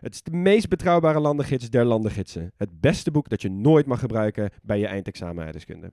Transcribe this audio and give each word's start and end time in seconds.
Het 0.00 0.14
is 0.14 0.22
de 0.22 0.30
meest 0.30 0.68
betrouwbare 0.68 1.20
landengids 1.20 1.70
der 1.70 1.84
landengidsen. 1.84 2.52
Het 2.56 2.80
beste 2.80 3.10
boek 3.10 3.28
dat 3.28 3.42
je 3.42 3.50
nooit 3.50 3.86
mag 3.86 4.00
gebruiken 4.00 4.50
bij 4.62 4.78
je 4.78 4.86
eindexamen 4.86 5.44
aardrijkskunde. 5.44 5.92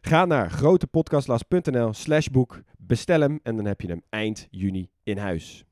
Ga 0.00 0.24
naar 0.24 0.50
grotepodcastlas.nl 0.50 1.92
slash 1.92 2.26
boek, 2.26 2.60
bestel 2.78 3.20
hem 3.20 3.40
en 3.42 3.56
dan 3.56 3.64
heb 3.64 3.80
je 3.80 3.88
hem 3.88 4.02
eind 4.08 4.46
juni 4.50 4.90
in 5.02 5.18
huis. 5.18 5.64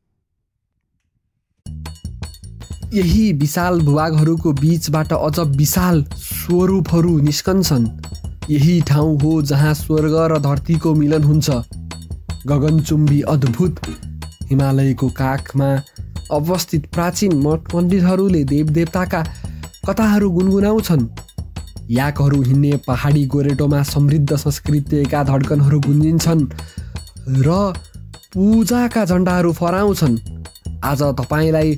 यही 2.89 3.33
विशाल 3.33 3.81
भूभागहरूको 3.81 4.53
बीचबाट 4.53 5.13
अझ 5.13 5.39
विशाल 5.57 6.05
स्वरूपहरू 6.17 7.19
निस्कन्छन् 7.21 7.87
यही 8.51 8.81
ठाउँ 8.81 9.19
हो 9.21 9.33
जहाँ 9.43 9.73
स्वर्ग 9.75 10.15
र 10.33 10.39
धरतीको 10.39 10.95
मिलन 10.95 11.25
हुन्छ 11.25 11.51
गगनचुम्बी 12.47 13.21
अद्भुत 13.29 13.81
हिमालयको 14.51 15.09
काखमा 15.09 15.69
अवस्थित 16.34 16.86
प्राचीन 16.94 17.34
मठ 17.42 17.76
मन्दिरहरूले 17.76 18.44
देवदेवताका 18.46 19.24
कथाहरू 19.88 20.30
गुनगुनाउँछन्। 20.32 21.08
याकहरू 21.92 22.42
हिँड्ने 22.42 22.72
पहाडी 22.88 23.26
गोरेटोमा 23.28 23.82
समृद्ध 23.84 24.36
संस्कृतिका 24.36 25.24
धड्कनहरू 25.24 25.80
गुन्जिन्छन् 25.80 26.46
र 27.40 27.50
पूजाका 28.34 29.04
झन्डाहरू 29.06 29.52
फहराउँछन्। 29.54 30.18
आज 30.84 31.02
तपाईँलाई 31.20 31.76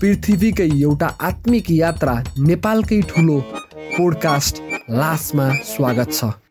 पृथ्वीकै 0.00 0.68
एउटा 0.72 1.06
आत्मिक 1.20 1.70
यात्रा 1.70 2.14
नेपालकै 2.40 3.00
ठुलो 3.08 3.38
पोडकास्ट 3.96 4.62
लासमा 4.90 5.48
स्वागत 5.66 6.12
छ। 6.12 6.47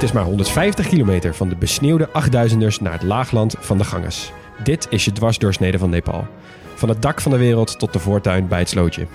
Het 0.00 0.08
is 0.08 0.14
maar 0.14 0.24
150 0.24 0.88
kilometer 0.88 1.34
van 1.34 1.48
de 1.48 1.56
besneeuwde 1.56 2.08
8000ers 2.08 2.80
naar 2.80 2.92
het 2.92 3.02
laagland 3.02 3.54
van 3.58 3.78
de 3.78 3.84
Ganges. 3.84 4.32
Dit 4.62 4.86
is 4.90 5.04
je 5.04 5.12
dwarsdoorsnede 5.12 5.78
van 5.78 5.90
Nepal. 5.90 6.26
Van 6.74 6.88
het 6.88 7.02
dak 7.02 7.20
van 7.20 7.32
de 7.32 7.38
wereld 7.38 7.78
tot 7.78 7.92
de 7.92 7.98
voortuin 7.98 8.48
bij 8.48 8.58
het 8.58 8.68
slootje. 8.68 9.06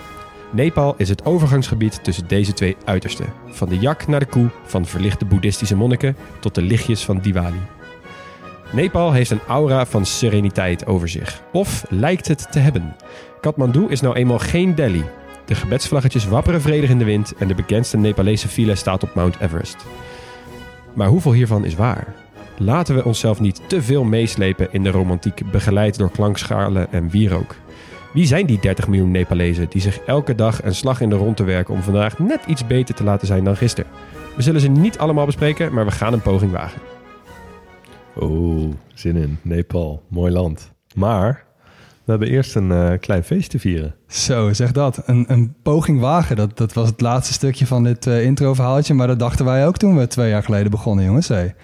Nepal 0.52 0.94
is 0.98 1.10
het 1.10 1.26
overgangsgebied 1.26 2.04
tussen 2.04 2.28
deze 2.28 2.54
twee 2.54 2.78
uitersten. 2.84 3.34
Van 3.48 3.70
de 3.70 3.80
jak 3.80 4.08
naar 4.08 4.20
de 4.20 4.26
koe, 4.26 4.50
van 4.64 4.86
verlichte 4.86 5.26
boeddhistische 5.26 5.76
monniken 5.76 6.16
tot 6.40 6.56
de 6.56 6.62
lichtjes 6.62 7.06
van 7.06 7.20
Diwali. 7.20 7.62
Nepal 8.72 9.12
heeft 9.12 9.32
een 9.32 9.46
aura 9.48 9.86
van 9.86 10.06
sereniteit 10.06 10.86
over 10.86 11.10
zich. 11.10 11.42
Of 11.52 11.86
lijkt 11.90 12.28
het 12.28 12.52
te 12.52 12.60
hebben. 12.60 12.96
Kathmandu 13.42 13.86
is 13.88 14.02
nou 14.02 14.16
eenmaal 14.16 14.40
geen 14.40 14.76
Delhi. 14.76 15.04
De 15.46 15.56
gebedsvlaggetjes 15.56 16.28
wapperen 16.28 16.62
vredig 16.62 16.90
in 16.90 17.00
de 17.00 17.06
wind 17.06 17.34
en 17.38 17.48
de 17.48 17.56
bekendste 17.56 17.98
Nepalese 17.98 18.48
file 18.48 18.76
staat 18.76 19.04
op 19.04 19.16
Mount 19.16 19.40
Everest. 19.40 19.86
Maar 20.96 21.08
hoeveel 21.08 21.34
hiervan 21.34 21.66
is 21.66 21.76
waar? 21.76 22.14
Laten 22.58 22.96
we 22.96 23.06
onszelf 23.06 23.40
niet 23.40 23.62
te 23.68 23.82
veel 23.82 24.04
meeslepen 24.04 24.68
in 24.72 24.84
de 24.84 24.92
romantiek, 24.92 25.52
begeleid 25.52 25.98
door 25.98 26.12
klankschalen 26.12 26.92
en 26.92 27.10
wierook. 27.10 27.56
Wie 28.14 28.26
zijn 28.26 28.46
die 28.46 28.60
30 28.60 28.88
miljoen 28.88 29.12
Nepalezen 29.12 29.70
die 29.70 29.82
zich 29.82 30.00
elke 30.00 30.36
dag 30.36 30.64
een 30.64 30.76
slag 30.76 31.02
in 31.02 31.10
de 31.10 31.16
rond 31.16 31.38
te 31.38 31.44
werken 31.44 31.74
om 31.74 31.82
vandaag 31.82 32.20
net 32.20 32.46
iets 32.46 32.68
beter 32.68 32.96
te 32.96 33.04
laten 33.04 33.28
zijn 33.28 33.44
dan 33.44 33.58
gisteren? 33.58 33.92
We 34.36 34.42
zullen 34.42 34.62
ze 34.62 34.68
niet 34.68 34.98
allemaal 34.98 35.26
bespreken, 35.26 35.74
maar 35.74 35.86
we 35.86 35.92
gaan 35.92 36.14
een 36.14 36.22
poging 36.22 36.52
wagen. 36.52 36.82
Oeh, 38.20 38.74
zin 38.94 39.16
in. 39.16 39.40
Nepal, 39.42 40.04
mooi 40.08 40.32
land. 40.32 40.72
Maar 40.94 41.46
we 42.06 42.12
hebben 42.12 42.30
eerst 42.30 42.56
een 42.56 42.72
eh, 42.72 43.00
klein 43.00 43.24
feest 43.24 43.50
te 43.50 43.60
vieren. 43.60 43.96
Zo, 44.08 44.54
zeg 44.54 44.72
dat. 44.72 45.02
Een, 45.06 45.26
een 45.28 45.56
poging 45.64 46.00
wagen. 46.00 46.36
Dat, 46.36 46.58
dat 46.58 46.74
was 46.74 46.90
het 46.90 47.02
laatste 47.02 47.34
stukje 47.34 47.66
van 47.66 47.84
dit 47.84 48.06
uh, 48.06 48.24
introverhaaltje. 48.24 48.94
Maar 48.94 49.08
dat 49.08 49.20
dachten 49.20 49.46
wij 49.46 49.68
ook 49.68 49.78
toen 49.78 49.98
we 49.98 50.08
twee 50.08 50.30
jaar 50.30 50.44
geleden 50.44 50.72
begonnen, 50.72 51.06
jongens. 51.06 51.28
Hey. 51.28 51.56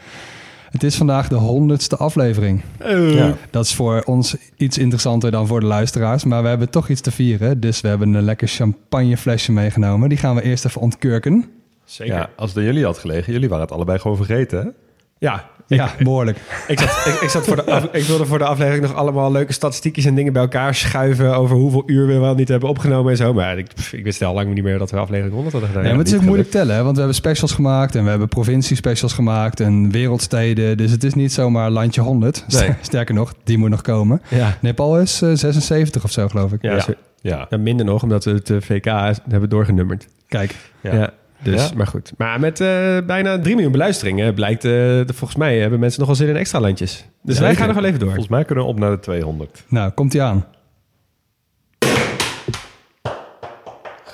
Het 0.70 0.84
is 0.84 0.96
vandaag 0.96 1.28
de 1.28 1.36
honderdste 1.36 1.98
aflevering. 1.98 2.62
Ja. 2.88 3.36
Dat 3.50 3.66
is 3.66 3.74
voor 3.76 4.02
ons 4.06 4.36
iets 4.58 4.78
interessanter 4.78 5.32
dan 5.32 5.48
voor 5.48 5.60
de 5.60 5.66
luisteraars. 5.66 6.24
Maar 6.24 6.42
we 6.42 6.48
hebben 6.48 6.70
toch 6.70 6.90
iets 6.90 7.02
te 7.02 7.12
vieren. 7.12 7.60
Dus 7.60 7.82
we 7.82 7.88
hebben 7.88 8.14
een 8.14 8.24
lekker 8.24 8.48
champagneflesje 8.48 9.52
meegenomen. 9.52 10.10
Die 10.10 10.18
gaan 10.18 10.36
we 10.36 10.42
eerst 10.42 10.66
even 10.66 10.82
ontkurken. 10.82 11.50
Zeker. 11.86 12.14
Ja, 12.14 12.30
als 12.36 12.50
het 12.50 12.60
aan 12.60 12.66
jullie 12.66 12.86
had 12.86 12.98
gelegen, 12.98 13.34
jullie 13.34 13.50
waren 13.50 13.64
het 13.64 13.74
allebei 13.74 14.00
gewoon 14.00 14.18
vergeten, 14.18 14.60
hè? 14.60 14.70
Ja, 15.18 15.50
Ja, 15.76 15.92
behoorlijk. 16.00 16.38
Ik, 16.68 16.80
zat, 16.80 17.06
ik, 17.06 17.22
ik, 17.22 17.30
zat 17.30 17.46
voor 17.46 17.56
de 17.56 17.64
af- 17.66 17.88
ik 17.92 18.04
wilde 18.04 18.26
voor 18.26 18.38
de 18.38 18.44
aflevering 18.46 18.84
nog 18.84 18.96
allemaal 18.96 19.32
leuke 19.32 19.54
statistiekjes 19.54 20.06
en 20.06 20.16
dingen 20.16 20.34
bij 20.34 20.42
elkaar 20.42 20.76
schuiven 20.76 21.36
over 21.36 21.56
hoeveel 21.56 21.84
uur 21.86 22.08
we 22.08 22.18
wel 22.18 22.36
niet 22.36 22.48
hebben 22.48 22.70
opgenomen 22.70 23.12
en 23.12 23.18
zo. 23.18 23.34
Maar 23.34 23.58
ik, 23.58 23.68
pff, 23.76 23.94
ik 23.94 24.04
wist 24.04 24.22
al 24.24 24.34
lang 24.34 24.54
niet 24.54 24.64
meer 24.64 24.78
dat 24.78 24.92
we 24.92 24.98
aflevering 24.98 25.34
100 25.34 25.52
hadden 25.54 25.70
gedaan. 25.72 25.86
Ja, 25.88 25.96
maar 25.96 26.04
het 26.06 26.14
is 26.14 26.20
ook 26.20 26.26
moeilijk 26.26 26.52
tellen, 26.52 26.76
hè? 26.76 26.82
want 26.82 26.92
we 26.94 27.00
hebben 27.00 27.16
specials 27.18 27.52
gemaakt 27.52 27.96
en 27.96 28.04
we 28.04 28.10
hebben 28.10 28.28
provincie-specials 28.28 29.14
gemaakt 29.14 29.60
en 29.60 29.92
wereldsteden. 29.92 30.78
Dus 30.78 30.92
het 30.92 31.04
is 31.04 31.14
niet 31.14 31.32
zomaar 31.34 31.70
landje 31.70 32.02
100. 32.02 32.46
Nee. 32.48 32.70
Sterker 32.82 33.14
nog, 33.16 33.34
die 33.44 33.58
moet 33.58 33.70
nog 33.70 33.82
komen. 33.82 34.22
Ja, 34.28 34.58
Nepal 34.62 35.00
is 35.00 35.22
eh, 35.22 35.30
76 35.34 36.04
of 36.04 36.12
zo, 36.12 36.28
geloof 36.28 36.52
ik. 36.52 36.62
ja, 36.62 36.86
Ja, 37.22 37.48
ja, 37.50 37.58
minder 37.58 37.86
nog, 37.86 38.04
omdat 38.04 38.24
we 38.26 38.32
het 38.32 38.50
eh, 38.50 38.58
VK 38.60 38.86
hebben 39.30 39.50
doorgenummerd. 39.50 40.08
Kijk, 40.28 40.56
Ja. 40.82 41.14
Dus, 41.44 41.70
Ja. 41.70 41.76
maar 41.76 41.88
goed. 41.88 42.12
Maar 42.18 42.40
met 42.40 42.60
eh, 42.60 42.98
bijna 43.06 43.40
3 43.40 43.54
miljoen 43.56 43.72
beluisteringen 43.72 44.34
blijkt, 44.34 44.66
eh, 44.66 44.72
de- 44.72 45.06
volgens 45.14 45.40
mij 45.40 45.60
hebben 45.60 45.80
mensen 45.80 46.00
nogal 46.00 46.16
zin 46.16 46.28
in 46.28 46.36
extra 46.36 46.60
landjes. 46.60 47.06
Dus 47.24 47.40
wij 47.40 47.56
gaan 47.56 47.68
nog 47.68 47.76
wel 47.76 47.86
even 47.86 48.00
door. 48.00 48.08
volgens 48.08 48.28
mij 48.30 48.44
kunnen 48.46 48.64
we 48.64 48.70
op 48.70 48.80
naar 48.80 48.92
de 48.92 49.00
200. 49.00 49.64
nou, 49.68 49.92
komt 49.92 50.14
ie 50.14 50.22
aan. 50.22 50.46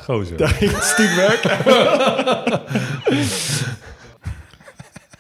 Gozer. 0.04 0.48
Stiekwerk. 0.82 1.44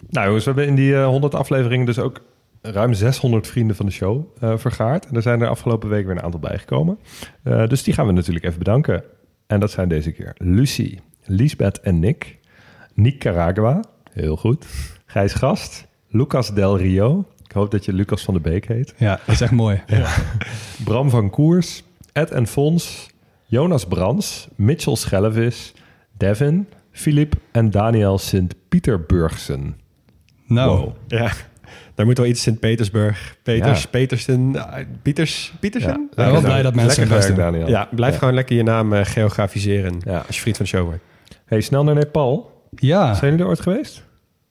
Nou 0.09 0.25
jongens, 0.27 0.45
we 0.45 0.51
hebben 0.51 0.69
in 0.69 0.75
die 0.75 0.95
eh, 0.95 1.05
100 1.05 1.35
afleveringen 1.35 1.85
dus 1.85 1.99
ook 1.99 2.21
ruim 2.61 2.93
600 2.93 3.47
vrienden 3.47 3.75
van 3.75 3.85
de 3.85 3.91
show 3.91 4.25
eh, 4.39 4.53
vergaard. 4.57 5.05
En 5.05 5.15
er 5.15 5.21
zijn 5.21 5.41
er 5.41 5.47
afgelopen 5.47 5.89
week 5.89 6.05
weer 6.05 6.15
een 6.15 6.21
aantal 6.23 6.39
bijgekomen. 6.39 6.99
Eh, 7.43 7.67
dus 7.67 7.83
die 7.83 7.93
gaan 7.93 8.05
we 8.05 8.11
natuurlijk 8.11 8.45
even 8.45 8.57
bedanken. 8.57 9.03
En 9.47 9.59
dat 9.59 9.71
zijn 9.71 9.87
deze 9.89 10.11
keer 10.11 10.33
Lucie, 10.37 10.99
Lisbeth 11.27 11.79
en 11.79 11.99
Nick. 11.99 12.37
Nicaragua, 12.93 13.83
heel 14.13 14.35
goed. 14.37 14.65
Gijs 15.05 15.33
Gast, 15.33 15.87
Lucas 16.07 16.53
Del 16.53 16.77
Rio. 16.77 17.25
Ik 17.45 17.51
hoop 17.51 17.71
dat 17.71 17.85
je 17.85 17.93
Lucas 17.93 18.23
van 18.23 18.33
de 18.33 18.39
Beek 18.39 18.67
heet. 18.67 18.93
Ja, 18.97 19.19
dat 19.25 19.35
is 19.35 19.41
echt 19.41 19.51
mooi. 19.51 19.81
Bram 20.83 21.09
van 21.09 21.29
Koers, 21.29 21.83
Ed 22.13 22.31
en 22.31 22.47
Fons, 22.47 23.07
Jonas 23.45 23.85
Brans, 23.85 24.47
Mitchell 24.55 24.95
Schellevis, 24.95 25.73
Devin, 26.17 26.67
Filip 26.91 27.35
en 27.51 27.71
Daniel 27.71 28.17
Sint-Pieterburgsen. 28.17 29.75
Nou, 30.47 30.79
Wow. 30.79 30.95
Ja, 31.07 31.31
daar 31.95 32.05
moet 32.05 32.17
wel 32.17 32.27
iets 32.27 32.41
Sint-Petersburg, 32.41 33.37
Peters, 33.43 33.81
Ja. 33.81 33.87
Petersen, 33.89 34.55
ah, 34.69 34.85
Pieters, 35.01 35.53
Pietersen? 35.59 36.09
ben 36.15 36.31
wel 36.31 36.41
blij 36.41 36.61
dat 36.61 36.75
mensen 36.75 37.07
Lekker. 37.07 37.35
Daniel. 37.35 37.67
Ja, 37.67 37.89
blijf 37.95 38.13
Ja. 38.13 38.19
gewoon 38.19 38.33
lekker 38.33 38.55
je 38.55 38.63
naam 38.63 38.93
eh, 38.93 39.05
geografiseren 39.05 39.97
Ja. 40.05 40.17
als 40.27 40.35
je 40.35 40.41
vriend 40.41 40.57
van 40.57 40.65
de 40.65 40.71
show 40.71 40.85
wordt. 40.85 41.01
Hey, 41.47 41.61
snel 41.61 41.83
naar 41.83 41.95
Nepal. 41.95 42.51
ja. 42.75 43.13
Zijn 43.13 43.29
jullie 43.31 43.45
er 43.45 43.49
ooit 43.51 43.61
geweest? 43.61 44.03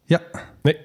Ja. 0.04 0.20
Nee. 0.62 0.76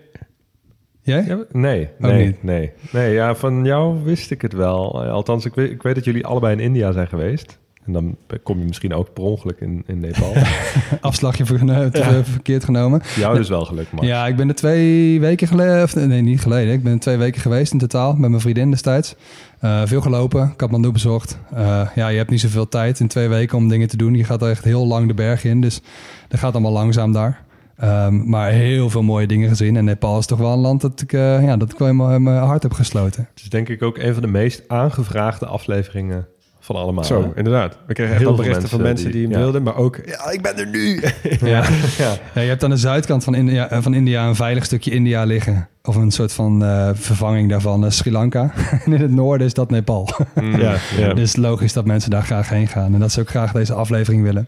Jij? 1.02 1.24
Ja, 1.24 1.44
nee, 1.52 1.90
nee, 1.98 2.38
nee. 2.42 2.72
Nee, 2.92 3.14
ja, 3.14 3.36
van 3.36 3.66
jou 3.66 4.04
wist 4.04 4.32
ik 4.32 4.42
het 4.42 4.54
wel. 4.54 5.04
Althans, 5.04 5.46
ik 5.46 5.54
weet, 5.56 5.72
ik 5.72 5.82
weet 5.82 5.96
dat 5.96 6.04
jullie 6.04 6.26
allebei 6.26 6.54
in 6.54 6.60
India 6.60 6.92
zijn 6.92 7.08
geweest. 7.08 7.60
En 7.86 7.94
dan 7.94 8.18
kom 8.44 8.60
je 8.60 8.66
misschien 8.66 8.94
ook 8.94 9.14
per 9.14 9.24
ongeluk 9.24 9.60
in, 9.60 9.84
in 9.88 10.00
Nepal. 10.00 10.34
Afslagje 11.02 11.46
ver, 11.46 11.70
eh, 11.70 11.92
Ja. 11.92 12.24
verkeerd 12.24 12.64
genomen. 12.64 13.02
jou 13.16 13.38
dus 13.38 13.50
wel 13.50 13.66
gelukt, 13.66 13.92
Max. 13.92 14.08
Ja, 14.08 14.28
ik 14.28 14.36
ben 14.36 14.48
er 14.48 14.56
twee 14.56 15.20
weken 15.20 15.48
geleden, 15.48 16.10
nee, 16.10 16.22
niet 16.22 16.42
geleden. 16.42 16.74
Ik 16.74 16.84
ben 16.84 16.94
er 16.94 17.00
twee 17.00 17.18
weken 17.18 17.42
geweest 17.42 17.74
in 17.74 17.80
totaal 17.80 18.14
met 18.16 18.30
mijn 18.30 18.42
vriendin 18.42 18.72
destijds. 18.72 19.16
Eh, 19.60 19.82
veel 19.86 20.02
gelopen, 20.02 20.56
Kathmandu 20.56 20.92
bezocht. 20.92 21.38
Eh, 21.54 21.88
ja, 21.96 22.08
je 22.08 22.18
hebt 22.18 22.30
niet 22.30 22.40
zoveel 22.40 22.68
tijd 22.68 23.00
in 23.00 23.08
twee 23.08 23.28
weken 23.28 23.58
om 23.58 23.70
dingen 23.70 23.88
te 23.88 23.98
doen. 23.98 24.16
Je 24.16 24.24
gaat 24.24 24.44
echt 24.44 24.64
heel 24.64 24.88
lang 24.88 25.08
de 25.08 25.14
berg 25.14 25.44
in, 25.44 25.62
dus 25.62 25.82
dat 26.28 26.40
gaat 26.40 26.54
allemaal 26.54 26.72
langzaam 26.72 27.12
daar. 27.12 27.44
Ehm, 27.78 28.30
maar 28.30 28.52
heel 28.52 28.90
veel 28.90 29.04
mooie 29.04 29.28
dingen 29.28 29.50
gezien. 29.50 29.76
En 29.78 29.86
Nepal 29.86 30.20
is 30.20 30.26
toch 30.26 30.40
wel 30.40 30.54
een 30.54 30.60
land 30.60 30.82
dat 30.82 31.02
ik, 31.02 31.12
ja, 31.12 31.58
dat 31.58 31.72
ik 31.72 31.78
wel 31.78 31.88
in 31.88 32.24
mijn 32.24 32.38
hart 32.38 32.64
heb 32.64 32.74
gesloten. 32.74 33.28
Het 33.34 33.44
is 33.44 33.50
denk 33.50 33.70
ik 33.70 33.82
ook 33.82 33.98
een 33.98 34.14
van 34.14 34.22
de 34.22 34.28
meest 34.28 34.64
aangevraagde 34.68 35.46
afleveringen 35.46 36.28
van 36.64 36.76
allemaal. 36.76 37.04
Zo, 37.04 37.22
hè? 37.22 37.28
inderdaad. 37.38 37.78
We 37.88 37.94
kregen 37.94 38.18
Heel 38.18 38.26
veel 38.26 38.36
berichten 38.36 38.70
van 38.70 38.82
mensen 38.82 39.12
die, 39.12 39.14
die- 39.14 39.22
hem 39.22 39.32
ja. 39.32 39.38
wilden, 39.38 39.64
maar 39.64 39.76
ook... 39.76 40.00
Ja, 40.06 40.30
ik 40.32 40.42
ben 40.42 40.58
er 40.58 40.68
nu! 40.68 41.02
Ja. 41.52 41.64
Ja. 41.98 42.14
Ja, 42.34 42.42
je 42.42 42.48
hebt 42.48 42.64
aan 42.64 42.70
de 42.70 42.78
zuidkant 42.78 43.24
van 43.24 43.36
India, 43.36 43.70
eh, 43.70 43.82
van 43.82 43.94
India 43.94 44.28
een 44.28 44.36
veilig 44.36 44.66
stukje 44.66 44.92
India 44.92 45.24
liggen. 45.24 45.68
Of 45.84 45.96
een 45.96 46.12
soort 46.12 46.34
van 46.34 46.64
eh, 46.64 46.90
vervanging 46.94 47.50
daarvan, 47.50 47.86
eh, 47.86 47.92
Sri 47.92 48.12
Lanka. 48.12 48.54
en 48.86 48.94
in 48.94 49.02
het 49.02 49.12
noorden 49.12 49.48
is 49.48 49.54
dat 49.54 49.70
Nepal. 49.70 50.10
ja, 50.58 50.76
ja. 50.98 51.14
Dus 51.14 51.36
logisch 51.36 51.74
dat 51.74 51.86
mensen 51.86 52.10
daar 52.10 52.24
graag 52.24 52.50
heen 52.50 52.68
gaan. 52.68 52.94
En 52.94 53.00
dat 53.00 53.12
ze 53.12 53.20
ook 53.20 53.30
graag 53.30 53.52
deze 53.52 53.74
aflevering 53.74 54.24
willen. 54.24 54.48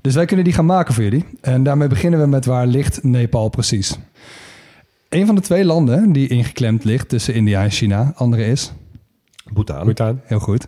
Dus 0.00 0.14
wij 0.14 0.24
kunnen 0.24 0.44
die 0.44 0.54
gaan 0.54 0.66
maken 0.66 0.94
voor 0.94 1.02
jullie. 1.02 1.24
En 1.40 1.62
daarmee 1.62 1.88
beginnen 1.88 2.20
we 2.20 2.26
met 2.26 2.44
waar 2.44 2.66
ligt 2.66 3.02
Nepal 3.02 3.48
precies. 3.48 3.98
Een 5.08 5.26
van 5.26 5.34
de 5.34 5.40
twee 5.40 5.64
landen 5.64 6.12
die 6.12 6.28
ingeklemd 6.28 6.84
ligt 6.84 7.08
tussen 7.08 7.34
India 7.34 7.62
en 7.62 7.70
China. 7.70 8.12
Andere 8.14 8.44
is, 8.46 8.72
Bhutan. 9.52 9.84
Bhutan. 9.84 10.20
heel 10.24 10.38
goed. 10.38 10.66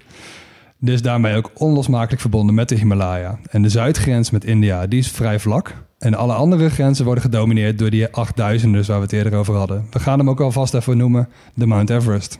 Dus 0.84 1.02
daarmee 1.02 1.36
ook 1.36 1.50
onlosmakelijk 1.54 2.20
verbonden 2.20 2.54
met 2.54 2.68
de 2.68 2.74
Himalaya. 2.74 3.38
En 3.50 3.62
de 3.62 3.68
zuidgrens 3.68 4.30
met 4.30 4.44
India, 4.44 4.86
die 4.86 4.98
is 4.98 5.10
vrij 5.10 5.40
vlak. 5.40 5.74
En 5.98 6.14
alle 6.14 6.32
andere 6.32 6.70
grenzen 6.70 7.04
worden 7.04 7.24
gedomineerd 7.24 7.78
door 7.78 7.90
die 7.90 8.12
8000 8.12 8.72
dus 8.72 8.86
waar 8.86 8.96
we 8.96 9.02
het 9.02 9.12
eerder 9.12 9.34
over 9.34 9.54
hadden. 9.54 9.86
We 9.90 9.98
gaan 9.98 10.18
hem 10.18 10.30
ook 10.30 10.40
alvast 10.40 10.74
even 10.74 10.96
noemen, 10.96 11.28
de 11.54 11.66
Mount 11.66 11.90
Everest. 11.90 12.38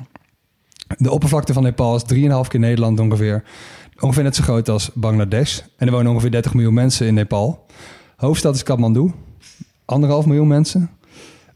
De 0.97 1.11
oppervlakte 1.11 1.53
van 1.53 1.63
Nepal 1.63 1.97
is 1.97 2.03
3,5 2.15 2.49
keer 2.49 2.61
Nederland 2.61 3.01
ongeveer. 3.01 3.43
Ongeveer 4.01 4.23
net 4.23 4.37
zo 4.37 4.43
groot 4.43 4.69
als 4.69 4.91
Bangladesh. 4.95 5.61
En 5.77 5.87
er 5.87 5.93
wonen 5.93 6.11
ongeveer 6.13 6.31
30 6.31 6.55
miljoen 6.55 6.75
mensen 6.75 7.07
in 7.07 7.15
Nepal. 7.15 7.67
Hoofdstad 8.17 8.55
is 8.55 8.63
Kathmandu. 8.63 9.13
Anderhalf 9.85 10.27
miljoen 10.27 10.49
mensen. 10.49 10.91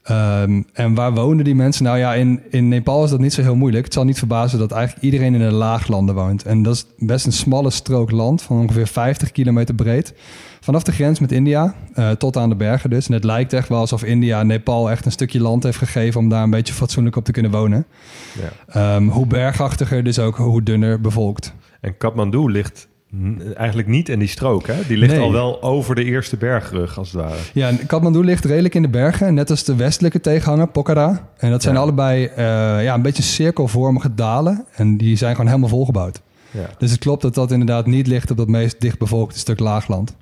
Ehm, 0.07 0.63
en 0.73 0.95
waar 0.95 1.15
wonen 1.15 1.45
die 1.45 1.55
mensen? 1.55 1.85
Nou 1.85 1.99
ja, 1.99 2.15
in, 2.15 2.43
in 2.51 2.69
Nepal 2.69 3.05
is 3.05 3.11
dat 3.11 3.21
niet 3.21 3.33
zo 3.33 3.43
heel 3.43 3.57
moeilijk. 3.57 3.85
Het 3.85 3.95
zal 3.95 4.05
niet 4.05 4.19
verbazen 4.19 4.59
dat 4.59 4.73
eigenlijk 4.73 5.05
iedereen 5.05 5.35
in 5.35 5.41
de 5.41 5.53
laaglanden 5.53 6.15
woont. 6.15 6.45
En 6.45 6.63
dat 6.63 6.75
is 6.75 6.87
best 6.99 7.27
een 7.27 7.33
smalle 7.33 7.71
strook 7.71 8.11
land 8.11 8.43
van 8.43 8.59
ongeveer 8.59 8.87
50 8.87 9.33
kilometer 9.33 9.75
breed. 9.75 10.15
Vanaf 10.61 10.83
de 10.83 10.93
grens 10.93 11.21
met 11.21 11.33
India 11.33 11.75
eh, 11.95 12.11
tot 12.11 12.37
aan 12.37 12.49
de 12.49 12.57
bergen 12.57 12.91
dus. 12.91 13.07
En 13.07 13.13
het 13.13 13.25
lijkt 13.25 13.53
echt 13.53 13.69
wel 13.69 13.79
alsof 13.79 14.05
India 14.05 14.43
Nepal 14.43 14.91
echt 14.91 15.05
een 15.05 15.13
stukje 15.13 15.41
land 15.41 15.63
heeft 15.63 15.79
gegeven... 15.79 16.21
om 16.21 16.29
daar 16.29 16.43
een 16.43 16.51
beetje 16.51 16.75
fatsoenlijk 16.75 17.17
op 17.17 17.25
te 17.25 17.33
kunnen 17.33 17.51
wonen. 17.51 17.87
Ja. 18.41 18.95
Ehm, 18.95 19.09
hoe 19.09 19.27
bergachtiger, 19.27 20.05
dus 20.05 20.19
ook 20.19 20.37
hoe 20.37 20.63
dunner 20.63 21.01
bevolkt. 21.01 21.55
En 21.81 21.97
Kathmandu 21.97 22.51
ligt 22.51 22.89
eigenlijk 23.57 23.89
niet 23.89 24.09
in 24.09 24.19
die 24.19 24.29
strook. 24.29 24.67
Hè? 24.67 24.75
Die 24.87 24.97
ligt 24.97 25.13
Nee. 25.13 25.21
al 25.21 25.33
wel 25.33 25.63
over 25.63 25.95
de 25.95 26.05
eerste 26.05 26.37
bergrug, 26.37 26.99
als 26.99 27.13
het 27.13 27.21
ware. 27.23 27.37
Ja, 27.53 27.71
Kathmandu 27.87 28.25
ligt 28.25 28.45
redelijk 28.45 28.75
in 28.75 28.83
de 28.83 28.89
bergen, 28.89 29.35
net 29.35 29.51
als 29.51 29.65
de 29.65 29.75
westelijke 29.77 30.21
tegenhanger, 30.21 30.69
Pokhara. 30.69 31.29
En 31.37 31.51
dat 31.51 31.63
zijn 31.63 31.75
Ja. 31.75 31.81
allebei 31.81 32.25
eh, 32.25 32.37
ja, 32.83 32.95
een 32.95 33.03
beetje 33.03 33.23
cirkelvormige 33.23 34.15
dalen. 34.15 34.65
En 34.75 34.97
die 34.97 35.17
zijn 35.17 35.33
gewoon 35.35 35.47
helemaal 35.51 35.69
volgebouwd. 35.71 36.21
Ja. 36.51 36.71
Dus 36.79 36.91
het 36.91 37.01
klopt 37.01 37.23
dat 37.23 37.35
dat 37.35 37.51
inderdaad 37.51 37.87
niet 37.87 38.07
ligt 38.07 38.31
op 38.31 38.37
dat 38.37 38.49
meest 38.49 38.81
dichtbevolkte 38.81 39.39
stuk 39.39 39.59
laagland. 39.61 40.15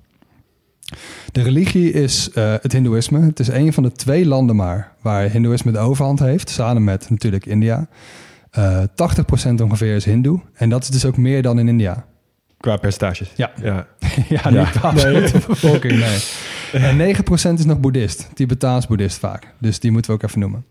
De 1.33 1.43
religie 1.43 1.93
is 1.93 2.31
eh, 2.31 2.55
het 2.61 2.73
hindoeïsme. 2.73 3.21
Het 3.21 3.41
is 3.41 3.49
een 3.49 3.73
van 3.73 3.83
de 3.83 3.93
twee 3.93 4.27
landen 4.27 4.57
maar 4.57 4.93
waar 5.01 5.31
hindoeïsme 5.31 5.73
de 5.73 5.79
overhand 5.79 6.19
heeft. 6.19 6.51
Samen 6.51 6.85
met 6.85 7.11
natuurlijk 7.11 7.47
India. 7.47 7.87
Eh 8.51 8.83
80% 8.95 9.61
ongeveer 9.63 9.95
is 9.95 10.05
hindoe. 10.05 10.41
En 10.55 10.69
dat 10.69 10.83
is 10.83 10.89
dus 10.89 11.05
ook 11.05 11.17
meer 11.17 11.43
dan 11.43 11.59
in 11.59 11.69
India. 11.69 12.05
Qua 12.65 12.77
percentages. 12.77 13.31
Ja. 13.37 13.53
ja. 13.63 13.87
ja, 14.29 14.51
niet 14.51 14.73
de 14.73 14.81
absolute 14.81 15.39
bevolking, 15.47 15.99
nee. 15.99 16.19
En 16.83 17.17
9% 17.17 17.59
is 17.59 17.65
nog 17.65 17.81
boeddhist. 17.81 18.29
Tibetaans 18.35 18.87
boeddhist 18.87 19.19
vaak. 19.19 19.47
Dus 19.59 19.81
die 19.81 19.91
moeten 19.91 20.11
we 20.11 20.17
ook 20.17 20.23
even 20.23 20.41
noemen. 20.41 20.65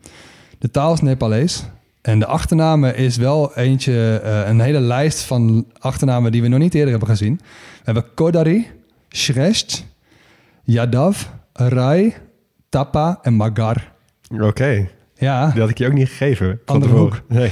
De 0.60 0.72
taal 0.72 0.94
is 0.94 1.02
Nepalees. 1.02 1.64
En 2.02 2.20
de 2.20 2.26
achternamen 2.26 2.96
is 2.96 3.18
wel 3.18 3.56
eentje, 3.56 4.22
eh, 4.24 4.48
een 4.50 4.60
hele 4.60 4.80
lijst 4.80 5.22
van 5.22 5.66
achternamen 5.80 6.32
die 6.32 6.42
we 6.42 6.48
nog 6.48 6.60
niet 6.60 6.74
eerder 6.74 6.90
hebben 6.92 7.10
gezien. 7.10 7.36
We 7.44 7.82
hebben 7.84 8.06
Kodari, 8.14 8.68
Shrest, 9.10 9.86
Yadav, 10.64 11.26
Rai, 11.54 12.14
Tapa 12.70 13.20
en 13.22 13.34
Magar. 13.34 13.92
Oké, 14.40 14.88
Ja, 15.16 15.50
die 15.52 15.62
had 15.62 15.70
ik 15.70 15.78
je 15.78 15.86
ook 15.88 15.94
niet 15.94 16.10
gegeven. 16.10 16.60
van 16.66 16.76
Andere 16.76 16.92
tevoren. 16.92 17.14
hoek. 17.18 17.38
Nee. 17.38 17.52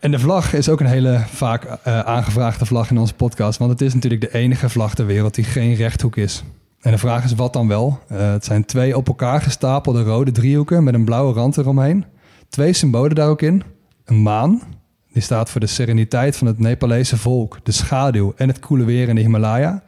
En 0.00 0.10
de 0.10 0.18
vlag 0.18 0.52
is 0.52 0.68
ook 0.68 0.80
een 0.80 0.86
hele 0.86 1.22
vaak 1.26 1.64
eh, 1.64 2.00
aangevraagde 2.00 2.66
vlag 2.66 2.90
in 2.90 2.98
onze 2.98 3.14
podcast. 3.14 3.58
Want 3.58 3.70
het 3.70 3.80
is 3.80 3.94
natuurlijk 3.94 4.20
de 4.20 4.34
enige 4.34 4.68
vlag 4.68 4.94
ter 4.94 5.06
wereld 5.06 5.34
die 5.34 5.44
geen 5.44 5.74
rechthoek 5.74 6.16
is. 6.16 6.44
En 6.80 6.90
de 6.90 6.98
vraag 6.98 7.24
is 7.24 7.34
wat 7.34 7.52
dan 7.52 7.68
wel? 7.68 7.98
Eh, 8.08 8.30
het 8.30 8.44
zijn 8.44 8.64
twee 8.64 8.96
op 8.96 9.08
elkaar 9.08 9.42
gestapelde 9.42 10.02
rode 10.02 10.32
driehoeken 10.32 10.84
met 10.84 10.94
een 10.94 11.04
blauwe 11.04 11.32
rand 11.32 11.56
eromheen. 11.56 12.04
Twee 12.48 12.72
symbolen 12.72 13.14
daar 13.14 13.28
ook 13.28 13.42
in. 13.42 13.62
Een 14.04 14.22
maan, 14.22 14.62
die 15.12 15.22
staat 15.22 15.50
voor 15.50 15.60
de 15.60 15.66
sereniteit 15.66 16.36
van 16.36 16.46
het 16.46 16.58
Nepalese 16.58 17.16
volk, 17.16 17.58
de 17.62 17.72
schaduw 17.72 18.32
en 18.36 18.48
het 18.48 18.58
koele 18.58 18.84
weer 18.84 19.08
in 19.08 19.14
de 19.14 19.20
Himalaya. 19.20 19.82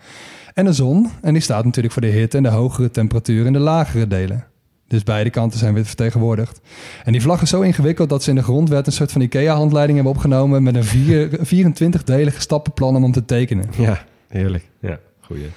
En 0.55 0.67
een 0.67 0.75
zon, 0.75 1.11
en 1.23 1.33
die 1.33 1.43
staat 1.43 1.65
natuurlijk 1.65 1.93
voor 1.93 2.03
de 2.03 2.09
hitte 2.09 2.37
en 2.37 2.43
de 2.43 2.49
hogere 2.49 2.91
temperatuur 2.91 3.47
in 3.47 3.53
de 3.53 3.59
lagere 3.59 4.07
delen. 4.07 4.45
Dus 4.91 5.03
beide 5.03 5.31
kanten 5.31 5.59
zijn 5.59 5.75
weer 5.75 5.85
vertegenwoordigd. 5.85 6.61
En 7.05 7.13
die 7.13 7.23
vlag 7.23 7.43
is 7.43 7.51
zo 7.51 7.61
ingewikkeld 7.61 8.09
dat 8.09 8.23
ze 8.23 8.31
in 8.31 8.37
de 8.37 8.43
grondwet 8.43 8.87
een 8.87 8.93
soort 8.93 9.13
van 9.13 9.21
IKEA-handleiding 9.21 9.99
hebben 9.99 10.15
opgenomen 10.15 10.63
met 10.63 10.75
een 10.75 10.85
vier, 10.85 11.29
24-delige 11.55 12.41
stappenplan 12.41 12.97
om 12.97 13.03
hem 13.03 13.13
te 13.13 13.25
tekenen. 13.25 13.67
Ja, 13.77 14.05
heerlijk. 14.29 14.71
Ja, 14.81 14.99
goeie. 15.21 15.51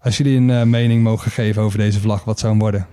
Als 0.00 0.16
jullie 0.16 0.36
een 0.36 0.50
eh, 0.50 0.62
mening 0.62 1.02
mogen 1.02 1.30
geven 1.30 1.62
over 1.62 1.78
deze 1.78 2.00
vlag, 2.00 2.24
wat 2.24 2.38
zou 2.38 2.52
hem 2.52 2.60
worden? 2.60 2.86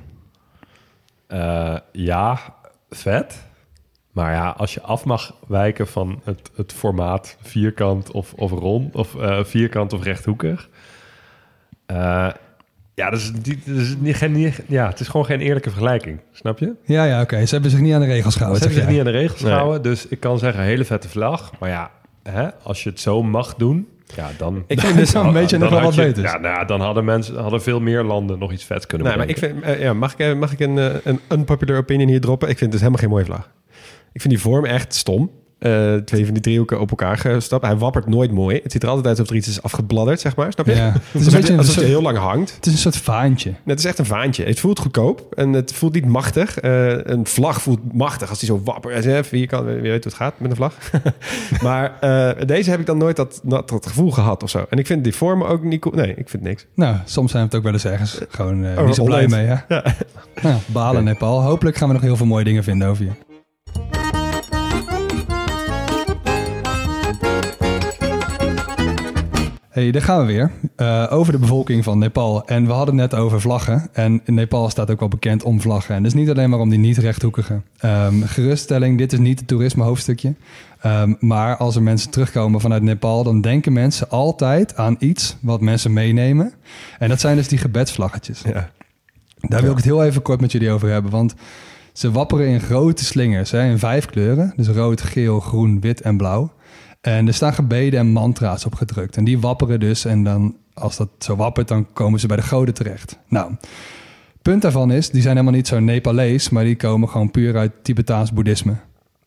Eh, 1.28 1.78
ja, 1.92 2.40
vet. 2.90 3.46
Maar 4.12 4.32
ja, 4.34 4.50
als 4.50 4.74
je 4.74 4.82
af 4.82 5.06
mag 5.06 5.36
wijken 5.48 5.88
van 5.88 6.22
het, 6.24 6.52
het 6.56 6.74
formaat 6.74 7.38
vierkant 7.42 8.12
of, 8.12 8.34
of 8.34 8.52
rond, 8.52 8.96
of 8.96 9.16
eh, 9.16 9.44
vierkant 9.44 9.94
of 9.94 10.04
rechthoekig. 10.04 10.70
Ja, 12.98 13.10
dat 13.10 13.20
is, 13.20 13.32
dat 13.66 13.76
is 13.76 13.96
niet, 14.00 14.16
geen, 14.16 14.32
niet- 14.32 14.62
ja, 14.68 14.88
het 14.88 15.00
is 15.00 15.08
gewoon 15.08 15.26
geen 15.26 15.40
eerlijke 15.40 15.70
vergelijking. 15.70 16.20
Snap 16.32 16.60
je? 16.60 16.74
Ja, 16.86 17.04
ja, 17.04 17.22
oké. 17.22 17.46
Ze 17.46 17.54
hebben 17.54 17.72
zich 17.72 17.80
niet 17.80 17.94
aan 17.94 18.00
de 18.00 18.06
regels 18.06 18.34
Ze 18.34 18.40
gehouden. 18.40 18.64
hebben 18.68 18.82
zich 18.84 18.92
niet 18.92 19.00
aan 19.06 19.12
de 19.12 19.18
regels 19.20 19.42
Nee. 19.42 19.52
gehouden. 19.52 19.82
Dus 19.82 20.08
ik 20.08 20.20
kan 20.20 20.40
zeggen, 20.40 20.64
hele 20.64 20.86
vette 20.86 21.10
vlag. 21.10 21.52
Maar 21.60 21.70
ja, 21.70 21.92
hè, 22.24 22.48
als 22.64 22.84
je 22.84 22.90
het 22.90 23.00
zo 23.00 23.24
mag 23.24 23.56
doen, 23.56 23.88
ja, 24.16 24.30
dan... 24.38 24.64
Ik 24.68 24.80
vind 24.80 24.98
dus 24.98 25.12
Dan 25.22 25.34
weet 25.34 25.50
je 25.50 25.58
nog 25.58 25.70
wel 25.70 25.82
wat 25.82 25.96
beters. 25.96 26.32
Ja, 26.32 26.38
nou, 26.38 26.66
dan 26.66 26.82
hadden 26.82 27.06
mensen, 27.06 27.36
hadden 27.38 27.62
veel 27.62 27.80
meer 27.80 28.04
landen 28.04 28.40
nog 28.40 28.52
iets 28.52 28.64
vets 28.64 28.86
kunnen 28.86 29.08
Nee, 29.08 29.18
maar 29.18 29.28
ik 29.30 29.38
vind, 29.38 29.62
eh, 29.62 29.80
ja, 29.82 29.94
mag 29.94 30.14
ik, 30.14 30.20
eh, 30.20 30.34
mag 30.34 30.52
ik 30.52 30.60
een, 30.60 30.78
eh, 30.78 30.96
een 31.04 31.20
unpopular 31.32 31.78
opinion 31.78 32.10
hier 32.10 32.22
droppen? 32.22 32.50
Ik 32.50 32.58
vind 32.58 32.74
het 32.74 32.82
dus 32.82 32.90
helemaal 32.90 33.02
geen 33.02 33.10
mooie 33.10 33.26
vlag. 33.26 33.50
Ik 34.14 34.22
vind 34.22 34.34
die 34.34 34.44
vorm 34.44 34.66
echt 34.66 34.94
stom. 34.96 35.32
Eh, 35.60 35.96
twee 35.96 36.26
van 36.26 36.34
die 36.34 36.44
driehoeken 36.44 36.80
op 36.80 36.90
elkaar 36.90 37.18
gestapt. 37.18 37.66
Hij 37.66 37.78
wappert 37.78 38.08
nooit 38.08 38.32
mooi. 38.32 38.60
Het 38.64 38.72
ziet 38.72 38.84
er 38.84 38.90
altijd 38.90 39.08
uit 39.08 39.18
alsof 39.20 39.32
er 39.32 39.38
iets 39.40 39.48
is 39.48 39.62
afgebladderd, 39.62 40.20
zeg 40.20 40.36
maar. 40.36 40.52
Snap 40.52 40.66
je? 40.66 40.76
Ja. 40.76 40.94
Het 41.12 41.22
is 41.22 41.26
een 41.26 41.34
beetje 41.34 41.58
alsof 41.58 41.76
het 41.76 41.84
heel 41.84 42.02
lang 42.02 42.18
hangt. 42.18 42.56
het 42.56 42.66
is 42.66 42.72
een 42.72 42.78
soort 42.78 42.98
vaantje. 42.98 43.50
Nee, 43.50 43.60
Het 43.66 43.80
is 43.80 43.86
echt 43.86 44.00
een 44.00 44.06
vaantje. 44.06 44.44
Het 44.44 44.60
voelt 44.60 44.80
goedkoop 44.80 45.34
en 45.36 45.54
het 45.54 45.74
voelt 45.74 45.94
niet 45.94 46.06
machtig. 46.06 46.60
Eh, 46.60 47.06
een 47.06 47.26
vlag 47.26 47.62
voelt 47.62 47.94
machtig 47.94 48.30
als 48.30 48.40
die 48.40 48.48
zo 48.48 48.62
wappert. 48.64 49.28
Vierkant, 49.28 49.66
wie 49.66 49.76
weet 49.76 50.04
hoe 50.04 50.12
het 50.12 50.14
gaat 50.14 50.40
met 50.40 50.50
een 50.50 50.56
vlag. 50.56 50.74
maar 51.64 51.98
eh, 52.00 52.46
deze 52.48 52.70
heb 52.70 52.80
ik 52.80 52.86
dan 52.86 52.98
nooit 52.98 53.16
dat, 53.16 53.40
dat, 53.44 53.70
dat 53.70 53.88
gevoel 53.88 54.12
gehad 54.12 54.44
of 54.44 54.50
zo. 54.50 54.66
En 54.70 54.78
ik 54.78 54.86
vind 54.86 55.04
die 55.04 55.16
vormen 55.16 55.48
ook 55.48 55.64
niet 55.64 55.82
cool. 55.82 55.96
Nee, 55.96 56.14
ik 56.16 56.30
vind 56.30 56.44
niks. 56.44 56.66
Nou, 56.76 56.96
soms 57.06 57.32
zijn 57.32 57.44
we 57.44 57.50
het 57.50 57.58
ook 57.58 57.64
wel 57.64 57.74
eens 57.74 57.86
ergens 57.86 58.20
gewoon 58.30 58.66
Oh, 58.78 58.86
niet 58.86 58.96
zo 58.96 59.04
blij 59.04 59.26
oneens. 59.26 59.34
mee. 59.34 59.46
Hè? 59.46 59.76
Ja. 59.76 59.84
Nou, 60.42 60.56
balen 60.66 61.04
Nepal. 61.04 61.42
Hopelijk 61.42 61.78
gaan 61.78 61.88
we 61.88 61.94
nog 61.94 62.04
heel 62.04 62.16
veel 62.16 62.26
mooie 62.26 62.44
dingen 62.44 62.64
vinden 62.64 62.88
over 62.88 63.04
je. 63.04 63.12
Hey, 69.78 69.92
daar 69.92 70.02
gaan 70.02 70.26
we 70.26 70.34
weer. 70.34 70.52
Eh, 70.76 71.08
over 71.10 71.32
de 71.32 71.40
bevolking 71.40 71.84
van 71.84 71.98
Nepal. 71.98 72.46
En 72.46 72.66
we 72.66 72.72
hadden 72.72 72.98
het 72.98 73.12
net 73.12 73.20
over 73.20 73.42
vlaggen. 73.42 73.90
En 73.94 74.22
in 74.26 74.34
Nepal 74.34 74.70
staat 74.70 74.92
ook 74.92 75.00
wel 75.00 75.08
bekend 75.08 75.44
om 75.44 75.62
vlaggen. 75.62 75.96
En 75.96 76.04
dus 76.04 76.14
niet 76.14 76.30
alleen 76.30 76.50
maar 76.50 76.60
om 76.60 76.70
die 76.70 76.80
niet-rechthoekige. 76.80 77.62
Ehm, 77.80 78.22
geruststelling, 78.22 78.98
dit 78.98 79.14
is 79.14 79.20
niet 79.20 79.40
het 79.40 79.48
toerisme 79.48 79.84
hoofdstukje. 79.84 80.36
Ehm, 80.82 81.14
maar 81.20 81.58
als 81.58 81.76
er 81.76 81.84
mensen 81.84 82.10
terugkomen 82.10 82.62
vanuit 82.62 82.82
Nepal... 82.82 83.24
dan 83.24 83.42
denken 83.42 83.74
mensen 83.74 84.10
altijd 84.10 84.76
aan 84.76 84.96
iets 85.00 85.38
wat 85.42 85.62
mensen 85.62 85.94
meenemen. 85.94 86.54
En 87.00 87.10
dat 87.10 87.20
zijn 87.20 87.36
dus 87.36 87.48
die 87.48 87.58
gebedsvlaggetjes. 87.58 88.42
Ja. 88.42 88.70
Daar 89.40 89.62
wil 89.62 89.72
ik 89.72 89.78
het 89.78 89.86
heel 89.86 90.04
even 90.04 90.22
kort 90.22 90.42
met 90.42 90.52
jullie 90.52 90.72
over 90.72 90.90
hebben. 90.90 91.12
Want 91.12 91.36
ze 91.94 92.12
wapperen 92.12 92.48
in 92.48 92.62
grote 92.62 93.06
slingers, 93.06 93.52
hè, 93.52 93.70
in 93.70 93.80
vijf 93.80 94.06
kleuren. 94.06 94.54
Dus 94.56 94.68
rood, 94.68 95.02
geel, 95.02 95.40
groen, 95.40 95.82
wit 95.82 96.02
en 96.02 96.18
blauw. 96.18 96.52
En 97.08 97.28
er 97.28 97.34
staan 97.34 97.54
gebeden 97.54 98.00
en 98.00 98.08
mantra's 98.08 98.66
op 98.66 98.76
gedrukt. 98.76 99.18
En 99.18 99.24
die 99.24 99.40
wapperen 99.40 99.80
dus. 99.80 100.06
En 100.06 100.24
dan, 100.24 100.56
als 100.74 100.98
dat 100.98 101.10
zo 101.20 101.36
wappert, 101.36 101.68
dan 101.68 101.94
komen 101.94 102.20
ze 102.20 102.28
bij 102.28 102.38
de 102.38 102.44
goden 102.44 102.74
terecht. 102.74 103.20
Nou, 103.28 103.52
punt 104.42 104.62
daarvan 104.62 104.92
is, 104.92 105.10
die 105.10 105.22
zijn 105.22 105.36
helemaal 105.36 105.56
niet 105.56 105.68
zo 105.68 105.80
Nepalees... 105.80 106.50
maar 106.50 106.64
die 106.64 106.76
komen 106.76 107.10
gewoon 107.10 107.32
puur 107.32 107.58
uit 107.58 107.72
Tibetaans 107.82 108.34
boeddhisme. 108.34 108.76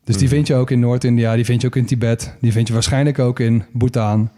Dus 0.04 0.16
die 0.16 0.28
vind 0.28 0.46
je 0.46 0.54
ook 0.54 0.70
in 0.70 0.80
Noord-India, 0.80 1.34
die 1.34 1.44
vind 1.44 1.60
je 1.60 1.66
ook 1.66 1.76
in 1.76 1.84
Tibet... 1.84 2.36
die 2.40 2.52
vind 2.52 2.66
je 2.66 2.72
waarschijnlijk 2.72 3.18
ook 3.18 3.40
in 3.40 3.64
Bhutan. 3.72 4.30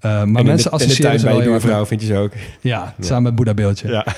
Eh, 0.00 0.24
maar 0.24 0.40
En 0.40 0.46
mensen 0.46 0.70
associëren 0.70 1.18
ze 1.18 1.26
bij 1.26 1.34
wel 1.34 1.44
buurvrouw 1.44 1.86
vind 1.86 2.00
je 2.00 2.06
ze 2.06 2.16
ook. 2.16 2.32
Ja, 2.60 2.94
samen 3.00 3.22
met 3.22 3.34
Boeddha 3.34 3.54
beeldje. 3.54 3.88
Ja. 3.88 4.06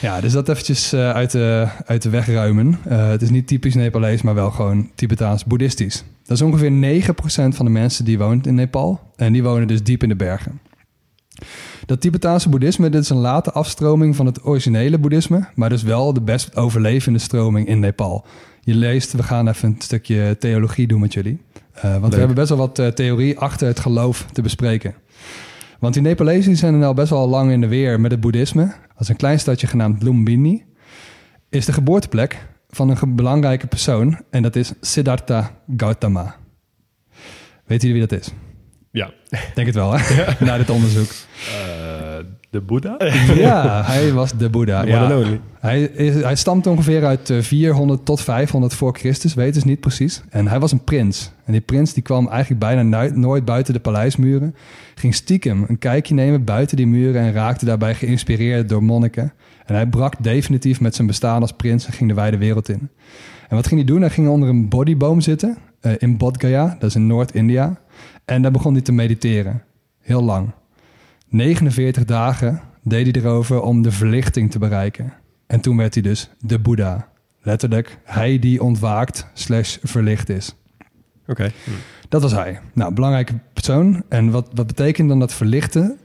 Ja, 0.00 0.20
dus 0.20 0.32
dat 0.32 0.48
eventjes 0.48 0.92
eh, 0.92 1.10
uit, 1.10 1.30
de, 1.30 1.68
uit 1.86 2.02
de 2.02 2.10
weg 2.10 2.26
ruimen. 2.26 2.78
Eh, 2.88 3.08
het 3.08 3.22
is 3.22 3.30
niet 3.30 3.46
typisch 3.46 3.74
Nepalees, 3.74 4.22
maar 4.22 4.34
wel 4.34 4.50
gewoon 4.50 4.90
Tibetaans 4.94 5.44
boeddhistisch. 5.44 6.04
Dat 6.24 6.36
is 6.36 6.42
ongeveer 6.42 7.02
9% 7.02 7.12
van 7.54 7.64
de 7.64 7.70
mensen 7.70 8.04
die 8.04 8.18
woont 8.18 8.46
in 8.46 8.54
Nepal. 8.54 9.00
En 9.16 9.32
die 9.32 9.42
wonen 9.42 9.66
dus 9.66 9.82
diep 9.82 10.02
in 10.02 10.08
de 10.08 10.16
bergen. 10.16 10.60
Dat 11.86 12.00
Tibetaanse 12.00 12.48
boeddhisme, 12.48 12.90
dit 12.90 13.02
is 13.02 13.08
een 13.08 13.16
late 13.16 13.52
afstroming 13.52 14.16
van 14.16 14.26
het 14.26 14.44
originele 14.44 14.98
boeddhisme, 14.98 15.48
maar 15.54 15.68
dus 15.68 15.82
wel 15.82 16.12
de 16.12 16.20
best 16.20 16.56
overlevende 16.56 17.18
stroming 17.18 17.68
in 17.68 17.80
Nepal. 17.80 18.26
Je 18.60 18.74
leest, 18.74 19.12
we 19.12 19.22
gaan 19.22 19.48
even 19.48 19.68
een 19.68 19.76
stukje 19.78 20.36
theologie 20.38 20.86
doen 20.86 21.00
met 21.00 21.12
jullie. 21.12 21.40
Want 21.82 22.02
Leuk. 22.02 22.10
we 22.10 22.18
hebben 22.18 22.36
best 22.36 22.48
wel 22.48 22.58
wat 22.58 22.96
theorie 22.96 23.38
achter 23.38 23.66
het 23.66 23.80
geloof 23.80 24.26
te 24.32 24.42
bespreken. 24.42 24.94
Want 25.82 25.94
die 25.94 26.02
Nepalezen 26.02 26.56
zijn 26.56 26.74
er 26.74 26.86
al 26.86 26.94
best 26.94 27.10
wel 27.10 27.28
lang 27.28 27.50
in 27.50 27.60
de 27.60 27.66
weer 27.66 28.00
met 28.00 28.10
het 28.10 28.20
boeddhisme. 28.20 28.72
Als 28.96 29.08
een 29.08 29.16
klein 29.16 29.38
stadje 29.38 29.66
genaamd 29.66 30.02
Lumbini 30.02 30.64
is 31.48 31.64
de 31.66 31.72
geboorteplek 31.72 32.46
van 32.68 32.90
een 32.90 33.16
belangrijke 33.16 33.66
persoon. 33.66 34.20
En 34.30 34.42
dat 34.42 34.56
is 34.56 34.72
Siddhartha 34.80 35.50
Gautama. 35.76 36.36
Weten 37.64 37.88
jullie 37.88 37.92
wie 37.92 38.10
dat 38.10 38.20
is? 38.20 38.32
Ja. 38.90 39.12
Denk 39.54 39.66
het 39.66 39.74
wel, 39.74 39.92
hè? 39.92 40.24
Na 40.46 40.56
dit 40.56 40.70
onderzoek. 40.70 41.10
Eh, 41.10 42.01
de 42.52 42.60
Boeddha? 42.60 42.96
Ja, 43.34 43.82
hij 43.92 44.12
was 44.12 44.32
de 44.32 44.50
Boeddha. 44.50 44.82
Ja. 44.82 45.22
Hij, 45.60 45.82
is, 45.82 46.14
hij 46.14 46.36
stamt 46.36 46.66
ongeveer 46.66 47.04
uit 47.04 47.30
eh, 47.30 47.40
400 47.40 48.04
tot 48.04 48.20
500 48.20 48.74
voor 48.74 48.94
Christus, 48.94 49.34
weten 49.34 49.60
ze 49.60 49.66
niet 49.66 49.80
precies. 49.80 50.22
En 50.30 50.48
hij 50.48 50.60
was 50.60 50.72
een 50.72 50.84
prins. 50.84 51.32
En 51.44 51.52
die 51.52 51.60
prins 51.60 51.92
die 51.92 52.02
kwam 52.02 52.28
eigenlijk 52.28 52.60
bijna 52.60 53.08
nooit, 53.14 53.44
buiten 53.44 53.74
de 53.74 53.80
paleismuren. 53.80 54.54
Ging 54.94 55.14
stiekem 55.14 55.64
een 55.68 55.78
kijkje 55.78 56.14
nemen 56.14 56.44
buiten 56.44 56.76
die 56.76 56.86
muren 56.86 57.20
en 57.22 57.32
raakte 57.32 57.64
daarbij 57.64 57.94
geïnspireerd 57.94 58.68
door 58.68 58.82
monniken. 58.82 59.32
En 59.64 59.74
hij 59.74 59.86
brak 59.86 60.14
definitief 60.22 60.80
met 60.80 60.94
zijn 60.94 61.06
bestaan 61.06 61.40
als 61.40 61.52
prins 61.52 61.86
en 61.86 61.92
ging 61.92 62.08
de 62.08 62.16
wijde 62.16 62.36
wereld 62.36 62.68
in. 62.68 62.88
En 63.48 63.56
wat 63.56 63.66
ging 63.66 63.80
hij 63.80 63.88
doen? 63.88 64.00
Hij 64.00 64.10
ging 64.10 64.28
onder 64.28 64.48
een 64.48 64.68
bodyboom 64.68 65.20
zitten 65.20 65.56
eh, 65.80 65.92
in 65.98 66.16
Bodh 66.16 66.40
Gaya, 66.40 66.76
dat 66.78 66.88
is 66.88 66.94
in 66.94 67.06
Noord-India. 67.06 67.80
En 68.24 68.42
daar 68.42 68.50
begon 68.50 68.72
hij 68.72 68.82
te 68.82 68.92
mediteren. 68.92 69.62
Heel 70.00 70.22
lang. 70.22 70.52
49 71.32 72.04
dagen 72.04 72.60
deed 72.82 73.14
hij 73.14 73.22
erover 73.22 73.62
om 73.62 73.82
de 73.82 73.92
verlichting 73.92 74.50
te 74.50 74.58
bereiken. 74.58 75.12
En 75.46 75.60
toen 75.60 75.76
werd 75.76 75.94
hij 75.94 76.02
dus 76.02 76.30
de 76.38 76.58
Boeddha. 76.58 77.08
Letterlijk, 77.42 77.98
hij 78.04 78.38
die 78.38 78.62
ontwaakt 78.62 79.26
slash 79.32 79.76
verlicht 79.82 80.28
is. 80.28 80.54
Oké. 81.26 81.52
Dat 82.08 82.22
was 82.22 82.32
hij. 82.32 82.60
Nou, 82.72 82.94
belangrijke 82.94 83.38
persoon. 83.52 84.02
En 84.08 84.30
wat, 84.30 84.48
wat 84.54 84.66
betekent 84.66 85.08
dan 85.08 85.18
dat 85.18 85.32
verlichten? 85.34 85.98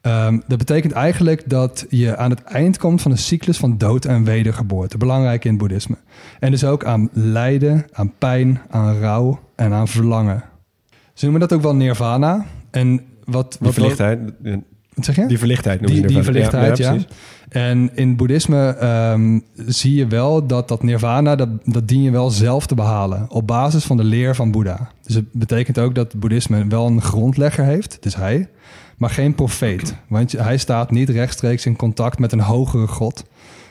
Ehm, 0.00 0.38
dat 0.46 0.58
betekent 0.58 0.92
eigenlijk 0.92 1.48
dat 1.48 1.86
je 1.88 2.16
aan 2.16 2.30
het 2.30 2.42
eind 2.42 2.78
komt 2.78 3.02
van 3.02 3.10
een 3.10 3.18
cyclus 3.18 3.56
van 3.58 3.78
dood 3.78 4.04
en 4.04 4.24
wedergeboorte. 4.24 4.98
Belangrijk 4.98 5.44
in 5.44 5.50
het 5.50 5.58
boeddhisme. 5.58 5.96
En 6.40 6.50
dus 6.50 6.64
ook 6.64 6.84
aan 6.84 7.08
lijden, 7.12 7.84
aan 7.92 8.12
pijn, 8.18 8.60
aan 8.70 8.98
rouw 8.98 9.40
en 9.54 9.72
aan 9.72 9.88
verlangen. 9.88 10.44
Ze 11.14 11.24
noemen 11.24 11.40
dat 11.40 11.52
ook 11.52 11.62
wel 11.62 11.74
nirvana. 11.74 12.46
En 12.70 13.00
wat, 13.26 13.50
Die 13.52 13.58
wat 13.60 13.72
verlichtheid, 13.72 14.18
Wat 14.94 15.04
zeg 15.04 15.16
je? 15.16 15.26
die 15.26 15.38
verlichtheid 15.38 15.86
Die, 15.86 15.96
ze 15.96 16.06
die 16.06 16.22
verlichtheid, 16.22 16.78
ja. 16.78 16.96
En 17.48 17.90
in 17.94 18.08
het 18.08 18.16
boeddhisme 18.16 18.68
ehm, 18.68 19.38
zie 19.66 19.94
je 19.94 20.06
wel 20.06 20.46
dat 20.46 20.68
dat 20.68 20.82
nirvana, 20.82 21.36
dat, 21.36 21.48
dat 21.64 21.88
dien 21.88 22.02
je 22.02 22.10
wel 22.10 22.30
zelf 22.30 22.66
te 22.66 22.74
behalen. 22.74 23.26
Op 23.30 23.46
basis 23.46 23.84
van 23.84 23.96
de 23.96 24.04
leer 24.04 24.34
van 24.34 24.50
Boeddha. 24.50 24.90
Dus 25.02 25.14
het 25.14 25.32
betekent 25.32 25.78
ook 25.78 25.94
dat 25.94 26.14
boeddhisme 26.14 26.66
wel 26.68 26.86
een 26.86 27.02
grondlegger 27.02 27.64
heeft, 27.64 27.96
dus 28.00 28.16
hij. 28.16 28.48
Maar 28.96 29.10
geen 29.10 29.34
profeet. 29.34 29.94
Want 30.08 30.30
je- 30.30 30.42
hij 30.42 30.56
staat 30.56 30.90
niet 30.90 31.08
rechtstreeks 31.08 31.66
in 31.66 31.76
contact 31.76 32.18
met 32.18 32.32
een 32.32 32.40
hogere 32.40 32.86
god. 32.86 33.24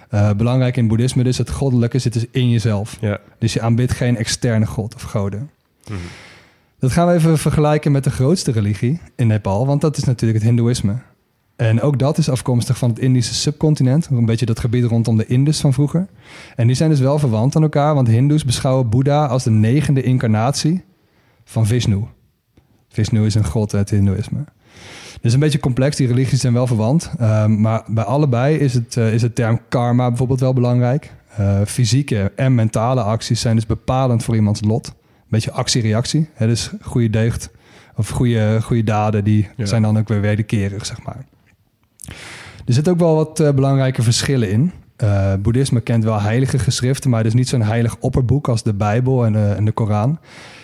Eh, 0.10 0.32
belangrijk 0.34 0.78
in 0.78 0.88
boeddhisme 0.88 1.24
dus 1.24 1.38
het 1.38 1.50
goddelijke 1.50 2.00
zit 2.00 2.14
dus 2.14 2.26
in 2.32 2.50
jezelf. 2.50 2.98
Ja. 3.02 3.20
Dus 3.40 3.54
je 3.54 3.62
aanbidt 3.62 3.92
geen 3.92 4.18
externe 4.18 4.66
god 4.66 4.96
of 4.96 5.02
goden. 5.02 5.50
Dat 6.86 6.94
gaan 6.94 7.08
we 7.08 7.14
even 7.14 7.38
vergelijken 7.38 7.92
met 7.92 8.04
de 8.04 8.10
grootste 8.10 8.52
religie 8.52 9.02
in 9.16 9.28
Nepal, 9.28 9.66
want 9.66 9.82
dat 9.82 9.98
is 9.98 10.04
natuurlijk 10.04 10.40
het 10.40 10.48
Hindoeïsme. 10.48 10.96
En 11.56 11.82
ook 11.82 12.00
dat 12.00 12.18
is 12.18 12.30
afkomstig 12.30 12.78
van 12.78 12.90
het 12.90 13.00
Indische 13.00 13.34
subcontinent, 13.34 14.08
een 14.12 14.26
beetje 14.26 14.46
dat 14.46 14.60
gebied 14.60 14.84
rondom 14.84 15.18
de 15.18 15.26
Indus 15.26 15.60
van 15.60 15.74
vroeger. 15.74 16.08
En 16.56 16.68
die 16.68 16.76
zijn 16.76 16.90
dus 16.90 17.00
wel 17.00 17.20
verwant 17.20 17.56
aan 17.56 17.62
elkaar, 17.62 17.96
want 17.96 18.08
Hindoes 18.08 18.46
beschouwen 18.46 18.90
Boeddha 18.90 19.26
als 19.26 19.44
de 19.44 19.50
negende 19.50 20.04
incarnatie 20.04 20.84
van 21.44 21.66
Vishnu. 21.66 22.04
Vishnu 22.90 23.26
is 23.26 23.36
een 23.36 23.46
god 23.46 23.74
uit 23.74 23.90
het 23.90 24.00
Hindoeïsme. 24.00 24.44
Dus 25.22 25.34
een 25.34 25.40
beetje 25.40 25.60
complex, 25.60 25.96
die 25.96 26.08
religies 26.08 26.42
zijn 26.42 26.54
wel 26.54 26.68
verwant. 26.68 27.12
Ehm, 27.20 27.62
maar 27.62 27.84
bij 27.88 28.04
allebei 28.04 28.58
is, 28.58 28.74
het, 28.74 28.98
eh, 28.98 29.14
is 29.14 29.22
de 29.22 29.34
term 29.34 29.60
karma 29.70 30.08
bijvoorbeeld 30.08 30.40
wel 30.40 30.54
belangrijk. 30.54 31.14
Eh, 31.36 31.62
fysieke 31.66 32.32
en 32.36 32.56
mentale 32.56 33.02
acties 33.02 33.42
zijn 33.42 33.56
dus 33.56 33.66
bepalend 33.66 34.24
voor 34.24 34.36
iemands 34.36 34.62
lot. 34.62 34.94
Beetje 35.36 35.52
actie-reactie. 35.52 36.30
Dus 36.40 36.70
goede 36.82 37.10
deugd 37.10 37.50
of 37.96 38.10
goede, 38.10 38.60
goede 38.62 38.84
daden, 38.84 39.24
die 39.24 39.48
Ja. 39.56 39.66
zijn 39.66 39.82
dan 39.82 39.98
ook 39.98 40.08
weer 40.08 40.22
wederkerig, 40.22 40.86
zeg 40.86 41.02
maar. 41.02 41.26
Er 42.66 42.74
zitten 42.74 42.94
ook 42.94 43.00
wel 43.00 43.16
wat 43.16 43.40
eh, 43.40 43.52
belangrijke 43.52 44.04
verschillen 44.04 44.52
in. 44.52 44.72
Eh, 44.96 45.34
boeddhisme 45.40 45.82
kent 45.82 46.04
wel 46.04 46.22
heilige 46.22 46.60
geschriften, 46.60 47.10
maar 47.10 47.20
het 47.20 47.28
is 47.28 47.34
niet 47.34 47.50
zo'n 47.50 47.62
heilig 47.62 47.96
opperboek 48.00 48.48
als 48.48 48.64
de 48.64 48.74
Bijbel 48.74 49.26
en, 49.26 49.36
eh, 49.36 49.58
en 49.58 49.66
de 49.66 49.72
Koran. 49.72 50.20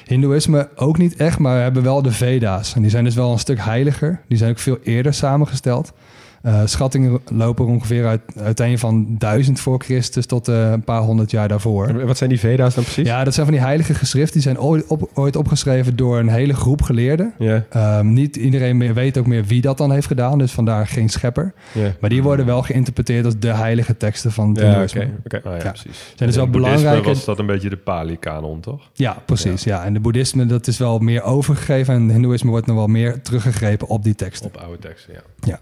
Hindoeïsme 0.06 0.70
ook 0.76 0.98
niet 0.98 1.16
echt, 1.16 1.40
maar 1.40 1.56
we 1.56 1.62
hebben 1.62 1.84
wel 1.84 2.02
de 2.02 2.12
Veda's. 2.12 2.76
En 2.76 2.82
die 2.82 2.92
zijn 2.92 3.04
dus 3.04 3.16
wel 3.16 3.32
een 3.32 3.40
stuk 3.40 3.60
heiliger. 3.64 4.22
Die 4.28 4.38
zijn 4.38 4.52
ook 4.52 4.60
veel 4.60 4.78
eerder 4.84 5.14
samengesteld. 5.14 5.94
Eh, 6.42 6.62
schattingen 6.66 7.20
lopen 7.32 7.66
er 7.66 7.72
ongeveer 7.72 8.06
uit, 8.08 8.22
uiteen 8.38 8.80
van 8.80 9.16
duizend 9.18 9.60
voor 9.60 9.80
Christus 9.84 10.26
tot 10.26 10.48
eh, 10.48 10.72
een 10.72 10.84
paar 10.84 11.02
honderd 11.02 11.32
jaar 11.32 11.48
daarvoor. 11.48 11.88
En 11.88 12.08
Wat 12.08 12.18
zijn 12.18 12.30
die 12.30 12.40
Veda's 12.40 12.76
dan 12.76 12.84
precies? 12.84 13.08
Ja, 13.08 13.24
dat 13.24 13.34
zijn 13.34 13.46
van 13.46 13.56
die 13.56 13.64
heilige 13.66 13.94
geschriften. 13.94 14.34
Die 14.34 14.42
zijn 14.42 14.60
ooit, 14.60 14.88
op, 14.88 15.10
ooit 15.14 15.36
opgeschreven 15.36 15.96
door 15.96 16.20
een 16.20 16.30
hele 16.30 16.54
groep 16.54 16.82
geleerden. 16.82 17.34
Ja, 17.40 17.66
Ehm, 17.70 18.14
niet 18.14 18.36
iedereen 18.36 18.78
meer 18.78 18.94
weet 18.94 19.18
ook 19.18 19.28
meer 19.28 19.46
wie 19.46 19.62
dat 19.62 19.78
dan 19.78 19.92
heeft 19.92 20.08
gedaan. 20.08 20.38
Dus 20.38 20.52
vandaar 20.52 20.88
geen 20.88 21.10
schepper. 21.10 21.54
ja. 21.72 21.92
Maar 22.00 22.10
die 22.10 22.24
worden 22.24 22.46
wel 22.46 22.62
geïnterpreteerd 22.62 23.26
als 23.26 23.40
de 23.40 23.54
heilige 23.54 23.98
teksten 23.98 24.32
van 24.32 24.50
het 24.50 24.60
Ja, 24.60 24.82
oké. 24.84 25.10
oké. 25.26 25.50
Ja, 25.50 25.56
Ja. 25.56 25.70
precies. 25.70 25.98
Zijn 26.16 26.30
dus 26.30 26.36
wel 26.38 26.48
belangrijke- 26.50 27.08
was 27.08 27.26
dat 27.26 27.40
een 27.40 27.46
beetje 27.46 27.70
de 27.70 27.78
Pali-kanon, 27.78 28.60
toch? 28.60 28.90
Ja, 28.94 29.18
precies. 29.26 29.64
Ja. 29.64 29.84
En 29.84 29.94
de 29.94 30.00
boeddhisme 30.00 30.46
dat 30.46 30.68
is 30.68 30.78
wel 30.78 31.00
meer 31.00 31.24
overgegeven. 31.24 31.94
En 31.94 32.08
de 32.08 32.14
hindoeïsme 32.14 32.50
wordt 32.50 32.66
nog 32.68 32.76
wel 32.76 32.88
meer 32.88 33.22
teruggegrepen 33.22 33.88
op 33.88 34.04
die 34.04 34.16
teksten. 34.16 34.48
Op 34.48 34.58
oude 34.58 34.80
teksten, 34.80 35.14
ja. 35.14 35.60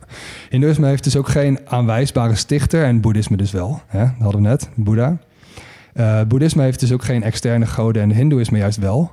Hindoeïsme 0.70 0.88
heeft 0.88 1.04
dus 1.04 1.16
ook 1.16 1.30
geen 1.30 1.60
aanwijsbare 1.66 2.36
stichter. 2.36 2.84
En 2.84 3.02
boeddhisme 3.02 3.38
dus 3.38 3.52
wel. 3.52 3.82
Hè? 3.88 4.00
Dat 4.00 4.14
hadden 4.20 4.42
we 4.42 4.48
net, 4.48 4.70
Boeddha. 4.76 5.18
Eh 5.94 6.22
boeddhisme 6.28 6.64
heeft 6.64 6.80
dus 6.80 6.92
ook 6.92 7.04
geen 7.04 7.24
externe 7.24 7.66
goden. 7.66 8.02
En 8.02 8.12
hindoeïsme 8.12 8.58
juist 8.58 8.78
wel. 8.78 9.12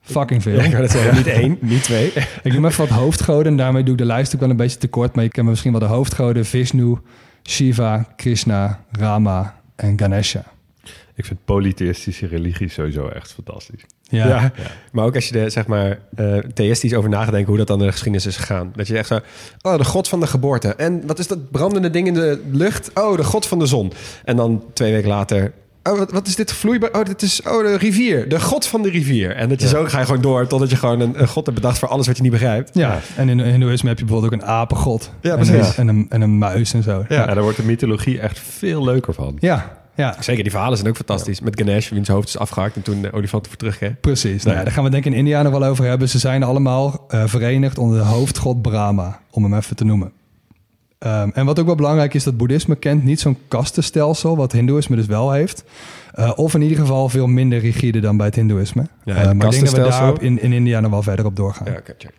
Fucking 0.00 0.42
veel. 0.42 0.56
Ja, 0.56 0.62
ik 0.62 0.78
net 0.78 0.90
zeggen, 0.90 1.16
niet 1.16 1.26
één, 1.26 1.58
niet 1.60 1.82
twee. 1.82 2.12
Ik 2.42 2.52
noem 2.52 2.66
even 2.66 2.88
wat 2.88 2.98
hoofdgoden. 2.98 3.46
En 3.46 3.56
daarmee 3.56 3.82
doe 3.82 3.92
ik 3.92 3.98
de 3.98 4.04
lijst 4.04 4.34
ook 4.34 4.40
wel 4.40 4.50
een 4.50 4.56
beetje 4.56 4.78
tekort. 4.78 5.14
Maar 5.14 5.24
je 5.24 5.30
kent 5.30 5.48
misschien 5.48 5.70
wel 5.70 5.80
de 5.80 5.86
hoofdgoden. 5.86 6.44
Vishnu, 6.44 6.96
Shiva, 7.42 8.06
Krishna, 8.16 8.80
Rama 8.90 9.54
en 9.76 9.98
Ganesha. 9.98 10.44
Ik 11.16 11.24
vind 11.24 11.44
polytheïstische 11.44 12.26
religie 12.26 12.68
sowieso 12.68 13.08
echt 13.08 13.32
fantastisch. 13.32 13.82
Ja, 14.02 14.26
Ja. 14.26 14.52
Maar 14.92 15.04
ook 15.04 15.14
als 15.14 15.28
je 15.28 15.38
er 15.38 15.50
zeg 15.50 15.66
maar 15.66 15.98
eh 16.16 16.38
theïstisch 16.38 16.94
over 16.94 17.10
nadenkt 17.10 17.48
hoe 17.48 17.56
dat 17.56 17.66
dan 17.66 17.80
in 17.80 17.86
de 17.86 17.92
geschiedenis 17.92 18.26
is 18.26 18.36
gegaan. 18.36 18.72
Dat 18.74 18.86
je 18.86 18.98
echt 18.98 19.08
zo, 19.08 19.20
oh, 19.62 19.76
de 19.78 19.84
god 19.84 20.08
van 20.08 20.20
de 20.20 20.26
geboorte. 20.26 20.74
En 20.74 21.06
wat 21.06 21.18
is 21.18 21.26
dat 21.26 21.50
brandende 21.50 21.90
ding 21.90 22.06
in 22.06 22.14
de 22.14 22.42
lucht? 22.50 22.90
Oh, 22.94 23.16
de 23.16 23.24
god 23.24 23.46
van 23.46 23.58
de 23.58 23.66
zon. 23.66 23.92
En 24.24 24.36
dan 24.36 24.62
twee 24.72 24.92
weken 24.92 25.08
later, 25.08 25.52
oh, 25.82 25.98
wat, 25.98 26.12
wat 26.12 26.26
is 26.26 26.36
dit 26.36 26.52
vloeibaar? 26.52 26.90
Oh, 26.92 27.04
dit 27.04 27.22
is, 27.22 27.42
oh, 27.42 27.62
de 27.64 27.76
rivier. 27.76 28.28
De 28.28 28.40
god 28.40 28.66
van 28.66 28.82
de 28.82 28.90
rivier. 28.90 29.36
En 29.36 29.48
dat 29.48 29.60
je 29.60 29.68
zo 29.68 29.84
ga 29.84 29.98
je 29.98 30.04
gewoon 30.06 30.20
door 30.22 30.46
totdat 30.46 30.70
je 30.70 30.76
gewoon 30.76 31.00
een, 31.00 31.20
een 31.20 31.28
god 31.28 31.46
hebt 31.46 31.60
bedacht 31.60 31.78
voor 31.78 31.88
alles 31.88 32.06
wat 32.06 32.16
je 32.16 32.22
niet 32.22 32.32
begrijpt. 32.32 32.70
Ja, 32.74 33.00
en 33.16 33.28
in 33.28 33.40
Hindoeïsme 33.40 33.88
heb 33.88 33.98
je 33.98 34.04
bijvoorbeeld 34.04 34.34
ook 34.34 34.40
een 34.40 34.46
apengod. 34.48 35.10
Ja, 35.20 35.36
en, 35.36 35.46
precies. 35.46 35.76
En, 35.76 35.88
een, 35.88 36.06
en 36.08 36.20
een 36.20 36.38
muis 36.38 36.72
en 36.74 36.82
zo. 36.82 37.04
Ja. 37.08 37.16
Ja, 37.16 37.26
daar 37.34 37.42
wordt 37.42 37.56
de 37.56 37.64
mythologie 37.64 38.20
echt 38.20 38.38
veel 38.38 38.84
leuker 38.84 39.14
van. 39.14 39.36
Ja, 39.40 39.84
ja, 39.96 40.16
Zeker, 40.20 40.42
die 40.42 40.52
verhalen 40.52 40.76
zijn 40.76 40.88
ook 40.90 40.96
fantastisch. 40.96 41.40
Met 41.40 41.58
Ganesh, 41.60 41.88
wiens 41.88 42.08
hoofd 42.08 42.28
is 42.28 42.38
afgehakt 42.38 42.76
en 42.76 42.82
toen 42.82 43.02
de 43.02 43.12
olifant 43.12 43.42
ervoor 43.42 43.58
terugkreeg. 43.58 44.00
precies. 44.00 44.44
Nou, 44.44 44.56
ja, 44.56 44.62
daar 44.64 44.72
gaan 44.72 44.84
we 44.84 44.90
denk 44.90 45.04
ik 45.04 45.12
in 45.12 45.18
India 45.18 45.42
nog 45.42 45.52
wel 45.52 45.64
over 45.64 45.84
hebben. 45.84 46.08
Ze 46.08 46.18
zijn 46.18 46.42
allemaal 46.42 47.04
eh, 47.08 47.22
verenigd 47.26 47.78
onder 47.78 47.98
de 47.98 48.04
hoofdgod 48.04 48.62
Brahma, 48.62 49.20
om 49.30 49.42
hem 49.42 49.54
even 49.54 49.76
te 49.76 49.84
noemen. 49.84 50.12
Ehm, 50.98 51.28
en 51.34 51.46
wat 51.46 51.58
ook 51.58 51.66
wel 51.66 51.74
belangrijk 51.74 52.14
is, 52.14 52.24
dat 52.24 52.36
boeddhisme 52.36 52.76
kent 52.76 53.04
niet 53.04 53.20
zo'n 53.20 53.38
kastenstelsel, 53.48 54.36
wat 54.36 54.52
hindoeïsme 54.52 54.96
dus 54.96 55.06
wel 55.06 55.32
heeft. 55.32 55.64
Eh, 56.12 56.32
of 56.36 56.54
in 56.54 56.62
ieder 56.62 56.78
geval 56.78 57.08
veel 57.08 57.26
minder 57.26 57.58
rigide 57.58 58.00
dan 58.00 58.16
bij 58.16 58.26
het 58.26 58.34
hindoeïsme. 58.34 58.86
Ja, 59.04 59.14
Eh, 59.14 59.22
maar 59.22 59.24
ik 59.24 59.24
denk 59.24 59.40
dat 59.42 59.54
we 59.54 59.58
kastenstelsel- 59.60 60.14
daar 60.14 60.22
in, 60.22 60.42
in 60.42 60.52
India 60.52 60.80
nog 60.80 60.90
wel 60.90 61.02
verder 61.02 61.24
op 61.24 61.36
doorgaan. 61.36 61.66
Ja, 61.72 61.78
oké, 61.78 61.94
check. 61.98 62.12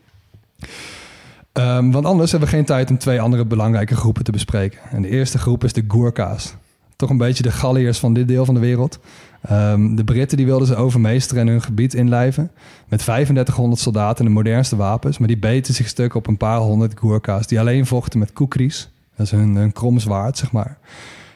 Ehm, 1.53 1.91
want 1.91 2.05
anders 2.05 2.31
hebben 2.31 2.49
we 2.49 2.55
geen 2.55 2.65
tijd 2.65 2.89
om 2.89 2.97
twee 2.97 3.21
andere 3.21 3.45
belangrijke 3.45 3.95
groepen 3.95 4.23
te 4.23 4.31
bespreken. 4.31 4.79
En 4.91 5.01
de 5.01 5.09
eerste 5.09 5.37
groep 5.37 5.63
is 5.63 5.73
de 5.73 5.83
Gurkha's. 5.87 6.55
Toch 6.97 7.09
een 7.09 7.17
beetje 7.17 7.43
de 7.43 7.51
Galliërs 7.51 7.99
van 7.99 8.13
dit 8.13 8.27
deel 8.27 8.45
van 8.45 8.53
de 8.53 8.59
wereld. 8.59 8.99
Ehm, 9.41 9.95
de 9.95 10.03
Britten 10.03 10.37
die 10.37 10.45
wilden 10.45 10.67
ze 10.67 10.75
overmeesteren 10.75 11.41
en 11.41 11.47
hun 11.47 11.61
gebied 11.61 11.93
inlijven. 11.93 12.51
Met 12.87 12.99
3500 12.99 13.81
soldaten 13.81 14.17
en 14.17 14.25
de 14.25 14.37
modernste 14.37 14.75
wapens. 14.75 15.17
Maar 15.17 15.27
die 15.27 15.37
beten 15.37 15.73
zich 15.73 15.87
stuk 15.87 16.13
op 16.15 16.27
een 16.27 16.37
paar 16.37 16.59
honderd 16.59 16.99
Gurkha's 16.99 17.47
die 17.47 17.59
alleen 17.59 17.85
vochten 17.85 18.19
met 18.19 18.33
kukris. 18.33 18.89
Dat 19.15 19.25
is 19.25 19.31
hun, 19.31 19.55
hun 19.55 19.71
krom 19.71 19.99
zwaard, 19.99 20.37
zeg 20.37 20.51
maar. 20.51 20.77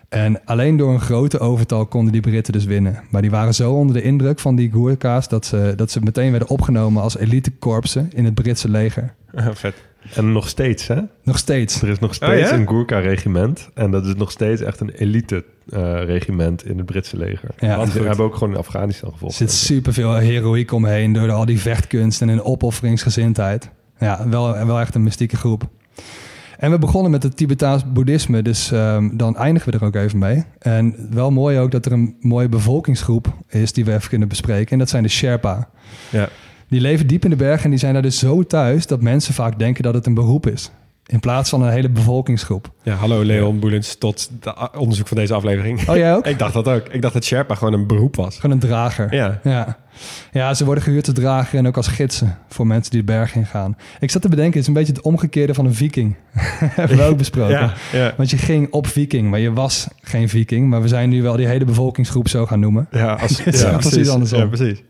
En 0.10 0.46
alleen 0.46 0.78
door 0.78 0.94
een 0.94 1.00
grote 1.00 1.40
overtal 1.40 1.86
konden 1.86 2.12
die 2.12 2.22
Britten 2.22 2.54
dus 2.54 2.66
winnen. 2.66 3.04
Maar 3.10 3.22
die 3.22 3.32
waren 3.32 3.54
zo 3.54 3.74
onder 3.74 3.96
de 3.96 4.02
indruk 4.02 4.40
van 4.40 4.56
die 4.56 4.72
Gurkha's... 4.72 5.28
dat 5.28 5.46
ze, 5.46 5.74
dat 5.76 5.92
ze 5.92 6.00
meteen 6.00 6.32
werden 6.32 6.50
opgenomen 6.50 7.02
als 7.02 7.18
elitekorpsen 7.18 8.10
in 8.14 8.26
het 8.26 8.34
Britse 8.34 8.70
leger. 8.70 9.14
Vet. 9.54 9.76
En 10.16 10.32
nog 10.32 10.48
steeds, 10.50 10.88
hè? 10.88 11.02
Nog 11.24 11.38
steeds. 11.38 11.82
Er 11.82 11.90
is 11.90 12.00
nog 12.00 12.14
steeds 12.14 12.50
ja? 12.50 12.56
een 12.56 12.68
Gurkha-regiment. 12.68 13.70
En 13.74 13.92
dat 13.92 14.06
is 14.06 14.16
nog 14.16 14.32
steeds 14.32 14.62
echt 14.62 14.80
een 14.80 14.90
elite-regiment 14.90 16.66
in 16.66 16.78
het 16.78 16.86
Britse 16.86 17.18
leger. 17.18 17.50
Ja. 17.60 17.78
Want 17.78 17.94
we 17.94 18.00
hebben 18.04 18.26
ook 18.26 18.34
gewoon 18.36 18.54
in 18.54 18.60
Afghanistan 18.60 19.08
Er 19.10 19.14
gevochten. 19.14 19.38
zit 19.50 19.52
superveel 19.58 20.16
heroïek 20.16 20.72
omheen 20.72 21.14
door 21.14 21.32
al 21.32 21.46
die 21.46 21.60
vechtkunst 21.60 22.22
en 22.22 22.28
een 22.30 22.44
opofferingsgezindheid. 22.44 23.70
Ja, 24.00 24.30
wel, 24.30 24.66
wel 24.66 24.80
echt 24.80 24.96
een 24.96 25.04
mystieke 25.04 25.36
groep. 25.36 25.64
En 26.58 26.72
we 26.72 26.78
begonnen 26.80 27.12
met 27.12 27.24
het 27.24 27.38
Tibetaans 27.38 27.92
boeddhisme, 27.92 28.42
dus 28.42 28.72
ehm, 28.72 29.10
dan 29.18 29.38
eindigen 29.38 29.72
we 29.72 29.78
er 29.78 29.86
ook 29.86 29.96
even 29.96 30.20
mee. 30.20 30.44
En 30.60 31.08
wel 31.10 31.32
mooi 31.32 31.60
ook 31.60 31.72
dat 31.72 31.86
er 31.86 31.92
een 31.92 32.16
mooie 32.20 32.50
bevolkingsgroep 32.50 33.34
is 33.50 33.74
die 33.74 33.86
we 33.86 33.94
even 33.94 34.10
kunnen 34.10 34.28
bespreken. 34.28 34.72
En 34.72 34.78
dat 34.78 34.90
zijn 34.90 35.04
de 35.04 35.10
Sherpa. 35.10 35.70
Ja. 36.10 36.30
Die 36.72 36.82
leven 36.82 37.08
diep 37.08 37.24
in 37.24 37.30
de 37.30 37.36
bergen 37.36 37.64
en 37.64 37.70
die 37.70 37.80
zijn 37.80 37.94
daar 37.94 38.02
dus 38.02 38.20
zo 38.20 38.44
thuis 38.44 38.88
dat 38.88 39.02
mensen 39.02 39.34
vaak 39.34 39.60
denken 39.60 39.84
dat 39.84 39.94
het 39.94 40.06
een 40.06 40.14
beroep 40.14 40.48
is. 40.48 40.72
In 41.06 41.20
plaats 41.20 41.50
van 41.50 41.62
een 41.62 41.72
hele 41.72 41.90
bevolkingsgroep. 41.90 42.72
Ja, 42.84 42.94
hallo 42.96 43.24
Leon 43.24 43.60
Boelens, 43.60 43.96
tot 43.96 44.30
a- 44.48 44.72
onderzoek 44.78 45.08
van 45.08 45.18
deze 45.18 45.34
aflevering. 45.34 45.90
Oh, 45.90 45.96
jij 45.96 46.16
ook? 46.16 46.26
ik 46.34 46.40
dacht 46.40 46.54
dat 46.54 46.68
ook. 46.68 46.88
Ik 46.88 47.02
dacht 47.02 47.14
dat 47.14 47.24
Sherpa 47.26 47.56
gewoon 47.56 47.74
een 47.74 47.88
beroep 47.88 48.16
was. 48.16 48.36
Gewoon 48.40 48.52
een 48.56 48.62
drager. 48.62 49.14
Ja. 49.16 49.40
Ja. 49.44 49.78
ja, 50.32 50.54
ze 50.54 50.66
worden 50.66 50.84
gehuurd 50.84 51.06
als 51.08 51.16
drager 51.16 51.58
en 51.60 51.68
ook 51.68 51.78
als 51.78 51.88
gidsen 51.88 52.38
voor 52.50 52.68
mensen 52.68 52.92
die 52.92 53.00
de 53.00 53.06
berg 53.06 53.36
in 53.36 53.46
gaan. 53.46 53.78
Ik 54.00 54.12
zat 54.12 54.22
te 54.22 54.30
bedenken, 54.30 54.54
het 54.54 54.62
is 54.62 54.68
een 54.68 54.74
beetje 54.74 54.94
het 54.94 55.02
omgekeerde 55.02 55.54
van 55.54 55.66
een 55.66 55.74
viking. 55.76 56.16
Hebben 56.80 56.98
we 56.98 57.04
ook 57.04 57.18
besproken. 57.26 57.52
Ja, 57.60 57.74
ja. 57.94 58.14
Want 58.18 58.30
je 58.30 58.38
ging 58.38 58.68
op 58.72 58.88
viking, 58.88 59.30
maar 59.30 59.40
je 59.40 59.54
was 59.54 59.88
geen 60.02 60.30
viking. 60.30 60.70
Maar 60.70 60.82
we 60.82 60.88
zijn 60.88 61.10
nu 61.10 61.22
wel 61.22 61.36
die 61.36 61.48
hele 61.48 61.66
bevolkingsgroep 61.66 62.28
zo 62.28 62.46
gaan 62.46 62.60
noemen. 62.60 62.88
Ja, 62.92 63.14
als, 63.14 63.44
Het 63.44 63.54
is 63.54 63.64
precies 63.64 64.10
andersom. 64.10 64.40
Ja, 64.40 64.46
precies. 64.46 64.82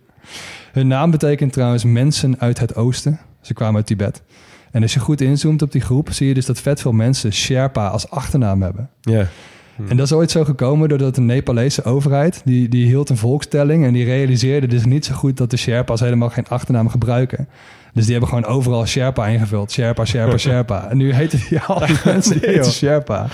Hun 0.71 0.87
naam 0.87 1.11
betekent 1.11 1.53
trouwens 1.53 1.83
mensen 1.83 2.39
uit 2.39 2.59
het 2.59 2.75
oosten. 2.75 3.19
Ze 3.41 3.53
kwamen 3.53 3.75
uit 3.75 3.85
Tibet. 3.85 4.21
En 4.71 4.81
als 4.81 4.93
je 4.93 4.99
goed 4.99 5.21
inzoomt 5.21 5.61
op 5.61 5.71
die 5.71 5.81
groep, 5.81 6.11
zie 6.11 6.27
je 6.27 6.33
dus 6.33 6.45
dat 6.45 6.59
vet 6.59 6.81
veel 6.81 6.91
mensen 6.91 7.33
Sherpa 7.33 7.87
als 7.87 8.09
achternaam 8.09 8.61
hebben. 8.61 8.89
Ja. 9.01 9.27
En 9.87 9.97
dat 9.97 10.05
is 10.05 10.13
ooit 10.13 10.31
zo 10.31 10.43
gekomen 10.43 10.89
doordat 10.89 11.15
de 11.15 11.21
Nepalese 11.21 11.83
overheid... 11.83 12.41
Die, 12.45 12.69
die 12.69 12.85
hield 12.85 13.09
een 13.09 13.17
volkstelling 13.17 13.85
en 13.85 13.93
die 13.93 14.05
realiseerde 14.05 14.67
dus 14.67 14.85
niet 14.85 15.05
zo 15.05 15.13
goed... 15.13 15.37
dat 15.37 15.49
de 15.49 15.57
Sherpa's 15.57 15.99
helemaal 15.99 16.29
geen 16.29 16.47
achternaam 16.47 16.89
gebruiken. 16.89 17.47
Dus 17.93 18.03
die 18.03 18.11
hebben 18.11 18.29
gewoon 18.29 18.45
overal 18.45 18.85
Sherpa 18.85 19.27
ingevuld. 19.27 19.71
Sherpa, 19.71 20.05
Sherpa, 20.05 20.37
Sherpa. 20.47 20.89
En 20.89 20.97
nu 20.97 21.13
heten 21.13 21.39
die 21.49 21.59
al 21.59 21.85
die 21.85 21.95
mensen 22.05 22.39
Nee. 22.41 22.63
Sherpa. 22.63 23.27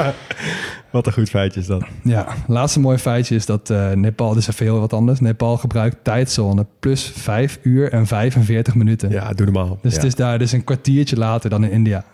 Wat 0.90 1.06
een 1.06 1.12
goed 1.12 1.28
feitje 1.28 1.60
is 1.60 1.66
dat. 1.66 1.84
Ja, 2.02 2.26
laatste 2.46 2.80
mooi 2.80 2.98
feitje 2.98 3.34
is 3.34 3.46
dat 3.46 3.70
eh, 3.70 3.90
Nepal, 3.90 4.34
dus 4.34 4.48
even 4.48 4.66
heel 4.66 4.80
wat 4.80 4.92
anders. 4.92 5.20
Nepal 5.20 5.56
gebruikt 5.56 5.96
tijdzone 6.02 6.66
plus 6.80 7.04
5 7.04 7.58
uur 7.62 7.92
en 7.92 8.06
45 8.06 8.74
minuten. 8.74 9.10
Ja, 9.10 9.32
doe 9.32 9.46
normaal. 9.46 9.78
Dus 9.82 9.92
ja. 9.92 9.98
het 9.98 10.06
is 10.06 10.14
daar 10.14 10.38
dus 10.38 10.52
een 10.52 10.64
kwartiertje 10.64 11.16
later 11.16 11.50
dan 11.50 11.64
in 11.64 11.70
India. 11.70 12.04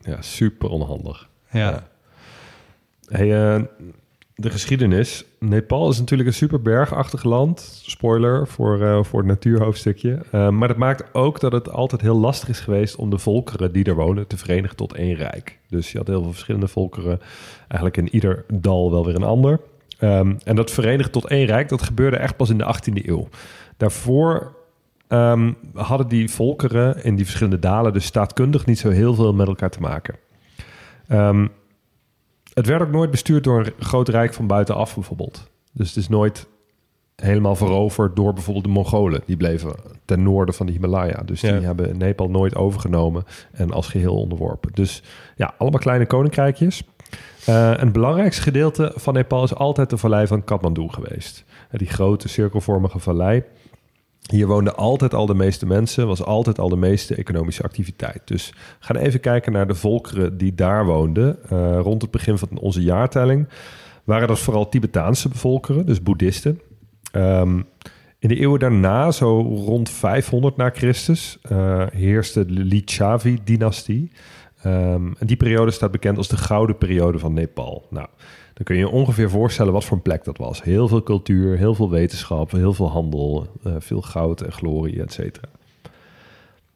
Ja, 0.00 0.16
super 0.20 0.68
onhandig. 0.68 1.28
Ja. 1.50 1.82
Hey, 3.08 3.54
eh, 3.54 3.62
de 4.34 4.50
geschiedenis. 4.50 5.24
Nepal 5.38 5.90
is 5.90 5.98
natuurlijk 5.98 6.28
een 6.28 6.34
super 6.34 6.62
bergachtig 6.62 7.24
land. 7.24 7.80
Spoiler 7.82 8.48
voor, 8.48 8.82
eh, 8.82 9.04
voor 9.04 9.18
het 9.18 9.28
natuurhoofdstukje. 9.28 10.18
Eh, 10.30 10.48
maar 10.48 10.68
dat 10.68 10.76
maakt 10.76 11.14
ook 11.14 11.40
dat 11.40 11.52
het 11.52 11.70
altijd 11.70 12.00
heel 12.00 12.18
lastig 12.18 12.48
is 12.48 12.60
geweest 12.60 12.96
om 12.96 13.10
de 13.10 13.18
volkeren 13.18 13.72
die 13.72 13.84
er 13.84 13.94
wonen 13.94 14.26
te 14.26 14.36
verenigen 14.36 14.76
tot 14.76 14.94
één 14.94 15.14
rijk. 15.14 15.58
Dus 15.68 15.92
je 15.92 15.98
had 15.98 16.06
heel 16.06 16.22
veel 16.22 16.32
verschillende 16.32 16.68
volkeren. 16.68 17.20
Eigenlijk 17.68 17.96
in 17.96 18.14
ieder 18.14 18.44
dal 18.52 18.90
wel 18.90 19.04
weer 19.04 19.14
een 19.14 19.22
ander. 19.22 19.60
Ehm, 19.98 20.34
en 20.44 20.56
dat 20.56 20.70
verenigen 20.70 21.12
tot 21.12 21.26
één 21.26 21.46
rijk, 21.46 21.68
dat 21.68 21.82
gebeurde 21.82 22.16
echt 22.16 22.36
pas 22.36 22.50
in 22.50 22.58
de 22.58 22.64
18e 22.64 23.08
eeuw. 23.08 23.28
Daarvoor 23.76 24.52
ehm, 25.08 25.52
hadden 25.74 26.08
die 26.08 26.30
volkeren 26.30 27.04
in 27.04 27.14
die 27.14 27.24
verschillende 27.24 27.58
dalen 27.58 27.92
dus 27.92 28.04
staatkundig 28.04 28.66
niet 28.66 28.78
zo 28.78 28.90
heel 28.90 29.14
veel 29.14 29.32
met 29.32 29.46
elkaar 29.46 29.70
te 29.70 29.80
maken. 29.80 30.14
Ehm, 31.08 31.46
het 32.54 32.66
werd 32.66 32.82
ook 32.82 32.90
nooit 32.90 33.10
bestuurd 33.10 33.44
door 33.44 33.58
een 33.58 33.72
groot 33.78 34.08
rijk 34.08 34.34
van 34.34 34.46
buitenaf 34.46 34.94
bijvoorbeeld. 34.94 35.50
Dus 35.72 35.88
het 35.88 35.96
is 35.96 36.08
nooit 36.08 36.46
helemaal 37.16 37.56
veroverd 37.56 38.16
door 38.16 38.32
bijvoorbeeld 38.32 38.64
de 38.64 38.70
Mongolen. 38.70 39.20
Die 39.26 39.36
bleven 39.36 39.74
ten 40.04 40.22
noorden 40.22 40.54
van 40.54 40.66
de 40.66 40.72
Himalaya. 40.72 41.22
Dus 41.24 41.40
die 41.40 41.52
Ja. 41.52 41.60
hebben 41.60 41.96
Nepal 41.98 42.30
nooit 42.30 42.54
overgenomen 42.56 43.24
en 43.52 43.70
als 43.70 43.88
geheel 43.88 44.16
onderworpen. 44.16 44.70
Dus 44.72 45.02
ja, 45.36 45.54
allemaal 45.58 45.80
kleine 45.80 46.06
koninkrijkjes. 46.06 46.82
Eh, 47.46 47.70
en 47.70 47.78
het 47.80 47.92
belangrijkste 47.92 48.42
gedeelte 48.42 48.92
van 48.96 49.14
Nepal 49.14 49.44
is 49.44 49.54
altijd 49.54 49.90
de 49.90 49.96
vallei 49.96 50.26
van 50.26 50.44
Kathmandu 50.44 50.88
geweest. 50.88 51.44
Die 51.70 51.88
grote 51.88 52.28
cirkelvormige 52.28 52.98
vallei. 52.98 53.42
Hier 54.30 54.46
woonden 54.46 54.76
altijd 54.76 55.14
al 55.14 55.26
de 55.26 55.34
meeste 55.34 55.66
mensen, 55.66 56.06
was 56.06 56.22
altijd 56.22 56.58
al 56.58 56.68
de 56.68 56.76
meeste 56.76 57.14
economische 57.14 57.62
activiteit. 57.62 58.20
Dus 58.24 58.50
we 58.50 58.56
gaan 58.78 58.96
even 58.96 59.20
kijken 59.20 59.52
naar 59.52 59.66
de 59.66 59.74
volkeren 59.74 60.36
die 60.38 60.54
daar 60.54 60.84
woonden. 60.84 61.38
Eh, 61.48 61.78
rond 61.80 62.02
het 62.02 62.10
begin 62.10 62.38
van 62.38 62.58
onze 62.58 62.82
jaartelling 62.82 63.48
waren 64.04 64.28
dat 64.28 64.38
vooral 64.38 64.68
Tibetaanse 64.68 65.28
volkeren, 65.32 65.86
dus 65.86 66.02
boeddhisten. 66.02 66.60
Ehm, 67.12 67.60
in 68.18 68.28
de 68.28 68.40
eeuwen 68.40 68.60
daarna, 68.60 69.10
zo 69.10 69.40
rond 69.40 69.90
500 69.90 70.56
na 70.56 70.70
Christus, 70.70 71.38
eh, 71.42 71.86
heerste 71.92 72.46
de 72.46 72.52
Lichavi-dynastie. 72.52 74.10
Ehm, 74.62 75.12
en 75.18 75.26
die 75.26 75.36
periode 75.36 75.70
staat 75.70 75.90
bekend 75.90 76.16
als 76.16 76.28
de 76.28 76.36
gouden 76.36 76.78
periode 76.78 77.18
van 77.18 77.32
Nepal. 77.32 77.86
Nou, 77.90 78.08
dan 78.54 78.64
kun 78.64 78.76
je 78.76 78.88
ongeveer 78.88 79.30
voorstellen 79.30 79.72
wat 79.72 79.84
voor 79.84 79.96
een 79.96 80.02
plek 80.02 80.24
dat 80.24 80.38
was. 80.38 80.62
Heel 80.62 80.88
veel 80.88 81.02
cultuur, 81.02 81.56
heel 81.56 81.74
veel 81.74 81.90
wetenschap, 81.90 82.50
heel 82.50 82.72
veel 82.72 82.90
handel, 82.90 83.46
eh, 83.64 83.72
veel 83.78 84.02
goud 84.02 84.40
en 84.40 84.52
glorie, 84.52 85.02
et 85.02 85.12
cetera. 85.12 85.48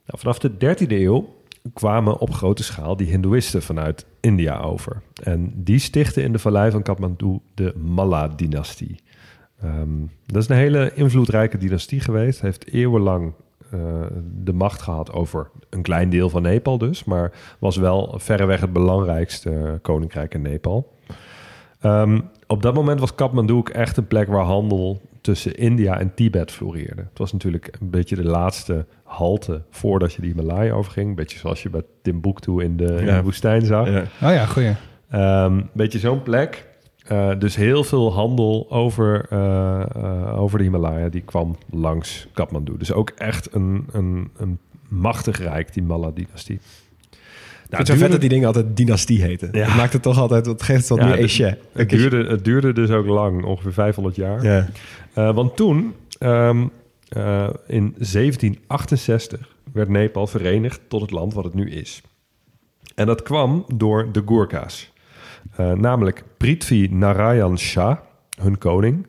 Nou, 0.06 0.20
vanaf 0.20 0.38
de 0.38 0.56
13e 0.56 1.00
eeuw 1.00 1.36
kwamen 1.74 2.18
op 2.18 2.30
grote 2.30 2.62
schaal 2.62 2.96
die 2.96 3.06
Hindoeïsten 3.06 3.62
vanuit 3.62 4.06
India 4.20 4.60
over. 4.60 5.02
En 5.22 5.52
die 5.54 5.78
stichten 5.78 6.22
in 6.22 6.32
de 6.32 6.38
vallei 6.38 6.70
van 6.70 6.82
Kathmandu 6.82 7.38
de 7.54 7.74
Malla-dynastie. 7.76 9.00
Ehm, 9.60 9.88
dat 10.26 10.42
is 10.42 10.48
een 10.48 10.56
hele 10.56 10.92
invloedrijke 10.94 11.58
dynastie 11.58 12.00
geweest. 12.00 12.40
Heeft 12.40 12.72
eeuwenlang 12.72 13.32
eh, 13.70 13.80
de 14.42 14.52
macht 14.52 14.82
gehad 14.82 15.12
over 15.12 15.50
een 15.70 15.82
klein 15.82 16.10
deel 16.10 16.30
van 16.30 16.42
Nepal 16.42 16.78
dus. 16.78 17.04
Maar 17.04 17.32
was 17.58 17.76
wel 17.76 18.14
verreweg 18.18 18.60
het 18.60 18.72
belangrijkste 18.72 19.78
koninkrijk 19.82 20.34
in 20.34 20.42
Nepal. 20.42 20.92
Ehm, 21.80 22.20
op 22.46 22.62
dat 22.62 22.74
moment 22.74 23.00
was 23.00 23.14
Kathmandu 23.14 23.52
ook 23.52 23.68
echt 23.68 23.96
een 23.96 24.06
plek 24.06 24.28
waar 24.28 24.44
handel 24.44 25.00
tussen 25.20 25.54
India 25.56 25.98
en 25.98 26.14
Tibet 26.14 26.50
floreerde. 26.52 27.02
Het 27.08 27.18
was 27.18 27.32
natuurlijk 27.32 27.76
een 27.80 27.90
beetje 27.90 28.16
de 28.16 28.24
laatste 28.24 28.86
halte 29.04 29.62
voordat 29.70 30.12
je 30.12 30.20
die 30.22 30.30
Himalaya 30.34 30.72
overging. 30.72 31.08
Een 31.08 31.14
beetje 31.14 31.38
zoals 31.38 31.62
je 31.62 31.70
bij 31.70 31.82
Timbuktu 32.02 32.62
in 32.62 32.76
de, 32.76 32.84
in 32.84 33.04
Ja. 33.06 33.16
de 33.16 33.22
woestijn 33.22 33.64
zag. 33.64 33.88
Ja. 33.88 34.00
Oh 34.00 34.06
ja, 34.34 34.46
goeie. 34.46 34.72
Ehm, 35.10 35.60
beetje 35.72 35.98
zo'n 35.98 36.22
plek. 36.22 36.66
Eh, 37.06 37.30
dus 37.38 37.56
heel 37.56 37.84
veel 37.84 38.12
handel 38.12 38.66
over, 38.70 39.26
eh, 39.30 39.80
eh, 39.96 40.40
over 40.40 40.58
de 40.58 40.64
Himalaya, 40.64 41.08
die 41.08 41.20
kwam 41.22 41.56
langs 41.70 42.28
Kathmandu. 42.32 42.76
Dus 42.76 42.92
ook 42.92 43.10
echt 43.10 43.54
een, 43.54 43.86
een, 43.92 44.30
een 44.36 44.58
machtig 44.88 45.38
rijk, 45.38 45.72
die 45.72 45.82
Malla-dynastie. 45.82 46.60
Nou, 47.70 47.82
het 47.82 47.88
is 47.92 47.98
vet 48.00 48.10
dat 48.10 48.20
die 48.20 48.28
dingen 48.28 48.46
altijd 48.46 48.76
dynastie 48.76 49.22
heten. 49.22 49.48
Ja. 49.52 49.66
Dat 49.66 49.76
maakt 49.76 49.92
het 49.92 50.02
toch 50.02 50.18
altijd, 50.18 50.44
dat 50.44 50.62
geeft 50.62 50.78
het 50.80 50.88
wat 50.88 50.98
Ja, 50.98 51.04
meer 51.04 51.14
het- 51.14 51.24
echet. 51.24 51.58
Het 51.72 51.88
duurde, 51.88 52.24
het 52.26 52.44
duurde 52.44 52.72
dus 52.72 52.90
ook 52.90 53.06
lang, 53.06 53.44
ongeveer 53.44 53.72
500 53.72 54.16
jaar. 54.16 54.42
Ja. 54.44 54.68
Eh, 55.12 55.34
want 55.34 55.56
toen, 55.56 55.94
ehm, 56.18 56.66
eh, 57.08 57.48
in 57.66 57.94
1768, 57.98 59.54
werd 59.72 59.88
Nepal 59.88 60.26
verenigd 60.26 60.80
tot 60.88 61.00
het 61.00 61.10
land 61.10 61.34
wat 61.34 61.44
het 61.44 61.54
nu 61.54 61.70
is. 61.70 62.02
En 62.94 63.06
dat 63.06 63.22
kwam 63.22 63.64
door 63.74 64.12
de 64.12 64.22
Gurkha's. 64.26 64.92
Eh, 65.56 65.72
namelijk 65.72 66.24
Prithvi 66.36 66.88
Narayan 66.90 67.58
Shah, 67.58 67.96
hun 68.40 68.58
koning, 68.58 69.06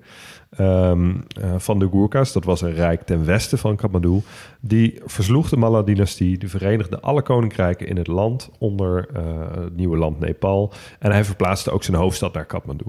ehm, 0.59 1.15
eh, 1.41 1.53
van 1.57 1.79
de 1.79 1.89
Gurkha's. 1.91 2.33
Dat 2.33 2.43
was 2.43 2.61
een 2.61 2.73
rijk 2.73 3.01
ten 3.01 3.25
westen 3.25 3.57
van 3.57 3.75
Kathmandu. 3.75 4.21
Die 4.59 5.01
versloeg 5.05 5.49
de 5.49 5.57
Malla-dynastie. 5.57 6.37
Die 6.37 6.49
verenigde 6.49 6.99
alle 6.99 7.21
koninkrijken 7.21 7.87
in 7.87 7.97
het 7.97 8.07
land 8.07 8.49
onder 8.59 9.07
eh, 9.13 9.23
het 9.63 9.75
nieuwe 9.75 9.97
land 9.97 10.19
Nepal. 10.19 10.73
En 10.99 11.11
hij 11.11 11.23
verplaatste 11.23 11.71
ook 11.71 11.83
zijn 11.83 11.97
hoofdstad 11.97 12.33
naar 12.33 12.45
Kathmandu. 12.45 12.85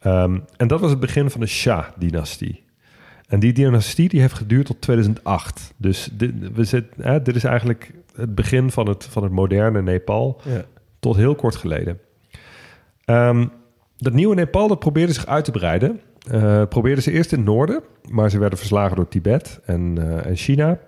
Ehm, 0.00 0.38
en 0.56 0.68
dat 0.68 0.80
was 0.80 0.90
het 0.90 1.00
begin 1.00 1.30
van 1.30 1.40
de 1.40 1.46
Shah-dynastie. 1.46 2.64
En 3.26 3.40
die 3.40 3.52
dynastie 3.52 4.08
die 4.08 4.20
heeft 4.20 4.34
geduurd 4.34 4.66
tot 4.66 4.80
2008. 4.80 5.72
Dus 5.76 6.08
dit, 6.12 6.32
we 6.54 6.64
zit, 6.64 6.84
hè, 7.00 7.22
dit 7.22 7.36
is 7.36 7.44
eigenlijk 7.44 7.92
het 8.16 8.34
begin 8.34 8.70
van 8.70 8.88
het, 8.88 9.04
van 9.04 9.22
het 9.22 9.32
moderne 9.32 9.82
Nepal 9.82 10.40
Ja. 10.44 10.64
tot 11.00 11.16
heel 11.16 11.34
kort 11.34 11.56
geleden. 11.56 11.98
Ehm, 13.04 13.46
dat 13.96 14.12
nieuwe 14.12 14.34
Nepal 14.34 14.68
dat 14.68 14.78
probeerde 14.78 15.12
zich 15.12 15.26
uit 15.26 15.44
te 15.44 15.50
breiden. 15.50 16.00
Eh, 16.30 16.62
probeerden 16.68 17.02
ze 17.02 17.12
eerst 17.12 17.32
in 17.32 17.38
het 17.38 17.46
noorden, 17.46 17.82
maar 18.10 18.30
ze 18.30 18.38
werden 18.38 18.58
verslagen 18.58 18.96
door 18.96 19.08
Tibet 19.08 19.60
en, 19.64 19.94
eh, 19.98 20.26
en 20.26 20.36
China. 20.36 20.78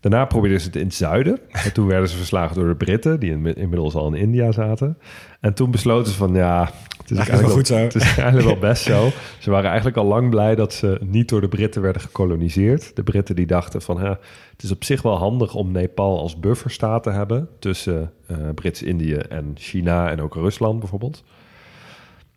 Daarna 0.00 0.24
probeerden 0.24 0.60
ze 0.60 0.66
het 0.66 0.76
in 0.76 0.84
het 0.84 0.94
zuiden. 0.94 1.38
En 1.50 1.72
toen 1.72 1.86
werden 1.86 2.08
ze 2.08 2.16
verslagen 2.16 2.56
door 2.56 2.68
de 2.68 2.74
Britten, 2.74 3.20
die 3.20 3.30
in, 3.30 3.54
inmiddels 3.56 3.94
al 3.94 4.06
in 4.06 4.20
India 4.20 4.52
zaten. 4.52 4.98
En 5.40 5.54
toen 5.54 5.70
besloten 5.70 6.12
ze 6.12 6.18
van, 6.18 6.34
ja, 6.34 6.70
het 6.98 7.10
is 7.10 7.16
eigenlijk, 7.16 7.46
wel 7.46 7.56
goed 7.56 7.66
zo. 7.66 7.76
Het 7.76 7.94
is 7.94 8.02
eigenlijk 8.02 8.46
wel 8.46 8.70
best 8.70 8.82
zo. 8.82 9.10
Ze 9.38 9.50
waren 9.50 9.66
eigenlijk 9.66 9.96
al 9.96 10.04
lang 10.04 10.30
blij 10.30 10.54
dat 10.54 10.72
ze 10.72 10.98
niet 11.00 11.28
door 11.28 11.40
de 11.40 11.48
Britten 11.48 11.82
werden 11.82 12.02
gekoloniseerd. 12.02 12.96
De 12.96 13.02
Britten 13.02 13.36
die 13.36 13.46
dachten 13.46 13.82
van, 13.82 14.00
het 14.00 14.62
is 14.62 14.70
op 14.70 14.84
zich 14.84 15.02
wel 15.02 15.16
handig 15.16 15.54
om 15.54 15.72
Nepal 15.72 16.18
als 16.18 16.40
bufferstaat 16.40 17.02
te 17.02 17.10
hebben... 17.10 17.48
tussen 17.58 18.12
eh, 18.26 18.36
Brits-Indië 18.54 19.14
en 19.14 19.52
China 19.54 20.10
en 20.10 20.20
ook 20.20 20.34
Rusland 20.34 20.78
bijvoorbeeld. 20.78 21.24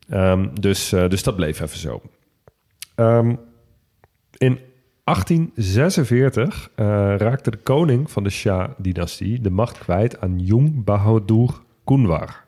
Ehm, 0.09 0.47
dus, 0.59 0.89
dus 0.89 1.23
dat 1.23 1.35
bleef 1.35 1.59
even 1.59 1.77
zo. 1.77 2.01
Ehm, 2.95 3.35
in 4.37 4.59
1846 5.03 6.69
eh, 6.75 6.85
raakte 7.17 7.51
de 7.51 7.57
koning 7.57 8.11
van 8.11 8.23
de 8.23 8.29
Shah-dynastie 8.29 9.41
de 9.41 9.49
macht 9.49 9.77
kwijt 9.77 10.21
aan 10.21 10.39
Jung 10.39 10.83
Bahadur 10.83 11.49
Kunwar. 11.83 12.43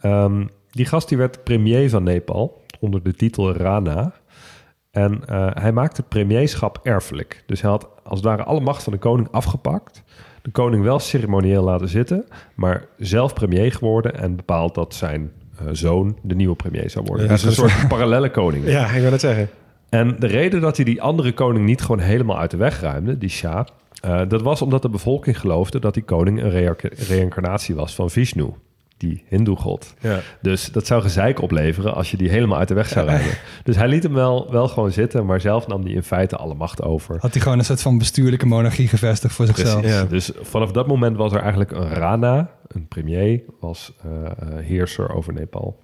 Ehm, 0.00 0.46
die 0.70 0.86
gast 0.86 1.08
die 1.08 1.18
werd 1.18 1.44
premier 1.44 1.90
van 1.90 2.02
Nepal 2.02 2.64
onder 2.80 3.02
de 3.02 3.14
titel 3.14 3.52
Rana. 3.52 4.12
En 4.90 5.22
eh, 5.26 5.50
hij 5.52 5.72
maakte 5.72 6.00
het 6.00 6.10
premierschap 6.10 6.80
erfelijk. 6.82 7.42
Dus 7.46 7.60
hij 7.60 7.70
had 7.70 7.88
als 8.04 8.18
het 8.18 8.28
ware 8.28 8.42
alle 8.42 8.60
macht 8.60 8.82
van 8.82 8.92
de 8.92 8.98
koning 8.98 9.28
afgepakt. 9.30 10.02
De 10.42 10.50
koning 10.50 10.82
wel 10.82 10.98
ceremonieel 10.98 11.62
laten 11.62 11.88
zitten, 11.88 12.26
maar 12.54 12.86
zelf 12.96 13.34
premier 13.34 13.72
geworden 13.72 14.14
en 14.18 14.36
bepaald 14.36 14.74
dat 14.74 14.94
zijn 14.94 15.32
eh, 15.58 15.66
zoon 15.72 16.18
de 16.22 16.34
nieuwe 16.34 16.56
premier 16.56 16.90
zou 16.90 17.04
worden. 17.04 17.24
Ja, 17.26 17.32
dus 17.32 17.42
een 17.42 17.48
dat 17.48 17.56
soort 17.56 17.88
parallelle 17.88 18.30
koning. 18.30 18.66
Ja, 18.76 18.90
ik 18.90 19.02
wil 19.02 19.12
het 19.12 19.20
zeggen. 19.20 19.48
En 19.90 20.16
de 20.18 20.26
reden 20.26 20.60
dat 20.60 20.76
hij 20.76 20.84
die 20.84 21.02
andere 21.02 21.32
koning 21.32 21.64
niet 21.66 21.80
gewoon 21.82 22.00
helemaal 22.00 22.38
uit 22.38 22.50
de 22.50 22.56
weg 22.56 22.80
ruimde, 22.80 23.18
die 23.18 23.28
Shah, 23.28 23.66
eh, 24.00 24.20
dat 24.28 24.42
was 24.42 24.62
omdat 24.62 24.82
de 24.82 24.88
bevolking 24.88 25.40
geloofde 25.40 25.78
dat 25.78 25.94
die 25.94 26.02
koning 26.02 26.42
een 26.42 26.50
rea- 26.50 26.74
reïncarnatie 27.08 27.74
was 27.74 27.94
van 27.94 28.10
Vishnu, 28.10 28.46
die 28.96 29.24
hindoe-god. 29.28 29.94
Ja. 30.00 30.18
Dus 30.42 30.72
dat 30.72 30.86
zou 30.86 31.02
gezeik 31.02 31.42
opleveren 31.42 31.94
als 31.94 32.10
je 32.10 32.16
die 32.16 32.28
helemaal 32.30 32.58
uit 32.58 32.68
de 32.68 32.74
weg 32.74 32.88
zou 32.88 33.06
ruimen. 33.06 33.32
Dus 33.64 33.76
hij 33.76 33.88
liet 33.88 34.02
hem 34.02 34.12
wel, 34.12 34.48
wel 34.50 34.68
gewoon 34.68 34.92
zitten, 34.92 35.26
maar 35.26 35.40
zelf 35.40 35.66
nam 35.66 35.82
hij 35.82 35.92
in 35.92 36.02
feite 36.02 36.36
alle 36.36 36.54
macht 36.54 36.82
over. 36.82 37.16
Had 37.20 37.32
hij 37.32 37.42
gewoon 37.42 37.58
een 37.58 37.64
soort 37.64 37.82
van 37.82 37.98
bestuurlijke 37.98 38.46
monarchie 38.46 38.88
gevestigd 38.88 39.34
voor 39.34 39.46
zichzelf. 39.46 39.84
Ja. 39.84 40.04
Dus 40.04 40.30
vanaf 40.40 40.72
dat 40.72 40.86
moment 40.86 41.16
was 41.16 41.32
er 41.32 41.40
eigenlijk 41.40 41.70
een 41.70 41.88
Rana, 41.88 42.50
een 42.66 42.88
premier, 42.88 43.42
was 43.60 43.92
eh, 44.04 44.10
eh, 44.26 44.64
heerser 44.64 45.14
over 45.14 45.32
Nepal. 45.32 45.78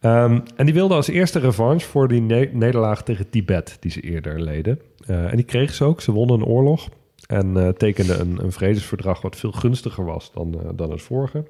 Ehm, 0.00 0.40
en 0.56 0.64
die 0.64 0.74
wilde 0.74 0.94
als 0.94 1.08
eerste 1.08 1.38
revanche 1.38 1.86
voor 1.86 2.08
die 2.08 2.20
ne- 2.20 2.50
nederlaag 2.52 3.02
tegen 3.02 3.30
Tibet, 3.30 3.76
die 3.80 3.90
ze 3.90 4.00
eerder 4.00 4.40
leden. 4.40 4.80
Eh, 5.06 5.30
en 5.30 5.36
die 5.36 5.44
kregen 5.44 5.74
ze 5.74 5.84
ook. 5.84 6.00
Ze 6.00 6.12
wonnen 6.12 6.36
een 6.36 6.46
oorlog 6.46 6.88
en 7.26 7.56
eh, 7.56 7.68
tekenden 7.68 8.20
een, 8.20 8.44
een 8.44 8.52
vredesverdrag 8.52 9.20
wat 9.20 9.36
veel 9.36 9.52
gunstiger 9.52 10.04
was 10.04 10.32
dan, 10.32 10.60
eh, 10.60 10.68
dan 10.74 10.90
het 10.90 11.02
vorige. 11.02 11.44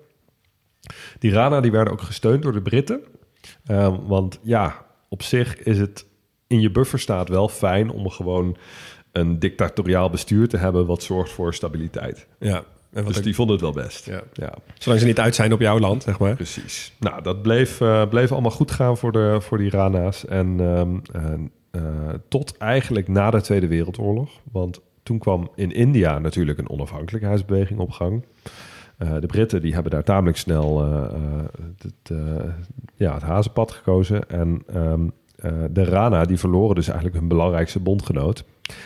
Die 1.18 1.32
Rana 1.32 1.61
die 1.61 1.70
werden 1.70 1.92
ook 1.92 2.00
gesteund 2.00 2.42
door 2.42 2.52
de 2.52 2.62
Britten. 2.62 3.00
Ehm, 3.64 4.06
want 4.06 4.38
ja, 4.42 4.87
op 5.09 5.22
zich 5.22 5.62
is 5.62 5.78
het 5.78 6.06
in 6.46 6.61
je 6.61 6.70
bufferstaat 6.70 7.28
wel 7.28 7.48
fijn 7.48 7.90
om 7.90 8.11
gewoon 8.11 8.56
een 9.12 9.38
dictatoriaal 9.38 10.11
bestuur 10.11 10.48
te 10.48 10.56
hebben 10.56 10.87
wat 10.87 11.02
zorgt 11.02 11.32
voor 11.32 11.54
stabiliteit. 11.54 12.26
Ja. 12.38 12.64
En 12.96 13.04
wat 13.04 13.14
Dus 13.14 13.22
die 13.22 13.35
vonden 13.35 13.54
het 13.54 13.64
wel 13.64 13.85
best. 13.85 14.06
Ja. 14.06 14.22
ja. 14.32 14.54
Zolang 14.78 15.00
ze 15.00 15.06
niet 15.06 15.20
uit 15.20 15.35
zijn 15.35 15.52
op 15.52 15.61
jouw 15.61 15.78
land, 15.78 16.02
zeg 16.02 16.18
maar. 16.18 16.35
Precies. 16.35 16.92
Nou, 16.98 17.22
dat 17.22 17.42
bleef, 17.42 17.80
eh, 17.80 18.09
bleef 18.09 18.32
allemaal 18.32 18.50
goed 18.50 18.70
gaan 18.70 18.96
voor, 18.96 19.12
de, 19.12 19.37
voor 19.40 19.59
die 19.59 19.70
Rana's. 19.70 20.26
En 20.26 20.56
ehm, 20.61 21.46
eh, 21.70 21.82
tot 22.28 22.56
eigenlijk 22.56 23.09
na 23.09 23.30
de 23.30 23.40
Tweede 23.40 23.66
Wereldoorlog. 23.66 24.30
Want 24.52 24.80
toen 25.02 25.18
kwam 25.18 25.50
in 25.54 25.72
India 25.72 26.18
natuurlijk 26.18 26.59
een 26.59 26.70
onafhankelijkheidsbeweging 26.70 27.78
op 27.78 27.90
gang. 27.90 28.24
Eh, 28.98 29.14
de 29.20 29.26
Britten 29.26 29.61
die 29.61 29.74
hebben 29.74 29.92
daar 29.92 30.04
tamelijk 30.04 30.38
snel 30.38 30.85
het, 31.78 32.18
ja, 32.94 33.14
het 33.14 33.22
hazenpad 33.22 33.72
gekozen. 33.72 34.28
En 34.28 34.62
ehm, 34.66 35.09
eh, 35.37 35.52
de 35.70 35.85
Rana 35.85 36.24
die 36.24 36.38
verloren 36.38 36.74
dus 36.74 36.87
eigenlijk 36.87 37.18
hun 37.18 37.28
belangrijkste 37.28 37.80
bondgenoot. 37.80 38.44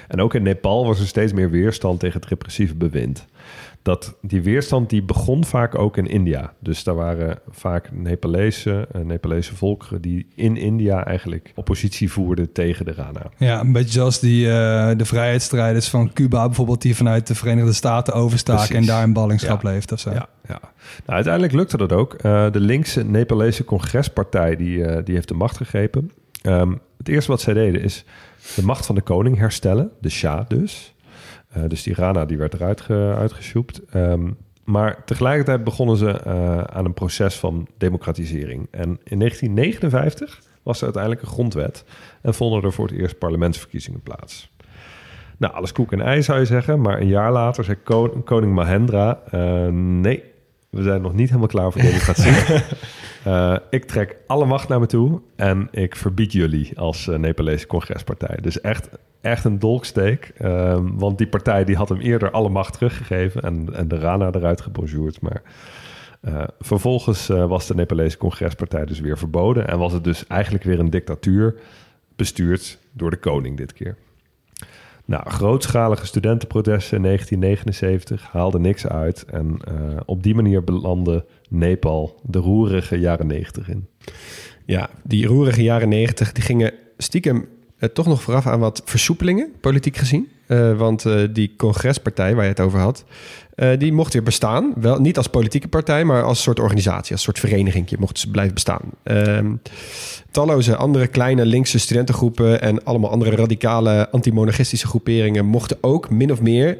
En 0.08 0.20
ook 0.20 0.34
in 0.34 0.42
Nepal 0.42 0.86
was 0.86 1.00
er 1.00 1.06
steeds 1.06 1.32
meer 1.32 1.50
weerstand 1.50 2.00
tegen 2.00 2.20
het 2.20 2.28
repressieve 2.28 2.74
bewind 2.74 3.26
dat 3.82 4.16
die 4.22 4.42
weerstand 4.42 4.90
die 4.90 5.02
begon 5.02 5.44
vaak 5.44 5.78
ook 5.78 5.96
in 5.96 6.06
India. 6.06 6.52
Dus 6.58 6.84
daar 6.84 6.94
waren 6.94 7.38
vaak 7.50 7.92
Nepalese, 7.92 8.88
eh, 8.92 9.00
Nepalese 9.00 9.54
volkeren 9.56 10.00
die 10.00 10.26
in 10.34 10.56
India 10.56 11.04
eigenlijk 11.04 11.52
oppositie 11.54 12.10
voerden 12.12 12.52
tegen 12.52 12.84
de 12.84 12.92
Rana. 12.92 13.22
Ja, 13.36 13.60
een 13.60 13.72
beetje 13.72 13.92
zoals 13.92 14.20
die, 14.20 14.46
eh, 14.50 14.90
de 14.96 15.04
vrijheidsstrijders 15.04 15.88
van 15.88 16.12
Cuba 16.12 16.46
bijvoorbeeld... 16.46 16.82
die 16.82 16.96
vanuit 16.96 17.26
de 17.26 17.34
Verenigde 17.34 17.72
Staten 17.72 18.14
overstaken 18.14 18.66
Precies. 18.66 18.88
en 18.88 18.94
daar 18.94 19.02
in 19.04 19.12
ballingschap 19.12 19.62
Ja. 19.62 19.70
leeft 19.70 19.92
of 19.92 20.00
zo. 20.00 20.10
Ja, 20.10 20.28
ja. 20.48 20.60
Nou, 20.60 20.72
uiteindelijk 21.06 21.52
lukte 21.52 21.76
dat 21.76 21.92
ook. 21.92 22.14
Eh, 22.14 22.50
de 22.50 22.60
linkse 22.60 23.04
Nepalese 23.04 23.64
congrespartij 23.64 24.56
die, 24.56 25.02
die 25.02 25.14
heeft 25.14 25.28
de 25.28 25.34
macht 25.34 25.56
gegrepen. 25.56 26.10
Ehm, 26.42 26.72
het 26.98 27.08
eerste 27.08 27.30
wat 27.30 27.40
zij 27.40 27.54
deden 27.54 27.82
is 27.82 28.04
de 28.56 28.64
macht 28.64 28.86
van 28.86 28.94
de 28.94 29.00
koning 29.00 29.38
herstellen, 29.38 29.90
de 30.00 30.08
Shah 30.08 30.48
dus. 30.48 30.94
Eh, 31.50 31.62
dus 31.68 31.82
die 31.82 31.94
Rana 31.94 32.24
die 32.24 32.38
werd 32.38 32.54
eruit 32.54 32.80
ge, 32.80 33.14
uitgesjoept. 33.18 33.80
Ehm, 33.90 34.30
maar 34.64 35.04
tegelijkertijd 35.04 35.64
begonnen 35.64 35.96
ze 35.96 36.10
eh, 36.10 36.58
aan 36.62 36.84
een 36.84 36.94
proces 36.94 37.34
van 37.36 37.66
democratisering. 37.78 38.68
En 38.70 38.88
in 39.04 39.18
1959 39.18 40.40
was 40.62 40.78
er 40.78 40.84
uiteindelijk 40.84 41.22
een 41.22 41.28
grondwet 41.28 41.84
en 42.22 42.34
vonden 42.34 42.62
er 42.62 42.72
voor 42.72 42.86
het 42.86 42.96
eerst 42.96 43.18
parlementsverkiezingen 43.18 44.00
plaats. 44.02 44.50
Nou, 45.36 45.54
alles 45.54 45.72
koek 45.72 45.92
en 45.92 46.00
ei 46.00 46.22
zou 46.22 46.38
je 46.38 46.44
zeggen, 46.44 46.80
maar 46.80 47.00
een 47.00 47.06
jaar 47.08 47.32
later 47.32 47.64
zei 47.64 47.76
ko- 47.84 48.22
koning 48.24 48.54
Mahendra: 48.54 49.20
eh, 49.30 49.66
nee, 49.72 50.22
we 50.70 50.82
zijn 50.82 51.02
nog 51.02 51.12
niet 51.14 51.28
helemaal 51.28 51.48
klaar 51.48 51.72
voor 51.72 51.80
democratie. 51.80 52.32
Ik 53.70 53.84
trek 53.84 54.16
alle 54.26 54.44
macht 54.46 54.68
naar 54.68 54.80
me 54.80 54.86
toe 54.86 55.20
en 55.36 55.68
ik 55.70 55.96
verbied 55.96 56.32
jullie 56.32 56.78
als 56.78 57.06
Nepalese 57.06 57.66
congrespartij. 57.66 58.38
Dus 58.40 58.60
echt, 58.60 58.88
echt 59.20 59.44
een 59.44 59.59
dolksteek, 59.59 60.33
eh, 60.37 60.78
want 60.92 61.18
die 61.18 61.28
partij 61.28 61.64
die 61.64 61.76
had 61.76 61.88
hem 61.88 62.00
eerder 62.00 62.30
alle 62.30 62.48
macht 62.48 62.72
teruggegeven 62.72 63.42
en, 63.42 63.74
en 63.74 63.88
de 63.88 63.98
Rana 63.98 64.30
eruit 64.33 64.61
gebonjourd. 64.61 65.20
Maar 65.20 65.42
eh, 66.20 66.42
vervolgens 66.61 67.28
eh, 67.28 67.46
was 67.46 67.66
de 67.66 67.74
Nepalese 67.74 68.16
congrespartij 68.16 68.85
dus 68.85 69.00
weer 69.00 69.18
verboden 69.18 69.68
en 69.68 69.78
was 69.78 69.92
het 69.92 70.04
dus 70.04 70.26
eigenlijk 70.26 70.64
weer 70.64 70.78
een 70.78 70.90
dictatuur 70.90 71.54
bestuurd 72.16 72.78
door 72.92 73.11
de 73.11 73.16
koning 73.16 73.56
dit 73.56 73.72
keer. 73.72 73.96
Nou, 75.04 75.30
grootschalige 75.30 76.06
studentenprotesten 76.06 76.96
in 76.96 77.02
1979 77.02 78.33
haalden 78.33 78.61
niks 78.61 78.87
uit. 78.87 79.24
En 79.24 79.59
eh, 79.64 79.74
op 80.04 80.22
die 80.22 80.35
manier 80.35 80.64
belandde 80.64 81.24
Nepal 81.48 82.20
de 82.22 82.38
roerige 82.38 82.98
jaren 82.98 83.26
90 83.26 83.68
in. 83.68 83.87
Ja, 84.64 84.90
die 85.02 85.26
roerige 85.26 85.62
jaren 85.62 85.88
negentig, 85.88 86.33
die 86.33 86.42
gingen 86.42 86.72
stiekem 86.96 87.48
toch 87.92 88.06
nog 88.06 88.22
vooraf 88.22 88.46
aan 88.46 88.60
wat 88.60 88.82
versoepelingen, 88.84 89.52
politiek 89.60 89.96
gezien. 89.96 90.28
Eh, 90.50 90.76
want 90.76 91.04
eh, 91.04 91.14
die 91.30 91.54
congrespartij 91.56 92.34
waar 92.34 92.44
je 92.44 92.50
het 92.50 92.60
over 92.60 92.78
had, 92.78 93.04
eh, 93.54 93.78
die 93.78 93.92
mocht 93.92 94.12
weer 94.12 94.22
bestaan. 94.22 94.72
Wel 94.76 95.00
niet 95.00 95.16
als 95.16 95.26
politieke 95.26 95.68
partij, 95.68 96.04
maar 96.04 96.22
als 96.22 96.42
soort 96.42 96.60
organisatie, 96.60 97.12
als 97.12 97.22
soort 97.22 97.38
vereniging. 97.38 97.90
Je 97.90 97.96
mocht 97.98 98.14
dus 98.14 98.26
blijven 98.26 98.54
bestaan. 98.54 98.80
Ehm, 99.02 99.54
talloze 100.30 100.76
andere 100.76 101.06
kleine 101.06 101.46
linkse 101.46 101.78
studentengroepen 101.78 102.60
en 102.60 102.84
allemaal 102.84 103.10
andere 103.10 103.36
radicale 103.36 104.10
antimonarchistische 104.10 104.86
groeperingen 104.86 105.44
mochten 105.44 105.78
ook 105.80 106.10
min 106.10 106.32
of 106.32 106.40
meer 106.40 106.78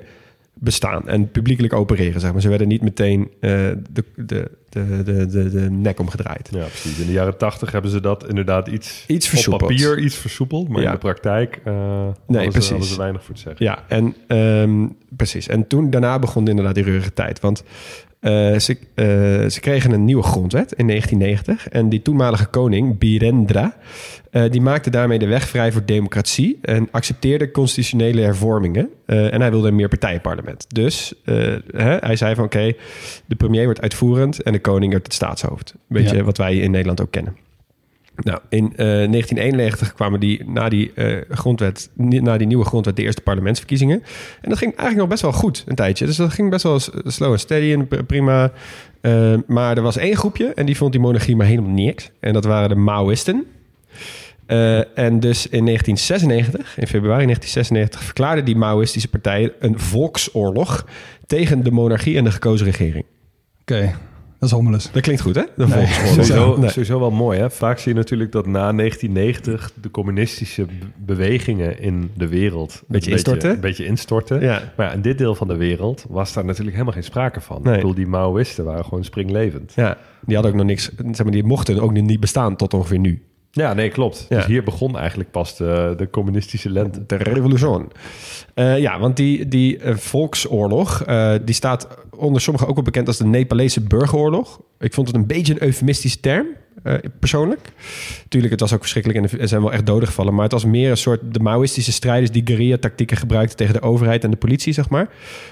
bestaan 0.63 1.09
en 1.09 1.31
publiekelijk 1.31 1.73
opereren. 1.75 2.21
Zeg 2.21 2.33
maar. 2.33 2.41
Ze 2.41 2.49
werden 2.49 2.69
niet 2.69 2.83
meteen 2.83 3.31
eh, 3.41 3.51
de, 3.91 4.05
de, 4.17 4.51
de, 4.69 5.03
de, 5.05 5.27
de, 5.27 5.51
de 5.51 5.71
nek 5.71 6.01
omgedraaid. 6.01 6.49
Ja, 6.53 6.59
precies. 6.65 6.99
In 6.99 7.07
de 7.07 7.13
jaren 7.13 7.37
80 7.39 7.73
hebben 7.73 7.91
ze 7.91 8.01
dat 8.01 8.29
inderdaad 8.29 8.69
iets, 8.69 9.05
Iets 9.07 9.25
op 9.27 9.31
versoepeld. 9.33 9.71
papier 9.71 9.99
iets 9.99 10.17
versoepeld. 10.17 10.69
Maar 10.69 10.81
Ja. 10.81 10.87
in 10.87 10.93
de 10.93 10.99
praktijk 10.99 11.61
eh 11.65 11.73
hadden, 11.75 12.15
precies. 12.27 12.65
ze, 12.67 12.71
hadden 12.71 12.89
ze 12.91 12.97
weinig 12.97 13.25
voor 13.25 13.35
te 13.35 13.41
zeggen. 13.41 13.65
Ja, 13.67 13.85
en 13.89 14.15
ehm, 14.27 14.87
precies. 15.17 15.49
En 15.49 15.67
toen 15.67 15.91
daarna 15.91 16.19
begon 16.19 16.49
inderdaad 16.49 16.75
die 16.75 16.85
rurige 16.85 17.13
tijd. 17.13 17.41
Want 17.41 17.65
eh, 18.21 18.59
ze, 18.59 18.77
eh, 18.95 19.07
ze 19.51 19.61
kregen 19.61 19.93
een 19.93 20.05
nieuwe 20.05 20.23
grondwet 20.23 20.73
in 20.73 20.87
1990. 20.87 21.69
En 21.69 21.89
die 21.89 22.03
toenmalige 22.03 22.47
koning, 22.47 22.99
Birendra, 22.99 23.77
eh, 24.31 24.51
die 24.51 24.61
maakte 24.61 24.91
daarmee 24.91 25.19
de 25.19 25.27
weg 25.27 25.49
vrij 25.49 25.73
voor 25.73 25.85
democratie 25.85 26.59
en 26.63 26.89
accepteerde 26.91 27.51
constitutionele 27.51 28.21
hervormingen. 28.21 28.89
En 29.07 29.41
hij 29.41 29.51
wilde 29.51 29.69
een 29.69 29.77
meerpartijenparlement. 29.77 30.67
Dus 30.75 31.15
hè, 31.25 31.97
hij 32.01 32.17
zei 32.17 32.35
van 32.35 32.45
oké, 32.45 32.73
de 33.27 33.35
premier 33.37 33.65
wordt 33.65 33.81
uitvoerend 33.81 34.43
en 34.43 34.53
de 34.53 34.61
koning 34.61 34.91
wordt 34.91 35.07
het 35.07 35.15
staatshoofd. 35.15 35.75
Beetje 35.87 36.17
Ja. 36.17 36.23
wat 36.23 36.37
wij 36.37 36.57
in 36.57 36.71
Nederland 36.71 37.01
ook 37.01 37.11
kennen. 37.11 37.37
Nou, 38.23 38.39
in 38.49 38.65
eh, 38.65 38.77
1991 38.77 39.95
kwamen 39.95 40.21
die 40.21 40.45
na 40.47 40.69
die 40.69 40.93
eh, 40.95 41.17
grondwet, 41.31 41.91
na 41.97 42.37
die 42.37 42.47
nieuwe 42.47 42.65
grondwet, 42.65 42.97
de 42.97 43.03
eerste 43.03 43.21
parlementsverkiezingen. 43.23 44.03
En 44.41 44.49
dat 44.49 44.59
ging 44.59 44.71
eigenlijk 44.71 44.99
nog 44.99 45.09
best 45.09 45.23
wel 45.23 45.33
goed 45.33 45.65
een 45.67 45.75
tijdje. 45.75 46.07
Dus 46.07 46.17
dat 46.17 46.33
ging 46.33 46.51
best 46.51 46.63
wel 46.63 46.79
slow 47.05 47.33
en 47.33 47.39
steady 47.39 47.73
en 47.73 47.89
pr- 47.89 48.03
prima. 48.03 48.53
Eh, 49.01 49.35
maar 49.47 49.77
er 49.77 49.83
was 49.83 49.97
één 49.97 50.17
groepje 50.17 50.47
en 50.55 50.67
die 50.67 50.77
vond 50.77 50.93
die 50.93 51.01
monarchie 51.01 51.37
maar 51.37 51.47
helemaal 51.47 51.71
niks. 51.71 52.11
En 52.21 52.33
dat 52.33 52.45
waren 52.45 52.69
de 52.69 52.75
Maoïsten. 52.75 53.47
Eh, 54.47 54.99
en 54.99 55.21
dus 55.21 55.47
in 55.47 55.65
1996, 55.65 56.79
in 56.79 56.87
februari 56.87 57.25
1996, 57.25 58.03
verklaarde 58.05 58.43
die 58.43 58.57
Maoïstische 58.57 59.09
partij 59.09 59.53
een 59.59 59.79
volksoorlog 59.79 60.87
tegen 61.27 61.63
de 61.65 61.71
monarchie 61.71 62.17
en 62.17 62.25
de 62.25 62.31
gekozen 62.31 62.67
regering. 62.67 63.05
Oké, 63.61 63.95
dat 64.41 64.49
is 64.49 64.55
hommeles. 64.55 64.91
Dat 64.93 65.03
klinkt 65.03 65.23
goed, 65.23 65.35
hè? 65.35 65.43
De 65.57 65.67
Nee. 65.67 65.87
Sowieso, 66.07 66.57
Nee. 66.59 66.69
sowieso 66.71 66.99
wel 67.01 67.11
mooi. 67.11 67.39
Hè? 67.39 67.51
Vaak 67.51 67.79
zie 67.79 67.93
je 67.93 67.99
natuurlijk 67.99 68.33
dat 68.33 68.47
na 68.47 68.73
1990 68.73 69.73
de 69.81 69.91
communistische 69.91 70.65
be- 70.65 70.73
bewegingen 70.97 71.81
in 71.81 72.11
de 72.17 72.29
wereld 72.29 72.83
Beetje 72.87 73.07
een 73.11 73.17
instorten? 73.17 73.51
Een 73.51 73.61
beetje 73.61 73.85
instorten. 73.87 74.41
Ja. 74.41 74.73
Maar 74.77 74.87
ja, 74.87 74.93
in 74.93 75.01
dit 75.03 75.19
deel 75.19 75.35
van 75.35 75.49
de 75.49 75.57
wereld 75.57 76.05
was 76.09 76.33
daar 76.33 76.45
natuurlijk 76.45 76.73
helemaal 76.73 76.95
geen 76.95 77.05
sprake 77.05 77.41
van. 77.41 77.61
Nee. 77.63 77.73
Ik 77.75 77.81
bedoel, 77.81 77.95
die 77.95 78.07
Maoïsten 78.07 78.65
waren 78.65 78.85
gewoon 78.85 79.05
springlevend. 79.05 79.73
ja, 79.77 79.97
die 80.25 80.35
hadden 80.35 80.53
ook 80.53 80.59
nog 80.59 80.67
niks, 80.69 80.91
zeg 81.13 81.23
maar, 81.23 81.33
die 81.33 81.45
mochten 81.45 81.81
ook 81.81 81.93
niet 81.93 82.21
bestaan 82.21 82.57
tot 82.57 82.75
ongeveer 82.75 82.99
nu. 82.99 83.23
Ja, 83.53 83.75
nee, 83.75 83.89
klopt. 83.89 84.27
Ja. 84.29 84.37
Dus 84.37 84.47
hier 84.47 84.63
begon 84.63 84.99
eigenlijk 84.99 85.31
pas 85.31 85.57
de, 85.57 85.95
de 85.97 86.11
communistische 86.11 86.71
lente. 86.71 87.07
De 87.07 87.17
revolution. 87.17 87.91
Eh, 88.55 88.79
ja, 88.79 88.99
want 88.99 89.17
die, 89.17 89.49
die 89.49 89.79
eh, 89.79 89.97
volksoorlog, 89.97 91.03
eh, 91.03 91.35
die 91.45 91.55
staat 91.55 91.89
onder 92.17 92.41
sommigen 92.41 92.69
ook 92.69 92.75
wel 92.75 92.85
bekend 92.85 93.07
als 93.07 93.17
de 93.17 93.27
Nepalese 93.27 93.81
burgeroorlog. 93.81 94.61
Ik 94.79 94.95
vond 94.95 95.07
het 95.07 95.17
een 95.17 95.27
beetje 95.27 95.53
een 95.53 95.63
eufemistische 95.63 96.21
term, 96.21 96.47
eh, 96.83 96.95
persoonlijk. 97.19 97.61
Tuurlijk, 98.29 98.53
het 98.53 98.61
was 98.61 98.73
ook 98.75 98.81
verschrikkelijk 98.81 99.33
en 99.33 99.41
er 99.41 99.49
zijn 99.49 99.61
wel 99.63 99.73
echt 99.73 99.87
doden 99.87 100.09
gevallen. 100.09 100.35
Maar 100.35 100.43
het 100.43 100.53
was 100.53 100.65
meer 100.65 100.91
een 100.91 100.97
soort 100.97 101.21
de 101.35 101.41
Maoïstische 101.41 101.93
strijders 101.93 102.31
die 102.31 102.43
guerrilla-tactieken 102.47 103.17
gebruikten 103.17 103.57
tegen 103.57 103.75
de 103.75 103.83
overheid 103.83 104.25
en 104.25 104.31
de 104.31 104.37
politie, 104.37 104.73
zeg 104.73 104.89
maar. 104.89 105.09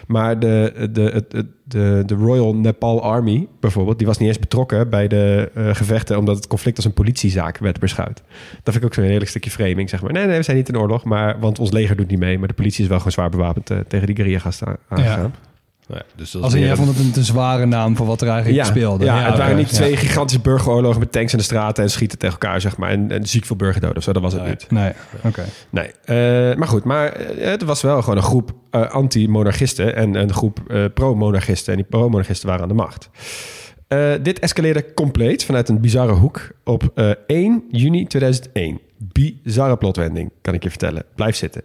Maar 0.07 0.39
de, 0.39 0.89
de, 0.93 1.01
het- 1.03 1.45
de, 1.65 2.03
de 2.07 2.15
Royal 2.15 2.55
Nepal 2.55 3.03
Army 3.03 3.47
bijvoorbeeld, 3.61 3.99
die 3.99 4.07
was 4.07 4.19
niet 4.19 4.29
eens 4.29 4.39
betrokken 4.39 4.91
bij 4.91 5.09
de 5.09 5.51
eh, 5.55 5.75
gevechten, 5.75 6.19
omdat 6.19 6.37
het 6.37 6.47
conflict 6.47 6.77
als 6.77 6.85
een 6.87 6.93
politiezaak 6.93 7.59
werd 7.59 7.81
beschouwd. 7.81 8.23
Dat 8.53 8.63
vind 8.63 8.77
ik 8.77 8.85
ook 8.85 8.95
zo'n 8.95 9.05
heerlijk 9.05 9.31
stukje 9.31 9.51
framing, 9.51 9.89
zeg 9.89 10.03
maar. 10.03 10.13
Nee, 10.13 10.27
nee, 10.27 10.37
we 10.37 10.43
zijn 10.43 10.57
niet 10.57 10.69
in 10.69 10.79
oorlog, 10.79 11.05
maar, 11.05 11.41
want 11.41 11.59
ons 11.59 11.71
leger 11.71 11.97
doet 11.97 12.09
niet 12.11 12.19
mee. 12.19 12.39
Maar 12.39 12.49
de 12.49 12.55
politie 12.55 12.83
is 12.83 12.89
wel 12.89 12.97
gewoon 12.99 13.13
zwaar 13.13 13.31
bewapend 13.31 13.71
eh, 13.71 13.79
tegen 13.89 14.07
die 14.07 14.17
guerrilla-gasten 14.17 14.67
aan- 14.67 14.77
aangegaan. 14.89 15.35
Ja, 15.89 16.03
dus 16.17 16.31
dat 16.31 16.43
Als 16.43 16.53
jij 16.53 16.71
een- 16.71 16.77
vond 16.77 16.89
het 16.89 16.99
een 16.99 17.11
te 17.11 17.23
zware 17.25 17.67
naam 17.67 17.97
voor 17.97 18.07
wat 18.07 18.21
er 18.21 18.29
eigenlijk 18.29 18.65
speelde. 18.67 19.05
Ja, 19.05 19.23
het 19.23 19.39
waren 19.39 19.57
niet 19.57 19.71
ja. 19.71 19.77
twee 19.77 19.97
gigantische 19.97 20.41
burgeroorlogen 20.41 20.99
met 21.01 21.13
tanks 21.13 21.33
in 21.33 21.39
de 21.39 21.45
straten 21.45 21.85
en 21.85 21.91
schieten 21.91 22.19
tegen 22.19 22.39
elkaar, 22.41 22.61
zeg 22.61 22.77
maar. 22.77 22.91
En, 22.91 23.11
en 23.11 23.27
ziek 23.27 23.45
veel 23.45 23.57
burgerdoden 23.57 23.97
of 23.97 24.03
zo, 24.03 24.13
dat 24.13 24.23
was 24.23 24.33
het 24.33 24.43
Nee. 24.43 24.51
niet. 24.51 24.71
Nee, 24.71 24.93
oké. 25.23 25.45
Nee, 25.71 25.91
eh, 26.05 26.57
maar 26.57 26.69
goed, 26.69 26.85
maar 26.85 27.13
eh, 27.13 27.49
het 27.51 27.63
was 27.63 27.83
wel 27.83 28.01
gewoon 28.03 28.17
een 28.17 28.23
groep 28.23 28.53
eh, 28.71 28.91
anti-monarchisten 28.91 29.97
en 29.97 30.15
een 30.15 30.33
groep 30.33 30.59
eh, 30.69 30.85
pro-monarchisten. 30.95 31.73
En 31.73 31.79
die 31.79 31.89
pro-monarchisten 31.89 32.49
waren 32.49 32.63
aan 32.63 32.69
de 32.69 32.75
macht. 32.75 33.09
Eh, 33.89 34.13
dit 34.23 34.39
escaleerde 34.39 34.95
compleet 34.95 35.45
vanuit 35.45 35.69
een 35.69 35.81
bizarre 35.81 36.13
hoek 36.13 36.51
op 36.65 36.91
eh, 36.95 37.11
1 37.27 37.65
juni 37.71 38.07
2001. 38.07 38.81
Bizarre 39.13 39.77
plotwending, 39.77 40.31
kan 40.43 40.55
ik 40.55 40.63
je 40.63 40.69
vertellen. 40.69 41.03
Blijf 41.15 41.37
zitten. 41.37 41.63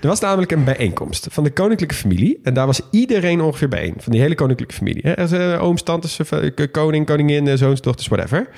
Er 0.00 0.08
was 0.08 0.20
namelijk 0.20 0.50
een 0.50 0.64
bijeenkomst 0.64 1.26
van 1.30 1.44
de 1.44 1.50
koninklijke 1.50 1.94
familie. 1.94 2.40
En 2.42 2.54
daar 2.54 2.66
was 2.66 2.80
iedereen 2.90 3.40
ongeveer 3.40 3.68
bijeen. 3.68 3.94
Van 3.98 4.12
die 4.12 4.20
hele 4.20 4.34
koninklijke 4.34 4.74
familie. 4.74 5.02
Hè? 5.04 5.14
Dus, 5.14 5.32
eh, 5.32 5.62
ooms, 5.62 5.82
tantes, 5.82 6.18
eh, 6.18 6.66
koning, 6.70 7.06
koningin, 7.06 7.48
eh, 7.48 7.56
zoons, 7.56 7.80
dochters, 7.80 8.08
whatever. 8.08 8.48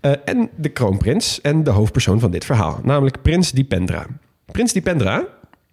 Eh, 0.00 0.12
en 0.24 0.50
de 0.56 0.68
kroonprins 0.68 1.40
en 1.40 1.64
de 1.64 1.70
hoofdpersoon 1.70 2.20
van 2.20 2.30
dit 2.30 2.44
verhaal. 2.44 2.80
Namelijk 2.82 3.22
prins 3.22 3.52
Dipendra. 3.52 4.06
Prins 4.52 4.72
Dipendra 4.72 5.24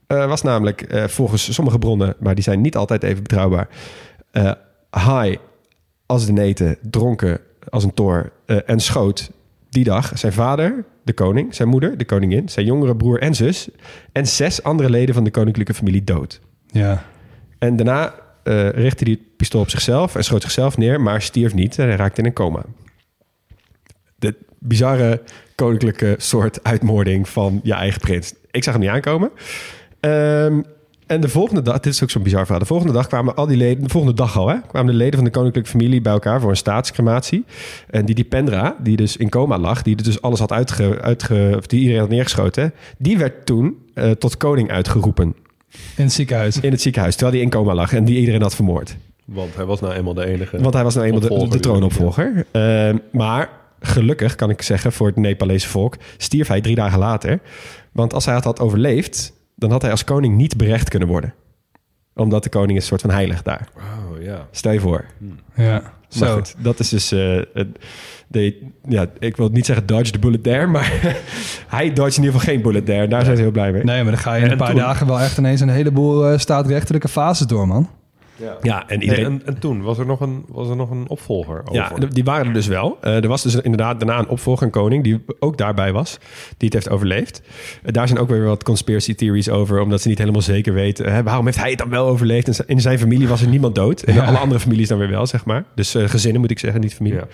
eh, 0.07 0.27
was 0.27 0.41
namelijk 0.41 0.81
eh, 0.81 1.03
volgens 1.03 1.53
sommige 1.53 1.79
bronnen... 1.79 2.15
maar 2.19 2.35
die 2.35 2.43
zijn 2.43 2.61
niet 2.61 2.75
altijd 2.75 3.03
even 3.03 3.23
betrouwbaar... 3.23 3.67
eh 4.31 4.51
high 4.91 5.37
als 6.07 6.25
de 6.25 6.31
neten, 6.31 6.77
dronken 6.81 7.39
als 7.69 7.83
een 7.83 7.93
toor... 7.93 8.31
eh, 8.45 8.57
en 8.65 8.79
schoot 8.79 9.31
die 9.69 9.83
dag 9.83 10.11
zijn 10.17 10.33
vader, 10.33 10.85
de 11.03 11.13
koning, 11.13 11.55
zijn 11.55 11.67
moeder, 11.67 11.97
de 11.97 12.05
koningin... 12.05 12.49
zijn 12.49 12.65
jongere 12.65 12.95
broer 12.95 13.21
en 13.21 13.35
zus... 13.35 13.69
en 14.11 14.27
zes 14.27 14.63
andere 14.63 14.89
leden 14.89 15.15
van 15.15 15.23
de 15.23 15.31
koninklijke 15.31 15.73
familie 15.73 16.03
dood. 16.03 16.39
Ja. 16.67 17.03
En 17.59 17.75
daarna 17.75 18.13
eh, 18.43 18.69
richtte 18.69 19.03
hij 19.03 19.13
het 19.13 19.37
pistool 19.37 19.61
op 19.61 19.69
zichzelf 19.69 20.15
en 20.15 20.23
schoot 20.23 20.41
zichzelf 20.41 20.77
neer, 20.77 21.01
maar 21.01 21.21
stierf 21.21 21.53
niet 21.53 21.79
en 21.79 21.87
hij 21.87 21.95
raakte 21.95 22.21
in 22.21 22.27
een 22.27 22.33
coma. 22.33 22.63
De 24.15 24.35
bizarre 24.59 25.21
koninklijke 25.55 26.15
soort 26.17 26.63
uitmoording 26.63 27.29
van 27.29 27.59
je 27.63 27.73
eigen 27.73 27.99
prins. 28.01 28.33
Ik 28.51 28.63
zag 28.63 28.73
hem 28.73 28.81
niet 28.81 28.91
aankomen. 28.91 29.31
Ehm, 29.99 30.61
en 31.07 31.21
de 31.21 31.29
volgende 31.29 31.61
dag, 31.61 31.79
dit 31.79 31.93
is 31.93 32.03
ook 32.03 32.09
zo'n 32.09 32.23
bizar 32.23 32.41
verhaal. 32.41 32.59
De 32.59 32.65
volgende 32.65 32.93
dag 32.93 33.07
kwamen 33.07 33.35
al 33.35 33.45
die 33.47 33.57
leden, 33.57 33.83
de 33.83 33.89
volgende 33.89 34.15
dag 34.15 34.37
al, 34.37 34.47
hè, 34.47 34.55
kwamen 34.67 34.91
de 34.91 34.97
leden 34.97 35.15
van 35.15 35.23
de 35.23 35.29
koninklijke 35.29 35.69
familie 35.69 36.01
bij 36.01 36.13
elkaar 36.13 36.41
voor 36.41 36.49
een 36.49 36.57
staatscrematie. 36.57 37.45
En 37.89 38.05
die 38.05 38.15
Dipendra, 38.15 38.75
die 38.79 38.97
dus 38.97 39.17
in 39.17 39.29
coma 39.29 39.57
lag, 39.57 39.81
die 39.81 39.95
dus 39.95 40.21
alles 40.21 40.39
had 40.39 40.51
uitge, 40.51 41.01
uitge 41.01 41.53
of 41.57 41.67
die 41.67 41.79
iedereen 41.79 42.01
had 42.01 42.09
neergeschoten, 42.09 42.73
die 42.97 43.17
werd 43.17 43.45
toen 43.45 43.77
eh, 43.93 44.11
tot 44.11 44.37
koning 44.37 44.71
uitgeroepen 44.71 45.35
In 45.95 46.03
het 46.03 46.13
ziekenhuis. 46.13 46.59
in 46.59 46.71
het 46.71 46.81
ziekenhuis, 46.81 47.15
terwijl 47.15 47.35
hij 47.35 47.45
in 47.45 47.51
coma 47.51 47.73
lag 47.73 47.93
en 47.93 48.05
die 48.05 48.19
iedereen 48.19 48.41
had 48.41 48.55
vermoord. 48.55 48.97
Want 49.25 49.55
hij 49.55 49.65
was 49.65 49.79
nou 49.79 49.93
eenmaal 49.93 50.13
de 50.13 50.25
enige. 50.25 50.61
Want 50.61 50.73
hij 50.73 50.83
was 50.83 50.95
nou 50.95 51.07
eenmaal 51.07 51.49
de 51.49 51.59
troonopvolger. 51.59 52.45
Eh, 52.51 52.89
maar 53.11 53.49
gelukkig, 53.79 54.35
kan 54.35 54.49
ik 54.49 54.61
zeggen, 54.61 54.91
voor 54.91 55.07
het 55.07 55.15
Nepalese 55.15 55.67
volk, 55.67 55.97
stierf 56.17 56.47
hij 56.47 56.61
drie 56.61 56.75
dagen 56.75 56.99
later. 56.99 57.39
Want 57.91 58.13
als 58.13 58.25
hij 58.25 58.35
het 58.35 58.43
had 58.43 58.59
overleefd, 58.59 59.33
dan 59.57 59.71
had 59.71 59.81
hij 59.81 59.91
als 59.91 60.03
koning 60.03 60.35
niet 60.35 60.57
berecht 60.57 60.89
kunnen 60.89 61.07
worden. 61.07 61.33
Omdat 62.15 62.43
de 62.43 62.49
koning 62.49 62.71
is 62.71 62.81
een 62.81 62.87
soort 62.87 63.01
van 63.01 63.09
heilig 63.09 63.41
daar. 63.41 63.67
Oh 63.77 64.21
ja. 64.23 64.47
Stel 64.51 64.71
je 64.71 64.79
voor. 64.79 65.05
Ja. 65.55 65.71
Maar 66.19 66.27
Zo. 66.27 66.33
goed, 66.35 66.55
dat 66.57 66.79
is 66.79 66.89
dus... 66.89 67.11
eh, 67.11 67.39
de, 68.27 68.69
ja, 68.87 69.05
ik 69.19 69.37
wil 69.37 69.49
niet 69.49 69.65
zeggen 69.65 69.85
dodge 69.85 70.11
the 70.11 70.19
bullet 70.19 70.43
there, 70.43 70.67
maar 70.67 70.91
hij 71.67 71.93
dodge 71.93 72.17
in 72.17 72.23
ieder 72.23 72.39
geval 72.39 72.53
geen 72.53 72.61
bullet 72.61 72.85
there. 72.85 73.07
Daar 73.07 73.23
zijn 73.23 73.35
ze 73.35 73.41
heel 73.41 73.51
blij 73.51 73.71
mee. 73.71 73.83
Nee, 73.83 74.01
maar 74.03 74.11
dan 74.11 74.21
ga 74.21 74.33
je 74.33 74.39
in 74.39 74.45
En 74.45 74.51
een 74.51 74.57
paar 74.57 74.67
toen? 74.69 74.77
dagen 74.77 75.07
wel 75.07 75.19
echt 75.19 75.37
ineens 75.37 75.61
een 75.61 75.69
heleboel 75.69 76.27
eh, 76.27 76.37
staatrechtelijke 76.37 77.07
fases 77.07 77.47
door, 77.47 77.67
man. 77.67 77.89
Ja. 78.37 78.57
Ja, 78.61 78.87
en 78.87 78.99
Nee, 78.99 79.07
iedereen... 79.07 79.25
en, 79.25 79.41
en 79.45 79.59
toen 79.59 79.81
was 79.81 79.97
er 79.97 80.05
nog 80.05 80.19
een, 80.19 80.45
was 80.47 80.69
er 80.69 80.75
nog 80.75 80.89
een 80.89 81.05
opvolger 81.07 81.61
over. 81.65 81.73
Ja, 81.73 82.07
die 82.09 82.23
waren 82.23 82.47
er 82.47 82.53
dus 82.53 82.67
wel. 82.67 82.97
Eh, 83.01 83.23
er 83.23 83.27
was 83.27 83.43
dus 83.43 83.55
inderdaad 83.55 83.99
daarna 83.99 84.19
een 84.19 84.27
opvolger, 84.27 84.65
een 84.65 84.71
koning, 84.71 85.03
die 85.03 85.25
ook 85.39 85.57
daarbij 85.57 85.91
was, 85.91 86.17
die 86.57 86.69
het 86.69 86.73
heeft 86.73 86.89
overleefd. 86.89 87.41
Eh, 87.83 87.93
daar 87.93 88.07
zijn 88.07 88.19
ook 88.19 88.29
weer 88.29 88.43
wat 88.43 88.63
conspiracy 88.63 89.15
theories 89.15 89.49
over, 89.49 89.79
omdat 89.79 90.01
ze 90.01 90.07
niet 90.07 90.17
helemaal 90.17 90.41
zeker 90.41 90.73
weten. 90.73 91.13
hè, 91.13 91.23
waarom 91.23 91.45
heeft 91.45 91.57
hij 91.59 91.69
het 91.69 91.79
dan 91.79 91.89
wel 91.89 92.07
overleefd? 92.07 92.47
En 92.47 92.67
in 92.67 92.81
zijn 92.81 92.99
familie 92.99 93.27
was 93.27 93.41
er 93.41 93.47
niemand 93.47 93.75
dood. 93.75 94.01
En 94.01 94.13
Ja. 94.13 94.25
alle 94.27 94.37
andere 94.37 94.59
families 94.59 94.87
dan 94.87 94.97
weer 94.97 95.09
wel, 95.09 95.25
zeg 95.25 95.45
maar. 95.45 95.63
Dus 95.75 95.95
eh, 95.95 96.09
gezinnen 96.09 96.41
moet 96.41 96.51
ik 96.51 96.59
zeggen, 96.59 96.81
niet 96.81 96.93
familie. 96.93 97.19
Ja. 97.19 97.27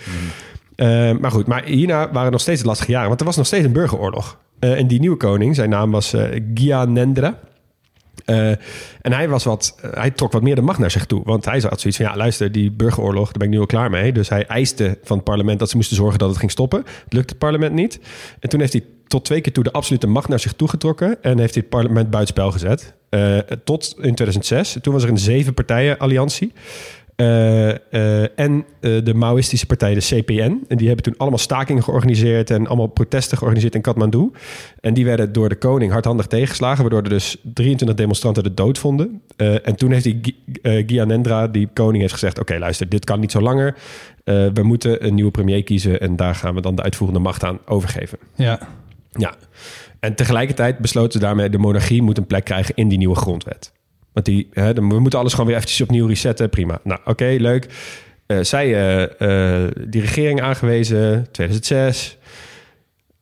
Eh, 0.75 1.17
maar 1.17 1.31
goed, 1.31 1.47
maar 1.47 1.63
hierna 1.63 2.11
waren 2.11 2.31
nog 2.31 2.41
steeds 2.41 2.63
lastige 2.63 2.91
jaren, 2.91 3.07
want 3.07 3.19
er 3.19 3.25
was 3.25 3.37
nog 3.37 3.45
steeds 3.45 3.65
een 3.65 3.71
burgeroorlog. 3.71 4.37
Eh, 4.59 4.79
en 4.79 4.87
die 4.87 4.99
nieuwe 4.99 5.17
koning, 5.17 5.55
zijn 5.55 5.69
naam 5.69 5.91
was 5.91 6.13
eh 6.13 6.41
Gyanendra. 6.53 7.39
Eh, 8.25 8.49
en 9.01 9.13
hij, 9.13 9.29
was 9.29 9.43
wat, 9.43 9.75
eh, 9.81 9.91
hij 9.93 10.11
trok 10.11 10.31
wat 10.31 10.41
meer 10.41 10.55
de 10.55 10.61
macht 10.61 10.79
naar 10.79 10.91
zich 10.91 11.05
toe. 11.05 11.21
Want 11.23 11.45
hij 11.45 11.59
had 11.59 11.81
zoiets 11.81 11.99
van, 11.99 12.09
ja 12.09 12.15
luister, 12.15 12.51
die 12.51 12.71
burgeroorlog, 12.71 13.25
daar 13.25 13.37
ben 13.37 13.47
ik 13.47 13.53
nu 13.53 13.59
al 13.59 13.65
klaar 13.65 13.89
mee. 13.89 14.11
Dus 14.11 14.29
hij 14.29 14.45
eiste 14.45 14.97
van 15.03 15.15
het 15.15 15.25
parlement 15.25 15.59
dat 15.59 15.69
ze 15.69 15.75
moesten 15.75 15.95
zorgen 15.95 16.19
dat 16.19 16.29
het 16.29 16.37
ging 16.37 16.51
stoppen. 16.51 16.79
Het 17.03 17.13
lukte 17.13 17.29
het 17.29 17.37
parlement 17.37 17.73
niet. 17.73 17.99
En 18.39 18.49
toen 18.49 18.59
heeft 18.59 18.73
hij 18.73 18.83
tot 19.07 19.25
twee 19.25 19.41
keer 19.41 19.53
toe 19.53 19.63
de 19.63 19.71
absolute 19.71 20.07
macht 20.07 20.27
naar 20.27 20.39
zich 20.39 20.53
toegetrokken. 20.53 21.23
En 21.23 21.39
heeft 21.39 21.53
hij 21.53 21.63
het 21.63 21.69
parlement 21.69 22.09
buitenspel 22.09 22.51
gezet. 22.51 22.93
Eh, 23.09 23.37
tot 23.63 23.93
in 23.97 24.15
2006. 24.15 24.77
Toen 24.81 24.93
was 24.93 25.03
er 25.03 25.09
een 25.09 25.17
zeven 25.17 25.53
partijen 25.53 25.97
alliantie. 25.97 26.53
Eh, 27.15 27.69
eh, 27.69 28.29
en 28.35 28.65
eh, 28.79 29.03
de 29.03 29.13
Maoïstische 29.13 29.65
partij, 29.65 29.93
de 29.93 29.99
CPN. 29.99 30.63
En 30.67 30.77
die 30.77 30.87
hebben 30.87 31.03
toen 31.03 31.17
allemaal 31.17 31.39
stakingen 31.39 31.83
georganiseerd 31.83 32.49
en 32.49 32.67
allemaal 32.67 32.87
protesten 32.87 33.37
georganiseerd 33.37 33.75
in 33.75 33.81
Kathmandu. 33.81 34.31
En 34.79 34.93
die 34.93 35.05
werden 35.05 35.33
door 35.33 35.49
de 35.49 35.55
koning 35.55 35.91
hardhandig 35.91 36.27
tegengeslagen, 36.27 36.81
waardoor 36.81 37.03
er 37.03 37.09
dus 37.09 37.37
23 37.53 37.97
demonstranten 37.97 38.43
de 38.43 38.53
dood 38.53 38.77
vonden. 38.77 39.21
En 39.35 39.75
toen 39.75 39.91
heeft 39.91 40.03
die 40.03 40.35
Gyanendra, 40.61 41.47
die 41.47 41.69
koning, 41.73 42.01
heeft 42.01 42.13
gezegd: 42.13 42.39
Oké, 42.39 42.57
luister, 42.57 42.89
dit 42.89 43.05
kan 43.05 43.19
niet 43.19 43.31
zo 43.31 43.41
langer. 43.41 43.75
We 44.23 44.61
moeten 44.63 45.05
een 45.05 45.15
nieuwe 45.15 45.31
premier 45.31 45.63
kiezen 45.63 45.99
en 45.99 46.15
daar 46.15 46.35
gaan 46.35 46.55
we 46.55 46.61
dan 46.61 46.75
de 46.75 46.81
uitvoerende 46.81 47.19
macht 47.19 47.43
aan 47.43 47.59
overgeven. 47.65 48.17
Ja. 48.35 48.59
Ja. 49.11 49.33
En 49.99 50.15
tegelijkertijd 50.15 50.77
besloten 50.77 51.11
ze 51.11 51.19
daarmee... 51.19 51.49
de 51.49 51.57
monarchie 51.57 52.01
moet 52.01 52.17
een 52.17 52.27
plek 52.27 52.43
krijgen 52.43 52.75
in 52.75 52.87
die 52.87 52.97
nieuwe 52.97 53.15
grondwet. 53.15 53.71
Want 54.13 54.25
die, 54.25 54.47
hè, 54.51 54.73
we 54.73 54.99
moeten 54.99 55.19
alles 55.19 55.31
gewoon 55.31 55.47
weer 55.47 55.55
eventjes 55.55 55.81
opnieuw 55.81 56.07
resetten. 56.07 56.49
Prima. 56.49 56.79
Nou, 56.83 56.99
oké, 57.05 57.35
leuk. 57.39 57.67
Eh, 58.25 58.37
zij 58.41 58.73
eh, 58.73 59.63
eh, 59.63 59.71
die 59.87 60.01
regering 60.01 60.41
aangewezen, 60.41 61.27
2006. 61.31 62.17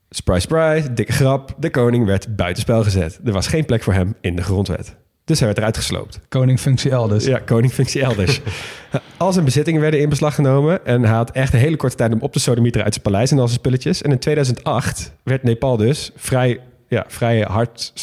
Surprise, 0.10 0.48
surprise, 0.48 0.94
dikke 0.94 1.12
grap. 1.12 1.56
De 1.58 1.70
koning 1.70 2.06
werd 2.06 2.36
buitenspel 2.36 2.84
gezet. 2.84 3.20
Er 3.26 3.32
was 3.32 3.48
geen 3.48 3.66
plek 3.66 3.84
voor 3.84 3.94
hem 3.94 4.16
in 4.22 4.36
de 4.36 4.42
grondwet. 4.42 4.96
Dus 5.26 5.38
hij 5.38 5.48
werd 5.48 5.60
eruit 5.60 5.78
gesloopt. 5.78 6.20
Koningfunctie 6.30 6.92
elders. 6.92 7.26
Ja, 7.26 7.40
koningfunctie 7.40 8.02
elders. 8.02 8.42
al 9.18 9.34
zijn 9.34 9.46
bezittingen 9.46 9.82
werden 9.82 10.00
in 10.00 10.10
beslag 10.10 10.36
genomen. 10.36 10.86
En 10.86 11.02
hij 11.02 11.16
had 11.16 11.32
echt 11.32 11.54
een 11.54 11.60
hele 11.60 11.76
korte 11.76 11.96
tijd 11.96 12.14
om 12.14 12.22
op 12.22 12.34
te 12.34 12.40
sodemieteren 12.40 12.86
uit 12.86 12.94
zijn 12.94 13.06
paleis 13.06 13.32
en 13.32 13.40
al 13.40 13.48
zijn 13.48 13.60
spulletjes. 13.60 14.02
En 14.02 14.12
in 14.12 14.20
2008 14.20 15.14
werd 15.24 15.44
Nepal 15.44 15.78
dus 15.78 16.12
vrij, 16.16 16.60
ja, 16.88 17.06
vrij, 17.08 17.42
hard, 17.42 17.94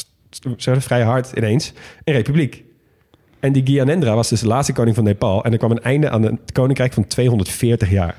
vrij 0.78 1.02
hard 1.02 1.32
ineens 1.32 1.72
een 2.04 2.14
republiek. 2.14 2.64
En 3.40 3.52
die 3.52 3.62
Gyanendra 3.66 4.14
was 4.14 4.28
dus 4.28 4.40
de 4.40 4.46
laatste 4.46 4.72
koning 4.72 4.94
van 4.94 5.04
Nepal. 5.04 5.44
En 5.44 5.52
er 5.52 5.58
kwam 5.58 5.70
een 5.70 5.82
einde 5.82 6.10
aan 6.10 6.22
het 6.22 6.52
koninkrijk 6.52 6.92
van 6.92 7.06
240 7.06 7.90
jaar. 7.90 8.16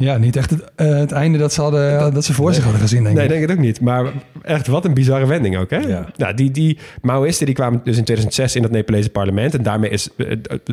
Ja, 0.00 0.16
niet 0.18 0.36
echt 0.36 0.50
het, 0.50 0.64
eh, 0.74 0.98
het 0.98 1.12
einde 1.12 1.38
dat 1.38 1.52
ze, 1.52 1.60
hadden, 1.60 2.14
dat, 2.14 2.24
ze 2.24 2.32
voor 2.32 2.54
zich 2.54 2.62
hadden 2.62 2.80
gezien, 2.80 3.02
denk 3.02 3.14
Nee, 3.14 3.24
ik. 3.24 3.30
denk 3.30 3.42
het 3.42 3.50
ook 3.50 3.58
niet. 3.58 3.80
Maar 3.80 4.06
echt, 4.42 4.66
wat 4.66 4.84
een 4.84 4.94
bizarre 4.94 5.26
wending 5.26 5.56
ook, 5.56 5.70
hè? 5.70 5.78
Ja. 5.78 6.06
Nou, 6.16 6.34
die, 6.34 6.50
die 6.50 6.78
Maoïsten 7.02 7.46
die 7.46 7.54
kwamen 7.54 7.80
dus 7.84 7.96
in 7.96 8.04
2006 8.04 8.56
in 8.56 8.62
het 8.62 8.72
Nepalese 8.72 9.10
parlement. 9.10 9.54
En 9.54 9.62
daarmee 9.62 9.90
is, 9.90 10.08
eh, 10.16 10.26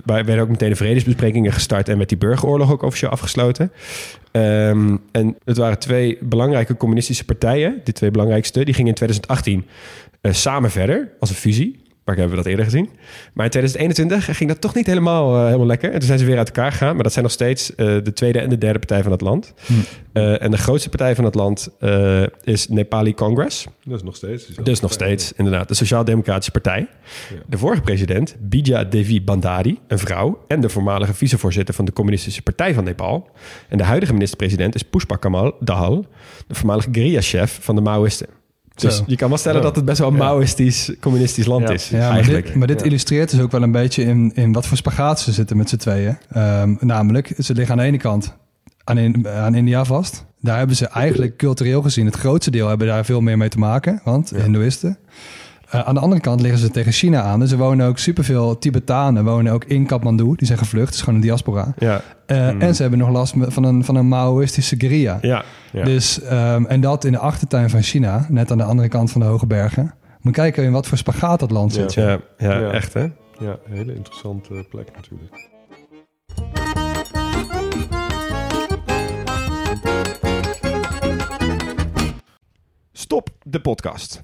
werden 0.04 0.40
ook 0.40 0.50
meteen 0.50 0.70
de 0.70 0.76
vredesbesprekingen 0.76 1.52
gestart... 1.52 1.90
en 1.90 1.98
werd 1.98 2.10
die 2.10 2.18
burgeroorlog 2.18 2.72
ook 2.72 2.82
officieel 2.82 3.12
afgesloten. 3.12 3.72
Ehm, 4.32 4.98
en 5.12 5.36
het 5.46 5.58
waren 5.58 5.80
twee 5.80 6.18
belangrijke 6.22 6.78
communistische 6.78 7.26
partijen. 7.26 7.82
De 7.84 7.92
twee 7.92 8.12
belangrijkste. 8.12 8.66
Die 8.66 8.74
gingen 8.74 8.90
in 8.90 8.96
2018 8.96 9.66
eh, 10.22 10.34
samen 10.34 10.72
verder 10.72 11.10
als 11.20 11.30
een 11.30 11.36
fusie. 11.36 11.80
Waar 12.08 12.16
hebben 12.16 12.38
we 12.38 12.44
dat 12.44 12.52
eerder 12.52 12.66
gezien. 12.66 12.90
Maar 13.34 13.46
in 13.46 13.52
2021 13.52 14.38
ging 14.38 14.50
dat 14.50 14.62
toch 14.62 14.76
niet 14.76 14.86
helemaal, 14.86 15.36
eh, 15.36 15.46
helemaal 15.46 15.66
lekker. 15.66 15.92
En 15.92 15.98
toen 15.98 16.08
zijn 16.08 16.20
ze 16.20 16.26
weer 16.26 16.38
uit 16.38 16.48
elkaar 16.48 16.72
gegaan. 16.72 16.94
Maar 16.94 17.04
dat 17.04 17.12
zijn 17.12 17.24
nog 17.24 17.34
steeds 17.34 17.76
eh, 17.76 17.86
de 18.04 18.14
tweede 18.14 18.40
en 18.40 18.50
de 18.50 18.58
derde 18.58 18.80
partij 18.80 19.04
van 19.04 19.12
het 19.12 19.22
land. 19.22 19.54
Eh, 20.14 20.42
en 20.42 20.52
de 20.52 20.58
grootste 20.58 20.90
partij 20.90 21.16
van 21.16 21.26
het 21.26 21.36
land 21.36 21.70
eh, 21.80 22.24
is 22.44 22.68
Nepali 22.68 23.14
Congress. 23.14 23.66
Dat 23.84 23.98
is 23.98 24.04
nog 24.04 24.16
steeds. 24.16 24.48
Dus 24.64 24.80
nog 24.80 24.92
steeds, 24.92 25.34
inderdaad, 25.34 25.68
de 25.68 25.74
Sociaal-Democratische 25.74 26.52
Partij. 26.52 26.88
De 27.46 27.58
vorige 27.58 27.82
president, 27.82 28.36
Bija 28.40 28.84
Devi 28.84 29.22
Bandari, 29.22 29.80
een 29.88 30.00
vrouw... 30.00 30.44
en 30.48 30.62
de 30.62 30.70
voormalige 30.70 31.14
vicevoorzitter 31.14 31.74
van 31.76 31.86
de 31.86 31.94
Communistische 31.94 32.42
Partij 32.42 32.74
van 32.74 32.84
Nepal. 32.84 33.30
En 33.70 33.78
de 33.78 33.84
huidige 33.84 34.14
minister-president 34.14 34.76
is 34.76 34.84
Pushpa 34.84 35.16
Kamal 35.16 35.56
Dahal... 35.60 36.06
de 36.48 36.56
voormalige 36.56 36.90
guerrilla-chef 36.92 37.60
van 37.62 37.76
de 37.76 37.82
Maoïsten. 37.82 38.37
Dus 38.78 38.98
Zo. 38.98 39.04
je 39.08 39.16
kan 39.16 39.30
wel 39.30 39.38
stellen 39.38 39.58
Ja. 39.58 39.64
dat 39.64 39.76
het 39.76 39.86
best 39.86 40.00
wel 40.00 40.08
een 40.08 40.16
Maoïstisch, 40.16 40.92
communistisch 41.02 41.46
land 41.46 41.68
Ja. 41.68 41.74
is, 41.74 41.90
Ja, 41.90 42.12
maar 42.12 42.24
dit, 42.24 42.56
maar 42.56 42.68
dit 42.68 42.82
illustreert 42.82 43.30
dus 43.32 43.40
ook 43.40 43.52
wel 43.52 43.62
een 43.64 43.72
beetje 43.72 44.04
in, 44.04 44.32
in 44.36 44.52
wat 44.54 44.66
voor 44.68 44.78
spagaat 44.78 45.20
ze 45.20 45.32
zitten 45.32 45.58
met 45.58 45.70
z'n 45.70 45.76
tweeën. 45.76 46.18
Ehm, 46.32 46.76
namelijk, 46.80 47.34
ze 47.40 47.54
liggen 47.54 47.72
aan 47.76 47.82
de 47.82 47.88
ene 47.88 47.98
kant 47.98 48.34
aan, 48.84 48.98
in, 48.98 49.28
aan 49.28 49.56
India 49.56 49.86
vast. 49.86 50.26
Daar 50.42 50.58
hebben 50.58 50.76
ze 50.76 50.88
eigenlijk 50.88 51.38
cultureel 51.38 51.82
gezien, 51.82 52.06
het 52.06 52.16
grootste 52.16 52.52
deel 52.52 52.68
hebben 52.68 52.88
daar 52.88 53.06
veel 53.06 53.22
meer 53.22 53.38
mee 53.38 53.50
te 53.50 53.60
maken, 53.60 54.02
want 54.04 54.30
Hindoeïsten. 54.36 54.98
Eh, 55.70 55.80
aan 55.88 55.94
de 55.94 56.00
andere 56.00 56.22
kant 56.22 56.42
liggen 56.42 56.60
ze 56.60 56.70
tegen 56.70 56.92
China 56.92 57.22
aan. 57.22 57.40
Dus 57.40 57.52
er 57.52 57.58
wonen 57.58 57.88
ook 57.88 57.98
superveel 57.98 58.58
Tibetanen 58.60 59.24
wonen 59.24 59.54
ook 59.54 59.64
in 59.64 59.86
Kathmandu. 59.86 60.34
Die 60.36 60.48
zijn 60.48 60.58
gevlucht, 60.60 60.86
het 60.86 60.94
is 60.96 61.00
gewoon 61.02 61.16
een 61.16 61.22
diaspora. 61.26 61.74
Ja, 61.78 62.02
Eh, 62.26 62.62
En 62.62 62.76
ze 62.76 62.82
hebben 62.82 63.00
nog 63.00 63.10
last 63.10 63.34
van 63.38 63.64
een, 63.64 63.84
van 63.84 63.96
een 63.96 64.08
Maoïstische 64.08 64.76
guerrilla. 64.78 65.18
ja, 65.22 65.44
ja. 65.72 65.84
Dus, 65.84 66.22
ehm, 66.22 66.66
en 66.66 66.82
dat 66.82 67.04
in 67.04 67.12
de 67.12 67.18
achtertuin 67.18 67.70
van 67.70 67.82
China, 67.82 68.26
net 68.30 68.52
aan 68.52 68.58
de 68.58 68.64
andere 68.64 68.88
kant 68.88 69.12
van 69.12 69.22
de 69.22 69.28
Hoge 69.28 69.48
Bergen. 69.48 69.94
Moet 70.22 70.34
kijken 70.34 70.64
in 70.64 70.72
wat 70.72 70.88
voor 70.88 70.98
spagaat 70.98 71.40
dat 71.40 71.52
land 71.52 71.74
zit. 71.74 71.94
ja, 71.94 72.20
ja, 72.38 72.60
Ja. 72.60 72.72
echt 72.72 72.94
hè? 72.94 73.02
Ja, 73.40 73.58
een 73.66 73.74
hele 73.74 73.96
interessante 73.96 74.66
plek 74.70 74.88
natuurlijk. 74.96 75.50
Stop 82.92 83.30
de 83.44 83.62
podcast. 83.62 84.24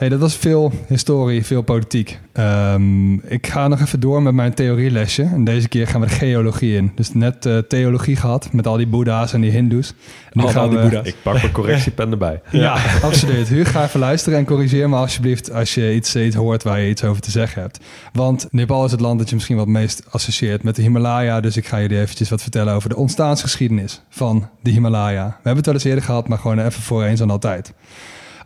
Hey, 0.00 0.08
dat 0.08 0.20
was 0.20 0.36
veel 0.36 0.72
historie, 0.86 1.46
veel 1.46 1.62
politiek. 1.62 2.18
Ehm, 2.32 3.14
ik 3.14 3.46
ga 3.46 3.68
nog 3.68 3.80
even 3.80 4.00
door 4.00 4.22
met 4.22 4.34
mijn 4.34 4.54
theorielesje. 4.54 5.22
En 5.22 5.44
deze 5.44 5.68
keer 5.68 5.86
gaan 5.86 6.00
we 6.00 6.06
de 6.06 6.12
geologie 6.12 6.76
in. 6.76 6.92
Dus 6.94 7.14
net 7.14 7.46
eh, 7.46 7.58
theologie 7.58 8.16
gehad 8.16 8.52
met 8.52 8.66
al 8.66 8.76
die 8.76 8.86
boeddha's 8.86 9.32
en 9.32 9.40
die 9.40 9.50
hindoes. 9.50 9.88
En 9.88 9.94
nu 10.32 10.42
Allemaal 10.42 10.68
die 10.68 10.78
boeddha's. 10.78 11.06
Ik 11.06 11.14
pak 11.22 11.32
mijn 11.32 11.52
correctiepen 11.52 12.10
erbij. 12.10 12.40
Ja, 12.50 12.76
absoluut. 13.02 13.48
Huur, 13.48 13.66
ga 13.66 13.84
even 13.84 14.00
luisteren 14.00 14.38
en 14.38 14.44
corrigeer 14.44 14.88
me 14.88 14.96
alsjeblieft 14.96 15.52
als 15.52 15.74
je 15.74 15.94
iets, 15.94 16.16
iets 16.16 16.36
hoort 16.36 16.62
waar 16.62 16.80
je 16.80 16.88
iets 16.88 17.04
over 17.04 17.22
te 17.22 17.30
zeggen 17.30 17.62
hebt. 17.62 17.80
Want 18.12 18.48
Nepal 18.50 18.84
is 18.84 18.90
het 18.90 19.00
land 19.00 19.18
dat 19.18 19.28
je 19.28 19.34
misschien 19.34 19.56
wat 19.56 19.66
meest 19.66 20.02
associeert 20.10 20.62
met 20.62 20.76
de 20.76 20.82
Himalaya. 20.82 21.40
Dus 21.40 21.56
ik 21.56 21.66
ga 21.66 21.80
jullie 21.80 22.00
eventjes 22.00 22.28
wat 22.28 22.42
vertellen 22.42 22.74
over 22.74 22.88
de 22.88 22.96
ontstaansgeschiedenis 22.96 24.02
van 24.08 24.48
de 24.62 24.70
Himalaya. 24.70 25.26
We 25.26 25.32
hebben 25.34 25.56
het 25.56 25.66
wel 25.66 25.74
eens 25.74 25.84
eerder 25.84 26.04
gehad, 26.04 26.28
maar 26.28 26.38
gewoon 26.38 26.58
even 26.58 26.82
voor 26.82 27.04
eens 27.04 27.20
en 27.20 27.30
altijd. 27.30 27.72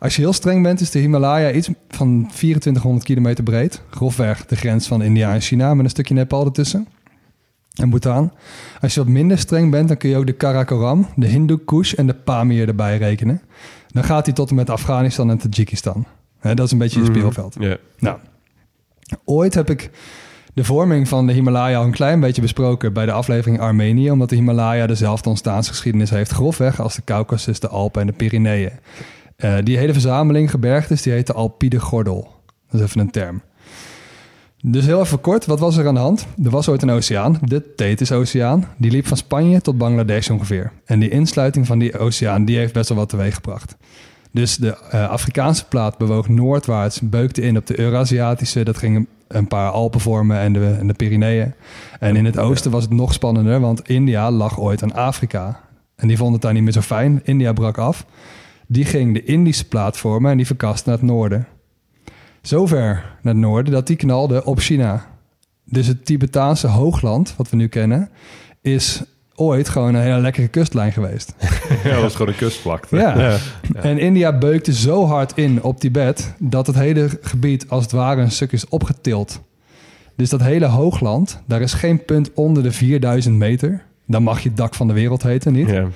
Als 0.05 0.15
je 0.15 0.21
heel 0.21 0.33
streng 0.33 0.63
bent, 0.63 0.81
is 0.81 0.91
de 0.91 0.99
Himalaya 0.99 1.51
iets 1.51 1.69
van 1.89 2.27
2400 2.33 3.05
kilometer 3.05 3.43
breed. 3.43 3.81
Grofweg 3.89 4.45
de 4.45 4.55
grens 4.55 4.87
van 4.87 5.01
India 5.01 5.33
en 5.33 5.41
China 5.41 5.73
met 5.73 5.85
een 5.85 5.91
stukje 5.91 6.13
Nepal 6.13 6.45
ertussen. 6.45 6.87
En 7.73 7.89
Bhutan. 7.89 8.31
Als 8.81 8.93
je 8.93 8.99
wat 8.99 9.09
minder 9.09 9.37
streng 9.37 9.71
bent, 9.71 9.87
dan 9.87 9.97
kun 9.97 10.09
je 10.09 10.17
ook 10.17 10.25
de 10.25 10.33
Karakoram, 10.33 11.07
de 11.15 11.27
Hindu 11.27 11.57
Kush 11.57 11.93
en 11.93 12.07
de 12.07 12.13
Pamir 12.13 12.67
erbij 12.67 12.97
rekenen. 12.97 13.41
Dan 13.87 14.03
gaat 14.03 14.25
hij 14.25 14.35
tot 14.35 14.49
en 14.49 14.55
met 14.55 14.69
Afghanistan 14.69 15.29
en 15.29 15.37
Tajikistan. 15.37 16.05
Dat 16.41 16.59
is 16.59 16.71
een 16.71 16.77
beetje 16.77 16.99
je 16.99 17.05
speelveld. 17.05 17.55
Ja. 17.59 17.77
Nou, 17.99 18.17
ooit 19.23 19.53
heb 19.53 19.69
ik 19.69 19.89
de 20.53 20.63
vorming 20.63 21.07
van 21.07 21.27
de 21.27 21.33
Himalaya 21.33 21.77
al 21.77 21.83
een 21.83 21.91
klein 21.91 22.19
beetje 22.19 22.41
besproken 22.41 22.93
bij 22.93 23.05
de 23.05 23.11
aflevering 23.11 23.59
Armenië, 23.59 24.11
omdat 24.11 24.29
de 24.29 24.35
Himalaya 24.35 24.87
dezelfde 24.87 25.29
ontstaansgeschiedenis 25.29 26.09
heeft 26.09 26.31
grofweg 26.31 26.81
als 26.81 26.95
de 26.95 27.03
Caucasus, 27.03 27.59
de 27.59 27.67
Alpen 27.67 28.01
en 28.01 28.07
de 28.07 28.13
Pyreneeën. 28.13 28.71
Eh, 29.35 29.55
die 29.63 29.77
hele 29.77 29.91
verzameling 29.93 30.49
gebergtes, 30.51 31.01
die 31.01 31.13
heet 31.13 31.27
de 31.27 31.33
Alpide 31.33 31.79
Gordel. 31.79 32.31
Dat 32.69 32.79
is 32.81 32.87
even 32.87 33.01
een 33.01 33.11
term. 33.11 33.41
Dus 34.61 34.85
heel 34.85 35.01
even 35.01 35.21
kort, 35.21 35.45
wat 35.45 35.59
was 35.59 35.77
er 35.77 35.87
aan 35.87 35.93
de 35.93 35.99
hand? 35.99 36.25
Er 36.43 36.49
was 36.49 36.69
ooit 36.69 36.81
een 36.81 36.89
oceaan, 36.89 37.39
de 37.43 37.73
Tethys-oceaan. 37.75 38.65
Die 38.77 38.91
liep 38.91 39.07
van 39.07 39.17
Spanje 39.17 39.61
tot 39.61 39.77
Bangladesh 39.77 40.29
ongeveer. 40.29 40.71
En 40.85 40.99
die 40.99 41.09
insluiting 41.09 41.65
van 41.67 41.79
die 41.79 41.97
oceaan, 41.99 42.45
die 42.45 42.57
heeft 42.57 42.73
best 42.73 42.89
wel 42.89 42.97
wat 42.97 43.09
teweeggebracht. 43.09 43.75
Dus 44.31 44.55
de 44.57 44.77
eh, 44.89 45.09
Afrikaanse 45.09 45.65
plaat 45.67 45.97
bewoog 45.97 46.27
noordwaarts, 46.29 46.99
beukte 47.01 47.41
in 47.41 47.57
op 47.57 47.65
de 47.67 47.79
Eurasiatische. 47.79 48.63
Dat 48.63 48.77
ging 48.77 49.07
een- 49.27 49.47
paar 49.47 49.69
Alpen 49.71 49.99
vormen 49.99 50.37
en 50.39 50.53
de, 50.53 50.75
en 50.79 50.87
de 50.87 50.93
Pyreneeën. 50.93 51.53
En 51.99 52.15
in 52.15 52.25
het 52.25 52.37
oosten 52.37 52.71
was 52.71 52.83
het 52.83 52.91
nog 52.93 53.13
spannender, 53.13 53.59
want 53.59 53.87
India 53.89 54.31
lag 54.31 54.59
ooit 54.59 54.83
aan 54.83 54.93
Afrika. 54.93 55.59
En 55.95 56.07
die 56.07 56.17
vond 56.17 56.33
het 56.33 56.41
daar 56.41 56.53
niet 56.53 56.63
meer 56.63 56.71
zo 56.71 56.81
fijn. 56.81 57.21
India 57.23 57.53
brak 57.53 57.77
af. 57.77 58.05
Die 58.67 58.85
ging 58.85 59.13
de 59.13 59.23
Indische 59.23 59.67
plaat 59.67 59.97
vormen 59.97 60.31
en 60.31 60.37
die 60.37 60.45
verkast 60.45 60.85
naar 60.85 60.95
het 60.95 61.03
noorden. 61.03 61.47
Zover 62.41 62.85
naar 63.21 63.33
het 63.33 63.37
noorden 63.41 63.73
dat 63.73 63.87
die 63.87 63.95
knalde 63.95 64.45
op 64.45 64.59
China. 64.59 65.05
Dus 65.63 65.87
het 65.87 66.05
Tibetaanse 66.05 66.67
hoogland, 66.67 67.33
wat 67.37 67.49
we 67.49 67.55
nu 67.55 67.67
kennen, 67.67 68.09
is 68.61 69.03
ooit 69.35 69.69
gewoon 69.69 69.95
een 69.95 70.01
hele 70.01 70.19
lekkere 70.19 70.47
kustlijn 70.47 70.91
geweest. 70.91 71.33
Ja, 71.83 71.91
dat 71.91 72.01
was 72.01 72.15
gewoon 72.15 72.31
een 72.31 72.37
kustvlakte. 72.37 72.95
Ja. 72.95 73.37
En 73.73 73.97
India 73.97 74.37
beukte 74.37 74.73
zo 74.73 75.05
hard 75.05 75.37
in 75.37 75.63
op 75.63 75.79
Tibet 75.79 76.33
dat 76.39 76.67
het 76.67 76.75
hele 76.75 77.09
gebied 77.21 77.69
als 77.69 77.83
het 77.83 77.91
ware 77.91 78.21
een 78.21 78.31
stuk 78.31 78.51
is 78.51 78.67
opgetild. 78.67 79.41
Dus 80.15 80.29
dat 80.29 80.41
hele 80.41 80.65
hoogland, 80.65 81.41
daar 81.45 81.61
is 81.61 81.73
geen 81.73 82.05
punt 82.05 82.33
onder 82.33 82.63
de 82.63 82.71
4000 82.71 83.35
meter. 83.35 83.83
Dan 84.07 84.23
mag 84.23 84.39
je 84.39 84.47
het 84.49 84.57
dak 84.57 84.75
van 84.75 84.87
de 84.87 84.93
wereld 84.93 85.23
heten, 85.23 85.53
niet? 85.53 85.69
Ja. 85.69 85.87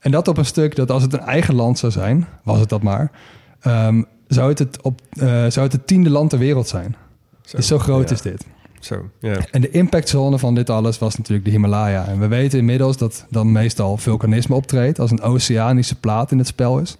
En 0.00 0.10
dat 0.10 0.28
op 0.28 0.38
een 0.38 0.44
stuk 0.44 0.76
dat 0.76 0.90
als 0.90 1.02
het 1.02 1.12
een 1.12 1.20
eigen 1.20 1.54
land 1.54 1.78
zou 1.78 1.92
zijn, 1.92 2.26
was 2.42 2.60
het 2.60 2.68
dat 2.68 2.82
maar, 2.82 3.10
ehm, 3.60 4.02
zou, 4.26 4.48
het 4.48 4.58
het 4.58 4.82
op, 4.82 5.00
eh, 5.10 5.26
zou 5.26 5.60
het 5.60 5.72
het 5.72 5.86
tiende 5.86 6.10
land 6.10 6.30
ter 6.30 6.38
wereld 6.38 6.68
zijn. 6.68 6.96
Dus 7.50 7.66
zo 7.66 7.78
groot 7.78 8.08
ja. 8.08 8.14
is 8.14 8.22
dit. 8.22 8.46
Zo, 8.80 9.10
ja. 9.20 9.36
En 9.50 9.60
de 9.60 9.70
impactzone 9.70 10.38
van 10.38 10.54
dit 10.54 10.70
alles 10.70 10.98
was 10.98 11.16
natuurlijk 11.16 11.44
de 11.44 11.52
Himalaya. 11.52 12.06
En 12.06 12.18
we 12.18 12.28
weten 12.28 12.58
inmiddels 12.58 12.96
dat 12.96 13.26
dan 13.30 13.52
meestal 13.52 13.96
vulkanisme 13.96 14.54
optreedt 14.54 14.98
als 14.98 15.10
een 15.10 15.20
oceanische 15.20 16.00
plaat 16.00 16.30
in 16.30 16.38
het 16.38 16.46
spel 16.46 16.78
is. 16.78 16.96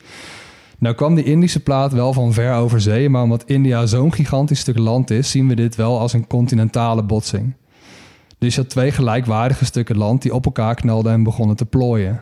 Nou 0.79 0.95
kwam 0.95 1.15
die 1.15 1.25
Indische 1.25 1.63
plaat 1.63 1.93
wel 1.93 2.13
van 2.13 2.33
ver 2.33 2.55
over 2.55 2.81
zee, 2.81 3.09
maar 3.09 3.23
omdat 3.23 3.45
India 3.47 3.87
zo'n 3.87 4.13
gigantisch 4.13 4.61
stuk 4.61 4.79
land 4.79 5.11
is, 5.11 5.31
zien 5.31 5.49
we 5.49 5.55
dit 5.55 5.75
wel 5.75 5.99
als 5.99 6.13
een 6.13 6.27
continentale 6.27 7.03
botsing. 7.03 7.55
Dus 8.39 8.55
je 8.55 8.61
had 8.61 8.71
twee 8.71 8.93
gelijkwaardige 8.93 9.65
stukken 9.65 9.97
land 9.97 10.23
die 10.23 10.35
op 10.35 10.45
elkaar 10.45 10.75
knalden 10.75 11.13
en 11.13 11.23
begonnen 11.23 11.57
te 11.57 11.67
plooien. 11.67 12.21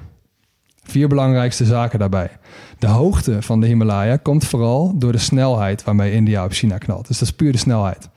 Vier 0.85 1.09
belangrijkste 1.09 1.65
zaken 1.65 1.99
daarbij. 1.99 2.31
De 2.79 2.87
hoogte 2.87 3.43
van 3.43 3.61
de 3.61 3.67
Himalaya 3.67 4.17
komt 4.17 4.45
vooral 4.45 4.99
door 4.99 5.13
de 5.13 5.19
snelheid 5.19 5.85
waarmee 5.85 6.13
India 6.13 6.45
op 6.45 6.53
China 6.53 6.79
knalt. 6.79 7.07
Dus 7.07 7.19
dat 7.19 7.29
is 7.29 7.35
puur 7.35 7.53
de 7.53 7.59
snelheid. 7.59 8.09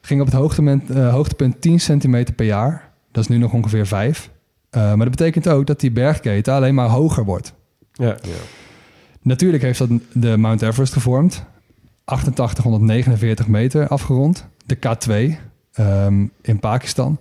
Ging 0.00 0.20
op 0.20 0.26
het 0.26 0.36
hoogtepunt, 0.36 0.90
eh, 0.90 1.10
hoogtepunt 1.10 1.60
10 1.60 1.80
centimeter 1.80 2.34
per 2.34 2.46
jaar. 2.46 2.92
Dat 3.12 3.22
is 3.22 3.28
nu 3.28 3.38
nog 3.38 3.52
ongeveer 3.52 3.86
5. 3.86 4.30
Eh, 4.70 4.82
maar 4.82 5.06
dat 5.06 5.16
betekent 5.16 5.48
ook 5.48 5.66
dat 5.66 5.80
die 5.80 5.90
bergketen 5.90 6.54
alleen 6.54 6.74
maar 6.74 6.88
hoger 6.88 7.24
wordt. 7.24 7.54
Ja. 7.92 8.16
Natuurlijk 9.22 9.62
heeft 9.62 9.78
dat 9.78 9.88
de 10.12 10.36
Mount 10.36 10.62
Everest 10.62 10.92
gevormd. 10.92 11.44
8849 12.04 13.46
meter 13.46 13.88
afgerond. 13.88 14.46
De 14.66 14.76
K2 14.76 15.38
ehm, 15.72 16.26
in 16.42 16.58
Pakistan. 16.60 17.18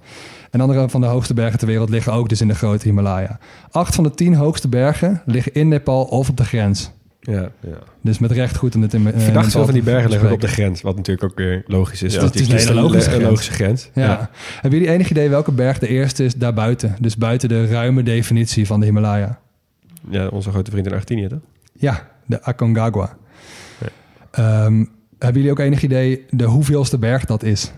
En 0.52 0.62
andere 0.62 0.90
van 0.90 1.02
de 1.02 1.08
hoogste 1.08 1.34
bergen 1.34 1.60
ter 1.60 1.68
wereld 1.68 1.90
liggen 1.90 2.14
ook 2.14 2.30
dus 2.30 2.42
in 2.42 2.48
de 2.48 2.56
grote 2.56 2.88
Himalaya. 2.88 3.40
Acht 3.72 3.96
van 3.96 4.04
de 4.04 4.12
tien 4.12 4.36
hoogste 4.36 4.68
bergen 4.68 5.22
liggen 5.26 5.54
in 5.54 5.68
Nepal 5.68 6.04
of 6.04 6.30
op 6.30 6.38
de 6.38 6.46
grens. 6.46 6.92
ja. 7.20 7.52
Ja. 7.62 7.78
Dus 8.02 8.20
met 8.20 8.32
recht 8.32 8.58
goed 8.58 8.76
om 8.76 8.82
dit 8.82 8.94
in 8.94 9.14
Verdacht 9.18 9.52
veel 9.52 9.66
van 9.66 9.74
die 9.74 9.84
bergen 9.84 10.10
liggen 10.10 10.32
op 10.32 10.42
de 10.42 10.48
grens. 10.48 10.82
Wat 10.82 10.96
natuurlijk 10.96 11.32
ook 11.32 11.38
weer 11.38 11.64
logisch 11.66 12.04
is. 12.04 12.14
Ja, 12.14 12.24
het 12.24 12.36
is 12.36 12.48
een 12.50 12.58
hele 12.58 12.74
logische 12.74 13.10
grens. 13.10 13.24
logische 13.24 13.52
grens. 13.52 13.90
Ja. 13.94 14.30
Hebben 14.62 14.80
jullie 14.80 14.94
enig 14.94 15.10
idee 15.10 15.30
welke 15.30 15.52
berg 15.52 15.80
de 15.80 15.88
eerste 15.88 16.24
is 16.24 16.36
daarbuiten? 16.36 16.96
Dus 17.00 17.18
buiten 17.18 17.50
de 17.50 17.66
ruime 17.66 18.04
definitie 18.04 18.66
van 18.68 18.80
de 18.80 18.86
Himalaya. 18.86 19.40
Ja, 20.10 20.28
onze 20.28 20.50
grote 20.50 20.72
vriend 20.72 20.86
in 20.86 20.92
Argentinië, 20.92 21.28
toch? 21.28 21.40
Ja, 21.74 22.08
de 22.26 22.42
Aconcagua. 22.44 23.18
Ehm, 24.32 24.86
hebben 25.20 25.42
jullie 25.42 25.52
ook 25.52 25.60
enig 25.60 25.84
idee 25.84 26.26
de 26.30 26.44
hoeveelste 26.44 26.98
berg 26.98 27.26
dat 27.26 27.44
is? 27.44 27.72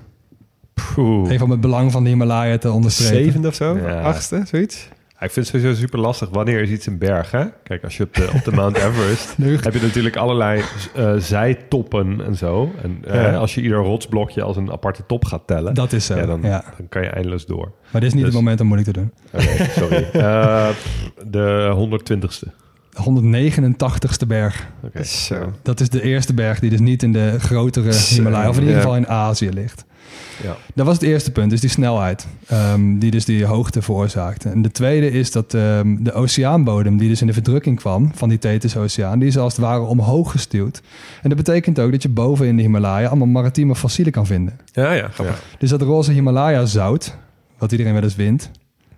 Poeh. 0.93 1.31
Even 1.31 1.45
om 1.45 1.51
het 1.51 1.61
belang 1.61 1.91
van 1.91 2.03
de 2.03 2.09
Himalaya 2.09 2.57
te 2.57 2.71
onderstrepen. 2.71 3.23
Zevende 3.23 3.47
of 3.47 3.55
zo? 3.55 3.77
Ja. 3.77 4.01
Achtste, 4.01 4.41
zoiets? 4.47 4.87
Ja, 5.19 5.25
ik 5.25 5.31
vind 5.31 5.47
het 5.47 5.55
sowieso 5.55 5.79
super 5.81 5.99
lastig. 5.99 6.29
Wanneer 6.29 6.61
is 6.61 6.69
iets 6.69 6.85
een 6.85 6.97
berg, 6.97 7.31
hè? 7.31 7.45
Kijk, 7.63 7.83
als 7.83 7.97
je 7.97 8.03
op 8.03 8.13
de, 8.13 8.29
op 8.35 8.43
de 8.43 8.51
Mount 8.51 8.77
Everest... 8.87 9.33
Nu- 9.37 9.57
heb 9.61 9.73
je 9.73 9.81
natuurlijk 9.81 10.15
allerlei 10.15 10.61
eh, 10.95 11.13
zijtoppen 11.17 12.25
en 12.25 12.35
zo. 12.35 12.71
En 12.83 12.97
eh, 13.07 13.13
Ja. 13.21 13.35
als 13.35 13.55
je 13.55 13.61
ieder 13.61 13.77
rotsblokje 13.77 14.41
als 14.43 14.57
een 14.57 14.71
aparte 14.71 15.03
top 15.07 15.25
gaat 15.25 15.41
tellen... 15.45 15.73
Dat 15.73 15.93
is 15.93 16.05
zo, 16.05 16.15
ja, 16.17 16.25
dan, 16.25 16.39
ja. 16.41 16.63
dan 16.77 16.87
kan 16.89 17.01
je 17.01 17.07
eindeloos 17.07 17.45
door. 17.45 17.71
Maar 17.91 18.01
dit 18.01 18.09
is 18.09 18.13
niet 18.15 18.23
Dus- 18.25 18.33
het 18.33 18.41
moment 18.43 18.61
om 18.61 18.67
moeilijk 18.67 18.91
te 18.93 18.99
doen. 18.99 19.11
Oké, 19.33 19.69
sorry. 19.79 20.07
Eh, 20.13 20.69
de 21.27 21.75
120ste. 21.75 22.47
De 22.89 23.71
189ste 24.23 24.27
berg. 24.27 24.67
Oké. 24.83 25.03
Zo. 25.03 25.53
Dat 25.61 25.79
is 25.79 25.89
de 25.89 26.01
eerste 26.01 26.33
berg 26.33 26.59
die 26.59 26.69
dus 26.69 26.79
niet 26.79 27.03
in 27.03 27.13
de 27.13 27.35
grotere 27.39 27.93
Himalaya... 28.09 28.49
of 28.49 28.55
in 28.55 28.61
ieder 28.61 28.75
geval 28.77 28.95
in 28.95 29.07
Azië 29.07 29.49
ligt. 29.49 29.85
Ja. 30.43 30.55
Dat 30.75 30.85
was 30.85 30.95
het 30.95 31.03
eerste 31.03 31.31
punt, 31.31 31.49
dus 31.49 31.61
die 31.61 31.69
snelheid. 31.69 32.27
ehm, 32.47 32.97
die 32.97 33.11
dus 33.11 33.25
die 33.25 33.45
hoogte 33.45 33.81
veroorzaakte. 33.81 34.49
En 34.49 34.61
de 34.61 34.71
tweede 34.71 35.11
is 35.11 35.31
dat 35.31 35.53
ehm, 35.53 35.95
de 36.03 36.13
oceaanbodem, 36.13 36.97
die 36.97 37.09
dus 37.09 37.21
in 37.21 37.27
de 37.27 37.33
verdrukking 37.33 37.77
kwam 37.79 38.11
van 38.15 38.29
die 38.29 38.37
Tethys 38.39 38.77
Oceaan, 38.77 39.19
die 39.19 39.27
is 39.27 39.37
als 39.37 39.55
het 39.55 39.61
ware 39.65 39.81
omhoog 39.81 40.31
gestuwd. 40.31 40.81
En 41.21 41.29
dat 41.29 41.37
betekent 41.37 41.79
ook 41.79 41.91
dat 41.91 42.01
je 42.03 42.09
boven 42.09 42.47
in 42.47 42.55
de 42.55 42.61
Himalaya 42.61 43.07
allemaal 43.07 43.27
maritieme 43.27 43.75
fossielen 43.75 44.13
kan 44.13 44.25
vinden. 44.25 44.59
Ja, 44.71 44.91
ja, 44.91 45.07
grappig. 45.07 45.43
Dus 45.59 45.69
dat 45.69 45.81
roze 45.81 46.11
Himalaya 46.11 46.65
zout, 46.65 47.15
wat 47.57 47.71
iedereen 47.71 47.93
wel 47.93 48.03
eens 48.03 48.15
wint, 48.15 48.51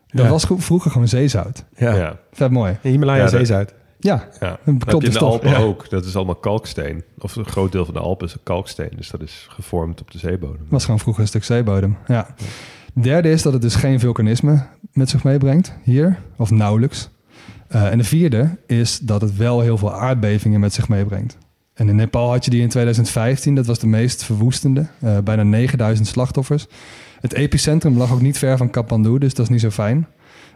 dat 0.09 0.25
Ja. 0.25 0.31
was 0.31 0.45
vroeger 0.57 0.91
gewoon 0.91 1.07
zeezout. 1.07 1.63
Ja. 1.77 1.93
Ja. 1.95 2.15
Vet 2.33 2.51
mooi. 2.51 2.77
Himalaya 2.81 3.17
Ja, 3.17 3.23
dat- 3.23 3.31
zeezuid. 3.33 3.73
Ja, 4.04 4.28
Ja. 4.39 4.47
Dat 4.49 4.60
Dat 4.66 4.66
heb 4.66 4.88
klopt 4.88 5.06
je 5.06 5.12
in 5.12 5.18
de. 5.18 5.26
Alpen 5.26 5.49
Ja. 5.49 5.58
ook. 5.58 5.89
Dat 5.89 6.06
is 6.06 6.16
allemaal 6.16 6.36
kalksteen. 6.36 7.04
Of 7.18 7.36
een 7.36 7.45
groot 7.45 7.72
deel 7.72 7.86
van 7.86 7.93
de 7.93 7.99
Alpen 7.99 8.28
is 8.28 8.36
kalksteen. 8.43 8.89
Dus 8.95 9.10
dat 9.10 9.22
is 9.22 9.45
gevormd 9.49 10.02
op 10.02 10.12
de 10.12 10.18
zeebodem. 10.18 10.66
was 10.70 10.84
gewoon 10.86 10.99
vroeger 10.99 11.22
een 11.22 11.28
stuk 11.28 11.43
zeebodem. 11.43 11.97
Ja. 12.08 12.36
Derde 12.93 13.32
is 13.32 13.41
dat 13.41 13.54
het 13.54 13.62
dus 13.62 13.76
geen 13.76 13.99
vulkanisme 13.99 14.66
met 14.93 15.10
zich 15.10 15.24
meebrengt 15.24 15.74
hier, 15.84 16.20
of 16.38 16.52
nauwelijks. 16.52 17.10
Eh, 17.68 17.91
en 17.91 17.97
de 17.97 18.04
vierde 18.04 18.58
is 18.68 18.99
dat 18.99 19.22
het 19.22 19.38
wel 19.38 19.60
heel 19.62 19.78
veel 19.78 19.93
aardbevingen 19.93 20.60
met 20.60 20.74
zich 20.74 20.89
meebrengt. 20.89 21.38
En 21.74 21.89
in 21.89 21.95
Nepal 21.95 22.30
had 22.32 22.45
je 22.45 22.52
die 22.52 22.62
in 22.62 22.70
2015, 22.70 23.56
dat 23.56 23.66
was 23.66 23.80
de 23.80 23.88
meest 23.88 24.24
verwoestende, 24.24 24.88
eh, 24.99 25.18
bijna 25.24 25.43
9000 25.43 26.08
slachtoffers. 26.08 26.68
Het 27.20 27.34
epicentrum 27.34 27.97
lag 27.97 28.12
ook 28.12 28.22
niet 28.22 28.38
ver 28.38 28.58
van 28.58 28.70
Kathmandu, 28.70 29.18
dus 29.18 29.34
dat 29.34 29.45
is 29.45 29.52
niet 29.52 29.62
zo 29.62 29.70
fijn. 29.70 30.08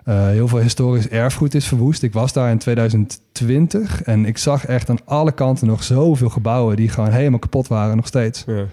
Eh, 0.06 0.28
heel 0.28 0.48
veel 0.48 0.60
historisch 0.60 1.10
erfgoed 1.10 1.54
is 1.54 1.68
verwoest. 1.68 2.04
Ik 2.04 2.14
was 2.14 2.34
daar 2.34 2.52
in 2.52 2.58
2020 2.58 4.04
en 4.04 4.26
ik 4.26 4.38
zag 4.38 4.66
echt 4.66 4.90
aan 4.90 5.06
alle 5.06 5.32
kanten 5.32 5.68
nog 5.68 5.84
zoveel 5.84 6.30
gebouwen 6.30 6.76
die 6.76 6.90
gewoon 6.90 7.12
helemaal 7.12 7.40
kapot 7.40 7.68
waren 7.68 7.96
nog 7.96 8.08
steeds. 8.08 8.44
Ja. 8.48 8.66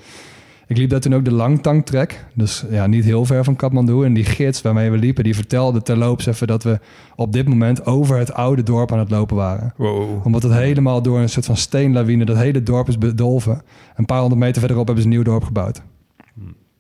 Ik 0.67 0.77
liep 0.77 0.91
daar 0.91 1.01
toen 1.01 1.15
ook 1.15 1.25
de 1.25 1.33
Langtang-trek. 1.33 2.25
Dus 2.35 2.65
ja, 2.71 2.87
niet 2.87 3.05
heel 3.05 3.25
ver 3.25 3.45
van 3.45 3.57
Kathmandu. 3.57 4.05
En 4.05 4.15
die 4.15 4.25
gids 4.25 4.63
waarmee 4.63 4.91
we 4.91 4.97
liepen, 4.97 5.25
die 5.25 5.35
vertelde 5.35 5.83
terloops 5.83 6.27
even 6.27 6.47
dat 6.47 6.63
we 6.63 6.79
op 7.17 7.33
dit 7.33 7.49
moment 7.49 7.87
over 7.87 8.19
het 8.19 8.33
oude 8.33 8.63
dorp 8.63 8.93
aan 8.93 8.99
het 8.99 9.11
lopen 9.11 9.37
waren. 9.37 9.75
Wow. 9.77 10.27
Omdat 10.27 10.43
het 10.43 10.53
helemaal 10.53 11.03
door 11.03 11.19
een 11.19 11.29
soort 11.29 11.47
van 11.47 11.57
steenlawine, 11.57 12.25
dat 12.25 12.37
hele 12.37 12.63
dorp 12.63 12.89
is 12.89 12.99
bedolven. 12.99 13.63
Een 13.97 14.07
paar 14.07 14.21
honderd 14.21 14.41
meter 14.41 14.61
verderop 14.61 14.87
hebben 14.87 15.05
ze 15.05 15.11
een 15.11 15.17
nieuw 15.17 15.25
dorp 15.25 15.45
gebouwd. 15.45 15.83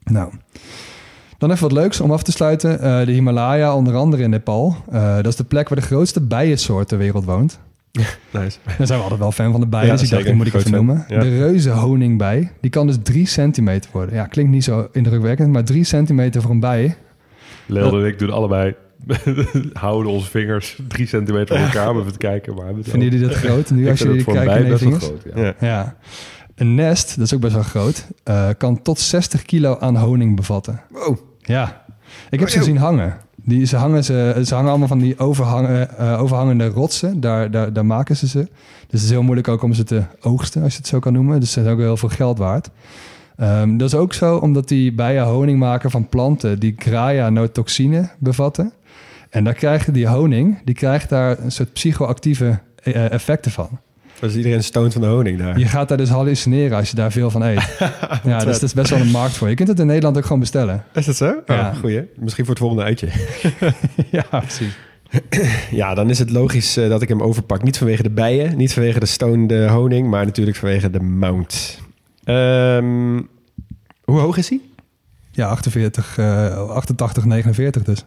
Nou, 0.03 0.32
dan 1.43 1.51
even 1.51 1.68
wat 1.68 1.78
leuks 1.78 2.01
om 2.01 2.11
af 2.11 2.22
te 2.22 2.32
sluiten. 2.32 2.80
Eh, 2.80 3.07
de 3.07 3.12
Himalaya, 3.12 3.76
onder 3.76 3.95
andere 3.95 4.22
in 4.22 4.30
Nepal. 4.30 4.76
Eh, 4.90 5.14
dat 5.14 5.26
is 5.26 5.36
de 5.36 5.45
plek 5.45 5.68
waar 5.68 5.80
de 5.80 5.86
grootste 5.86 6.20
bijensoort 6.20 6.88
ter 6.88 6.99
wereld 6.99 7.24
woont. 7.24 7.61
Nice. 8.30 8.59
Dan 8.78 8.86
zijn 8.86 8.99
we 8.99 9.03
altijd 9.05 9.20
wel 9.20 9.32
fan 9.32 9.53
van 9.53 9.61
de 9.61 9.66
bijen, 9.66 9.86
Ja, 9.86 9.93
dus 9.93 10.03
ik 10.03 10.11
dacht, 10.11 10.24
die 10.24 10.34
moet 10.34 10.47
ik 10.47 10.55
even 10.55 10.70
noemen. 10.70 11.05
Ja. 11.09 11.20
De 11.20 11.38
reuze 11.38 11.70
honingbij, 11.70 12.53
die 12.61 12.70
kan 12.70 12.86
dus 12.86 12.97
drie 13.03 13.26
centimeter 13.26 13.90
worden. 13.93 14.14
Ja, 14.14 14.26
klinkt 14.26 14.53
niet 14.53 14.64
zo 14.64 14.88
indrukwekkend, 14.93 15.53
maar 15.53 15.64
drie 15.64 15.84
centimeter 15.84 16.43
voor 16.43 16.51
een 16.51 16.61
bij. 16.61 16.97
Lelde 17.66 18.01
en 18.01 18.07
ik 18.07 18.18
doen 18.18 18.30
allebei... 18.30 18.74
houden 19.72 20.12
onze 20.12 20.30
vingers 20.30 20.78
drie 20.88 21.07
centimeter 21.07 21.57
van 21.57 21.64
elkaar 21.64 21.90
om 21.90 22.01
even 22.01 22.12
te 22.12 22.18
kijken. 22.18 22.55
Maar 22.55 22.72
Vinden 22.80 23.11
jullie 23.11 23.26
dat 23.28 23.36
groot? 23.36 23.70
Nu 23.70 23.90
als 23.90 23.99
jullie 23.99 24.24
kijken 24.24 24.45
naar 24.45 24.66
je 24.66 24.78
vingers? 24.78 25.05
groot. 25.05 25.22
Ja. 25.34 25.43
Ja. 25.43 25.55
Ja. 25.61 25.97
Een 26.55 26.74
nest, 26.74 27.16
dat 27.16 27.26
is 27.26 27.34
ook 27.34 27.40
best 27.40 27.55
wel 27.55 27.62
groot, 27.62 28.07
eh, 28.24 28.49
kan 28.59 28.82
tot 28.82 28.99
60 28.99 29.43
kilo 29.43 29.78
aan 29.78 29.97
honing 29.97 30.36
bevatten. 30.36 30.80
Wow. 30.90 31.18
Ja, 31.43 31.84
ik 32.30 32.40
heb 32.40 32.49
ze 32.49 32.57
Wow. 32.59 32.66
zien 32.66 32.76
hangen. 32.76 33.16
Die, 33.45 33.64
ze, 33.66 33.76
hangen 33.76 34.05
ze, 34.05 34.40
ze 34.45 34.55
hangen 34.55 34.70
allemaal 34.70 34.88
van 34.88 34.99
die 34.99 35.18
overhangen, 35.18 35.99
eh, 35.99 36.22
overhangende 36.22 36.66
rotsen. 36.68 37.20
Daar, 37.20 37.51
daar, 37.51 37.72
daar 37.72 37.86
maken 37.86 38.16
ze 38.16 38.28
ze. 38.28 38.38
Dus 38.38 39.01
het 39.01 39.03
is 39.03 39.11
heel 39.11 39.22
moeilijk 39.22 39.49
ook 39.49 39.62
om 39.62 39.72
ze 39.72 39.84
te 39.84 40.03
oogsten, 40.20 40.62
als 40.62 40.72
je 40.72 40.78
het 40.78 40.86
zo 40.86 40.99
kan 40.99 41.12
noemen. 41.12 41.40
Dus 41.40 41.53
ze 41.53 41.61
zijn 41.62 41.74
ook 41.74 41.80
heel 41.80 41.97
veel 41.97 42.09
geld 42.09 42.38
waard. 42.38 42.70
Ehm, 43.36 43.76
dat 43.76 43.88
is 43.88 43.95
ook 43.95 44.12
zo 44.12 44.36
omdat 44.36 44.68
die 44.68 44.93
bijen 44.93 45.24
honing 45.24 45.59
maken 45.59 45.90
van 45.90 46.09
planten 46.09 46.59
die 46.59 46.74
graia-notoxine 46.78 48.09
bevatten. 48.18 48.72
En 49.30 49.45
daar 49.45 49.55
krijgt 49.55 49.95
die 49.95 50.09
honing, 50.09 50.59
die 50.64 50.74
krijgt 50.74 51.09
daar 51.09 51.38
een 51.38 51.53
soort 51.53 51.72
psychoactieve 51.72 52.59
eh, 52.82 53.11
effecten 53.12 53.51
van. 53.51 53.78
Dus 54.26 54.36
iedereen 54.36 54.64
stoont 54.64 54.92
van 54.92 55.02
de 55.02 55.08
honing 55.08 55.38
daar. 55.38 55.58
Je 55.58 55.66
gaat 55.66 55.88
daar 55.88 55.96
dus 55.96 56.08
hallucineren 56.08 56.76
als 56.76 56.90
je 56.90 56.96
daar 56.96 57.12
veel 57.12 57.30
van 57.30 57.42
eet. 57.42 57.76
ja, 58.24 58.38
dus 58.38 58.44
dat 58.44 58.62
is 58.62 58.72
best 58.72 58.90
wel 58.90 59.00
een 59.00 59.10
markt 59.10 59.36
voor. 59.36 59.48
Je 59.48 59.54
kunt 59.54 59.68
het 59.68 59.78
in 59.78 59.86
Nederland 59.86 60.16
ook 60.16 60.22
gewoon 60.22 60.40
bestellen. 60.40 60.84
Is 60.94 61.06
dat 61.06 61.16
zo? 61.16 61.42
Ja. 61.46 61.70
Oh, 61.70 61.78
goeie. 61.78 62.08
Misschien 62.16 62.44
voor 62.44 62.54
het 62.54 62.62
volgende 62.62 62.84
uitje. 62.84 63.08
ja, 64.10 64.24
precies. 64.30 64.76
Ja, 65.70 65.94
dan 65.94 66.10
is 66.10 66.18
het 66.18 66.30
logisch 66.30 66.76
eh, 66.76 66.88
dat 66.88 67.02
ik 67.02 67.08
hem 67.08 67.22
overpak. 67.22 67.62
Niet 67.62 67.78
vanwege 67.78 68.02
de 68.02 68.10
bijen, 68.10 68.56
niet 68.56 68.72
vanwege 68.72 69.00
de 69.00 69.06
stoned 69.06 69.68
honing, 69.68 70.08
maar 70.08 70.24
natuurlijk 70.24 70.56
vanwege 70.56 70.90
de 70.90 71.00
mount. 71.00 71.78
Ehm, 72.24 73.20
hoe 74.04 74.18
hoog 74.18 74.36
is 74.36 74.48
hij? 74.48 74.60
Ja, 75.30 75.48
48, 75.48 76.18
eh 76.18 76.68
88, 76.68 77.24
49 77.24 77.82
dus. 77.82 78.04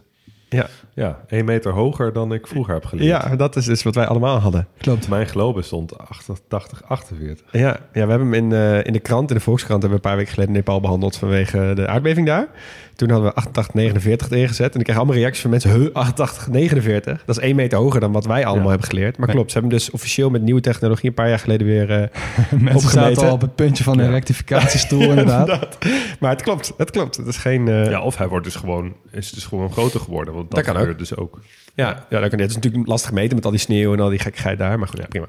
Ja. 0.48 0.66
Ja, 0.94 1.20
één 1.28 1.44
meter 1.44 1.72
hoger 1.72 2.12
dan 2.12 2.32
ik 2.32 2.46
vroeger 2.46 2.74
heb 2.74 2.84
geleerd. 2.84 3.08
ja, 3.08 3.36
dat 3.36 3.56
is 3.56 3.64
dus 3.64 3.82
wat 3.82 3.94
wij 3.94 4.06
allemaal 4.06 4.38
hadden. 4.38 4.66
Klopt. 4.78 5.08
Mijn 5.08 5.26
globus 5.26 5.66
stond 5.66 5.98
88, 5.98 6.82
48. 6.84 7.46
Ja, 7.52 7.60
ja 7.60 7.76
we 7.92 7.98
hebben 7.98 8.18
hem 8.18 8.34
in, 8.34 8.52
eh, 8.52 8.84
in 8.84 8.92
de 8.92 9.00
krant, 9.00 9.30
in 9.30 9.36
de 9.36 9.42
Volkskrant, 9.42 9.82
hebben 9.82 10.00
we 10.00 10.04
een 10.04 10.10
paar 10.10 10.18
weken 10.20 10.32
geleden 10.32 10.54
Nepal 10.54 10.80
behandeld 10.80 11.16
vanwege 11.16 11.72
de 11.74 11.86
aardbeving 11.86 12.26
daar. 12.26 12.48
Toen 12.96 13.10
hadden 13.10 13.28
we 13.28 13.34
88, 13.34 13.74
49 13.74 14.30
ingezet. 14.30 14.72
En 14.74 14.78
ik 14.78 14.84
kreeg 14.84 14.96
allemaal 14.96 15.14
reacties 15.16 15.40
van 15.40 15.50
mensen, 15.50 15.70
huh, 15.80 15.88
88, 15.92 16.48
49. 16.48 17.22
Dat 17.26 17.36
is 17.36 17.42
één 17.42 17.56
meter 17.56 17.78
hoger 17.78 18.00
dan 18.00 18.12
wat 18.12 18.26
wij 18.26 18.44
allemaal 18.44 18.62
Ja. 18.64 18.68
hebben 18.70 18.88
geleerd. 18.88 19.18
Maar 19.18 19.28
klopt, 19.28 19.50
ze 19.52 19.58
hebben 19.58 19.76
dus 19.78 19.90
officieel 19.90 20.30
met 20.30 20.42
nieuwe 20.42 20.60
technologie 20.60 21.08
een 21.08 21.14
paar 21.14 21.28
jaar 21.28 21.38
geleden 21.38 21.66
weer 21.66 21.90
eh, 21.90 21.96
Mensen 22.50 22.74
opgemeten. 22.74 22.90
zaten 22.90 23.26
al 23.28 23.32
op 23.34 23.40
het 23.40 23.54
puntje 23.54 23.84
van 23.84 23.98
een 23.98 24.10
rectificatiestoel 24.10 25.00
inderdaad. 25.10 25.46
dat. 25.46 25.78
Maar 26.20 26.30
het 26.30 26.42
klopt, 26.42 26.72
het 26.76 26.90
klopt. 26.90 27.16
Het 27.16 27.26
is 27.26 27.36
geen... 27.36 27.68
eh, 27.68 27.90
Ja, 27.90 28.02
of 28.02 28.16
hij 28.16 28.28
wordt 28.28 28.44
dus 28.44 28.54
gewoon, 28.54 28.94
is 29.10 29.30
dus 29.30 29.44
gewoon 29.44 29.72
groter 29.72 30.00
geworden. 30.00 30.34
Want 30.34 30.50
dat, 30.50 30.64
Dat 30.64 30.74
kan 30.74 30.88
ook. 30.88 30.98
dus 30.98 31.16
ook. 31.16 31.40
Ja, 31.74 32.06
ja 32.10 32.20
dat 32.20 32.30
kan, 32.30 32.38
het 32.38 32.48
is 32.50 32.54
natuurlijk 32.54 32.86
lastig 32.86 33.12
meten 33.12 33.34
met 33.36 33.44
al 33.44 33.50
die 33.50 33.60
sneeuw 33.60 33.92
en 33.92 34.00
al 34.00 34.08
die 34.08 34.18
gekkigheid 34.18 34.58
daar. 34.58 34.78
Maar 34.78 34.88
goed, 34.88 34.98
ja, 34.98 35.06
prima. 35.08 35.26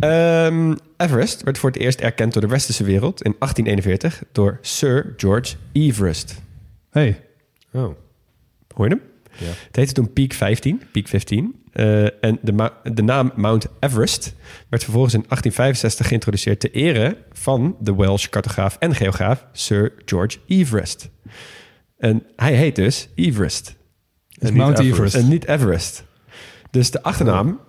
Ehm, 0.00 0.74
Everest 0.96 1.42
werd 1.42 1.58
voor 1.58 1.70
het 1.70 1.78
eerst 1.78 2.00
erkend 2.00 2.32
door 2.32 2.42
de 2.42 2.48
westerse 2.48 2.84
wereld 2.84 3.22
in 3.22 3.34
1841 3.38 4.22
door 4.32 4.58
Sir 4.60 5.14
George 5.16 5.54
Everest. 5.72 6.42
Hey, 6.94 7.20
Oh, 7.72 7.94
Hoor 8.74 8.88
je 8.88 8.94
hem? 8.94 9.02
ja. 9.38 9.46
Het 9.66 9.76
heette 9.76 9.92
toen 9.92 10.12
Peak 10.12 10.32
15, 10.32 10.82
Peak 10.92 11.08
15. 11.08 11.62
Eh, 11.72 12.24
en 12.24 12.38
de, 12.42 12.70
de 12.92 13.02
naam 13.02 13.32
Mount 13.36 13.66
Everest 13.80 14.34
werd 14.68 14.82
vervolgens 14.84 15.14
in 15.14 15.20
1865 15.28 16.06
geïntroduceerd 16.08 16.60
ter 16.60 16.72
ere 16.72 17.16
van 17.32 17.76
de 17.80 17.94
Welsh 17.94 18.26
cartograaf 18.28 18.76
en 18.78 18.94
geograaf 18.94 19.46
Sir 19.52 19.92
George 20.04 20.38
Everest. 20.46 21.10
En 21.98 22.22
hij 22.36 22.54
heet 22.54 22.76
dus 22.76 23.08
Everest. 23.14 23.76
niet 24.38 24.54
Mount 24.54 24.78
Everest. 24.78 24.94
Everest. 24.96 25.14
En 25.14 25.28
niet 25.28 25.46
Everest. 25.46 26.04
Dus 26.70 26.90
de 26.90 27.02
achternaam 27.02 27.60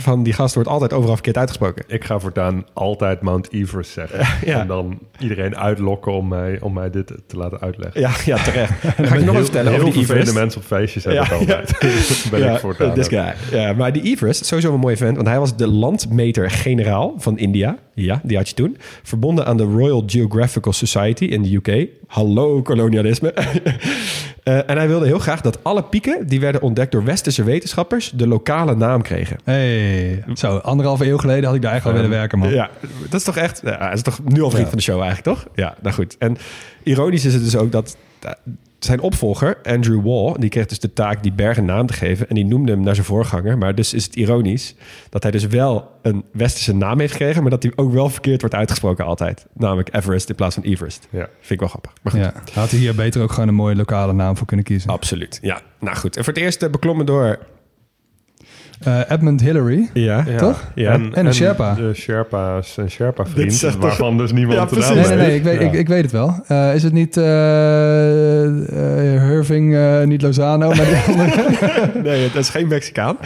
van 0.00 0.22
die 0.22 0.32
gast 0.32 0.54
wordt 0.54 0.68
altijd 0.68 0.92
overal 0.92 1.14
verkeerd 1.14 1.36
uitgesproken. 1.36 1.84
Ik 1.86 2.04
ga 2.04 2.18
voortaan 2.18 2.64
altijd 2.72 3.20
Mount 3.20 3.52
Everest 3.52 3.90
zeggen. 3.90 4.18
Ja. 4.50 4.60
En 4.60 4.66
dan 4.66 4.98
iedereen 5.18 5.56
uitlokken 5.56 6.12
om 6.12 6.28
mij, 6.28 6.60
om 6.60 6.72
mij 6.72 6.90
dit 6.90 7.12
te 7.26 7.36
laten 7.36 7.60
uitleggen. 7.60 8.00
Ja, 8.00 8.10
ja 8.24 8.36
terecht. 8.42 8.82
Dan 8.96 9.06
ga 9.06 9.14
ik 9.14 9.24
nog 9.24 9.34
eens 9.34 9.44
vertellen 9.44 9.72
over 9.72 9.92
die 9.92 10.00
Everest. 10.02 10.34
mensen 10.34 10.60
op 10.60 10.66
feestjes 10.66 11.04
hebben 11.04 11.22
Ja, 11.22 11.28
het 11.38 11.38
altijd. 11.40 11.78
ben 12.30 12.40
ja, 12.40 12.52
ik 12.54 12.58
voortaan. 12.58 12.94
this 12.94 13.08
guy. 13.08 13.34
Ja, 13.50 13.72
maar 13.72 13.92
die 13.92 14.02
Everest, 14.02 14.46
sowieso 14.46 14.72
een 14.74 14.80
mooie 14.80 14.96
vent, 14.96 15.16
want 15.16 15.28
hij 15.28 15.38
was 15.38 15.56
de 15.56 15.66
landmeter-generaal 15.68 17.14
van 17.16 17.38
India. 17.38 17.76
Ja, 17.94 18.20
die 18.24 18.36
had 18.36 18.48
je 18.48 18.54
toen. 18.54 18.76
Verbonden 19.02 19.46
aan 19.46 19.56
de 19.56 19.62
Royal 19.62 20.02
Geographical 20.06 20.72
Society 20.72 21.24
in 21.24 21.42
de 21.42 21.54
UK. 21.54 21.88
Hallo 22.06 22.62
kolonialisme. 22.62 23.34
Eh, 24.42 24.70
en 24.70 24.76
hij 24.76 24.88
wilde 24.88 25.06
heel 25.06 25.18
graag 25.18 25.40
dat 25.40 25.64
alle 25.64 25.82
pieken 25.82 26.26
die 26.26 26.40
werden 26.40 26.62
ontdekt 26.62 26.92
door 26.92 27.04
westerse 27.04 27.44
wetenschappers 27.44 28.10
de 28.14 28.26
lokale 28.26 28.76
naam 28.76 29.02
kregen. 29.02 29.36
hey. 29.44 30.24
Zo, 30.34 30.56
anderhalve 30.56 31.06
eeuw 31.06 31.18
geleden 31.18 31.44
had 31.44 31.54
ik 31.54 31.62
daar 31.62 31.70
eigenlijk 31.70 32.00
al 32.00 32.04
willen 32.04 32.18
werken, 32.20 32.38
man. 32.38 32.50
Ja, 32.50 32.70
dat 33.10 33.20
is 33.20 33.24
toch 33.26 33.36
echt. 33.36 33.60
Ja, 33.64 33.78
hij 33.78 33.92
is 33.92 34.02
toch 34.02 34.18
nu 34.24 34.42
al 34.42 34.50
vriend 34.50 34.62
Ja. 34.64 34.68
van 34.68 34.78
de 34.78 34.84
show 34.84 35.00
eigenlijk, 35.02 35.36
toch? 35.38 35.46
Ja, 35.54 35.74
nou 35.82 35.94
goed. 35.94 36.16
En 36.18 36.36
ironisch 36.82 37.24
is 37.24 37.34
het 37.34 37.44
dus 37.44 37.56
ook 37.56 37.72
dat 37.72 37.96
eh, 38.20 38.30
zijn 38.84 39.00
opvolger, 39.00 39.58
Andrew 39.62 40.02
Wall, 40.04 40.34
die 40.38 40.50
kreeg 40.50 40.66
dus 40.66 40.78
de 40.78 40.92
taak 40.92 41.22
die 41.22 41.32
berg 41.32 41.56
een 41.56 41.64
naam 41.64 41.86
te 41.86 41.92
geven. 41.92 42.28
En 42.28 42.34
die 42.34 42.46
noemde 42.46 42.72
hem 42.72 42.82
naar 42.82 42.94
zijn 42.94 43.06
voorganger. 43.06 43.58
Maar 43.58 43.74
dus 43.74 43.94
is 43.94 44.04
het 44.04 44.16
ironisch 44.16 44.74
dat 45.08 45.22
hij 45.22 45.32
dus 45.32 45.46
wel 45.46 45.90
een 46.02 46.24
westerse 46.32 46.74
naam 46.74 47.00
heeft 47.00 47.12
gekregen, 47.12 47.42
maar 47.42 47.50
dat 47.50 47.62
hij 47.62 47.72
ook 47.76 47.92
wel 47.92 48.10
verkeerd 48.10 48.40
wordt 48.40 48.54
uitgesproken 48.54 49.04
altijd. 49.04 49.46
Namelijk 49.54 49.94
Everest 49.94 50.28
in 50.28 50.34
plaats 50.34 50.54
van 50.54 50.64
Everest. 50.64 51.08
Ja. 51.10 51.28
Vind 51.38 51.50
ik 51.50 51.60
wel 51.60 51.68
grappig. 51.68 51.92
Maar 52.02 52.12
goed. 52.12 52.22
Ja, 52.22 52.60
had 52.60 52.70
hij 52.70 52.78
hier 52.78 52.94
beter 52.94 53.22
ook 53.22 53.32
gewoon 53.32 53.48
een 53.48 53.54
mooie 53.54 53.76
lokale 53.76 54.12
naam 54.12 54.36
voor 54.36 54.46
kunnen 54.46 54.66
kiezen. 54.66 54.90
Absoluut. 54.90 55.38
Ja, 55.42 55.60
nou 55.80 55.96
goed. 55.96 56.16
En 56.16 56.24
voor 56.24 56.32
het 56.32 56.42
eerst 56.42 56.62
eh, 56.62 56.70
beklommen 56.70 57.06
door. 57.06 57.38
Eh, 58.80 59.00
Edmund 59.08 59.40
Hillary. 59.40 59.88
Ja, 59.94 60.24
Ja. 60.28 60.36
Toch? 60.36 60.70
Ja. 60.74 60.92
En 60.92 61.26
een 61.26 61.34
Sherpa. 61.34 61.74
De 61.74 61.94
Sherpa's 61.94 62.76
en 62.78 62.90
Sherpa-vriend, 62.90 63.60
waarvan 63.78 64.18
dus 64.18 64.32
niemand 64.32 64.58
Ja, 64.58 64.64
precies. 64.64 64.94
Nee, 65.08 65.16
nee, 65.16 65.16
nee, 65.26 65.34
ik 65.34 65.42
weet, 65.42 65.60
Ja. 65.60 65.66
ik, 65.66 65.72
ik 65.72 65.88
weet 65.88 66.02
het 66.02 66.12
wel. 66.12 66.34
Eh, 66.46 66.74
is 66.74 66.82
het 66.82 66.92
niet 66.92 67.16
eh 67.16 68.46
eh, 69.14 69.30
Irving, 69.30 69.74
eh, 69.74 70.02
niet 70.04 70.22
Lozano, 70.22 70.68
maar 70.68 70.84
die 70.86 70.96
andere? 71.16 71.90
nee, 72.02 72.22
het 72.24 72.34
is 72.34 72.48
geen 72.48 72.68
Mexicaan. 72.68 73.16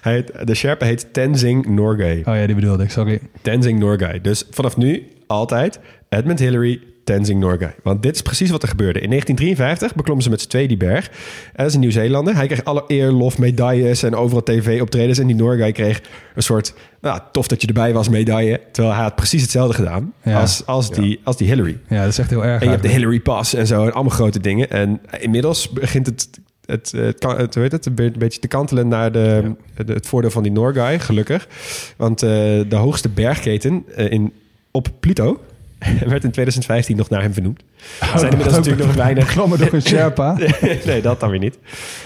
Hij 0.00 0.12
heet, 0.12 0.32
de 0.46 0.54
Sherpa 0.54 0.86
heet 0.86 1.12
Tenzing 1.12 1.66
Norgay. 1.66 2.18
Oh 2.24 2.34
ja, 2.36 2.46
die 2.46 2.54
bedoelde 2.54 2.82
ik, 2.82 2.90
sorry. 2.90 3.20
Tenzing 3.42 3.78
Norgay. 3.78 4.20
Dus 4.20 4.46
vanaf 4.50 4.76
nu 4.76 5.02
altijd 5.26 5.78
Edmund 6.08 6.38
Hillary, 6.38 6.80
Tenzing 7.14 7.40
Norgay. 7.40 7.74
Want 7.82 8.02
dit 8.02 8.14
is 8.14 8.22
precies 8.22 8.50
wat 8.50 8.62
er 8.62 8.68
gebeurde. 8.68 9.00
In 9.00 9.08
1953 9.08 9.94
beklommen 9.96 10.24
ze 10.24 10.30
met 10.30 10.40
z'n 10.40 10.48
twee 10.48 10.68
die 10.68 10.76
berg. 10.76 11.06
En 11.08 11.12
dat 11.56 11.66
is 11.66 11.74
een 11.74 11.80
Nieuw-Zeelander. 11.80 12.34
Hij 12.34 12.46
kreeg 12.46 12.64
alle 12.64 12.84
eer, 12.86 13.10
lof, 13.10 13.38
medailles 13.38 14.02
en 14.02 14.14
overal 14.14 14.42
tv-optredens. 14.42 15.18
En 15.18 15.26
die 15.26 15.36
Norgay 15.36 15.72
kreeg 15.72 16.00
een 16.34 16.42
soort, 16.42 16.74
nou, 17.00 17.20
tof 17.32 17.46
dat 17.48 17.60
je 17.60 17.66
erbij 17.66 17.92
was, 17.92 18.08
medaille. 18.08 18.60
Terwijl 18.72 18.94
hij 18.94 19.02
had 19.04 19.14
precies 19.16 19.42
hetzelfde 19.42 19.74
gedaan 19.74 20.12
Ja. 20.22 20.40
als, 20.40 20.66
als, 20.66 20.90
die, 20.90 21.20
als 21.24 21.36
die 21.36 21.46
Hillary. 21.48 21.78
Ja, 21.88 22.00
dat 22.00 22.08
is 22.12 22.18
echt 22.18 22.30
heel 22.30 22.44
erg. 22.44 22.58
En 22.60 22.64
je 22.66 22.70
hebt 22.72 22.82
de. 22.82 22.88
Hillary 22.88 23.20
Pass 23.20 23.54
en 23.54 23.66
zo. 23.66 23.84
En 23.86 23.92
allemaal 23.92 24.14
grote 24.14 24.40
dingen. 24.40 24.70
En 24.70 25.00
inmiddels 25.20 25.68
begint 25.70 26.06
het... 26.06 26.28
Het, 26.66 26.92
het, 26.96 27.22
het, 27.36 27.54
heet 27.54 27.72
het, 27.72 27.86
een 27.86 27.94
be- 27.94 28.12
beetje 28.18 28.40
te 28.40 28.48
kantelen 28.48 28.88
naar 28.88 29.12
de, 29.12 29.54
de- 29.84 29.92
het 29.92 30.06
voordeel 30.06 30.30
van 30.30 30.42
die 30.42 30.52
Norgay, 30.52 30.98
gelukkig. 30.98 31.48
Want 31.96 32.22
eh, 32.22 32.28
de 32.68 32.76
hoogste 32.76 33.08
bergketen 33.08 33.84
eh, 33.96 34.10
in, 34.10 34.32
op 34.70 34.88
Pluto 35.00 35.40
werd 36.06 36.24
in 36.24 36.30
2015 36.30 36.96
nog 36.96 37.10
naar 37.10 37.22
hem 37.22 37.32
vernoemd. 37.32 37.62
Er 38.00 38.18
zijn 38.18 38.30
inmiddels 38.30 38.56
natuurlijk 38.56 38.86
nog 38.86 38.94
weinig... 38.94 39.32
Klommen 39.32 39.58
door 39.58 39.72
een 39.72 39.82
Sherpa. 39.88 40.38
nee, 40.84 41.02
dat 41.02 41.20
dan 41.20 41.30
weer 41.30 41.38
niet. 41.38 41.58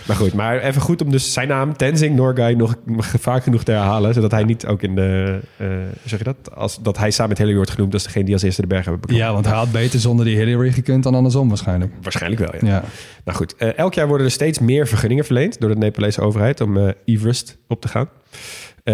Maar 0.07 0.17
goed, 0.17 0.33
maar 0.33 0.59
even 0.59 0.81
goed 0.81 1.03
om 1.03 1.11
dus 1.11 1.33
zijn 1.33 1.49
naam 1.49 1.77
Tenzing 1.77 2.17
Norgay 2.17 2.53
nog 2.53 2.77
vaak 3.19 3.43
genoeg 3.43 3.63
te 3.63 3.71
herhalen, 3.71 4.15
zodat 4.15 4.31
hij 4.31 4.45
niet 4.45 4.67
ook 4.67 4.83
in 4.83 4.95
de, 4.95 5.41
eh, 5.57 5.67
zeg 6.05 6.19
je 6.19 6.25
dat, 6.25 6.55
als 6.55 6.83
dat 6.83 6.99
hij 6.99 7.11
samen 7.11 7.29
met 7.29 7.39
Hillary 7.39 7.57
wordt 7.57 7.73
genoemd 7.73 7.95
als 7.95 8.03
degene 8.03 8.25
die 8.25 8.35
als 8.35 8.43
eerste 8.43 8.61
de 8.61 8.67
berg 8.67 8.85
hebben 8.85 9.01
beklommen. 9.01 9.29
Ja, 9.29 9.35
want 9.35 9.47
hij 9.47 9.57
had 9.57 9.73
beter 9.73 10.01
zonder 10.01 10.25
die 10.25 10.37
Hillary 10.37 10.73
gekund 10.73 11.03
dan 11.03 11.15
andersom 11.15 11.49
waarschijnlijk. 11.49 11.93
Waarschijnlijk 12.03 12.53
wel, 12.53 12.61
ja. 12.61 12.75
Ja. 12.75 12.85
Nou 13.25 13.37
goed, 13.39 13.57
eh, 13.57 13.79
elk 13.79 13.95
jaar 13.95 14.09
worden 14.09 14.27
er 14.27 14.33
steeds 14.33 14.59
meer 14.59 14.87
vergunningen 14.87 15.25
verleend 15.25 15.61
door 15.61 15.71
de 15.71 15.77
Nepalese 15.77 16.21
overheid 16.21 16.61
om 16.61 16.77
eh, 16.77 16.89
Everest 17.05 17.59
op 17.69 17.81
te 17.81 17.89
gaan. 17.89 18.09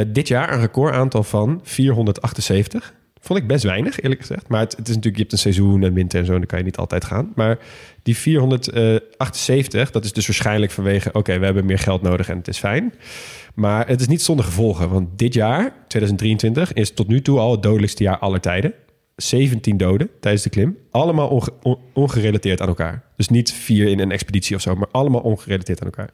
Dit 0.06 0.28
jaar 0.28 0.52
een 0.52 0.60
recordaantal 0.60 1.22
van 1.22 1.60
478. 1.62 2.92
Vond 3.20 3.38
ik 3.38 3.46
best 3.46 3.64
weinig, 3.64 4.00
eerlijk 4.00 4.20
gezegd. 4.20 4.48
Maar 4.48 4.60
het, 4.60 4.70
het 4.76 4.88
is 4.88 4.94
natuurlijk, 4.94 5.14
je 5.16 5.20
hebt 5.20 5.32
een 5.32 5.38
seizoen 5.38 5.82
en 5.82 5.92
winter 5.94 6.18
en 6.20 6.26
zo, 6.26 6.32
dan 6.32 6.46
kan 6.46 6.58
je 6.58 6.64
niet 6.64 6.76
altijd 6.76 7.04
gaan. 7.04 7.32
Maar 7.34 7.58
die 8.02 8.16
478, 8.16 9.90
dat 9.90 10.04
is 10.04 10.12
dus 10.12 10.26
waarschijnlijk 10.26 10.72
vanwege, 10.72 11.12
oké, 11.12 11.38
we 11.38 11.44
hebben 11.44 11.64
meer 11.66 11.78
geld 11.78 12.02
nodig 12.02 12.28
en 12.28 12.36
het 12.36 12.48
is 12.48 12.58
fijn. 12.58 12.94
Maar 13.54 13.86
het 13.88 14.00
is 14.00 14.06
niet 14.08 14.22
zonder 14.22 14.44
gevolgen, 14.44 14.88
want 14.90 15.08
dit 15.18 15.34
jaar, 15.34 15.72
2023, 15.88 16.72
is 16.72 16.90
tot 16.94 17.08
nu 17.08 17.22
toe 17.22 17.38
al 17.38 17.50
het 17.50 17.62
dodelijkste 17.62 18.02
jaar 18.02 18.18
aller 18.18 18.40
tijden. 18.40 18.72
17 19.16 19.76
doden 19.76 20.10
tijdens 20.20 20.42
de 20.42 20.50
klim. 20.50 20.76
Allemaal 20.90 21.28
onge- 21.28 21.52
on- 21.62 21.78
ongerelateerd 21.94 22.60
aan 22.60 22.68
elkaar. 22.68 23.02
Dus 23.16 23.28
niet 23.28 23.52
vier 23.52 23.88
in 23.88 23.98
een 23.98 24.10
expeditie 24.12 24.56
of 24.56 24.62
zo, 24.62 24.74
maar 24.74 24.88
allemaal 24.90 25.20
ongerelateerd 25.20 25.80
aan 25.80 25.86
elkaar. 25.86 26.10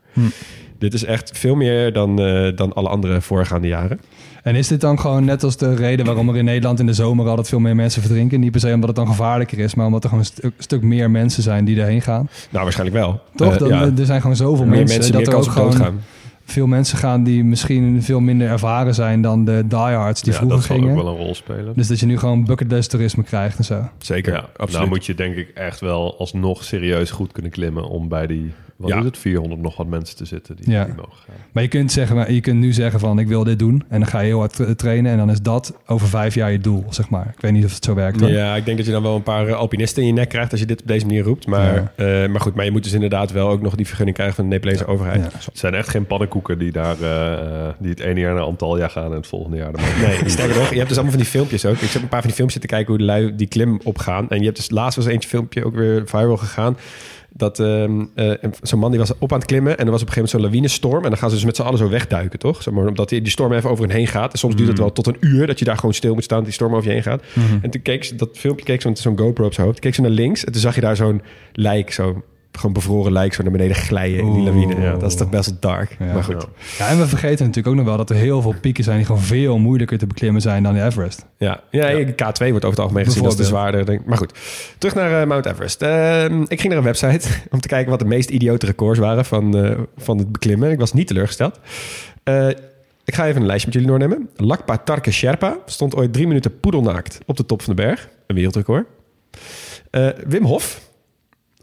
Dit 0.79 0.95
is 0.95 1.05
echt 1.05 1.39
veel 1.39 1.55
meer 1.55 1.93
dan, 1.93 2.21
eh, 2.21 2.57
dan 2.57 2.73
alle 2.73 2.89
andere 2.89 3.21
voorgaande 3.21 3.69
jaren. 3.69 4.01
En 4.45 4.55
is 4.55 4.69
dit 4.69 4.81
dan 4.81 5.01
gewoon 5.01 5.25
net 5.25 5.43
als 5.43 5.57
de 5.57 5.75
reden 5.75 6.07
waarom 6.07 6.29
er 6.29 6.37
in 6.37 6.45
Nederland 6.45 6.81
in 6.81 6.87
de 6.87 6.93
zomer 6.93 7.29
altijd 7.29 7.49
veel 7.49 7.59
meer 7.61 7.75
mensen 7.77 8.03
verdrinken? 8.03 8.41
Niet 8.41 8.51
per 8.51 8.61
se 8.61 8.73
omdat 8.73 8.89
het 8.89 8.97
dan 8.97 9.07
gevaarlijker 9.07 9.59
is, 9.59 9.75
maar 9.75 9.87
omdat 9.87 10.03
er 10.03 10.09
gewoon 10.09 10.25
een 10.25 10.31
stuk, 10.33 10.53
stuk 10.59 10.83
meer 10.83 11.11
mensen 11.11 11.43
zijn 11.43 11.65
die 11.65 11.81
erheen 11.81 12.03
gaan. 12.03 12.29
Nou, 12.51 12.63
waarschijnlijk 12.65 12.99
wel. 12.99 13.21
Toch? 13.35 13.53
Eh, 13.53 13.59
Dan, 13.59 13.69
ja. 13.69 13.91
Er 13.99 14.07
zijn 14.07 14.21
gewoon 14.21 14.37
zoveel 14.37 14.65
meer 14.67 14.77
mensen, 14.79 14.95
mensen, 14.97 15.13
dat 15.13 15.21
meer 15.23 15.31
er 15.31 15.37
ook 15.41 15.47
gewoon 15.51 15.71
doodgaan. 15.71 16.01
veel 16.45 16.67
mensen 16.67 16.99
gaan 16.99 17.23
die 17.25 17.45
misschien 17.45 18.03
veel 18.03 18.21
minder 18.21 18.49
ervaren 18.49 18.95
zijn 18.95 19.23
dan 19.23 19.45
de 19.45 19.65
diehards 19.69 20.23
die 20.23 20.33
ja, 20.33 20.39
vroeger 20.39 20.59
dat 20.59 20.67
zal 20.67 20.77
gingen. 20.77 20.91
ook 20.97 21.03
wel 21.03 21.13
een 21.13 21.19
rol 21.19 21.35
spelen. 21.35 21.73
Dus 21.77 21.89
dat 21.89 22.01
je 22.01 22.07
nu 22.07 22.19
gewoon 22.19 22.45
bucketlist 22.45 22.91
toerisme 22.91 23.23
krijgt 23.23 23.59
en 23.59 23.65
zo. 23.65 23.89
Zeker, 23.99 24.33
ja, 24.33 24.41
absoluut. 24.53 24.73
nou 24.73 24.89
moet 24.89 25.07
je 25.07 25.15
denk 25.15 25.37
ik 25.37 25.49
echt 25.55 25.81
wel 25.81 26.19
alsnog 26.19 26.65
serieus 26.65 27.11
goed 27.11 27.33
kunnen 27.33 27.51
klimmen 27.51 27.89
om 27.89 28.09
bij 28.09 28.27
die, 28.27 28.53
wat 28.85 28.93
Ja. 28.93 28.99
is 28.99 29.05
het, 29.05 29.19
400 29.19 29.61
nog 29.63 29.77
wat 29.77 29.87
mensen 29.87 30.17
te 30.17 30.25
zitten 30.25 30.57
die, 30.57 30.71
Ja. 30.71 30.85
die 30.85 30.95
mogen 30.95 31.13
gaan. 31.27 31.35
Maar 31.53 31.63
je 31.63 31.69
kunt, 31.69 31.93
zeggen, 31.93 32.17
maar 32.17 32.33
je 32.33 32.41
kunt 32.41 32.61
nu 32.61 32.73
zeggen 32.73 33.01
van 33.01 33.19
ik 33.19 33.27
wil 33.29 33.45
dit 33.45 33.59
doen. 33.59 33.83
En 33.89 34.01
dan 34.01 34.09
ga 34.09 34.19
je 34.21 34.27
heel 34.27 34.39
hard 34.39 34.53
tra- 34.53 34.75
trainen. 34.75 35.13
En 35.13 35.19
dan 35.19 35.31
is 35.31 35.43
dat 35.43 35.77
over 35.87 36.09
vijf 36.09 36.35
jaar 36.35 36.53
je 36.53 36.59
doel, 36.59 36.85
zeg 36.91 37.09
maar. 37.09 37.27
Ik 37.37 37.41
weet 37.41 37.53
niet 37.53 37.65
of 37.65 37.75
het 37.75 37.85
zo 37.85 37.95
werkt. 37.95 38.21
hoor. 38.21 38.29
Ja, 38.31 38.57
ik 38.57 38.65
denk 38.65 38.77
dat 38.77 38.87
je 38.87 38.93
dan 38.93 39.03
wel 39.03 39.17
een 39.17 39.23
paar 39.23 39.47
eh, 39.49 39.55
alpinisten 39.55 40.03
in 40.03 40.09
je 40.09 40.15
nek 40.15 40.29
krijgt 40.29 40.51
als 40.51 40.61
je 40.61 40.67
dit 40.67 40.81
op 40.81 40.87
deze 40.87 41.07
manier 41.07 41.23
roept. 41.23 41.47
Maar, 41.47 41.93
eh, 41.97 42.07
maar 42.29 42.41
goed, 42.41 42.55
maar 42.55 42.65
je 42.65 42.71
moet 42.71 42.83
dus 42.85 42.93
inderdaad 42.93 43.33
wel 43.33 43.49
ook 43.49 43.61
nog 43.63 43.75
die 43.75 43.87
vergunning 43.87 44.17
krijgen 44.17 44.37
van 44.37 44.45
de 44.49 44.51
Nepalese 44.51 44.87
overheid. 44.87 45.21
Ja. 45.21 45.29
Het 45.45 45.59
zijn 45.59 45.75
echt 45.75 45.89
geen 45.89 46.07
pannenkoeken 46.07 46.59
die 46.59 46.73
daar 46.73 47.01
eh, 47.01 47.33
eh, 47.33 47.75
die 47.79 47.91
het 47.91 48.01
ene 48.01 48.21
jaar 48.21 48.35
naar 48.35 48.43
Antalya 48.43 48.89
gaan 48.89 49.11
en 49.11 49.17
het 49.17 49.27
volgende 49.27 49.57
jaar 49.57 49.73
Nee, 49.73 50.29
sterker 50.31 50.57
nog, 50.57 50.71
je 50.71 50.77
hebt 50.77 50.89
dus 50.89 50.97
allemaal 50.99 51.15
van 51.15 51.23
die 51.23 51.31
filmpjes 51.31 51.67
ook. 51.67 51.77
Ik 51.77 51.91
heb 51.91 52.03
een 52.03 52.09
paar 52.09 52.21
van 52.21 52.29
die 52.31 52.37
filmpjes 52.37 52.61
zitten 52.61 52.71
kijken 52.71 52.87
hoe 52.89 52.99
de 52.99 53.05
lui 53.05 53.37
die 53.37 53.47
klim 53.47 53.81
opgaan. 53.85 54.29
En 54.31 54.39
je 54.39 54.45
hebt 54.45 54.57
dus 54.57 54.71
laatst 54.71 54.97
was 54.97 55.07
eentje 55.07 55.29
filmpje 55.29 55.65
ook 55.65 55.75
weer 55.75 56.03
viral 56.05 56.37
gegaan. 56.37 56.77
Dat 57.37 57.61
eh, 57.61 57.85
zo'n 58.63 58.79
man 58.79 58.91
die 58.91 58.99
was 58.99 59.13
op 59.19 59.33
aan 59.33 59.39
het 59.39 59.47
klimmen 59.47 59.79
en 59.79 59.85
er 59.85 59.91
was 59.91 60.03
op 60.03 60.09
een 60.09 60.13
gegeven 60.13 60.15
moment 60.15 60.31
zo'n 60.31 60.41
lawinestorm. 60.41 61.05
En 61.05 61.11
dan 61.11 61.19
gaan 61.19 61.29
ze 61.29 61.35
dus 61.35 61.45
met 61.45 61.57
z'n 61.57 61.63
allen 61.63 61.79
zo 61.79 61.89
wegduiken, 61.89 62.39
toch? 62.39 62.63
Zeg 62.63 62.75
maar, 62.75 62.87
omdat 62.87 63.09
die, 63.09 63.21
die 63.23 63.31
storm 63.33 63.53
even 63.53 63.71
over 63.71 63.87
hen 63.87 63.97
heen 63.97 64.07
gaat. 64.07 64.33
En 64.33 64.39
soms 64.39 64.57
duurt 64.57 64.69
het 64.69 64.79
wel 64.79 64.93
tot 64.93 65.07
een 65.07 65.17
uur 65.21 65.47
dat 65.47 65.59
je 65.59 65.65
daar 65.65 65.77
gewoon 65.77 65.95
stil 65.95 66.15
moet 66.15 66.25
staan, 66.25 66.37
dat 66.37 66.47
die 66.47 66.55
storm 66.55 66.75
over 66.75 66.87
je 66.87 66.93
heen 66.93 67.03
gaat. 67.03 67.23
En 67.63 67.71
toen 67.71 67.83
keek 67.83 68.05
ze, 68.05 68.15
dat 68.15 68.29
filmpje 68.33 68.65
keek 68.65 68.81
ze 68.81 68.89
met 68.89 68.99
zo'n 68.99 69.19
GoPro 69.19 69.45
op 69.47 69.55
zijn 69.55 69.67
hoofd. 69.67 69.79
Keek 69.79 69.95
ze 69.95 70.01
naar 70.01 70.11
links 70.11 70.45
en 70.45 70.53
toen 70.53 70.61
zag 70.61 70.75
je 70.75 70.81
daar 70.81 70.97
zo'n 70.97 71.23
lijk 71.53 71.93
zo 71.93 72.23
gewoon 72.57 72.73
bevroren 72.73 73.13
lijk 73.13 73.35
zo 73.35 73.43
naar 73.43 73.53
beneden 73.53 73.77
glijden 73.77 74.19
in 74.19 74.33
die 74.33 74.43
lawine. 74.43 74.81
Ja, 74.81 74.93
dat 74.93 75.11
is 75.11 75.17
toch 75.17 75.31
best 75.31 75.49
wel 75.51 75.57
dark. 75.61 75.97
Ja. 75.99 76.13
Maar 76.13 76.25
goed. 76.25 76.47
Ja, 76.79 76.89
en 76.89 76.99
we 76.99 77.07
vergeten 77.07 77.47
natuurlijk 77.47 77.67
ook 77.67 77.75
nog 77.75 77.85
wel 77.85 77.97
dat 77.97 78.11
er 78.11 78.17
heel 78.17 78.43
veel 78.43 78.55
pieken 78.61 78.85
zijn 78.85 78.97
die 78.97 79.07
gewoon 79.07 79.21
veel 79.21 79.59
moeilijker 79.59 79.99
te 79.99 80.07
beklimmen 80.07 80.43
zijn 80.43 80.63
dan 80.63 80.75
de 80.75 80.83
Everest. 80.83 81.25
Ja, 81.39 81.61
ja, 81.71 82.05
K2 82.05 82.15
wordt 82.15 82.41
over 82.41 82.67
het 82.67 82.79
algemeen 82.79 83.05
gezien 83.05 83.25
als 83.25 83.37
de 83.37 83.45
zwaarder. 83.45 83.87
denk. 83.87 84.05
Maar 84.05 84.19
goed, 84.19 84.33
terug 84.79 84.95
naar 84.95 85.21
eh, 85.21 85.27
Mount 85.27 85.47
Everest. 85.47 85.83
Ehm, 85.83 86.43
ik 86.43 86.61
ging 86.61 86.69
naar 86.69 86.79
een 86.79 86.85
website 86.85 87.29
om 87.51 87.61
te 87.61 87.69
kijken 87.69 87.91
wat 87.91 87.99
de 87.99 88.05
meest 88.05 88.31
idiote 88.31 88.67
records 88.67 88.99
waren 88.99 89.25
van, 89.25 89.57
eh, 89.57 89.79
van 89.97 90.19
het 90.19 90.33
beklimmen. 90.33 90.71
Ik 90.71 90.79
was 90.79 90.93
niet 90.93 91.07
teleurgesteld. 91.07 91.61
Eh, 92.23 92.49
ik 93.05 93.15
ga 93.15 93.27
even 93.27 93.41
een 93.41 93.47
lijstje 93.47 93.67
met 93.67 93.83
jullie 93.83 93.99
doornemen. 93.99 94.29
Lakpa 94.37 94.79
Tarke 94.79 95.11
Sherpa 95.11 95.57
stond 95.67 95.97
ooit 95.97 96.13
drie 96.13 96.27
minuten 96.27 96.61
poedelnaakt 96.61 97.19
op 97.27 97.37
de 97.37 97.47
top 97.47 97.63
van 97.63 97.77
de 97.77 97.83
berg. 97.83 98.09
Een 98.27 98.37
wereldrecord. 98.37 98.87
Eh, 99.91 100.09
Wim 100.27 100.45
Hof, 100.45 100.81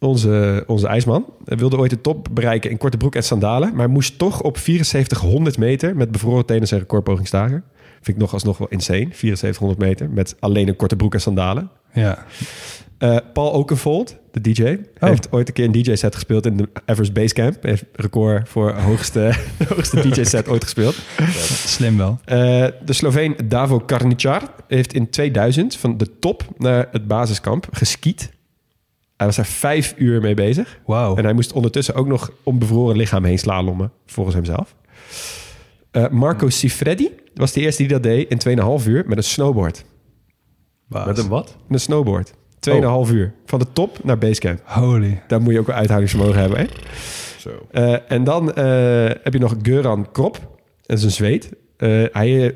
onze, 0.02 0.64
onze 0.68 0.88
ijsman, 0.88 1.26
wilde 1.44 1.78
ooit 1.78 1.90
de 1.90 2.02
top 2.02 2.28
bereiken 2.32 2.70
in 2.70 2.78
korte 2.78 2.98
broek 2.98 3.16
en 3.16 3.24
sandalen. 3.24 3.76
Maar 3.76 3.90
moest 3.90 4.18
toch 4.18 4.42
op 4.42 4.58
7400 4.58 5.58
meter 5.58 5.96
met 5.96 6.12
bevroren 6.12 6.46
tenen 6.46 6.68
zijn 6.68 6.80
recordpoging 6.80 7.28
staken. 7.28 7.64
Vind 7.94 8.08
ik 8.08 8.18
nog 8.18 8.34
alsnog 8.34 8.58
wel 8.58 8.68
insane. 8.68 9.08
7400 9.12 9.80
meter 9.80 10.10
met 10.10 10.36
alleen 10.40 10.68
een 10.68 10.76
korte 10.76 10.96
broek 10.96 11.14
en 11.14 11.22
sandalen. 11.22 11.70
Ja. 11.94 12.26
Eh, 12.98 13.18
Paul 13.34 13.54
Oakenfold, 13.54 14.18
de 14.32 14.42
DJ, 14.42 14.78
heeft 15.00 15.32
ooit 15.32 15.48
een 15.48 15.54
keer 15.54 15.66
een 15.66 15.72
DJ-set 15.72 16.14
gespeeld 16.14 16.46
in 16.46 16.58
de 16.58 16.70
Everest 16.86 17.14
Base 17.14 17.34
Camp. 17.34 17.62
Hij 17.62 17.72
heeft 17.72 17.86
record 17.94 18.50
voor 18.50 18.74
hoogste, 18.74 19.34
hoogste 19.76 20.10
DJ-set 20.10 20.48
ooit 20.48 20.64
gespeeld. 20.64 20.96
Slim 21.66 21.98
wel. 21.98 22.20
Eh, 22.26 22.38
de 22.86 22.94
Sloveen 22.94 23.36
Davo 23.46 23.80
Karničar 23.80 24.42
heeft 24.68 24.94
in 24.94 25.10
2000 25.10 25.78
van 25.78 25.98
de 25.98 26.20
top 26.20 26.44
naar 26.58 26.88
het 26.92 27.08
basiskamp 27.08 27.68
geskiet. 27.72 28.32
Hij 29.22 29.30
was 29.30 29.40
daar 29.40 29.46
vijf 29.46 29.94
uur 29.98 30.22
mee 30.22 30.34
bezig. 30.34 30.80
Wauw. 30.86 31.16
En 31.16 31.24
hij 31.24 31.34
moest 31.34 31.54
ondertussen 31.54 31.96
ook 31.96 32.08
nog 32.08 32.32
om 32.44 32.60
bevroren 32.60 32.98
lichaam 32.98 33.24
heen 33.24 33.40
slalommen, 33.40 33.92
volgens 34.06 34.36
hemzelf. 34.36 34.76
Eh, 35.92 36.10
Marco 36.10 36.50
Sifredi 36.50 37.10
was 37.34 37.52
de 37.52 37.62
eerste 37.62 37.82
die 37.82 37.92
dat 37.92 38.04
deed 38.04 38.30
in 38.30 38.38
2,5 38.82 38.88
uur 38.88 39.04
met 39.08 39.18
een 39.18 39.24
snowboard. 39.24 39.86
Met 40.88 41.18
een 41.18 41.28
wat? 41.28 41.46
Met 41.46 41.74
een 41.74 41.80
snowboard. 41.80 42.34
2,5 42.60 43.12
uur. 43.12 43.34
Van 43.46 43.60
de 43.60 43.66
top 43.74 44.04
naar 44.04 44.18
basecamp. 44.18 44.62
Holy. 44.64 45.22
Daar 45.28 45.42
moet 45.42 45.54
je 45.54 45.60
ook 45.60 45.68
wel 45.68 45.76
uithoudingsvermogen 45.76 46.40
hebben. 46.40 46.60
Hè? 46.60 46.66
Zo. 47.38 47.68
Eh, 47.72 48.12
en 48.12 48.24
dan 48.24 48.54
eh, 48.54 49.06
heb 49.06 49.34
je 49.34 49.40
nog 49.40 49.56
Göran 49.62 50.12
Krop. 50.12 50.40
Dat 50.82 50.98
is 50.98 51.04
een 51.04 51.12
Zweed. 51.12 51.50
Eh, 51.78 52.04
hij 52.12 52.56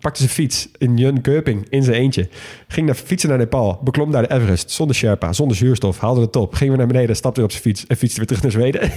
pakte 0.00 0.18
zijn 0.18 0.30
fiets 0.32 0.68
in 0.78 0.96
Jönköping 0.96 1.68
in 1.68 1.82
zijn 1.82 1.96
eentje. 1.96 2.28
Ging 2.68 2.86
naar, 2.86 2.94
fietsen 2.94 3.28
naar 3.28 3.38
Nepal. 3.38 3.80
Beklom 3.84 4.10
daar 4.12 4.22
de 4.28 4.34
Everest. 4.34 4.70
Zonder 4.70 4.96
Sherpa, 4.96 5.32
zonder 5.32 5.56
zuurstof. 5.56 5.98
Haalde 5.98 6.20
de 6.20 6.30
top. 6.30 6.54
Ging 6.54 6.68
weer 6.68 6.78
naar 6.78 6.86
beneden. 6.86 7.16
Stapte 7.16 7.36
weer 7.40 7.48
op 7.48 7.50
zijn 7.56 7.64
fiets. 7.64 7.86
En 7.86 7.96
fietste 7.96 8.18
weer 8.18 8.26
terug 8.26 8.42
naar 8.42 8.52
Zweden. 8.52 8.90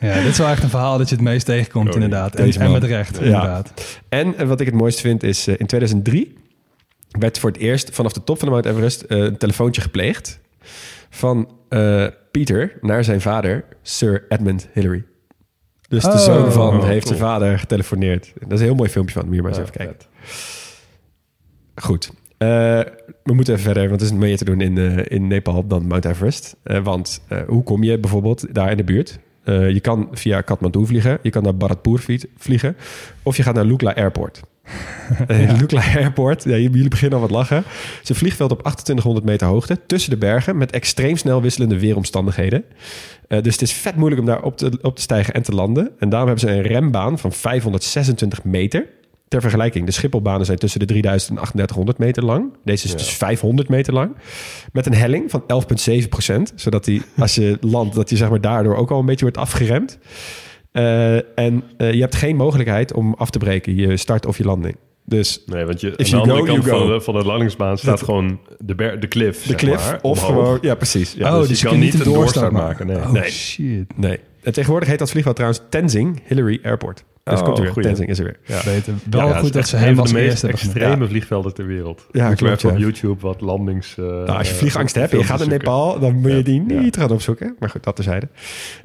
Ja, 0.00 0.14
dit 0.14 0.26
is 0.32 0.38
wel 0.38 0.48
echt 0.48 0.62
een 0.62 0.68
verhaal 0.68 0.98
dat 0.98 1.08
je 1.08 1.14
het 1.14 1.24
meest 1.24 1.46
tegenkomt 1.46 1.88
Oh, 1.88 1.94
inderdaad. 1.94 2.34
En, 2.34 2.72
met 2.72 2.84
recht, 2.84 3.16
Ja. 3.16 3.22
inderdaad. 3.24 3.72
En 4.08 4.36
eh, 4.36 4.46
wat 4.48 4.60
ik 4.60 4.66
het 4.66 4.74
mooiste 4.74 5.00
vind 5.02 5.22
is... 5.22 5.46
eh, 5.46 5.54
in 5.58 5.66
2003 5.66 6.34
werd 7.18 7.38
voor 7.38 7.50
het 7.50 7.58
eerst 7.60 7.90
vanaf 7.94 8.12
de 8.12 8.24
top 8.24 8.38
van 8.38 8.46
de 8.48 8.52
Mount 8.54 8.66
Everest... 8.66 9.02
eh, 9.02 9.18
een 9.18 9.36
telefoontje 9.36 9.80
gepleegd. 9.82 10.40
Van 11.10 11.48
eh, 11.68 12.06
Peter 12.30 12.78
naar 12.80 13.04
zijn 13.04 13.20
vader, 13.20 13.64
Sir 13.82 14.24
Edmund 14.28 14.68
Hillary. 14.72 15.04
Dus 15.92 16.02
de 16.02 16.10
Oh. 16.10 16.16
zoon 16.18 16.52
van 16.52 16.76
Oh, 16.76 16.84
heeft 16.84 17.04
cool. 17.04 17.16
zijn 17.16 17.28
vader 17.28 17.58
getelefoneerd. 17.58 18.32
Dat 18.40 18.52
is 18.52 18.58
een 18.60 18.64
heel 18.66 18.74
mooi 18.74 18.90
filmpje 18.90 19.14
van. 19.14 19.26
Moet 19.26 19.34
je 19.34 19.42
maar 19.42 19.50
eens 19.50 19.60
even 19.60 19.72
kijken. 19.72 19.96
vet. 19.98 20.08
Goed. 21.74 22.10
Eh, 22.38 22.48
we 23.22 23.32
moeten 23.34 23.52
even 23.54 23.64
verder, 23.64 23.88
want 23.88 24.00
er 24.00 24.06
is 24.06 24.12
meer 24.12 24.36
te 24.36 24.44
doen 24.44 24.60
in, 24.60 24.78
eh, 24.78 25.04
in 25.16 25.26
Nepal 25.26 25.66
dan 25.66 25.86
Mount 25.86 26.04
Everest. 26.04 26.56
Eh, 26.62 26.84
want 26.84 27.22
eh, 27.28 27.38
hoe 27.46 27.62
kom 27.62 27.82
je 27.82 27.98
bijvoorbeeld 27.98 28.54
daar 28.54 28.70
in 28.70 28.76
de 28.76 28.84
buurt? 28.84 29.18
Eh, 29.44 29.70
je 29.70 29.80
kan 29.80 30.08
via 30.12 30.40
Kathmandu 30.40 30.86
vliegen, 30.86 31.18
je 31.22 31.30
kan 31.30 31.42
naar 31.42 31.54
Bharatpur 31.54 31.98
vlie- 31.98 32.30
vliegen, 32.36 32.76
of 33.22 33.36
je 33.36 33.42
gaat 33.42 33.54
naar 33.54 33.64
Lukla 33.64 33.94
Airport. 33.94 34.40
Eh, 35.28 35.58
Lukla 35.58 35.82
Airport, 35.96 36.44
ja, 36.44 36.56
jullie 36.56 36.88
beginnen 36.88 37.18
al 37.18 37.28
wat 37.28 37.36
lachen. 37.36 37.56
Het 37.56 38.02
is 38.02 38.08
een 38.08 38.14
vliegveld 38.14 38.50
op 38.50 38.58
2800 38.58 39.24
meter 39.26 39.46
hoogte, 39.46 39.78
tussen 39.86 40.10
de 40.10 40.16
bergen, 40.16 40.56
met 40.56 40.72
extreem 40.72 41.16
snel 41.16 41.42
wisselende 41.42 41.78
weeromstandigheden. 41.78 42.64
Eh, 43.28 43.42
dus 43.42 43.52
het 43.52 43.62
is 43.62 43.72
vet 43.72 43.96
moeilijk 43.96 44.20
om 44.20 44.26
daar 44.26 44.42
op 44.42 44.56
te, 44.56 44.78
op 44.82 44.96
te 44.96 45.02
stijgen 45.02 45.34
en 45.34 45.42
te 45.42 45.54
landen. 45.54 45.90
En 45.98 46.08
daarom 46.08 46.28
hebben 46.28 46.48
ze 46.48 46.56
een 46.56 46.62
rembaan 46.62 47.18
van 47.18 47.32
526 47.32 48.44
meter. 48.44 48.86
Ter 49.28 49.40
vergelijking, 49.40 49.86
de 49.86 49.92
Schipholbanen 49.92 50.46
zijn 50.46 50.58
tussen 50.58 50.80
de 50.80 50.86
3000 50.86 51.30
en 51.30 51.36
3800 51.36 51.98
meter 51.98 52.24
lang. 52.24 52.52
Deze 52.64 52.86
is 52.86 52.92
dus 52.92 53.10
500 53.10 53.68
meter 53.68 53.92
lang. 53.92 54.16
Met 54.72 54.86
een 54.86 54.94
helling 54.94 55.30
van 55.30 55.42
11,7 56.02 56.08
procent. 56.08 56.52
Zodat 56.54 56.84
die, 56.84 57.02
als 57.16 57.34
je 57.34 57.58
landt, 57.76 57.94
dat 57.94 58.10
je 58.10 58.16
zeg 58.16 58.30
maar 58.30 58.40
daardoor 58.40 58.76
ook 58.76 58.90
al 58.90 58.98
een 58.98 59.06
beetje 59.06 59.24
wordt 59.24 59.38
afgeremd. 59.38 59.98
Eh, 60.72 61.14
en 61.38 61.62
eh, 61.76 61.92
je 61.92 62.00
hebt 62.00 62.14
geen 62.14 62.36
mogelijkheid 62.36 62.92
om 62.92 63.14
af 63.18 63.30
te 63.30 63.38
breken, 63.38 63.76
je 63.76 63.96
start 63.96 64.26
of 64.26 64.38
je 64.38 64.44
landing. 64.44 64.76
Dus 65.04 65.42
Nee, 65.46 65.64
want 65.64 65.80
je, 65.80 65.88
aan 65.96 66.04
de 66.04 66.16
andere 66.16 66.38
go, 66.38 66.44
kant 66.44 66.66
van 66.68 66.86
de, 66.92 67.00
van 67.00 67.14
de 67.14 67.24
landingsbaan 67.24 67.78
staat 67.78 67.98
Dat- 67.98 68.04
gewoon 68.08 68.40
de, 68.58 68.74
ber, 68.74 69.00
de 69.00 69.08
cliff. 69.08 69.42
de 69.42 69.48
zeg 69.48 69.56
cliff 69.56 69.90
maar, 69.90 69.98
of 70.02 70.24
omhoog. 70.24 70.42
gewoon... 70.44 70.58
Ja, 70.62 70.74
precies. 70.74 71.12
Ja. 71.18 71.32
Oh, 71.32 71.38
dus 71.38 71.48
dus 71.48 71.60
je 71.60 71.64
je 71.66 71.70
kan 71.72 71.80
niet 71.82 71.94
een 71.94 71.98
een 72.00 72.04
doorstart 72.04 72.50
doorstart 72.50 72.66
maken, 72.68 72.86
nee. 72.86 72.96
Oh 72.96 73.12
Nee. 73.12 73.30
shit. 73.30 73.96
Nee. 73.98 74.18
En 74.42 74.52
tegenwoordig 74.52 74.88
heet 74.88 74.98
dat 74.98 75.10
vliegveld 75.10 75.36
trouwens 75.36 75.62
Tenzing 75.68 76.22
Hillary 76.26 76.60
Airport. 76.62 77.04
Dus 77.24 77.38
Oh, 77.38 77.44
komt 77.44 77.56
er 77.58 77.62
weer. 77.62 77.72
goeie. 77.72 77.88
Tenzing 77.88 78.10
is 78.10 78.18
er 78.18 78.24
weer. 78.24 78.36
Ja. 78.44 78.60
Beter. 78.64 78.94
Wel 79.10 79.28
Ja, 79.28 79.38
goed 79.38 79.52
dat 79.52 79.68
ze 79.68 79.76
een 79.76 79.82
hem 79.82 79.90
van 79.94 80.00
als 80.02 80.10
de 80.12 80.16
meest 80.18 80.28
eerste 80.30 80.46
hebben 80.46 80.64
gedaan. 80.64 80.82
extreme 80.82 81.08
vliegvelden 81.08 81.54
ter 81.54 81.66
wereld. 81.66 82.06
Ja, 82.12 82.28
Moet 82.28 82.38
je 82.38 82.44
klopt, 82.44 82.64
op. 82.64 82.78
YouTube 82.78 83.20
wat 83.20 83.40
landings... 83.40 83.98
eh, 83.98 84.04
Nou, 84.04 84.26
als 84.28 84.46
je 84.46 84.52
eh, 84.52 84.58
vliegangst 84.58 84.94
hebt 84.94 85.12
en 85.12 85.18
je 85.18 85.24
gaat 85.24 85.38
naar. 85.38 85.48
Nepal, 85.48 85.98
dan 85.98 86.14
moet 86.14 86.30
je 86.32 86.42
die 86.42 86.64
ja. 86.68 86.80
niet 86.80 86.96
gaan 86.96 87.10
opzoeken. 87.10 87.56
Maar 87.58 87.70
goed, 87.70 87.82
dat 87.84 87.94
terzijde. 87.96 88.28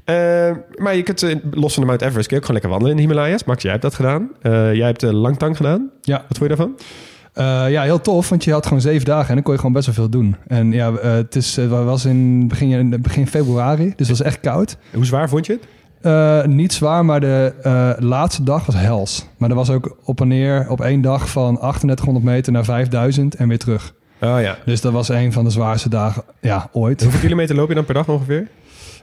Eh 0.04 0.52
maar 0.76 0.96
je 0.96 1.04
kunt, 1.04 1.24
eh, 1.24 1.36
los 1.52 1.74
van 1.74 1.82
de 1.84 1.88
Mount 1.90 2.02
Everest, 2.02 2.28
kun 2.28 2.36
je 2.38 2.42
ook 2.44 2.48
gewoon 2.48 2.62
lekker 2.62 2.70
wandelen 2.70 2.92
in 2.92 2.98
de 2.98 3.08
Himalaya's. 3.14 3.44
Max, 3.44 3.62
jij 3.62 3.72
hebt 3.72 3.84
dat 3.84 3.94
gedaan. 3.96 4.32
Eh, 4.42 4.74
jij 4.74 4.86
hebt 4.86 5.00
de 5.00 5.14
Langtang 5.14 5.58
gedaan. 5.58 5.90
Ja. 6.02 6.18
Wat 6.28 6.38
vond 6.38 6.50
je 6.52 6.56
daarvan? 6.56 6.76
Eh, 7.38 7.70
ja, 7.70 7.84
heel 7.84 8.02
tof, 8.02 8.30
want 8.30 8.44
je 8.44 8.52
had 8.52 8.66
gewoon 8.66 8.82
zeven 8.82 9.06
dagen 9.06 9.28
en 9.28 9.34
dan 9.34 9.44
kon 9.44 9.54
je 9.54 9.60
gewoon 9.60 9.74
best 9.74 9.86
wel 9.86 9.96
veel 9.96 10.10
doen. 10.10 10.36
En 10.48 10.72
ja, 10.72 10.92
eh, 10.92 11.12
het 11.12 11.36
is, 11.36 11.58
eh, 11.58 11.86
was 11.86 12.06
in 12.06 12.48
begin, 12.48 13.02
begin 13.02 13.28
februari, 13.28 13.94
dus 13.96 14.08
het 14.08 14.18
was 14.18 14.28
echt 14.28 14.40
koud. 14.40 14.78
Hoe 14.94 15.06
zwaar 15.06 15.30
vond 15.30 15.46
je 15.46 15.54
het? 15.54 15.66
Niet 16.48 16.74
zwaar, 16.74 17.06
maar 17.06 17.20
de 17.20 17.96
laatste 18.00 18.44
dag 18.44 18.66
was 18.66 18.76
hels. 18.76 19.26
Maar 19.38 19.50
er 19.50 19.56
was 19.56 19.70
ook 19.70 19.98
op 20.04 20.22
en 20.22 20.28
neer 20.28 20.66
op 20.70 20.82
één 20.82 21.02
dag 21.02 21.30
van 21.30 21.58
3800 21.58 22.26
meter 22.26 22.52
naar 22.52 22.66
5000 22.66 23.36
en 23.36 23.48
weer 23.48 23.58
terug. 23.58 23.94
Oh 24.22 24.42
ja. 24.42 24.58
Dus 24.66 24.82
dat 24.82 24.92
was 24.92 25.10
een 25.10 25.34
van 25.34 25.44
de 25.44 25.50
zwaarste 25.50 25.90
dagen 25.90 26.24
ja, 26.42 26.70
ooit. 26.72 27.02
Hoeveel 27.02 27.20
kilometer 27.20 27.56
loop 27.56 27.70
je 27.70 27.76
dan 27.76 27.86
per 27.86 27.94
dag 27.94 28.10
ongeveer? 28.10 28.48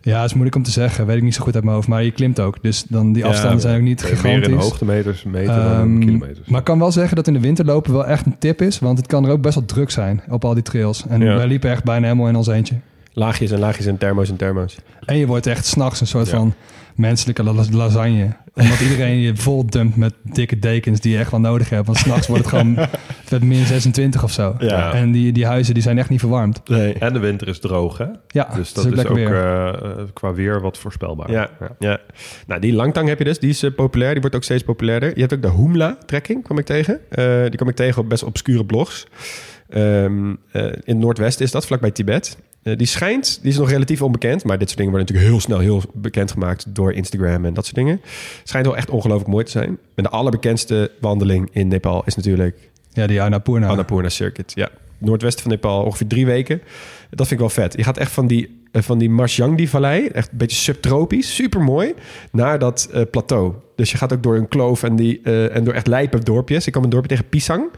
Ja, 0.04 0.16
dat 0.16 0.24
is 0.24 0.32
moeilijk 0.32 0.56
om 0.56 0.62
te 0.62 0.70
zeggen. 0.70 1.06
Weet 1.06 1.16
ik 1.16 1.22
niet 1.22 1.34
zo 1.34 1.42
goed 1.42 1.54
uit 1.54 1.64
mijn 1.64 1.76
hoofd. 1.76 1.88
Maar 1.88 2.02
je 2.02 2.10
klimt 2.10 2.40
ook. 2.40 2.56
Dus 2.62 2.84
dan 2.88 3.12
die 3.12 3.22
Ja, 3.22 3.28
afstanden 3.28 3.60
zijn 3.60 3.76
ook 3.76 3.82
niet 3.82 4.00
je 4.00 4.06
gigantisch. 4.06 4.40
Meer 4.40 4.48
in 4.50 4.62
hoogtemeters 4.62 5.24
Ehm, 5.34 5.92
in 5.92 5.98
kilometers. 6.00 6.48
maar 6.48 6.58
ik 6.58 6.64
kan 6.64 6.78
wel 6.78 6.92
zeggen 6.92 7.16
dat 7.16 7.26
in 7.26 7.32
de 7.32 7.40
winter 7.40 7.64
lopen 7.64 7.92
wel 7.92 8.06
echt 8.06 8.26
een 8.26 8.38
tip 8.38 8.62
is. 8.62 8.78
Want 8.78 8.98
het 8.98 9.06
kan 9.06 9.24
er 9.24 9.30
ook 9.30 9.40
best 9.40 9.54
wel 9.54 9.64
druk 9.64 9.90
zijn 9.90 10.22
op 10.28 10.44
al 10.44 10.54
die 10.54 10.62
trails. 10.62 11.04
En 11.08 11.20
Ja. 11.20 11.36
wij 11.36 11.46
liepen 11.46 11.70
echt 11.70 11.84
bijna 11.84 12.06
helemaal 12.06 12.28
in 12.28 12.36
ons 12.36 12.46
eentje. 12.46 12.74
Laagjes 13.12 13.50
en 13.50 13.58
laagjes 13.58 13.86
en 13.86 13.98
thermo's 13.98 14.28
en 14.30 14.36
thermo's. 14.36 14.76
En 15.04 15.16
je 15.16 15.26
wordt 15.26 15.46
echt 15.46 15.66
s'nachts 15.66 16.00
een 16.00 16.06
soort 16.06 16.26
Ja. 16.30 16.36
van 16.36 16.54
menselijke 16.94 17.42
la- 17.42 17.64
lasagne. 17.72 18.36
Omdat 18.54 18.80
iedereen 18.80 19.16
je 19.18 19.36
vol 19.36 19.66
dumpt 19.66 19.96
met 19.96 20.14
dikke 20.22 20.58
dekens 20.58 21.00
die 21.00 21.12
je 21.12 21.18
echt 21.18 21.30
wel 21.30 21.40
nodig 21.40 21.70
hebt. 21.70 21.86
Want 21.86 21.98
s'nachts 21.98 22.26
wordt 22.26 22.42
het 22.50 22.50
gewoon 22.54 22.74
werd 23.28 23.42
min 23.44 23.66
26 23.66 24.22
of 24.22 24.32
zo. 24.32 24.54
Ja. 24.58 24.92
En 24.92 25.12
die, 25.12 25.32
die 25.32 25.46
huizen 25.46 25.74
die 25.74 25.82
zijn 25.82 25.98
echt 25.98 26.08
niet 26.08 26.20
verwarmd. 26.20 26.60
Nee. 26.68 26.92
En 26.92 27.12
de 27.12 27.18
winter 27.18 27.48
is 27.48 27.58
droog, 27.58 27.98
hè? 27.98 28.06
Ja, 28.28 28.48
Dus 28.54 28.66
het 28.74 28.84
dat 28.84 28.98
is 28.98 29.06
ook, 29.06 29.16
weer. 29.16 29.34
eh, 29.34 29.68
eh, 29.68 29.74
qua 30.12 30.32
weer 30.34 30.60
wat 30.60 30.78
voorspelbaar. 30.78 31.30
Ja, 31.30 31.50
ja. 31.78 31.98
Nou, 32.46 32.60
die 32.60 32.72
Langtang 32.72 33.08
heb 33.08 33.18
je 33.18 33.24
dus. 33.24 33.38
Die 33.38 33.50
is 33.50 33.62
eh, 33.62 33.70
populair. 33.76 34.12
Die 34.12 34.20
wordt 34.20 34.36
ook 34.36 34.42
steeds 34.44 34.62
populairder. 34.62 35.12
Je 35.14 35.20
hebt 35.20 35.32
ook 35.34 35.42
de 35.42 35.50
Humla-trekking, 35.50 36.42
kwam 36.44 36.58
ik 36.58 36.64
tegen. 36.64 36.98
Eh, 37.08 37.40
die 37.42 37.56
kwam 37.56 37.68
ik 37.68 37.76
tegen 37.76 38.02
op 38.02 38.08
best 38.08 38.22
obscure 38.22 38.64
blogs. 38.64 39.06
Ehm, 39.74 40.34
eh, 40.50 40.62
in 40.64 40.82
het 40.84 40.98
noordwesten 40.98 41.44
is 41.44 41.50
dat, 41.50 41.66
vlakbij 41.66 41.90
Tibet. 41.90 42.36
Eh, 42.62 42.76
die 42.76 42.86
schijnt, 42.86 43.38
die 43.42 43.50
is 43.50 43.58
nog 43.58 43.70
relatief 43.70 44.02
onbekend. 44.02 44.44
Maar 44.44 44.58
dit 44.58 44.66
soort 44.66 44.78
dingen 44.80 44.92
worden 44.92 45.14
natuurlijk 45.14 45.34
heel 45.34 45.46
snel 45.46 45.58
heel 45.58 45.82
bekend 45.92 46.30
gemaakt 46.30 46.74
door 46.74 46.92
Instagram 46.92 47.44
en 47.44 47.54
dat 47.54 47.64
soort 47.64 47.76
dingen. 47.76 48.00
Schijnt 48.44 48.66
wel 48.66 48.76
echt 48.76 48.90
ongelooflijk 48.90 49.30
mooi 49.30 49.44
te 49.44 49.50
zijn. 49.50 49.78
En 49.94 50.02
de 50.02 50.08
allerbekendste 50.08 50.90
wandeling 51.00 51.48
in 51.52 51.68
Nepal 51.68 52.02
is 52.04 52.14
natuurlijk 52.14 52.70
Ja, 52.92 53.06
die 53.06 53.22
Annapurna. 53.22 53.66
Annapurna 53.66 54.08
Circuit. 54.08 54.52
Ja, 54.54 54.68
noordwesten 54.98 55.42
van 55.42 55.50
Nepal, 55.50 55.82
ongeveer 55.84 56.06
drie 56.06 56.26
weken. 56.26 56.62
Dat 57.10 57.26
vind 57.28 57.30
ik 57.30 57.38
wel 57.38 57.48
vet. 57.64 57.76
Je 57.76 57.82
gaat 57.84 57.98
echt 57.98 58.12
van 58.12 58.26
die, 58.26 58.60
eh, 58.72 58.82
van 58.82 58.98
die 58.98 59.10
Marjangdi-vallei, 59.10 60.06
echt 60.06 60.32
een 60.32 60.38
beetje 60.38 60.56
subtropisch, 60.56 61.34
super 61.34 61.60
mooi, 61.60 61.94
naar 62.32 62.58
dat 62.58 62.88
plateau. 63.10 63.52
Dus 63.76 63.90
je 63.90 63.96
gaat 63.96 64.12
ook 64.12 64.22
door 64.22 64.36
een 64.36 64.48
kloof 64.48 64.82
en, 64.82 64.96
die, 64.96 65.20
en 65.50 65.64
door 65.64 65.74
echt 65.74 65.86
lijpe 65.86 66.18
dorpjes. 66.18 66.66
Ik 66.66 66.72
kwam 66.72 66.84
een 66.84 66.90
dorpje 66.90 67.08
tegen 67.08 67.28
Pisang. 67.28 67.70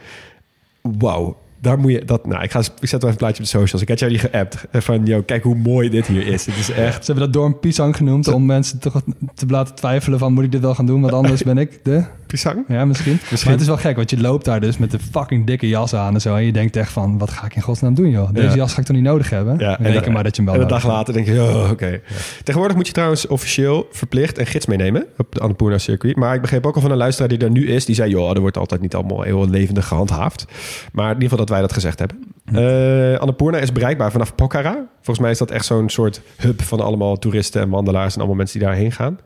Wauw. 0.82 1.36
Daar 1.66 1.78
moet 1.78 1.92
je 1.92 2.04
dat. 2.04 2.26
Nou, 2.26 2.42
ik, 2.42 2.50
ga, 2.50 2.58
ik 2.58 2.64
zet 2.64 2.90
wel 2.90 2.90
even 2.90 3.08
een 3.08 3.16
plaatje 3.16 3.36
op 3.42 3.50
de 3.50 3.58
socials. 3.58 3.82
Ik 3.82 3.88
had 3.88 3.98
jou 3.98 4.10
die 4.10 4.20
geappt. 4.20 4.66
eh, 4.70 4.80
Van, 4.80 5.06
yo, 5.06 5.22
kijk 5.22 5.42
hoe 5.42 5.54
mooi 5.54 5.88
dit 5.88 6.06
hier 6.06 6.26
is. 6.26 6.46
Het 6.46 6.56
is 6.56 6.70
echt. 6.70 7.04
Ze 7.04 7.12
hebben 7.12 7.32
dat 7.32 7.42
dorp 7.42 7.60
Pisang 7.60 7.96
genoemd 7.96 8.28
om 8.28 8.46
mensen 8.46 8.78
toch 8.78 9.02
te 9.34 9.46
laten 9.46 9.74
twijfelen 9.74 10.18
van 10.18 10.32
moet 10.32 10.44
ik 10.44 10.52
dit 10.52 10.60
wel 10.60 10.74
gaan 10.74 10.86
doen, 10.86 11.00
want 11.00 11.12
anders 11.12 11.42
ben 11.50 11.58
ik 11.58 11.80
de... 11.82 12.04
Pisang? 12.26 12.64
Ja, 12.68 12.84
misschien. 12.90 13.18
Maar 13.30 13.52
het 13.52 13.60
is 13.60 13.66
wel 13.66 13.76
gek, 13.76 13.96
want 13.96 14.10
je 14.10 14.20
loopt 14.20 14.44
daar 14.44 14.60
dus 14.60 14.78
met 14.78 14.92
een 14.92 15.00
fucking 15.00 15.46
dikke 15.46 15.68
jas 15.68 15.94
aan 15.94 16.14
en 16.14 16.20
zo. 16.20 16.34
En 16.34 16.44
je 16.44 16.52
denkt 16.52 16.76
echt 16.76 16.92
van, 16.92 17.18
wat 17.18 17.30
ga 17.30 17.44
ik 17.46 17.56
in 17.56 17.62
godsnaam 17.62 17.94
doen, 17.94 18.10
joh? 18.10 18.28
Deze 18.32 18.48
Ja. 18.48 18.54
jas 18.54 18.72
ga 18.74 18.80
ik 18.80 18.86
toch 18.86 18.96
niet 18.96 19.04
nodig 19.04 19.30
hebben? 19.30 19.58
Ja, 19.58 19.76
Reken 19.80 20.04
en- 20.04 20.12
maar 20.12 20.22
dat 20.24 20.36
je 20.36 20.42
hem 20.42 20.50
wel 20.50 20.54
En 20.60 20.66
een 20.66 20.74
dag 20.74 20.86
later 20.86 21.14
denk 21.14 21.26
je, 21.26 21.42
oh, 21.42 21.70
oké. 21.70 22.00
Tegenwoordig 22.42 22.76
moet 22.76 22.86
je 22.86 22.92
trouwens 22.92 23.26
officieel 23.26 23.88
verplicht 23.90 24.38
een 24.38 24.46
gids 24.46 24.66
meenemen 24.66 25.06
op 25.16 25.34
de 25.34 25.40
Annapurna 25.40 25.78
circuit. 25.78 26.16
Maar 26.16 26.34
ik 26.34 26.40
begreep 26.40 26.66
ook 26.66 26.74
al 26.74 26.80
van 26.80 26.90
een 26.90 26.96
luisteraar 26.96 27.28
die 27.28 27.38
er 27.38 27.50
nu 27.50 27.66
is, 27.68 27.84
die 27.84 27.94
zei, 27.94 28.10
joh, 28.10 28.30
er 28.34 28.40
wordt 28.40 28.56
altijd 28.58 28.80
niet 28.80 28.94
allemaal 28.94 29.22
heel 29.22 29.48
levendig 29.48 29.86
gehandhaafd. 29.86 30.44
Maar 30.92 31.06
in 31.06 31.12
ieder 31.14 31.22
geval 31.28 31.38
dat 31.44 31.48
wij 31.48 31.60
dat 31.60 31.72
gezegd 31.72 31.98
hebben. 31.98 32.18
Eh 32.52 33.18
Annapurna 33.20 33.58
is 33.58 33.72
bereikbaar 33.72 34.10
vanaf 34.10 34.34
Pokhara. 34.34 34.86
Volgens 34.94 35.18
mij 35.18 35.30
is 35.30 35.38
dat 35.38 35.50
echt 35.50 35.64
zo'n 35.64 35.88
soort 35.88 36.20
hub 36.36 36.62
van 36.62 36.80
allemaal 36.80 37.16
toeristen 37.18 37.62
en 37.62 37.68
wandelaars 37.68 38.12
en 38.12 38.18
allemaal 38.18 38.36
mensen 38.36 38.58
die 38.58 38.68
daarheen 38.68 38.92
gaan. 38.92 39.18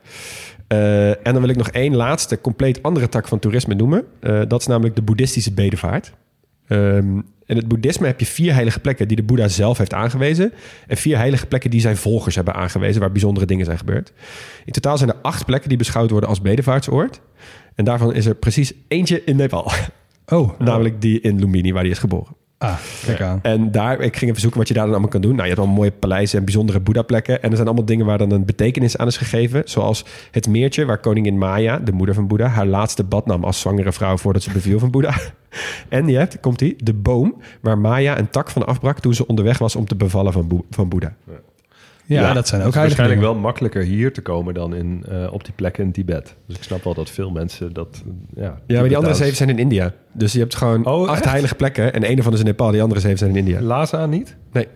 Eh, 0.70 1.08
en 1.08 1.32
dan 1.32 1.40
wil 1.40 1.48
ik 1.48 1.56
nog 1.56 1.68
één 1.68 1.96
laatste, 1.96 2.40
compleet 2.40 2.82
andere 2.82 3.08
tak 3.08 3.28
van 3.28 3.38
toerisme 3.38 3.74
noemen. 3.74 4.04
Eh, 4.20 4.40
dat 4.48 4.60
is 4.60 4.66
namelijk 4.66 4.96
de 4.96 5.02
boeddhistische 5.02 5.52
bedevaart. 5.52 6.12
Ehm, 6.66 7.20
in 7.46 7.56
het 7.56 7.68
boeddhisme 7.68 8.06
heb 8.06 8.20
je 8.20 8.26
vier 8.26 8.54
heilige 8.54 8.80
plekken 8.80 9.08
die 9.08 9.16
de 9.16 9.22
Boeddha 9.22 9.48
zelf 9.48 9.78
heeft 9.78 9.94
aangewezen. 9.94 10.52
En 10.86 10.96
vier 10.96 11.16
heilige 11.16 11.46
plekken 11.46 11.70
die 11.70 11.80
zijn 11.80 11.96
volgers 11.96 12.34
hebben 12.34 12.54
aangewezen, 12.54 13.00
waar 13.00 13.12
bijzondere 13.12 13.46
dingen 13.46 13.64
zijn 13.64 13.78
gebeurd. 13.78 14.12
In 14.64 14.72
totaal 14.72 14.98
zijn 14.98 15.10
er 15.10 15.16
acht 15.22 15.44
plekken 15.44 15.68
die 15.68 15.78
beschouwd 15.78 16.10
worden 16.10 16.28
als 16.28 16.40
bedevaartsoord. 16.40 17.20
En 17.74 17.84
daarvan 17.84 18.14
is 18.14 18.26
er 18.26 18.34
precies 18.34 18.72
eentje 18.88 19.24
in 19.24 19.36
Nepal. 19.36 19.72
Oh, 20.26 20.58
Namelijk 20.58 21.00
die 21.00 21.20
in 21.20 21.38
Lumbini, 21.38 21.72
waar 21.72 21.82
die 21.82 21.92
is 21.92 21.98
geboren. 21.98 22.36
Ah, 22.68 22.76
kijk 23.04 23.20
aan. 23.20 23.38
En 23.42 23.70
daar, 23.70 24.00
ik 24.00 24.16
ging 24.16 24.30
even 24.30 24.40
zoeken 24.40 24.58
wat 24.58 24.68
je 24.68 24.74
daar 24.74 24.82
dan 24.82 24.92
allemaal 24.92 25.11
kan 25.11 25.20
doen. 25.20 25.30
Nou, 25.30 25.42
je 25.42 25.48
hebt 25.48 25.58
allemaal 25.58 25.76
mooie 25.76 25.90
paleizen 25.90 26.38
en 26.38 26.44
bijzondere 26.44 26.80
Boeddha-plekken. 26.80 27.42
En 27.42 27.50
er 27.50 27.56
zijn 27.56 27.66
allemaal 27.66 27.84
dingen 27.84 28.06
waar 28.06 28.18
dan 28.18 28.30
een 28.30 28.44
betekenis 28.44 28.96
aan 28.96 29.06
is 29.06 29.16
gegeven. 29.16 29.62
Zoals 29.64 30.04
het 30.30 30.48
meertje 30.48 30.84
waar 30.84 30.98
koningin 30.98 31.38
Maya, 31.38 31.78
de 31.78 31.92
moeder 31.92 32.14
van 32.14 32.26
Boeddha, 32.26 32.46
haar 32.46 32.66
laatste 32.66 33.04
bad 33.04 33.26
nam 33.26 33.44
als 33.44 33.61
zwangere 33.61 33.92
vrouw 33.92 34.16
voordat 34.16 34.42
ze 34.42 34.52
beviel 34.52 34.78
van 34.78 34.90
Boeddha. 34.90 35.14
En 35.88 36.08
je 36.08 36.16
hebt, 36.16 36.40
komt 36.40 36.61
ie, 36.61 36.76
de 36.84 36.94
boom 36.94 37.42
waar 37.61 37.78
Maya 37.78 38.18
een 38.18 38.30
tak 38.30 38.50
van 38.50 38.66
afbrak 38.66 39.00
toen 39.00 39.14
ze 39.14 39.26
onderweg 39.26 39.58
was 39.58 39.76
om 39.76 39.84
te 39.84 39.96
bevallen 39.96 40.32
van, 40.32 40.64
van 40.70 40.88
Boeddha. 40.88 41.14
Ja, 42.16 42.20
Ja, 42.20 42.32
dat 42.32 42.48
zijn 42.48 42.61
Het 42.61 42.68
ook 42.68 42.74
is 42.74 42.80
heilige 42.80 43.02
waarschijnlijk 43.02 43.20
dingen. 43.20 43.32
wel 43.34 43.42
makkelijker 43.42 43.82
hier 43.82 44.12
te 44.12 44.20
komen 44.22 44.54
dan 44.54 44.74
in, 44.74 45.04
eh, 45.08 45.32
op 45.32 45.44
die 45.44 45.52
plekken 45.56 45.84
in 45.84 45.92
Tibet. 45.92 46.36
Dus 46.46 46.56
ik 46.56 46.62
snap 46.62 46.84
wel 46.84 46.94
dat 46.94 47.11
veel 47.11 47.30
mensen 47.30 47.72
dat... 47.72 48.02
Ja, 48.34 48.58
Ja, 48.66 48.78
maar 48.78 48.88
die 48.88 48.96
andere 48.96 49.14
zeven 49.14 49.36
zijn 49.36 49.48
in 49.48 49.58
India. 49.58 49.92
Dus 50.12 50.32
je 50.32 50.38
hebt 50.38 50.54
gewoon 50.54 50.86
Oh, 50.86 51.08
acht 51.08 51.20
echt? 51.20 51.30
heilige 51.30 51.54
plekken. 51.54 51.92
En 51.92 52.11
een 52.11 52.16
ervan 52.16 52.32
is 52.32 52.38
in 52.38 52.44
Nepal, 52.44 52.70
die 52.70 52.82
andere 52.82 53.00
zeven 53.00 53.18
zijn 53.18 53.30
in 53.30 53.36
India. 53.36 53.61
Lhasa 53.61 54.06
niet? 54.06 54.36
Nee. 54.52 54.66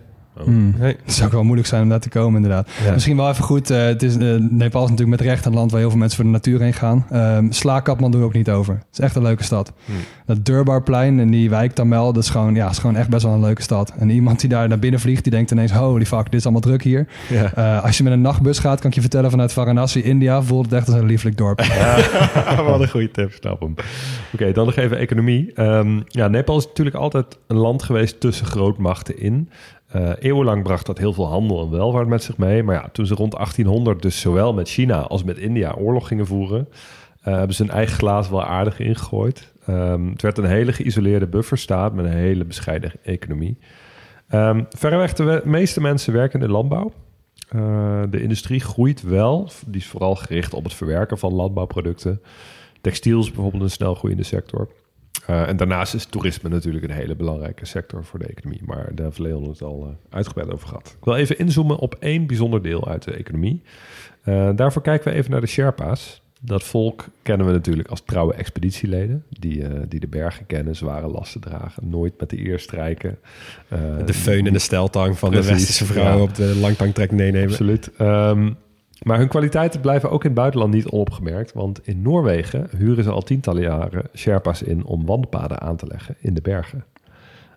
Hmm. 0.43 0.75
nee. 0.79 0.95
Het 1.03 1.13
zou 1.13 1.27
ook 1.27 1.33
wel 1.33 1.43
moeilijk 1.43 1.67
zijn 1.67 1.83
om 1.83 1.89
daar 1.89 1.99
te 1.99 2.09
komen, 2.09 2.35
inderdaad. 2.41 2.69
Ja. 2.85 2.91
Misschien 2.93 3.17
wel 3.17 3.29
even 3.29 3.43
goed. 3.43 3.69
eh, 3.69 3.83
het 3.83 4.03
is, 4.03 4.17
eh, 4.17 4.35
Nepal 4.49 4.83
is 4.83 4.89
natuurlijk 4.89 5.17
met 5.19 5.27
recht 5.27 5.45
een 5.45 5.53
land 5.53 5.71
waar 5.71 5.79
heel 5.79 5.89
veel 5.89 5.99
mensen 5.99 6.15
voor 6.17 6.25
de 6.25 6.31
natuur 6.31 6.59
heen 6.59 6.73
gaan. 6.73 7.05
Ehm 7.11 7.45
sla 7.49 7.79
Kathmandu 7.79 8.23
ook 8.23 8.33
niet 8.33 8.49
over. 8.49 8.73
Het 8.73 8.85
is 8.91 8.99
echt 8.99 9.15
een 9.15 9.21
leuke 9.21 9.43
stad. 9.43 9.73
Hmm. 9.85 9.95
Dat 10.25 10.45
Durbarplein 10.45 11.19
en 11.19 11.29
die 11.31 11.49
wijk 11.49 11.71
Tamel, 11.73 12.13
dat 12.13 12.23
is 12.23 12.29
gewoon, 12.29 12.55
ja, 12.55 12.69
is 12.69 12.77
gewoon 12.77 12.95
echt 12.95 13.09
best 13.09 13.23
wel 13.23 13.33
een 13.33 13.41
leuke 13.41 13.61
stad. 13.61 13.93
En 13.97 14.09
iemand 14.09 14.39
die 14.39 14.49
daar 14.49 14.67
naar 14.67 14.79
binnen 14.79 14.99
vliegt, 14.99 15.23
die 15.23 15.31
denkt 15.31 15.51
ineens, 15.51 15.71
holy 15.71 16.05
fuck, 16.05 16.23
dit 16.23 16.33
is 16.33 16.43
allemaal 16.43 16.61
druk 16.61 16.83
hier. 16.83 17.07
Ja. 17.29 17.53
Eh, 17.53 17.83
als 17.83 17.97
je 17.97 18.03
met 18.03 18.13
een 18.13 18.21
nachtbus 18.21 18.59
gaat, 18.59 18.79
kan 18.79 18.89
ik 18.89 18.95
je 18.95 19.01
vertellen 19.01 19.29
vanuit 19.29 19.53
Varanasi, 19.53 20.01
India, 20.01 20.41
voelt 20.41 20.65
het 20.65 20.73
echt 20.73 20.87
als 20.87 20.95
een 20.99 21.05
lieflijk 21.05 21.37
dorp. 21.37 21.61
Wat 22.65 22.81
een 22.81 22.89
goede 22.89 23.11
tip, 23.11 23.31
snap 23.39 23.59
hem. 23.59 23.73
Oké, 24.33 24.51
dan 24.51 24.65
nog 24.65 24.75
even 24.75 24.97
economie. 24.97 25.53
Ehm, 25.53 25.99
ja, 26.07 26.27
Nepal 26.27 26.57
is 26.57 26.65
natuurlijk 26.67 26.95
altijd 26.95 27.37
een 27.47 27.57
land 27.57 27.83
geweest 27.83 28.19
tussen 28.19 28.45
grootmachten 28.45 29.19
in. 29.19 29.49
Eh, 29.95 30.11
eeuwenlang 30.19 30.63
bracht 30.63 30.85
dat 30.85 30.97
heel 30.97 31.13
veel 31.13 31.27
handel 31.27 31.61
en 31.61 31.69
welvaart 31.69 32.07
met 32.07 32.23
zich 32.23 32.37
mee. 32.37 32.63
Maar 32.63 32.75
ja, 32.75 32.89
toen 32.91 33.05
ze 33.05 33.13
rond 33.13 33.31
1800 33.31 34.01
dus 34.01 34.19
zowel 34.19 34.53
met 34.53 34.69
China 34.69 34.99
als 35.01 35.23
met 35.23 35.37
India 35.37 35.73
oorlog 35.73 36.07
gingen 36.07 36.27
voeren... 36.27 36.67
eh, 37.21 37.33
hebben 37.33 37.55
ze 37.55 37.63
hun 37.63 37.71
eigen 37.71 37.95
glaas 37.97 38.29
wel 38.29 38.43
aardig 38.43 38.79
ingegooid. 38.79 39.53
Ehm, 39.65 40.07
het 40.07 40.21
werd 40.21 40.37
een 40.37 40.45
hele 40.45 40.73
geïsoleerde 40.73 41.27
bufferstaat 41.27 41.93
met 41.93 42.05
een 42.05 42.11
hele 42.11 42.45
bescheiden 42.45 42.91
economie. 43.03 43.57
Ehm 44.27 44.63
verreweg 44.69 45.13
de 45.13 45.41
meeste 45.45 45.81
mensen 45.81 46.13
werken 46.13 46.39
in 46.39 46.45
de 46.45 46.51
landbouw. 46.51 46.91
Eh, 47.49 48.03
de 48.09 48.21
industrie 48.21 48.59
groeit 48.59 49.01
wel. 49.01 49.49
Die 49.65 49.81
is 49.81 49.87
vooral 49.87 50.15
gericht 50.15 50.53
op 50.53 50.63
het 50.63 50.73
verwerken 50.73 51.17
van 51.17 51.33
landbouwproducten. 51.33 52.21
Textiel 52.81 53.19
is 53.19 53.31
bijvoorbeeld 53.31 53.63
een 53.63 53.69
snel 53.69 53.95
groeiende 53.95 54.23
sector. 54.23 54.67
Eh, 55.25 55.47
en 55.47 55.57
daarnaast 55.57 55.93
is 55.93 56.05
toerisme 56.05 56.49
natuurlijk 56.49 56.83
een 56.83 56.91
hele 56.91 57.15
belangrijke 57.15 57.65
sector 57.65 58.03
voor 58.03 58.19
de 58.19 58.25
economie. 58.25 58.61
Maar 58.65 58.95
daar 58.95 59.05
heeft 59.05 59.19
Leon 59.19 59.49
het 59.49 59.61
al 59.61 59.85
eh, 59.85 60.15
uitgebreid 60.15 60.51
over 60.51 60.67
gehad. 60.67 60.95
Ik 60.99 61.05
wil 61.05 61.15
even 61.15 61.37
inzoomen 61.37 61.77
op 61.77 61.95
één 61.99 62.27
bijzonder 62.27 62.61
deel 62.61 62.87
uit 62.87 63.03
de 63.03 63.13
economie. 63.13 63.61
Eh, 64.23 64.49
daarvoor 64.55 64.81
kijken 64.81 65.11
we 65.11 65.17
even 65.17 65.31
naar 65.31 65.41
de 65.41 65.47
Sherpa's. 65.47 66.23
Dat 66.41 66.63
volk 66.63 67.05
kennen 67.21 67.47
we 67.47 67.53
natuurlijk 67.53 67.87
als 67.87 68.01
trouwe 68.01 68.33
expeditieleden. 68.33 69.23
Die, 69.29 69.87
die 69.87 69.99
de 69.99 70.07
bergen 70.07 70.45
kennen, 70.45 70.75
zware 70.75 71.07
lasten 71.07 71.41
dragen, 71.41 71.89
nooit 71.89 72.19
met 72.19 72.29
de 72.29 72.47
eer 72.47 72.59
strijken. 72.59 73.17
De 74.05 74.13
feun 74.13 74.47
en 74.47 74.53
de 74.53 74.59
steltang 74.59 75.17
van 75.17 75.29
Precies, 75.29 75.47
de 75.47 75.53
westerse 75.53 75.85
vrouwen 75.85 76.17
ja. 76.17 76.23
op 76.23 76.35
de 76.35 76.55
langtangtrek 76.55 77.11
meenemen. 77.11 77.49
Absoluut. 77.49 77.91
Ehm, 77.97 78.51
maar 79.05 79.17
hun 79.17 79.27
kwaliteiten 79.27 79.79
blijven 79.79 80.11
ook 80.11 80.21
in 80.21 80.29
het 80.29 80.39
buitenland 80.39 80.73
niet 80.73 80.87
onopgemerkt. 80.87 81.53
Want 81.53 81.87
in 81.87 82.01
Noorwegen 82.01 82.67
huren 82.77 83.03
ze 83.03 83.11
al 83.11 83.21
tientallen 83.21 83.61
jaren 83.61 84.09
Sherpa's 84.15 84.61
in 84.61 84.85
om 84.85 85.05
wandelpaden 85.05 85.61
aan 85.61 85.75
te 85.75 85.87
leggen 85.87 86.15
in 86.19 86.33
de 86.33 86.41
bergen. 86.41 86.85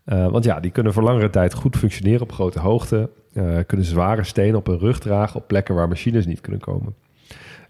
Eh, 0.04 0.30
want 0.30 0.44
ja, 0.44 0.60
die 0.60 0.70
kunnen 0.70 0.92
voor 0.92 1.02
langere 1.02 1.30
tijd 1.30 1.54
goed 1.54 1.76
functioneren 1.76 2.22
op 2.22 2.32
grote 2.32 2.60
hoogte. 2.60 3.10
eh, 3.32 3.56
kunnen 3.66 3.86
zware 3.86 4.24
stenen 4.24 4.56
op 4.56 4.66
hun 4.66 4.78
rug 4.78 4.98
dragen 4.98 5.40
op 5.40 5.46
plekken 5.46 5.74
waar 5.74 5.88
machines 5.88 6.26
niet 6.26 6.40
kunnen 6.40 6.60
komen. 6.60 6.94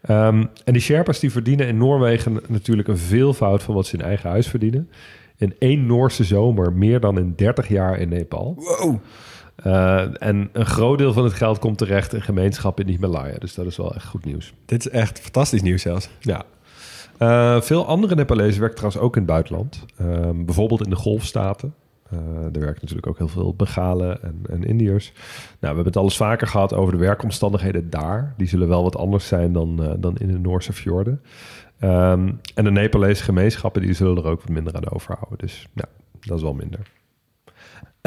Ehm, 0.00 0.44
en 0.64 0.72
die 0.72 0.82
Sherpa's 0.82 1.18
die 1.18 1.32
verdienen 1.32 1.66
in 1.66 1.76
Noorwegen 1.76 2.40
natuurlijk 2.46 2.88
een 2.88 2.98
veelvoud 2.98 3.62
van 3.62 3.74
wat 3.74 3.86
ze 3.86 3.96
in 3.96 4.04
eigen 4.04 4.30
huis 4.30 4.48
verdienen. 4.48 4.90
In 5.36 5.54
één 5.58 5.86
Noorse 5.86 6.24
zomer 6.24 6.72
meer 6.72 7.00
dan 7.00 7.18
in 7.18 7.32
30 7.36 7.68
jaar 7.68 7.98
in 7.98 8.08
Nepal. 8.08 8.54
Wow. 8.56 8.98
Uh, 9.66 10.22
en 10.22 10.48
een 10.52 10.66
groot 10.66 10.98
deel 10.98 11.12
van 11.12 11.24
het 11.24 11.32
geld 11.32 11.59
komt 11.59 11.78
terecht 11.78 12.14
in 12.14 12.22
gemeenschappen 12.22 12.84
in 12.84 12.90
de 12.90 12.96
Himalaya. 12.98 13.38
Dus 13.38 13.54
dat 13.54 13.66
is 13.66 13.76
wel 13.76 13.94
echt 13.94 14.06
goed 14.06 14.24
nieuws. 14.24 14.54
Dit 14.64 14.86
is 14.86 14.92
echt 14.92 15.20
fantastisch 15.20 15.62
nieuws 15.62 15.82
zelfs. 15.82 16.09
Ja. 16.20 16.42
Uh, 17.18 17.61
veel 17.61 17.86
andere 17.86 18.14
Nepalezen 18.14 18.61
werken 18.61 18.76
trouwens 18.76 19.04
ook 19.04 19.16
in 19.16 19.22
het 19.22 19.30
buitenland. 19.30 19.84
Uh, 20.00 20.30
bijvoorbeeld 20.34 20.84
in 20.84 20.90
de 20.90 20.96
golfstaten. 20.96 21.74
Uh, 22.12 22.18
er 22.44 22.61
werken 22.61 22.78
natuurlijk 22.80 23.06
ook 23.06 23.18
heel 23.18 23.28
veel 23.28 23.54
Begalen 23.54 24.22
en, 24.22 24.40
en 24.50 24.64
Indiërs. 24.64 25.12
Nou, 25.14 25.24
we 25.61 25.66
hebben 25.66 25.84
het 25.84 25.96
al 25.96 26.04
eens 26.04 26.16
vaker 26.16 26.46
gehad 26.46 26.74
over 26.74 26.92
de 26.92 26.98
werkomstandigheden 26.98 27.90
daar. 27.90 28.34
Die 28.36 28.48
zullen 28.48 28.68
wel 28.68 28.82
wat 28.82 28.96
anders 28.96 29.26
zijn 29.28 29.52
dan, 29.52 29.96
dan 30.00 30.16
in 30.16 30.26
de 30.26 30.38
Noorse 30.38 30.72
fjorden. 30.72 31.22
Um, 31.80 32.40
en 32.54 32.64
de 32.64 32.70
Nepalese 32.70 33.22
gemeenschappen 33.22 33.82
die 33.82 33.92
zullen 33.92 34.16
er 34.16 34.30
ook 34.30 34.40
wat 34.40 34.48
minder 34.48 34.74
aan 34.74 34.90
overhouden. 34.90 35.38
Dus 35.38 35.68
ja, 35.74 35.84
dat 36.20 36.36
is 36.36 36.42
wel 36.42 36.54
minder. 36.54 36.80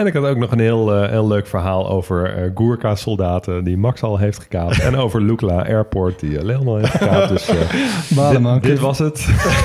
En 0.02 0.08
ik 0.08 0.14
had 0.14 0.26
ook 0.26 0.38
nog 0.38 0.52
een 0.52 0.60
heel, 0.60 1.04
uh, 1.04 1.10
heel 1.10 1.28
leuk 1.28 1.48
verhaal 1.48 1.90
over 1.90 2.44
uh, 2.44 2.52
Gurkha-soldaten 2.56 3.64
die 3.64 3.78
Max 3.78 4.02
al 4.02 4.18
heeft 4.18 4.40
gekaapt. 4.40 4.80
en 4.80 4.96
over 4.96 5.22
Lukla 5.22 5.64
Airport 5.64 6.20
die 6.20 6.32
uh, 6.32 6.42
Leon 6.42 6.68
al 6.68 6.78
heeft 6.78 6.92
gekaapt. 6.92 7.30
Dus 7.30 7.50
Balen, 8.16 8.42
man. 8.42 8.54
dit, 8.54 8.64
dit, 8.64 8.80
was 8.80 9.00
het 9.00 9.20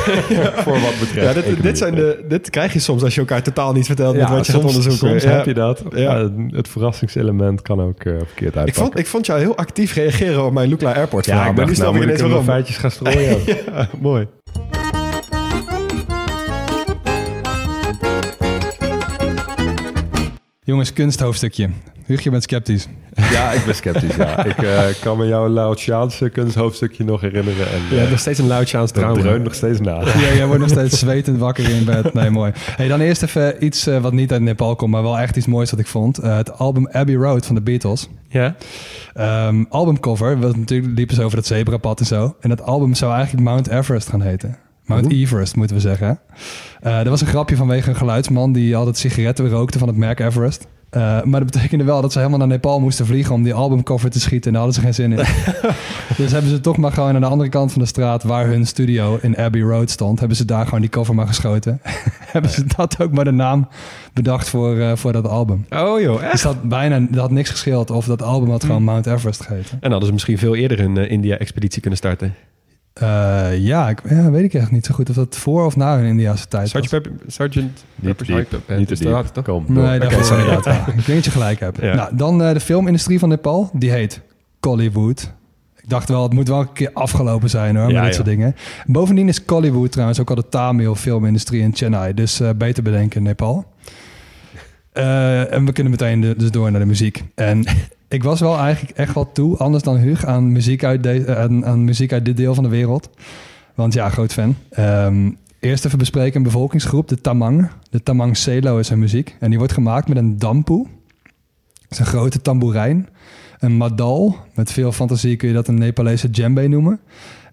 voor 0.65 0.81
wat 0.81 0.99
betreft. 1.01 1.35
Ja, 1.35 1.43
dit, 1.43 1.63
dit, 1.63 1.79
zijn 1.79 1.95
de, 1.95 2.25
dit 2.29 2.51
krijg 2.51 2.73
je 2.73 2.79
soms 2.79 3.03
als 3.03 3.15
je 3.15 3.21
elkaar 3.21 3.43
totaal 3.43 3.73
niet 3.73 3.87
vertelt 3.87 4.15
ja, 4.15 4.21
met 4.21 4.31
wat 4.31 4.47
je 4.47 4.53
soms, 4.53 4.65
gaat 4.65 4.75
onderzoeken. 4.75 5.09
Soms 5.09 5.23
ja. 5.23 5.37
heb 5.37 5.47
je 5.47 5.55
dat. 5.55 5.83
Ja. 5.91 6.31
het 6.51 6.69
verrassingselement 6.69 7.63
kan 7.63 7.81
ook 7.81 8.05
uh, 8.05 8.17
verkeerd 8.17 8.57
uitpakken. 8.57 8.67
Ik 8.67 8.75
vond, 8.75 8.99
ik 8.99 9.07
vond 9.07 9.27
jou 9.27 9.41
heel 9.41 9.57
actief 9.57 9.95
reageren 9.95 10.45
op 10.45 10.53
mijn 10.53 10.69
Lukla 10.69 10.95
Airport 10.95 11.27
ja, 11.27 11.43
vraag. 11.43 11.55
maar 11.55 11.67
nu 11.67 11.75
snap 11.75 11.95
ik 11.95 12.03
ineens 12.03 12.21
waarom. 12.21 12.45
feitjes 12.45 12.77
gaan 12.77 12.91
strooien. 12.91 13.39
ja, 13.47 13.89
mooi. 14.01 14.27
Jongens, 20.67 20.93
kunsthoofdstukje. 20.93 21.69
Huug, 22.07 22.23
je 22.23 22.31
bent 22.31 22.43
sceptisch. 22.43 22.89
Ja, 23.15 23.53
ik 23.53 23.65
ben 23.65 23.75
sceptisch, 23.75 24.17
ja. 24.17 24.45
Ik 24.45 24.63
uh, 24.63 24.81
kan 25.01 25.19
me 25.19 25.27
jouw 25.27 25.49
Laotiaanse 25.49 26.29
kunsthoofdstukje 26.29 27.05
nog 27.05 27.21
herinneren. 27.21 27.71
En, 27.71 27.81
uh, 27.93 28.03
ja, 28.03 28.11
nog 28.11 28.19
steeds 28.19 28.39
een 28.39 28.47
Laotiaans 28.47 28.91
trauma. 28.91 29.15
Dat 29.15 29.23
dreunt 29.23 29.45
nog 29.45 29.55
steeds 29.55 29.81
na. 29.81 30.01
Ja, 30.05 30.35
jij 30.35 30.47
wordt 30.47 30.61
nog 30.61 30.71
steeds 30.71 30.99
zwetend 30.99 31.39
wakker 31.39 31.69
in 31.71 31.85
bed. 31.85 32.15
Nee, 32.15 32.31
mooi. 32.31 32.53
Hey, 32.57 32.89
dan 32.89 33.01
eerst 33.01 33.23
even 33.23 33.65
iets 33.65 33.89
uh, 33.89 34.01
wat 34.01 34.13
niet 34.13 34.33
uit 34.33 34.41
Nepal 34.41 34.77
komt, 34.77 34.91
maar 34.91 35.03
wel 35.03 35.19
echt 35.19 35.37
iets 35.37 35.47
moois 35.47 35.71
wat 35.71 35.81
ik 35.81 35.87
vond. 35.87 36.25
Uh, 36.25 36.37
het 36.37 36.59
album 36.59 36.89
Abbey 36.89 37.15
Road 37.15 37.47
van 37.47 37.55
de 37.55 37.61
Beatles. 37.63 38.09
Ja. 38.29 38.57
Um, 39.49 39.67
albumcover, 39.69 40.41
wat 40.41 40.57
natuurlijk 40.57 40.97
liepen 40.97 41.17
ze 41.17 41.23
over 41.23 41.39
het 41.39 41.47
zebrapad 41.47 42.01
en 42.01 42.07
zo. 42.07 42.37
En 42.41 42.49
dat 42.49 42.63
album 42.63 42.95
zou 42.95 43.13
eigenlijk 43.13 43.45
Mount 43.45 43.69
Everest 43.69 44.09
gaan 44.09 44.23
heten. 44.23 44.66
Mount. 44.87 45.13
Everest, 45.13 45.57
moeten 45.57 45.77
we 45.77 45.83
zeggen. 45.83 46.19
Uh, 46.85 46.99
er 46.99 47.11
was 47.11 47.21
een 47.21 47.27
grapje 47.27 47.57
vanwege 47.57 47.89
een 47.89 47.97
geluidsman 47.97 48.53
die 48.53 48.77
altijd 48.77 48.97
sigaretten 48.97 49.49
rookte 49.49 49.79
van 49.79 49.89
het 49.89 49.97
merk 49.97 50.21
Everest. 50.21 50.67
Uh, 50.91 51.23
maar 51.23 51.41
dat 51.41 51.53
betekende 51.53 51.85
wel 51.85 52.01
dat 52.01 52.13
ze 52.13 52.19
helemaal 52.19 52.39
naar 52.39 52.49
Nepal 52.49 52.81
moesten 52.81 53.07
vliegen 53.07 53.35
om 53.35 53.43
die 53.43 53.55
albumcover 53.55 54.11
te 54.11 54.21
schieten. 54.21 54.47
En 54.47 54.53
daar 54.53 54.63
hadden 54.63 54.81
ze 54.81 54.87
geen 54.87 54.95
zin 54.95 55.13
in. 55.13 55.17
dus 56.17 56.33
hebben 56.33 56.51
ze 56.51 56.61
toch 56.61 56.77
maar 56.77 56.93
gewoon 56.93 57.15
aan 57.15 57.21
de 57.21 57.27
andere 57.27 57.49
kant 57.49 57.73
van 57.73 57.83
de 57.83 57.89
straat, 57.89 58.23
waar 58.23 58.47
hun 58.47 58.67
studio 58.67 59.19
in 59.23 59.37
Abbey 59.37 59.61
Road 59.61 59.91
stond, 59.91 60.19
hebben 60.19 60.37
ze 60.37 60.45
daar 60.45 60.65
gewoon 60.65 60.81
die 60.81 60.91
cover 60.91 61.15
maar 61.15 61.27
geschoten. 61.27 61.81
hebben 62.35 62.51
ze 62.51 62.65
dat 62.77 63.01
ook 63.01 63.13
maar 63.13 63.25
de 63.25 63.31
naam 63.31 63.69
bedacht 64.13 64.49
voor, 64.49 64.77
uh, 64.77 64.93
voor 64.95 65.13
dat 65.13 65.29
album. 65.29 65.67
Oh 65.71 66.01
joh, 66.01 66.23
echt? 66.23 66.33
Dus 66.33 66.43
dat 66.43 66.63
bijna, 66.63 67.01
dat 67.11 67.21
had 67.21 67.31
niks 67.31 67.51
gescheeld 67.51 67.91
of 67.91 68.07
dat 68.07 68.23
album 68.23 68.51
had 68.51 68.65
gewoon 68.65 68.83
Mount 68.83 69.07
Everest 69.07 69.43
geheten. 69.43 69.79
En 69.81 69.91
hadden 69.91 70.07
ze 70.07 70.13
misschien 70.13 70.39
veel 70.39 70.55
eerder 70.55 70.81
een 70.81 70.97
uh, 70.97 71.11
India-expeditie 71.11 71.81
kunnen 71.81 71.99
starten. 71.99 72.35
Eh, 73.01 73.59
ja, 73.59 73.89
ik, 73.89 74.01
ja, 74.09 74.31
weet 74.31 74.45
ik 74.45 74.55
echt 74.55 74.71
niet 74.71 74.87
zo 74.87 74.95
goed 74.95 75.09
of 75.11 75.15
dat 75.15 75.37
voor 75.37 75.65
of 75.65 75.77
na 75.77 75.97
hun 75.97 76.07
Indiase 76.07 76.49
tijd 76.49 76.73
was. 76.73 76.89
Sergeant, 76.89 77.03
Pepper, 77.03 77.33
Sergeant 77.33 77.85
Pepper's 78.01 78.29
niet 78.79 78.87
te 78.89 78.93
is 78.93 79.01
dat, 79.01 79.25
diep. 79.25 79.33
toch? 79.35 79.45
Kom, 79.45 79.75
door. 79.75 79.85
Nee, 79.85 79.99
daarvoor 79.99 80.25
sorry. 80.25 80.43
inderdaad. 80.43 80.65
Ja, 80.65 80.87
ik 80.87 80.95
denk 80.95 81.07
dat 81.07 81.25
je 81.25 81.31
gelijk 81.31 81.61
hebt. 81.61 81.81
Ja. 81.81 81.95
Nou, 81.95 82.17
dan 82.17 82.43
eh, 82.43 82.53
de 82.53 82.61
filmindustrie 82.61 83.19
van 83.19 83.29
Nepal. 83.29 83.71
Die 83.73 83.91
heet 83.91 84.21
Collywood. 84.61 85.33
Ik 85.83 85.89
dacht 85.89 86.09
wel, 86.09 86.23
het 86.23 86.33
moet 86.33 86.49
wel 86.49 86.61
een 86.61 86.73
keer 86.73 86.91
afgelopen 86.93 87.51
zijn 87.51 87.77
hoor, 87.77 87.89
Ja, 87.91 87.93
met 87.93 88.01
dit 88.03 88.09
ja. 88.11 88.15
soort 88.15 88.27
dingen. 88.27 88.57
Bovendien 88.87 89.29
is 89.29 89.45
Collywood 89.45 89.93
trouwens 89.93 90.21
ook 90.21 90.29
al 90.31 90.37
de 90.37 90.49
Tamil 90.49 90.95
filmindustrie 90.95 91.63
in 91.63 91.75
Chennai. 91.75 92.15
Dus 92.15 92.41
eh, 92.41 92.51
beter 92.57 92.83
bedenken 92.83 93.23
Nepal. 93.23 93.73
Eh, 94.93 95.53
en 95.53 95.65
we 95.65 95.73
kunnen 95.73 95.91
meteen 95.93 96.21
de- 96.21 96.35
dus 96.37 96.51
door 96.51 96.71
naar 96.71 96.81
de 96.81 96.87
muziek. 96.87 97.25
En 97.35 97.65
ik 98.09 98.23
was 98.23 98.41
wel 98.41 98.59
eigenlijk 98.59 98.99
echt 98.99 99.15
wel 99.15 99.33
toe, 99.33 99.57
anders 99.57 99.83
dan 99.83 99.97
Hug, 99.97 100.25
aan 100.25 100.53
muziek 100.53 100.85
uit, 100.85 101.03
de, 101.03 101.25
eh, 101.25 101.43
aan, 101.43 101.85
muziek 101.85 102.13
uit 102.13 102.25
dit 102.25 102.37
deel 102.37 102.55
van 102.55 102.65
de 102.65 102.71
wereld. 102.71 103.11
Want 103.75 103.95
ja, 103.95 104.09
groot 104.09 104.33
fan. 104.33 104.57
Ehm, 104.71 105.31
eerst 105.61 105.85
even 105.85 105.99
bespreken 105.99 106.37
een 106.37 106.43
bevolkingsgroep, 106.43 107.09
de 107.09 107.21
Tamang. 107.21 107.69
De 107.91 108.03
Tamang 108.03 108.37
Selo 108.37 108.79
is 108.79 108.89
hun 108.89 108.99
muziek. 108.99 109.37
En 109.41 109.49
die 109.49 109.59
wordt 109.59 109.73
gemaakt 109.73 110.09
met 110.09 110.17
een 110.17 110.39
dampu. 110.39 110.87
Dat 111.73 111.91
is 111.91 111.99
een 111.99 112.07
grote 112.07 112.43
tamboerijn. 112.43 113.09
Een 113.59 113.77
madal, 113.77 114.37
met 114.55 114.73
veel 114.73 114.93
fantasie 114.93 115.37
kun 115.37 115.49
je 115.49 115.55
dat 115.55 115.69
een 115.69 115.79
Nepalese 115.79 116.31
djembe 116.31 116.69
noemen. 116.69 117.01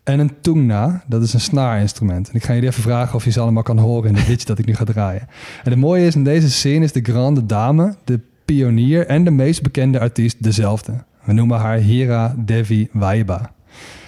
En 0.04 0.20
een 0.20 0.32
tungna, 0.42 1.04
dat 1.08 1.24
is 1.24 1.34
een 1.34 1.40
snaarinstrument. 1.40 2.30
En 2.30 2.36
ik 2.36 2.44
ga 2.44 2.54
jullie 2.54 2.70
even 2.70 2.84
vragen 2.84 3.16
of 3.16 3.24
je 3.24 3.32
ze 3.32 3.40
allemaal 3.40 3.64
kan 3.64 3.78
horen 3.78 4.10
in 4.10 4.16
het 4.16 4.28
liedje 4.28 4.46
dat 4.46 4.60
ik 4.60 4.66
nu 4.66 4.76
ga 4.76 4.84
draaien. 4.84 5.28
En 5.64 5.72
het 5.72 5.80
mooie 5.80 6.06
is, 6.06 6.16
in 6.16 6.24
deze 6.24 6.52
scene 6.52 6.84
is 6.84 6.92
de 6.92 7.02
grande 7.02 7.46
dame, 7.46 7.96
de 8.04 8.20
pionier 8.46 9.08
en 9.08 9.24
de 9.24 9.32
meest 9.32 9.62
bekende 9.62 10.00
artiest 10.00 10.44
dezelfde. 10.44 10.94
We 11.24 11.34
noemen 11.34 11.60
haar 11.60 11.78
Hira 11.78 12.36
Devi 12.38 12.88
Vaiba. 12.94 13.52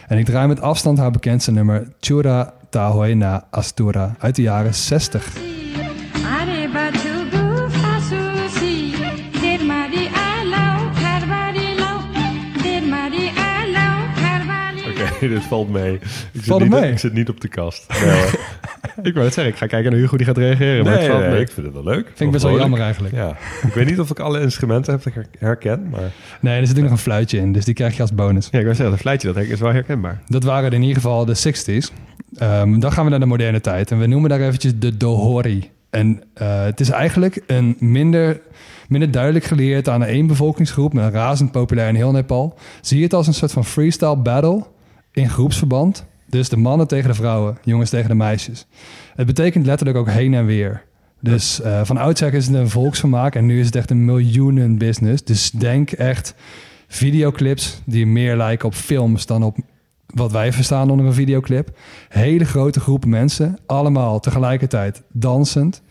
En 0.07 0.17
ik 0.17 0.25
draai 0.25 0.47
met 0.47 0.61
afstand 0.61 0.97
haar 0.97 1.11
bekendste 1.11 1.51
nummer 1.51 1.88
Chura 1.99 2.53
Tahoena 2.69 3.47
Astura 3.49 4.15
uit 4.19 4.36
de 4.36 4.41
jaren 4.41 4.75
60. 4.75 5.55
dit 15.20 15.43
valt 15.43 15.70
mee. 15.70 15.93
Ik 15.93 16.01
zit, 16.34 16.43
valt 16.43 16.63
niet, 16.63 16.84
ik 16.84 16.99
zit 16.99 17.13
niet 17.13 17.30
op 17.30 17.41
de 17.41 17.47
kast. 17.47 17.86
Nee, 18.05 18.26
ik 19.09 19.13
wou 19.13 19.26
het 19.26 19.34
zeggen, 19.34 19.53
ik 19.53 19.59
ga 19.59 19.68
kijken 19.68 19.91
naar 19.91 19.99
Hugo 19.99 20.09
hoe 20.09 20.18
die 20.18 20.28
gaat 20.28 20.38
reageren. 20.38 20.86
maar 20.86 21.03
valt 21.03 21.28
mee. 21.28 21.39
ik 21.39 21.51
vind 21.51 21.66
het 21.66 21.76
wel 21.76 21.84
leuk. 21.84 22.05
Vind 22.05 22.20
ik 22.20 22.32
best 22.32 22.43
wel 22.43 22.57
jammer 22.57 22.80
eigenlijk. 22.80 23.13
Ja. 23.13 23.38
Ik 23.68 23.74
weet 23.74 23.86
niet 23.86 23.99
of 23.99 24.09
ik 24.09 24.20
alle 24.20 24.41
instrumenten 24.41 24.99
heb 25.03 25.26
herkend, 25.39 25.91
maar... 25.91 26.11
Nee, 26.41 26.59
er 26.59 26.68
zit 26.68 26.78
ook 26.78 26.84
nog 26.84 26.91
een 26.91 26.97
fluitje 26.97 27.38
in, 27.38 27.51
dus 27.51 27.66
die 27.66 27.74
krijg 27.74 27.95
je 27.95 28.01
als 28.01 28.13
bonus. 28.13 28.47
Ja, 28.51 28.59
ik 28.59 28.66
wil 28.66 28.74
zeggen, 28.76 28.91
dat 28.91 28.99
fluitje 28.99 29.34
dat 29.34 29.43
is 29.43 29.59
wel 29.59 29.74
herkenbaar. 29.74 30.22
Dat 30.28 30.43
waren 30.43 30.72
in 30.72 30.82
ieder 30.82 30.95
geval 30.95 31.26
de 31.26 31.36
60s. 31.36 31.93
Ehm, 32.38 32.80
dan 32.80 32.91
gaan 32.91 33.03
we 33.03 33.09
naar 33.09 33.20
de 33.20 33.26
moderne 33.26 33.61
tijd 33.61 33.91
en 33.91 33.99
we 33.99 34.05
noemen 34.05 34.30
daar 34.30 34.41
eventjes 34.41 34.80
de 34.80 34.97
Dohori. 34.97 35.72
En 35.89 36.24
eh, 36.34 36.63
het 36.63 36.80
is 36.80 36.89
eigenlijk 36.89 37.43
een 37.47 37.76
minder, 37.80 38.41
minder 38.88 39.11
duidelijk 39.11 39.45
geleerd 39.45 39.89
aan 39.89 40.03
één 40.03 40.28
bevolkingsgroep, 40.28 40.93
maar 40.93 41.11
razend 41.11 41.51
populair 41.51 41.88
in 41.88 41.95
heel 41.95 42.11
Nepal. 42.11 42.57
Zie 42.82 42.97
je 42.97 43.03
het 43.03 43.13
als 43.13 43.28
een 43.28 43.34
soort 43.34 43.51
van 43.51 43.66
freestyle 43.66 44.18
battle 44.18 44.63
in 45.16 45.30
groepsverband. 45.30 46.05
Dus 46.30 46.49
de 46.49 46.57
mannen 46.57 46.88
tegen 46.88 47.09
de 47.09 47.16
vrouwen, 47.16 47.57
jongens 47.63 47.89
tegen 47.89 48.09
de 48.09 48.16
meisjes. 48.16 48.68
Het 49.16 49.26
betekent 49.26 49.66
letterlijk 49.66 49.97
ook 49.97 50.09
heen 50.09 50.34
en 50.34 50.45
weer. 50.45 50.84
Dus 51.22 51.61
eh, 51.61 51.82
van 51.84 51.97
oudsher 51.97 52.34
is 52.34 52.47
het 52.47 52.55
een 52.55 52.70
volksvermaak 52.70 53.36
en 53.36 53.45
nu 53.45 53.59
is 53.59 53.66
het 53.66 53.76
echt 53.76 53.89
een 53.89 54.05
miljoenen 54.05 54.78
business. 54.78 55.24
Dus 55.24 55.51
denk 55.51 55.91
echt 55.91 56.36
videoclips 56.88 57.82
die 57.86 58.05
meer 58.05 58.36
lijken 58.36 58.68
op 58.68 58.74
films 58.74 59.26
dan 59.26 59.43
op 59.43 59.57
wat 60.05 60.32
wij 60.32 60.53
verstaan 60.53 60.89
onder 60.89 61.05
een 61.05 61.13
videoclip. 61.13 61.78
Hele 62.09 62.45
grote 62.45 62.80
groepen 62.80 63.09
mensen, 63.09 63.57
allemaal 63.66 64.20
tegelijkertijd 64.20 65.01
dansend. 65.11 65.82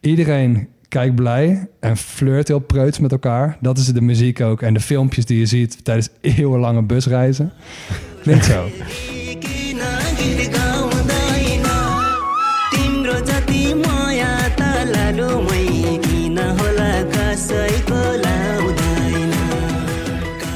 Iedereen 0.00 0.68
kijkt 0.88 1.14
blij 1.14 1.68
en 1.80 1.96
flirt 1.96 2.48
heel 2.48 2.58
preuts 2.58 2.98
met 2.98 3.12
elkaar. 3.12 3.56
Dat 3.60 3.78
is 3.78 3.86
de 3.86 4.00
muziek 4.00 4.40
ook. 4.40 4.62
En 4.62 4.74
de 4.74 4.80
filmpjes 4.80 5.26
die 5.26 5.38
je 5.38 5.46
ziet 5.46 5.84
tijdens 5.84 6.08
eeuwenlange 6.36 6.82
busreizen. 6.82 7.52
Klinkt 8.22 8.44
zo. 8.44 8.70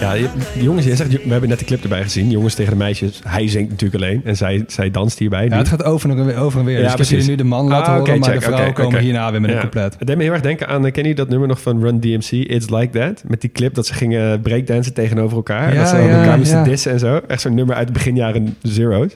Ja, 0.05 0.29
jongens, 0.59 0.87
jij 0.87 0.97
zegt, 0.97 1.11
we 1.25 1.31
hebben 1.31 1.49
net 1.49 1.59
de 1.59 1.65
clip 1.65 1.83
erbij 1.83 2.03
gezien. 2.03 2.31
Jongens 2.31 2.55
tegen 2.55 2.73
de 2.73 2.79
meisjes. 2.79 3.21
Hij 3.27 3.49
zingt 3.49 3.71
natuurlijk 3.71 4.03
alleen 4.03 4.21
en 4.25 4.37
zij, 4.37 4.65
zij 4.67 4.91
danst 4.91 5.19
hierbij. 5.19 5.47
Ja, 5.49 5.57
het 5.57 5.69
gaat 5.69 5.85
over 5.85 6.11
en 6.11 6.27
weer. 6.27 6.37
Over 6.37 6.59
en 6.61 6.65
weer. 6.67 6.77
Ja, 6.77 6.83
dus 6.83 6.91
ik 6.91 6.97
precies. 6.97 7.27
nu 7.27 7.35
de 7.35 7.45
man 7.45 7.67
laten 7.67 7.93
Ah, 7.93 7.99
horen, 7.99 8.19
maar 8.19 8.29
check. 8.29 8.39
de 8.39 8.45
vrouwen 8.45 8.73
komen 8.73 9.01
hierna 9.01 9.31
weer 9.31 9.41
met 9.41 9.51
een 9.51 9.59
couplet. 9.59 9.97
Het 9.99 10.07
deed 10.07 10.17
me 10.17 10.23
heel 10.23 10.33
erg 10.33 10.43
denken 10.43 10.69
aan, 10.69 10.87
eh, 10.87 10.93
ken 10.93 11.05
je 11.05 11.15
dat 11.15 11.29
nummer 11.29 11.49
nog 11.49 11.61
van 11.61 11.81
Run 11.83 12.01
DMC, 12.01 12.31
It's 12.31 12.71
Like 12.71 12.99
That? 12.99 13.23
Met 13.27 13.41
die 13.41 13.51
clip 13.51 13.75
dat 13.75 13.87
ze 13.87 13.95
gingen 13.95 14.41
breakdansen 14.41 14.95
tegenover 14.95 15.37
elkaar. 15.37 15.73
Ja, 15.75 15.79
dat 15.81 15.89
ze 15.89 15.97
elkaar 15.97 16.39
moesten 16.39 16.65
dissen 16.65 16.93
en 16.93 16.99
zo. 16.99 17.21
Echt 17.29 17.41
zo'n 17.41 17.55
nummer 17.55 17.77
uit 17.77 17.87
de 17.87 17.93
beginjaren 17.93 18.57
zero's. 18.63 19.15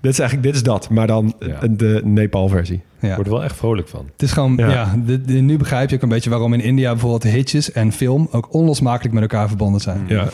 Dit 0.00 0.12
is 0.12 0.18
eigenlijk, 0.18 0.48
dit 0.48 0.56
is 0.56 0.62
dat, 0.62 0.90
maar 0.90 1.06
dan 1.06 1.34
de 1.70 2.00
Nepal-versie. 2.04 2.80
Ja. 3.00 3.08
Ik 3.08 3.14
word 3.14 3.26
er 3.26 3.32
wel 3.32 3.44
echt 3.44 3.56
vrolijk 3.56 3.88
van. 3.88 4.08
Het 4.12 4.22
is 4.22 4.32
gewoon, 4.32 4.56
ja, 4.56 4.94
nu 5.26 5.56
begrijp 5.56 5.90
je 5.90 5.96
ook 5.96 6.02
een 6.02 6.08
beetje 6.08 6.30
waarom 6.30 6.52
in 6.52 6.60
India 6.60 6.90
bijvoorbeeld 6.90 7.22
hitjes 7.34 7.72
en 7.72 7.92
film 7.92 8.28
ook 8.30 8.54
onlosmakelijk 8.54 9.14
met 9.14 9.22
elkaar 9.22 9.48
verbonden 9.48 9.80
zijn. 9.80 10.04
Ja. 10.06 10.28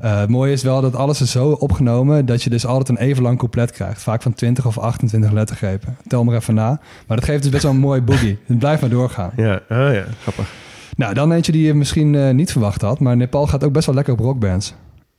Eh, 0.00 0.20
het 0.20 0.28
mooie 0.28 0.52
is 0.52 0.62
wel 0.62 0.80
dat 0.80 0.94
alles 0.96 1.20
is 1.20 1.30
zo 1.30 1.48
opgenomen 1.50 2.26
dat 2.26 2.42
je 2.42 2.50
dus 2.50 2.66
altijd 2.66 2.88
een 2.98 3.04
even 3.06 3.22
lang 3.22 3.38
couplet 3.38 3.70
krijgt. 3.70 4.02
Vaak 4.02 4.22
van 4.22 4.34
20 4.34 4.66
of 4.66 4.78
28 4.78 5.32
lettergrepen. 5.32 5.96
Tel 6.06 6.24
maar 6.24 6.34
even 6.36 6.54
na. 6.54 6.80
Maar 7.06 7.16
dat 7.16 7.24
geeft 7.26 7.42
dus 7.42 7.50
best 7.50 7.62
wel 7.62 7.72
een 7.72 7.78
mooi 7.78 8.00
boogie. 8.02 8.38
Het 8.46 8.58
blijft 8.58 8.80
maar 8.80 8.90
doorgaan. 8.90 9.30
Ja, 9.36 9.60
ah, 9.68 9.94
ja, 9.94 10.04
grappig. 10.22 10.52
Nou, 10.96 11.14
dan 11.14 11.32
eentje 11.32 11.52
die 11.52 11.66
je 11.66 11.74
misschien 11.74 12.14
eh, 12.14 12.30
niet 12.30 12.52
verwacht 12.52 12.80
had. 12.82 13.00
Maar 13.00 13.16
Nepal 13.16 13.46
gaat 13.46 13.64
ook 13.64 13.72
best 13.72 13.86
wel 13.86 13.94
lekker 13.94 14.12
op 14.12 14.18
rockbands. 14.20 14.74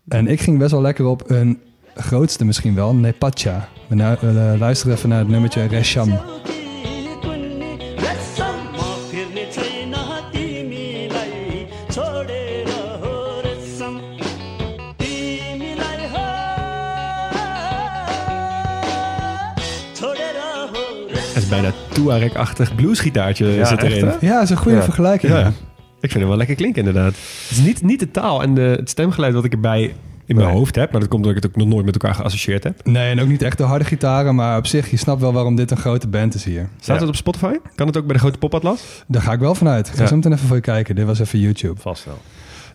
En 0.08 0.28
ik 0.28 0.42
ging 0.42 0.58
best 0.58 0.72
wel 0.72 0.82
lekker 0.82 1.06
op 1.06 1.30
een 1.30 1.60
grootste 1.96 2.46
misschien 2.46 2.76
wel, 2.76 2.94
Nepacha. 2.96 3.68
We 3.88 3.96
nu- 3.96 4.04
we, 4.20 4.52
eh, 4.54 4.60
luisteren 4.60 4.96
even 4.96 5.10
naar 5.10 5.20
het 5.20 5.28
nummertje 5.28 5.66
Resham. 5.68 6.20
Bijna 21.50 21.72
Tuareg-achtig 21.94 22.76
bluesgitaartje 22.76 23.46
Ja, 23.48 23.66
zit 23.66 23.84
erin. 23.84 24.12
Ja, 24.20 24.34
dat 24.34 24.44
is 24.44 24.50
een 24.50 24.58
goede 24.58 24.78
Ja. 24.78 24.84
vergelijking. 24.84 25.32
Ja. 25.34 25.48
Ik 26.00 26.10
vind 26.12 26.14
hem 26.14 26.28
wel 26.28 26.38
lekker 26.38 26.56
klinken 26.56 26.86
inderdaad. 26.86 27.12
Het 27.14 27.48
is 27.50 27.60
niet, 27.60 27.82
niet 27.82 28.00
de 28.00 28.12
taal 28.12 28.42
en 28.42 28.54
de, 28.54 28.62
het 28.62 28.90
stemgeluid 28.90 29.34
wat 29.34 29.44
ik 29.46 29.52
erbij 29.54 29.82
in 30.26 30.36
mijn 30.36 30.48
Nee. 30.48 30.58
hoofd 30.58 30.76
heb. 30.76 30.92
Maar 30.92 31.00
dat 31.00 31.10
komt 31.10 31.26
omdat 31.26 31.38
ik 31.38 31.44
het 31.44 31.52
ook 31.52 31.58
nog 31.58 31.68
nooit 31.74 31.86
met 31.86 31.94
elkaar 31.94 32.16
geassocieerd 32.16 32.64
heb. 32.64 32.86
Nee, 32.86 33.10
en 33.12 33.22
ook 33.22 33.28
niet 33.28 33.42
echt 33.42 33.58
de 33.58 33.64
harde 33.64 33.86
gitaren, 33.86 34.36
maar 34.36 34.58
op 34.58 34.66
zich, 34.68 34.90
je 34.92 34.98
snapt 34.98 35.22
wel 35.22 35.34
waarom 35.34 35.56
dit 35.56 35.72
een 35.72 35.78
grote 35.78 36.08
band 36.08 36.36
is 36.36 36.44
hier. 36.44 36.70
Staat 36.80 36.96
Ja. 36.96 37.02
het 37.02 37.10
op 37.10 37.16
Spotify? 37.16 37.54
Kan 37.76 37.88
het 37.88 37.98
ook 37.98 38.06
bij 38.06 38.14
de 38.14 38.20
grote 38.20 38.38
popatlas? 38.38 39.04
Daar 39.08 39.22
ga 39.22 39.32
ik 39.32 39.40
wel 39.40 39.56
vanuit. 39.56 39.88
Ik 39.88 39.94
ga 39.94 40.02
Ja. 40.02 40.08
zo 40.08 40.16
meteen 40.16 40.34
even 40.34 40.48
voor 40.48 40.56
je 40.56 40.62
kijken. 40.62 40.96
Dit 40.96 41.06
was 41.06 41.20
even 41.20 41.40
YouTube. 41.40 41.82
Vast 41.82 42.06
wel. 42.06 42.18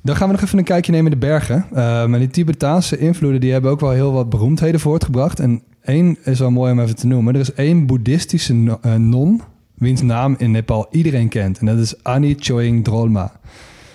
Dan 0.02 0.16
gaan 0.16 0.26
we 0.28 0.32
nog 0.34 0.42
even 0.42 0.58
een 0.58 0.64
kijkje 0.64 0.92
nemen 0.92 1.12
in 1.12 1.18
de 1.20 1.26
bergen. 1.26 1.66
Uh, 1.72 1.76
maar 2.06 2.18
die 2.18 2.28
Tibetaanse 2.28 2.98
invloeden 2.98 3.40
die 3.40 3.52
hebben 3.52 3.70
ook 3.70 3.80
wel 3.80 3.90
heel 3.90 4.12
wat 4.12 4.28
beroemdheden 4.30 4.80
voortgebracht. 4.80 5.40
En 5.40 5.62
één 5.84 6.16
is 6.24 6.38
wel 6.38 6.50
mooi 6.50 6.72
om 6.72 6.80
even 6.80 6.96
te 6.96 7.06
noemen. 7.06 7.34
Er 7.34 7.40
is 7.40 7.54
één 7.54 7.86
boeddhistische 7.86 8.54
no- 8.54 8.78
eh, 8.82 8.94
non, 8.94 9.40
wiens 9.74 10.02
naam 10.02 10.34
in 10.38 10.50
Nepal 10.50 10.86
iedereen 10.90 11.28
kent. 11.28 11.58
En 11.58 11.66
dat 11.66 11.78
is 11.78 12.02
Annie 12.02 12.36
Choing 12.38 12.84
Drolma. 12.84 13.32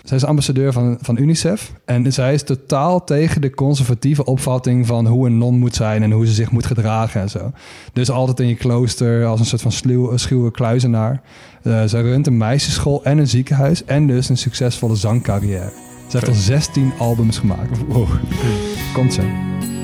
Zij 0.04 0.18
is 0.18 0.26
ambassadeur 0.26 0.74
van, 0.74 0.98
van 1.02 1.18
UNICEF. 1.18 1.74
En 1.86 2.14
zij 2.14 2.34
is 2.34 2.44
totaal 2.44 3.04
tegen 3.04 3.42
de 3.42 3.50
conservatieve 3.50 4.26
opvatting 4.26 4.88
van 4.88 5.08
hoe 5.08 5.26
een 5.26 5.38
non 5.38 5.60
moet 5.60 5.76
zijn 5.76 6.04
en 6.04 6.12
hoe 6.12 6.28
ze 6.28 6.34
zich 6.34 6.52
moet 6.52 6.66
gedragen 6.66 7.22
en 7.22 7.30
zo. 7.30 7.52
Dus 7.94 8.10
altijd 8.10 8.40
in 8.40 8.48
je 8.48 8.56
klooster 8.56 9.26
als 9.26 9.40
een 9.40 9.46
soort 9.46 9.62
van 9.62 9.72
sluw, 9.72 10.18
schuwe 10.18 10.52
kluizenaar. 10.52 11.22
Uh, 11.64 11.84
zij 11.86 12.02
runt 12.02 12.28
een 12.28 12.38
meisjesschool 12.38 13.04
en 13.04 13.18
een 13.18 13.28
ziekenhuis 13.28 13.86
en 13.86 14.08
dus 14.08 14.30
een 14.30 14.38
succesvolle 14.38 14.96
zangcarrière. 14.96 15.72
Ze 16.08 16.18
heeft 16.18 16.28
al 16.28 16.34
16 16.34 16.92
albums 17.00 17.38
gemaakt. 17.38 17.78
Wow. 17.88 18.08
Komt 18.94 19.14
ze. 19.14 19.76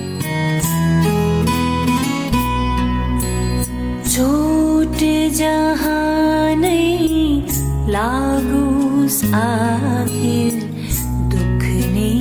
छुट 4.12 4.98
जहाँ 5.38 6.54
नै 6.62 6.78
लागोस् 7.94 9.20
आखिर 9.40 10.54
दुख 11.32 11.64
नै 11.94 12.12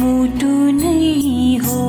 मुटु 0.00 0.54
नै 0.82 1.00
हो 1.66 1.84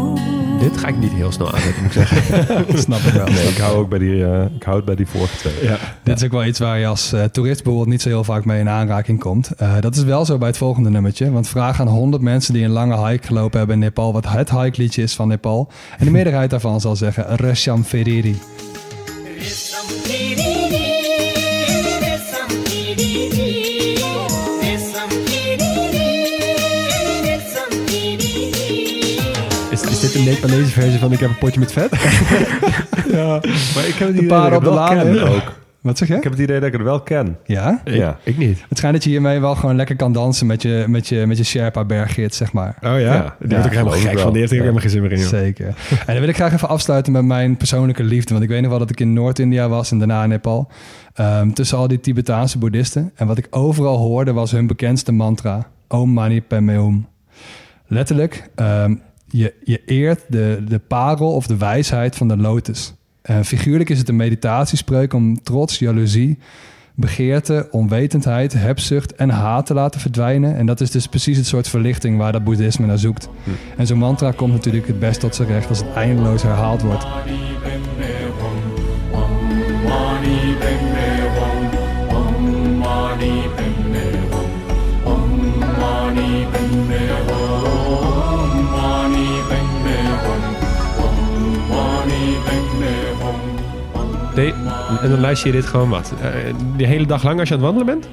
Dit 0.60 0.78
ga 0.78 0.88
ik 0.88 0.98
niet 1.00 1.12
heel 1.12 1.32
snel 1.32 1.54
aanzetten, 1.54 1.84
moet 1.84 1.96
ik 1.96 2.08
zeggen. 2.08 2.68
Dat 2.68 2.80
snap 2.80 3.00
ik 3.00 3.14
wel. 3.14 3.26
Nee, 3.26 3.48
ik 3.48 3.58
hou 3.58 3.78
ook 3.78 3.90
bij 3.90 4.00
die, 4.00 4.26
eh, 4.26 4.42
ik 4.56 4.64
hou 4.64 4.76
het 4.76 4.86
bij 4.86 4.96
die 4.96 5.08
vorige 5.08 5.38
twee. 5.38 5.54
Ja. 5.62 5.78
Dit 6.04 6.18
is 6.18 6.24
ook 6.24 6.32
wel 6.32 6.46
iets 6.46 6.60
waar 6.60 6.80
je 6.80 6.88
als 6.88 7.14
eh, 7.14 7.24
toerist 7.24 7.64
bijvoorbeeld 7.64 7.90
niet 7.92 8.02
zo 8.02 8.10
heel 8.10 8.24
vaak 8.24 8.46
mee 8.46 8.60
in 8.60 8.70
aanraking 8.70 9.20
komt. 9.20 9.52
Eh, 9.52 9.74
dat 9.80 9.96
is 9.96 10.04
wel 10.04 10.26
zo 10.26 10.38
bij 10.38 10.48
het 10.48 10.58
volgende 10.58 10.90
nummertje. 10.90 11.32
Want 11.32 11.48
vraag 11.48 11.82
aan 11.82 11.88
100 11.88 12.24
mensen 12.24 12.54
die 12.54 12.64
een 12.64 12.72
lange 12.72 13.08
hike 13.08 13.28
gelopen 13.28 13.58
hebben 13.58 13.76
in 13.76 13.82
Nepal... 13.82 14.14
wat 14.14 14.30
het 14.30 14.52
hike 14.52 14.82
liedje 14.82 15.02
is 15.02 15.16
van 15.16 15.28
Nepal. 15.28 15.70
En 15.98 16.06
de 16.06 16.12
meerderheid 16.12 16.50
daarvan 16.50 16.82
zal 16.82 16.96
zeggen 16.96 17.36
Resham 17.36 17.84
Feriri. 17.84 18.40
Dit 30.03 30.15
een 30.15 30.25
Nepalese 30.25 30.71
versie 30.71 30.99
van 30.99 31.13
Ik 31.13 31.21
heb 31.21 31.29
een 31.29 31.39
potje 31.39 31.61
met 31.61 31.73
vet? 31.73 31.91
Maar 33.75 33.87
ik 33.87 33.95
heb 33.95 34.09
De 34.09 34.15
idee 34.15 34.27
paarden 34.27 34.51
dat 34.51 34.59
op 34.59 34.65
de 34.65 34.71
wel 34.71 35.15
laan 35.15 35.35
ook. 35.35 35.53
Wat 35.83 35.99
zeg 35.99 36.09
je? 36.09 36.15
Ik 36.17 36.23
heb 36.23 36.33
het 36.33 36.41
idee 36.41 36.59
dat 36.59 36.67
ik 36.67 36.73
het 36.73 36.83
wel 36.83 37.01
ken. 37.01 37.39
Ja? 37.45 37.81
Ja. 37.85 38.19
Ik 38.25 38.39
niet. 38.39 38.65
Het 38.69 38.79
schijnt 38.79 38.95
dat 38.95 39.05
je 39.05 39.11
hiermee 39.11 39.41
wel 39.41 39.55
gewoon 39.55 39.77
lekker 39.77 39.97
kan 39.97 40.13
dansen 40.13 40.47
met 40.47 40.63
je, 40.63 40.85
met 40.89 41.09
je, 41.09 41.27
met 41.27 41.37
je 41.37 41.45
Sherpa 41.45 41.85
berggids, 41.85 42.37
zeg 42.37 42.53
maar. 42.53 42.77
Oh 42.81 42.91
ja? 42.91 42.99
Ja, 42.99 43.37
Die 43.39 43.49
ja, 43.49 43.55
word 43.55 43.65
ik 43.67 43.73
helemaal 43.73 43.95
ik 43.95 44.01
gek 44.01 44.13
wel. 44.15 44.23
van. 44.23 44.31
Die 44.33 44.41
heeft 44.41 44.53
er 44.53 44.57
Ja. 44.59 44.63
helemaal 44.63 44.83
geen 44.83 44.91
zin 44.93 45.03
meer 45.03 45.13
in. 45.13 45.19
joh. 45.19 45.29
Zeker. 45.29 45.67
En 45.67 45.75
dan 46.07 46.19
wil 46.19 46.29
ik 46.29 46.35
graag 46.35 46.53
even 46.53 46.69
afsluiten 46.69 47.13
met 47.13 47.25
mijn 47.25 47.57
persoonlijke 47.57 48.05
liefde. 48.05 48.33
Want 48.33 48.45
ik 48.45 48.51
weet 48.51 48.61
nog 48.61 48.71
wel 48.71 48.79
dat 48.79 48.91
ik 48.91 49.01
in 49.01 49.13
Noord-India 49.13 49.69
was 49.69 49.91
en 49.91 49.99
daarna 49.99 50.23
in 50.23 50.29
Nepal. 50.29 50.71
Ehm, 51.15 51.51
tussen 51.51 51.79
al 51.79 51.89
die 51.89 52.01
Tibetaanse 52.01 52.59
boeddhisten. 52.59 53.13
En 53.15 53.27
wat 53.27 53.39
ik 53.39 53.47
overal 53.51 53.97
hoorde 53.97 54.33
was 54.33 54.51
hun 54.51 54.67
bekendste 54.67 55.13
mantra. 55.13 55.67
Om 55.89 56.11
Mani 56.13 56.43
Padme 56.43 56.73
Hum. 56.73 57.07
Letterlijk, 57.87 58.51
ehm, 58.55 58.95
je, 59.29 59.55
je 59.65 59.83
eert 59.87 60.21
de, 60.29 60.65
de 60.69 60.79
parel 60.79 61.33
of 61.35 61.47
de 61.47 61.57
wijsheid 61.57 62.17
van 62.17 62.29
de 62.29 62.37
lotus. 62.37 62.95
En 63.23 63.45
figuurlijk 63.45 63.91
is 63.91 63.99
het 63.99 64.09
een 64.09 64.17
meditatiespreuk 64.17 65.13
om 65.13 65.43
trots, 65.43 65.79
jaloezie, 65.79 66.39
begeerte, 66.95 67.69
onwetendheid, 67.71 68.53
hebzucht 68.53 69.15
en 69.15 69.31
haat 69.31 69.67
te 69.67 69.75
laten 69.75 70.01
verdwijnen. 70.01 70.57
En 70.57 70.67
dat 70.67 70.81
is 70.81 70.91
dus 70.91 71.07
precies 71.07 71.37
het 71.37 71.47
soort 71.47 71.69
verlichting 71.69 72.19
waar 72.19 72.33
dat 72.33 72.45
boeddhisme 72.45 72.87
naar 72.87 72.99
zoekt. 72.99 73.29
En 73.77 73.87
zo'n 73.87 73.99
mantra 73.99 74.31
komt 74.31 74.53
natuurlijk 74.53 74.87
het 74.87 74.99
best 74.99 75.21
tot 75.21 75.35
zijn 75.35 75.49
recht 75.49 75.69
als 75.69 75.79
het 75.79 75.93
eindeloos 75.95 76.43
herhaald 76.43 76.83
wordt. 76.83 77.07
Nee, 94.35 94.55
en 95.03 95.11
dan 95.11 95.21
luister 95.21 95.47
je 95.47 95.53
dit 95.53 95.67
gewoon 95.67 95.89
wat? 95.89 96.13
eh, 96.23 96.31
de 96.77 96.87
hele 96.87 97.07
dag 97.07 97.23
lang 97.23 97.39
als 97.39 97.49
je 97.49 97.55
aan 97.55 97.61
het 97.61 97.75
wandelen 97.75 98.01
bent? 98.01 98.09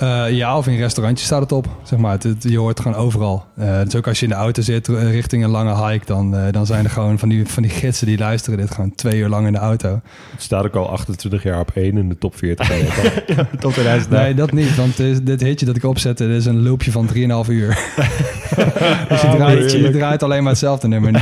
Eh, 0.00 0.30
ja, 0.30 0.56
of 0.58 0.66
in 0.66 0.76
restaurantjes 0.76 1.26
staat 1.26 1.40
het 1.40 1.52
op. 1.52 1.66
Zeg 1.82 1.98
maar. 1.98 2.12
Het, 2.12 2.22
het- 2.22 2.42
je 2.42 2.58
hoort 2.58 2.78
het 2.78 2.86
gewoon 2.86 3.04
overal. 3.04 3.44
Eh, 3.56 3.80
dus 3.84 3.96
ook 3.96 4.06
als 4.08 4.18
je 4.18 4.24
in 4.26 4.30
de 4.32 4.38
auto 4.38 4.62
zit 4.62 4.88
eh, 4.88 5.10
richting 5.10 5.44
een 5.44 5.50
lange 5.50 5.86
hike, 5.90 6.06
dan, 6.06 6.36
eh, 6.36 6.52
dan 6.52 6.66
zijn 6.66 6.84
er 6.84 6.90
gewoon 6.90 7.18
van 7.18 7.28
die, 7.28 7.46
van 7.48 7.62
die 7.62 7.72
gidsen 7.72 8.06
die 8.06 8.18
luisteren 8.18 8.58
dit 8.58 8.70
gewoon 8.70 8.94
twee 8.94 9.18
uur 9.18 9.28
lang 9.28 9.46
in 9.46 9.52
de 9.52 9.58
auto. 9.58 10.00
Het 10.30 10.42
staat 10.42 10.64
ook 10.64 10.74
al 10.76 10.88
28 10.90 11.42
jaar 11.42 11.60
op 11.60 11.70
één 11.74 11.98
in 11.98 12.08
de 12.08 12.18
top 12.18 12.36
40. 12.36 12.66
van 12.66 12.76
Nepal. 12.78 13.44
Tot 13.58 13.72
2000. 13.72 14.12
Nee, 14.12 14.34
dat 14.34 14.52
niet, 14.52 14.76
want 14.76 14.96
dit, 14.96 15.06
is- 15.12 15.22
dit 15.22 15.40
hitje 15.40 15.66
dat 15.66 15.76
ik 15.76 15.84
opzette, 15.84 16.26
dit 16.26 16.36
is 16.36 16.46
een 16.46 16.62
loopje 16.62 16.90
van 16.90 17.06
3,5 17.14 17.50
uur. 17.50 17.68
dus 19.08 19.20
je 19.20 19.28
draait, 19.36 19.72
je 19.72 19.90
draait 19.90 20.22
alleen 20.22 20.42
maar 20.42 20.50
hetzelfde 20.52 20.88
nummer. 20.88 21.12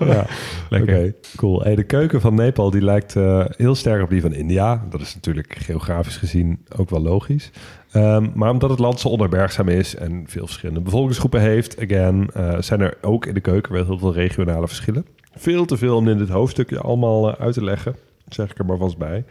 ja. 0.00 0.26
Lekker. 0.68 0.96
Oké, 0.98 1.12
cool. 1.36 1.62
Hey, 1.62 1.74
de 1.74 1.84
keuken 1.84 2.20
van 2.20 2.34
Nepal 2.34 2.70
die 2.70 2.82
lijkt 2.82 3.16
eh, 3.16 3.44
heel 3.56 3.74
sterk 3.74 4.02
op 4.02 4.10
die 4.10 4.20
van 4.20 4.32
India. 4.34 4.82
Dat 4.90 5.00
is 5.00 5.14
natuurlijk 5.14 5.56
geografisch 5.58 6.16
gezien 6.16 6.58
ook 6.76 6.90
wel 6.90 7.00
logisch. 7.02 7.50
Ehm, 7.98 8.26
maar 8.34 8.50
omdat 8.50 8.70
het 8.70 8.78
land 8.78 9.00
zo 9.00 9.08
onherbergzaam 9.08 9.68
is 9.68 9.94
en 9.94 10.24
veel 10.26 10.46
verschillende 10.46 10.80
bevolkingsgroepen 10.80 11.40
heeft, 11.40 11.80
again, 11.80 12.30
eh, 12.34 12.60
zijn 12.60 12.80
er 12.80 12.98
ook 13.00 13.26
in 13.26 13.34
de 13.34 13.40
keuken 13.40 13.72
wel 13.72 13.84
heel 13.84 13.98
veel 13.98 14.12
regionale 14.12 14.66
verschillen. 14.66 15.06
Veel 15.36 15.64
te 15.64 15.76
veel 15.76 15.96
om 15.96 16.08
in 16.08 16.18
dit 16.18 16.28
hoofdstukje 16.28 16.80
allemaal 16.80 17.32
eh, 17.32 17.40
uit 17.40 17.54
te 17.54 17.64
leggen, 17.64 17.96
zeg 18.28 18.50
ik 18.50 18.58
er 18.58 18.64
maar 18.64 18.76
vast 18.76 18.98
bij. 18.98 19.24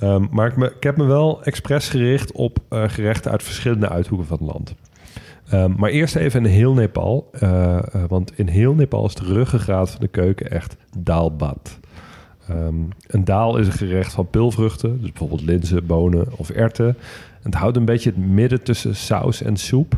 Ehm, 0.00 0.26
maar 0.30 0.58
ik, 0.76 0.82
heb 0.82 0.96
me 0.96 1.04
wel 1.04 1.42
expres 1.42 1.88
gericht 1.88 2.32
op 2.32 2.58
eh, 2.68 2.88
gerechten 2.88 3.30
uit 3.30 3.42
verschillende 3.42 3.88
uithoeken 3.88 4.26
van 4.26 4.38
het 4.38 4.46
land. 4.46 4.74
Ehm, 5.48 5.72
maar 5.76 5.90
eerst 5.90 6.16
even 6.16 6.44
in 6.44 6.50
heel 6.50 6.74
Nepal. 6.74 7.30
want 8.08 8.38
in 8.38 8.48
heel 8.48 8.74
Nepal 8.74 9.06
is 9.06 9.14
de 9.14 9.24
ruggengraat 9.24 9.90
van 9.90 10.00
de 10.00 10.08
keuken 10.08 10.50
echt 10.50 10.76
daalbad. 10.98 11.78
Ehm, 12.48 12.74
een 13.06 13.24
daal 13.24 13.56
is 13.56 13.66
een 13.66 13.72
gerecht 13.72 14.12
van 14.12 14.30
pulvruchten. 14.30 15.00
Dus 15.00 15.08
bijvoorbeeld 15.08 15.42
linzen, 15.42 15.86
bonen 15.86 16.26
of 16.36 16.50
erwten. 16.50 16.96
En 17.44 17.50
het 17.50 17.54
houdt 17.54 17.76
een 17.76 17.84
beetje 17.84 18.10
het 18.10 18.18
midden 18.18 18.62
tussen 18.62 18.96
saus 18.96 19.42
en 19.42 19.56
soep. 19.56 19.92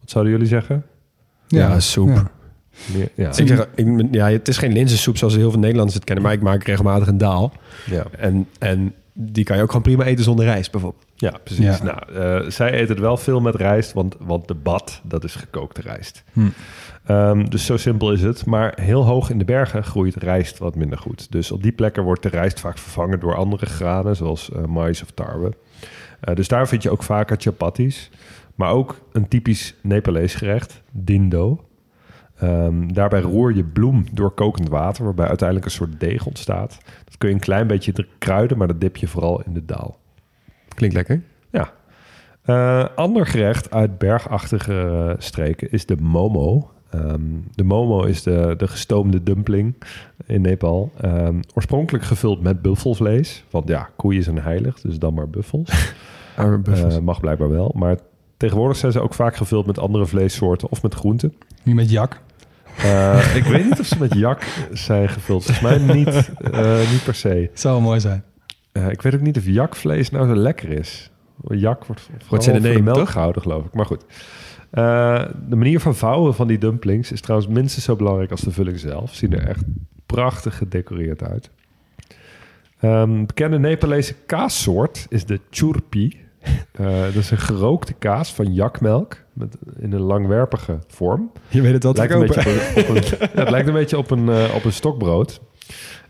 Wat 0.00 0.10
zouden 0.10 0.32
jullie 0.32 0.48
zeggen? 0.48 0.84
Ja, 1.46 1.80
soep. 1.80 2.08
Ja. 2.08 2.30
Ja. 3.14 3.28
Ik 3.28 3.46
zeg, 3.46 3.68
ik, 3.74 4.08
ja, 4.10 4.30
het 4.30 4.48
is 4.48 4.58
geen 4.58 4.72
linzensoep 4.72 5.16
zoals 5.16 5.36
heel 5.36 5.50
veel 5.50 5.58
Nederlanders 5.58 5.94
het 5.94 6.04
kennen, 6.04 6.24
maar 6.24 6.32
ik 6.32 6.42
maak 6.42 6.64
regelmatig 6.64 7.08
een 7.08 7.18
daal. 7.18 7.52
ja. 7.86 8.04
En, 8.18 8.46
en 8.58 8.94
die 9.12 9.44
kan 9.44 9.56
je 9.56 9.62
ook 9.62 9.68
gewoon 9.68 9.82
prima 9.82 10.04
eten 10.04 10.24
zonder 10.24 10.44
rijst, 10.44 10.70
bijvoorbeeld. 10.70 11.04
Ja, 11.14 11.32
precies. 11.44 11.64
Ja. 11.64 11.82
Nou, 11.82 12.12
eh, 12.44 12.50
zij 12.50 12.70
eten 12.70 12.88
het 12.88 12.98
wel 12.98 13.16
veel 13.16 13.40
met 13.40 13.54
rijst, 13.54 13.92
want, 13.92 14.16
want 14.18 14.48
de 14.48 14.54
bad, 14.54 15.00
dat 15.04 15.24
is 15.24 15.34
gekookte 15.34 15.80
rijst. 15.80 16.24
Hm. 16.32 16.40
Ehm, 17.04 17.44
dus 17.44 17.64
zo 17.64 17.76
simpel 17.76 18.12
is 18.12 18.22
het. 18.22 18.46
Maar 18.46 18.72
heel 18.80 19.04
hoog 19.04 19.30
in 19.30 19.38
de 19.38 19.44
bergen 19.44 19.84
groeit 19.84 20.16
rijst 20.16 20.58
wat 20.58 20.74
minder 20.74 20.98
goed. 20.98 21.26
Dus 21.30 21.50
op 21.50 21.62
die 21.62 21.72
plekken 21.72 22.02
wordt 22.02 22.22
de 22.22 22.28
rijst 22.28 22.60
vaak 22.60 22.78
vervangen 22.78 23.20
door 23.20 23.34
andere 23.34 23.66
granen, 23.66 24.16
zoals 24.16 24.50
eh 24.52 24.64
mais 24.64 25.02
of 25.02 25.10
tarwe. 25.10 25.52
Eh, 26.20 26.34
dus 26.34 26.48
daar 26.48 26.68
vind 26.68 26.82
je 26.82 26.90
ook 26.90 27.02
vaker 27.02 27.36
chapatis. 27.40 28.10
Maar 28.54 28.70
ook 28.70 29.00
een 29.12 29.28
typisch 29.28 29.74
Nepalees 29.82 30.34
gerecht, 30.34 30.82
dindo. 30.90 31.64
Ehm, 32.36 32.88
daarbij 32.92 33.20
roer 33.20 33.54
je 33.54 33.64
bloem 33.64 34.04
door 34.12 34.30
kokend 34.30 34.68
water, 34.68 35.04
waarbij 35.04 35.26
uiteindelijk 35.26 35.66
een 35.66 35.74
soort 35.74 36.00
deeg 36.00 36.26
ontstaat. 36.26 36.78
Dat 37.04 37.18
kun 37.18 37.28
je 37.28 37.34
een 37.34 37.40
klein 37.40 37.66
beetje 37.66 38.06
kruiden, 38.18 38.58
maar 38.58 38.66
dat 38.66 38.80
dip 38.80 38.96
je 38.96 39.08
vooral 39.08 39.42
in 39.42 39.52
de 39.52 39.64
daal. 39.64 39.98
Klinkt 40.74 40.96
lekker. 40.96 41.22
Ja. 41.50 41.72
Eh, 42.42 42.86
ander 42.96 43.26
gerecht 43.26 43.70
uit 43.70 43.98
bergachtige 43.98 45.14
streken 45.18 45.70
is 45.70 45.86
de 45.86 45.96
momo. 45.96 46.70
Ehm, 46.90 47.20
de 47.54 47.64
momo 47.64 48.02
is 48.02 48.22
de, 48.22 48.54
de 48.56 48.68
gestoomde 48.68 49.22
dumpling 49.22 49.74
in 50.26 50.40
Nepal. 50.40 50.92
Ehm, 51.00 51.40
oorspronkelijk 51.54 52.04
gevuld 52.04 52.42
met 52.42 52.62
buffelvlees. 52.62 53.44
Want 53.50 53.68
ja, 53.68 53.88
koeien 53.96 54.22
zijn 54.22 54.38
heilig, 54.38 54.80
dus 54.80 54.98
dan 54.98 55.14
maar 55.14 55.28
buffels. 55.28 55.94
Arme 56.36 56.58
buffels. 56.58 56.94
Eh, 56.94 57.00
mag 57.00 57.20
blijkbaar 57.20 57.50
wel. 57.50 57.72
Maar 57.74 57.98
tegenwoordig 58.36 58.76
zijn 58.76 58.92
ze 58.92 59.00
ook 59.00 59.14
vaak 59.14 59.36
gevuld 59.36 59.66
met 59.66 59.78
andere 59.78 60.06
vleessoorten 60.06 60.70
of 60.70 60.82
met 60.82 60.94
groenten. 60.94 61.34
Niet 61.62 61.74
met 61.74 61.90
jak. 61.90 62.20
Eh, 62.76 63.36
ik 63.36 63.44
weet 63.44 63.64
niet 63.64 63.80
of 63.80 63.86
ze 63.86 63.98
met 63.98 64.14
jak 64.26 64.66
zijn 64.72 65.08
gevuld. 65.08 65.44
Volgens 65.44 65.60
mij 65.60 65.94
niet, 65.94 66.30
eh, 66.52 66.90
niet 66.90 67.04
per 67.04 67.14
se. 67.14 67.28
Het 67.28 67.60
zou 67.60 67.74
wel 67.74 67.82
mooi 67.82 68.00
zijn. 68.00 68.24
Ik 68.72 69.02
weet 69.02 69.14
ook 69.14 69.20
niet 69.20 69.36
of 69.36 69.44
jakvlees 69.46 70.10
nou 70.10 70.28
zo 70.28 70.34
lekker 70.34 70.68
is. 70.68 71.10
Jak 71.48 71.84
wordt 71.84 72.00
in 72.10 72.18
the 72.18 72.60
voor 72.60 72.60
de 72.60 72.82
melk 72.82 72.96
toch? 72.96 73.10
gehouden, 73.10 73.42
geloof 73.42 73.64
ik. 73.64 73.74
Maar 73.74 73.86
goed. 73.86 74.04
Eh, 74.70 75.24
de 75.48 75.56
manier 75.56 75.80
van 75.80 75.94
vouwen 75.94 76.34
van 76.34 76.46
die 76.46 76.58
dumplings 76.58 77.12
is 77.12 77.20
trouwens 77.20 77.50
minstens 77.50 77.84
zo 77.84 77.96
belangrijk 77.96 78.30
als 78.30 78.40
de 78.40 78.50
vulling 78.50 78.78
zelf. 78.78 79.14
Zien 79.14 79.32
er 79.34 79.48
echt 79.48 79.62
prachtig 80.06 80.56
gedecoreerd 80.56 81.22
uit. 81.22 81.50
Ehm, 82.80 83.24
bekende 83.26 83.58
Nepalese 83.58 84.14
kaassoort 84.26 85.06
is 85.08 85.24
de 85.26 85.40
churpi. 85.50 86.16
Eh, 86.72 87.02
dat 87.02 87.14
is 87.14 87.30
een 87.30 87.38
gerookte 87.38 87.92
kaas 87.92 88.34
van 88.34 88.52
jakmelk 88.54 89.16
met, 89.32 89.56
in 89.78 89.92
een 89.92 90.00
langwerpige 90.00 90.78
vorm. 90.86 91.30
Je 91.48 91.60
weet 91.60 91.72
het 91.72 91.80
te 91.80 91.92
Lijkt 91.94 92.12
een 92.12 92.26
verkopen. 92.26 92.44
beetje 92.44 92.80
op 92.82 92.88
een, 92.88 92.96
op 92.96 93.20
een- 93.20 93.28
ja, 93.34 93.40
het 93.40 93.50
lijkt 93.50 93.68
een 93.68 93.74
beetje 93.74 93.98
op 93.98 94.10
een, 94.10 94.28
eh, 94.28 94.54
op 94.54 94.64
een 94.64 94.72
stokbrood. 94.72 95.40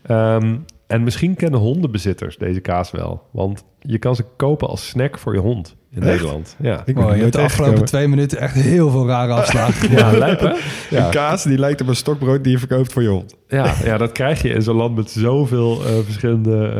Ehm, 0.01 0.57
en 0.91 1.03
misschien 1.03 1.35
kennen 1.35 1.59
hondenbezitters 1.59 2.37
deze 2.37 2.59
kaas 2.59 2.91
wel. 2.91 3.23
Want 3.31 3.63
je 3.79 3.97
kan 3.97 4.15
ze 4.15 4.23
kopen 4.35 4.67
als 4.67 4.87
snack 4.87 5.17
voor 5.17 5.33
je 5.33 5.39
hond 5.39 5.75
in 5.91 5.99
Nederland. 5.99 6.55
Ja, 6.59 6.81
Ik 6.85 6.95
ben 6.95 7.03
Mooi, 7.03 7.15
je 7.15 7.21
hebt 7.21 7.33
de 7.33 7.41
afgelopen 7.41 7.85
twee 7.85 8.07
minuten 8.07 8.39
echt 8.39 8.55
heel 8.55 8.89
veel 8.89 9.07
rare 9.07 9.33
afslagen. 9.33 9.91
ja 9.91 10.11
lijp 10.11 10.39
hè? 10.39 10.53
Ja. 10.89 11.05
Een 11.05 11.11
kaas 11.11 11.43
die 11.43 11.57
lijkt 11.57 11.81
op 11.81 11.87
een 11.87 11.95
stokbrood 11.95 12.43
die 12.43 12.51
je 12.51 12.59
verkoopt 12.59 12.93
voor 12.93 13.01
je 13.01 13.07
hond. 13.07 13.35
Ja, 13.47 13.73
ja, 13.83 13.97
dat 13.97 14.11
krijg 14.11 14.41
je 14.41 14.49
in 14.49 14.61
zo'n 14.61 14.75
land 14.75 14.95
met 14.95 15.09
zoveel 15.09 15.85
eh, 15.85 15.93
verschillende 16.03 16.71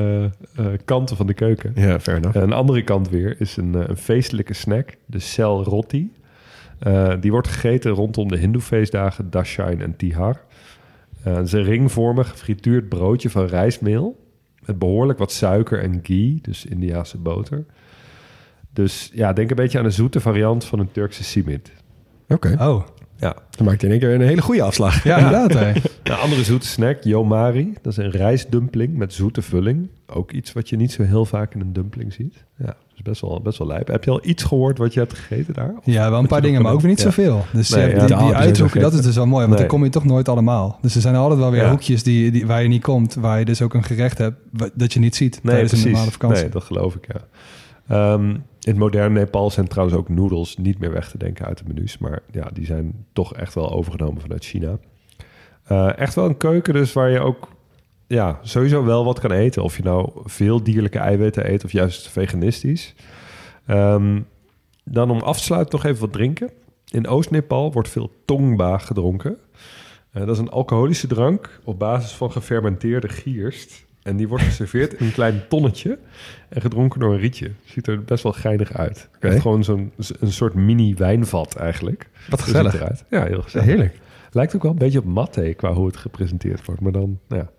eh, 0.55 0.65
eh, 0.65 0.79
kanten 0.85 1.15
van 1.15 1.27
de 1.27 1.33
keuken. 1.33 1.71
Ja, 1.75 1.99
fair 1.99 2.17
enough. 2.17 2.37
Een 2.37 2.53
andere 2.53 2.83
kant 2.83 3.09
weer 3.09 3.35
is 3.39 3.57
een, 3.57 3.89
een 3.89 3.97
feestelijke 3.97 4.53
snack, 4.53 4.95
de 5.05 5.19
sel 5.19 5.63
roti. 5.63 6.11
Eh, 6.81 7.13
die 7.19 7.31
wordt 7.31 7.47
gegeten 7.47 7.91
rondom 7.91 8.27
de 8.27 8.37
hindoe-feestdagen 8.37 9.29
Dashain 9.29 9.81
en 9.81 9.95
Tihar. 9.95 10.41
Eh, 11.23 11.35
het 11.35 11.45
is 11.45 11.51
een 11.51 11.63
ringvormig 11.63 12.29
gefrituurd 12.29 12.89
broodje 12.89 13.29
van 13.29 13.45
rijstmeel... 13.45 14.25
met 14.65 14.79
behoorlijk 14.79 15.19
wat 15.19 15.31
suiker 15.31 15.79
en 15.83 15.99
ghee, 16.03 16.39
dus 16.41 16.65
Indiase 16.65 17.17
boter. 17.17 17.65
Dus 18.73 19.11
ja, 19.13 19.33
denk 19.33 19.49
een 19.49 19.55
beetje 19.55 19.79
aan 19.79 19.85
een 19.85 19.91
zoete 19.91 20.19
variant 20.19 20.65
van 20.65 20.79
een 20.79 20.91
Turkse 20.91 21.23
simit. 21.23 21.71
Oké. 22.27 22.55
Oh, 22.59 22.85
Ja. 23.17 23.35
Dan 23.49 23.65
maakt 23.65 23.81
hij 23.81 23.89
in 23.89 23.99
één 23.99 23.99
keer 24.09 24.19
een 24.21 24.27
hele 24.27 24.41
goede 24.41 24.61
afslag. 24.61 25.03
Ja, 25.03 25.17
inderdaad. 25.17 25.53
hè. 25.53 25.71
Een 26.03 26.17
andere 26.17 26.43
zoete 26.43 26.67
snack, 26.67 27.03
Yomari. 27.03 27.73
Dat 27.81 27.91
is 27.91 27.97
een 27.97 28.09
rijstdumpling 28.09 28.97
met 28.97 29.13
zoete 29.13 29.41
vulling. 29.41 29.89
Ook 30.07 30.31
iets 30.31 30.53
wat 30.53 30.69
je 30.69 30.75
niet 30.75 30.91
zo 30.91 31.03
heel 31.03 31.25
vaak 31.25 31.53
in 31.53 31.59
een 31.61 31.73
dumpling 31.73 32.13
ziet. 32.13 32.45
Ja, 32.57 32.65
dat 32.65 32.75
is 33.01 33.09
best 33.09 33.21
wel, 33.21 33.41
best 33.41 33.57
wel 33.57 33.67
lijp. 33.67 33.87
Heb 33.87 34.03
je 34.03 34.11
al 34.11 34.19
iets 34.23 34.43
gehoord 34.43 34.77
wat 34.77 34.93
je 34.93 34.99
hebt 34.99 35.13
gegeten 35.13 35.53
daar? 35.53 35.73
Of 35.77 35.85
Ja, 35.85 36.09
wel 36.09 36.19
een 36.19 36.27
paar 36.27 36.41
dingen, 36.41 36.61
maar 36.61 36.71
ook 36.73 36.79
weer 36.81 36.89
niet 36.89 36.97
ja. 36.97 37.03
zoveel. 37.03 37.45
Dus 37.53 37.69
Nee, 37.69 37.85
eh, 37.85 37.95
ja, 37.95 38.05
die, 38.05 38.17
die 38.17 38.35
uithoeken, 38.35 38.81
dat 38.81 38.93
is 38.93 39.01
dus 39.01 39.15
wel 39.15 39.25
mooi. 39.25 39.39
Want 39.45 39.49
Nee. 39.49 39.59
dan 39.59 39.67
kom 39.67 39.83
je 39.83 39.89
toch 39.89 40.05
nooit 40.05 40.29
allemaal. 40.29 40.77
Dus 40.81 40.95
er 40.95 41.01
zijn 41.01 41.15
altijd 41.15 41.39
wel 41.39 41.51
weer 41.51 41.69
hoekjes 41.69 42.03
die, 42.03 42.31
die, 42.31 42.47
waar 42.47 42.61
je 42.61 42.67
niet 42.67 42.81
komt. 42.81 43.13
Waar 43.13 43.39
je 43.39 43.45
dus 43.45 43.61
ook 43.61 43.73
een 43.73 43.83
gerecht 43.83 44.17
hebt 44.17 44.37
dat 44.73 44.93
je 44.93 44.99
niet 44.99 45.15
ziet 45.15 45.39
Nee, 45.43 45.53
tijdens 45.53 45.69
precies. 45.69 45.85
een 45.85 45.91
normale 45.91 46.11
vakantie. 46.11 46.41
Nee, 46.41 46.51
dat 46.51 46.63
geloof 46.63 46.95
ik, 46.95 47.07
ja. 47.13 47.21
Ehm, 47.87 48.29
in 48.29 48.41
het 48.59 48.77
moderne 48.77 49.19
Nepal 49.19 49.51
zijn 49.51 49.67
trouwens 49.67 49.97
ook 49.97 50.09
noedels 50.09 50.57
niet 50.57 50.79
meer 50.79 50.91
weg 50.91 51.09
te 51.09 51.17
denken 51.17 51.45
uit 51.45 51.57
de 51.57 51.63
menus. 51.67 51.97
Maar 51.97 52.19
ja, 52.31 52.49
die 52.53 52.65
zijn 52.65 53.05
toch 53.13 53.33
echt 53.35 53.53
wel 53.53 53.71
overgenomen 53.71 54.21
vanuit 54.21 54.45
China. 54.45 54.77
Eh, 55.63 55.97
echt 55.97 56.15
wel 56.15 56.25
een 56.25 56.37
keuken 56.37 56.73
dus 56.73 56.93
waar 56.93 57.09
je 57.09 57.19
ook 57.19 57.47
ja, 58.11 58.39
sowieso 58.41 58.83
wel 58.83 59.05
wat 59.05 59.19
kan 59.19 59.31
eten. 59.31 59.63
Of 59.63 59.77
je 59.77 59.83
nou 59.83 60.09
veel 60.23 60.63
dierlijke 60.63 60.99
eiwitten 60.99 61.51
eet 61.51 61.63
of 61.63 61.71
juist 61.71 62.09
veganistisch. 62.09 62.95
Ehm, 63.65 64.21
dan 64.83 65.09
om 65.09 65.19
af 65.19 65.37
te 65.37 65.43
sluiten 65.43 65.75
nog 65.77 65.85
even 65.85 66.01
wat 66.01 66.13
drinken. 66.13 66.49
In 66.89 67.07
Oost-Nepal 67.07 67.71
wordt 67.71 67.89
veel 67.89 68.11
tongba 68.25 68.77
gedronken. 68.77 69.37
Eh, 70.11 70.25
dat 70.25 70.29
is 70.29 70.37
een 70.37 70.49
alcoholische 70.49 71.07
drank 71.07 71.59
op 71.63 71.79
basis 71.79 72.11
van 72.11 72.31
gefermenteerde 72.31 73.09
gierst. 73.09 73.85
En 74.03 74.15
die 74.15 74.27
wordt 74.27 74.43
geserveerd 74.43 74.93
in 74.93 75.05
een 75.05 75.11
klein 75.11 75.41
tonnetje 75.49 75.99
en 76.49 76.61
gedronken 76.61 76.99
door 76.99 77.13
een 77.13 77.19
rietje. 77.19 77.51
Ziet 77.63 77.87
er 77.87 78.03
best 78.03 78.23
wel 78.23 78.33
geinig 78.33 78.73
uit. 78.73 79.09
Echt 79.19 79.39
gewoon 79.39 79.63
zo'n 79.63 79.91
een 80.19 80.31
soort 80.31 80.53
mini 80.53 80.95
wijnvat 80.95 81.55
eigenlijk. 81.55 82.09
Wat 82.29 82.41
gezellig. 82.41 82.73
eruit. 82.73 83.05
Ja, 83.09 83.25
heel 83.25 83.41
gezellig. 83.41 83.67
Heerlijk. 83.67 83.99
Lijkt 84.31 84.55
ook 84.55 84.63
wel 84.63 84.71
een 84.71 84.77
beetje 84.77 84.99
op 84.99 85.05
matte 85.05 85.53
qua 85.57 85.73
hoe 85.73 85.87
het 85.87 85.97
gepresenteerd 85.97 86.65
wordt. 86.65 86.81
Maar 86.81 86.91
dan 86.91 87.19
nou 87.27 87.41
ja, 87.41 87.49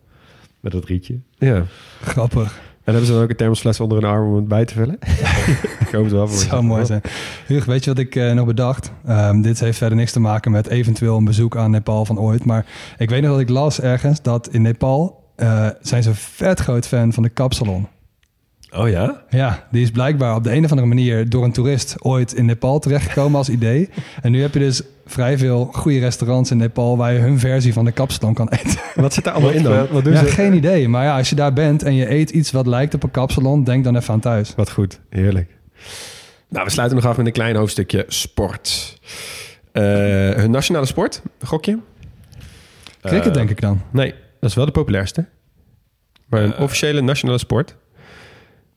met 0.63 0.73
dat 0.73 0.85
rietje. 0.85 1.19
Ja. 1.39 1.65
Grappig. 2.01 2.61
En 2.85 2.93
hebben 2.93 3.07
ze 3.07 3.13
dan 3.13 3.23
ook 3.23 3.31
een 3.31 3.37
thermosfles 3.37 3.81
onder 3.81 4.03
hun 4.03 4.11
arm 4.11 4.29
om 4.29 4.35
het 4.35 4.49
bij 4.49 4.65
te 4.65 4.75
vullen? 4.75 4.99
Ik 5.87 5.89
hoop 5.93 6.05
het 6.05 6.13
wel 6.13 6.29
voor 6.29 6.39
zou 6.39 6.63
mooi 6.63 6.87
zijn. 6.87 7.01
Huug, 7.47 7.65
weet 7.65 7.85
je 7.85 7.91
wat 7.91 7.99
ik 7.99 8.17
eh, 8.17 8.33
nog 8.33 8.47
bedacht? 8.47 8.93
Ehm, 9.07 9.41
dit 9.41 9.61
heeft 9.61 9.79
verder 9.79 9.99
niks 9.99 10.13
te 10.13 10.21
maken 10.21 10.51
met 10.51 10.67
eventueel 10.67 11.17
een 11.17 11.25
bezoek 11.25 11.57
aan 11.57 11.71
Nepal 11.71 12.05
van 12.05 12.19
ooit. 12.19 12.45
Maar 12.45 12.67
ik 12.99 13.11
weet 13.11 13.23
nog 13.23 13.31
dat 13.31 13.41
ik 13.41 13.49
las 13.49 13.81
ergens 13.81 14.23
dat 14.23 14.49
in 14.49 14.63
Nepal 14.63 15.31
eh, 15.37 15.69
zijn 15.81 16.03
ze 16.03 16.15
vet 16.15 16.61
groot 16.61 16.87
fan 16.87 17.13
van 17.13 17.23
de 17.23 17.29
kapsalon. 17.29 17.89
Oh 18.77 18.89
ja? 18.89 19.23
Ja, 19.31 19.67
die 19.71 19.83
is 19.83 19.91
blijkbaar 19.91 20.35
op 20.35 20.45
de 20.45 20.53
een 20.53 20.65
of 20.65 20.71
andere 20.71 20.89
manier 20.89 21.29
door 21.29 21.45
een 21.45 21.53
toerist 21.53 21.95
ooit 22.05 22.33
in 22.33 22.45
Nepal 22.45 22.79
terechtgekomen 22.79 23.39
als 23.39 23.49
idee. 23.49 23.89
En 24.23 24.33
nu 24.33 24.41
heb 24.41 24.53
je 24.55 24.59
dus 24.59 24.83
vrij 25.07 25.39
veel 25.39 25.65
goede 25.73 25.99
restaurants 25.99 26.51
in 26.51 26.57
Nepal 26.57 26.97
waar 26.97 27.13
je 27.13 27.19
hun 27.19 27.39
versie 27.39 27.73
van 27.73 27.85
de 27.85 27.93
kapsalon 27.93 28.35
kan 28.35 28.49
eten. 28.49 28.79
Wat 28.95 29.15
zit 29.15 29.25
daar 29.25 29.33
allemaal 29.35 29.53
in 29.53 29.63
dan? 29.63 29.87
Wat 29.91 30.05
doen 30.05 30.13
Ja, 30.13 30.19
ze? 30.19 30.27
geen 30.27 30.53
idee. 30.55 30.89
Maar 30.89 31.05
ja, 31.05 31.17
als 31.17 31.29
je 31.29 31.35
daar 31.35 31.53
bent 31.53 31.83
en 31.83 31.95
je 31.95 32.11
eet 32.11 32.31
iets 32.31 32.51
wat 32.51 32.67
lijkt 32.67 32.95
op 32.95 33.03
een 33.03 33.11
kapsalon, 33.11 33.65
denk 33.65 33.85
dan 33.85 33.97
even 33.97 34.15
aan 34.15 34.21
thuis. 34.21 34.53
Wat 34.57 34.71
goed, 34.71 35.01
heerlijk. 35.11 35.51
Nou, 36.49 36.65
we 36.65 36.71
sluiten 36.71 36.97
nog 36.99 37.07
af 37.07 37.17
met 37.17 37.27
een 37.27 37.33
klein 37.33 37.57
hoofdstukje 37.57 38.05
sport. 38.09 38.99
Eh, 39.73 39.83
hun 40.31 40.51
nationale 40.51 40.87
sport, 40.87 41.23
gokje? 41.43 41.79
Cricket 43.01 43.27
Eh, 43.27 43.33
denk 43.33 43.51
ik 43.51 43.61
dan. 43.61 43.81
Nee, 43.91 44.15
dat 44.41 44.51
is 44.51 44.57
wel 44.57 44.65
de 44.67 44.73
populairste. 44.73 45.25
Maar 46.27 46.43
een 46.43 46.55
Eh. 46.55 46.61
officiële 46.63 47.01
nationale 47.01 47.39
sport 47.39 47.77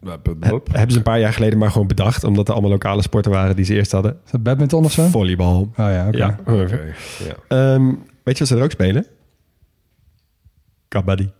hebben 0.01 0.91
ze 0.91 0.97
een 0.97 1.03
paar 1.03 1.19
jaar 1.19 1.33
geleden 1.33 1.59
maar 1.59 1.71
gewoon 1.71 1.87
bedacht. 1.87 2.23
Omdat 2.23 2.47
er 2.47 2.53
allemaal 2.53 2.71
lokale 2.71 3.01
sporten 3.01 3.31
waren 3.31 3.55
die 3.55 3.65
ze 3.65 3.73
eerst 3.73 3.91
hadden. 3.91 4.17
Is 4.25 4.31
dat 4.31 4.43
badminton 4.43 4.85
of 4.85 4.91
zo? 4.91 5.07
Volleybal. 5.07 5.59
Oh 5.59 5.71
ja, 5.75 6.07
oké. 6.07 6.17
Ja. 6.17 6.37
Ehm, 7.47 7.85
weet 8.23 8.37
je 8.37 8.39
wat 8.39 8.47
ze 8.47 8.55
er 8.55 8.63
ook 8.63 8.71
spelen? 8.71 9.05
Kabaddi. 10.87 11.31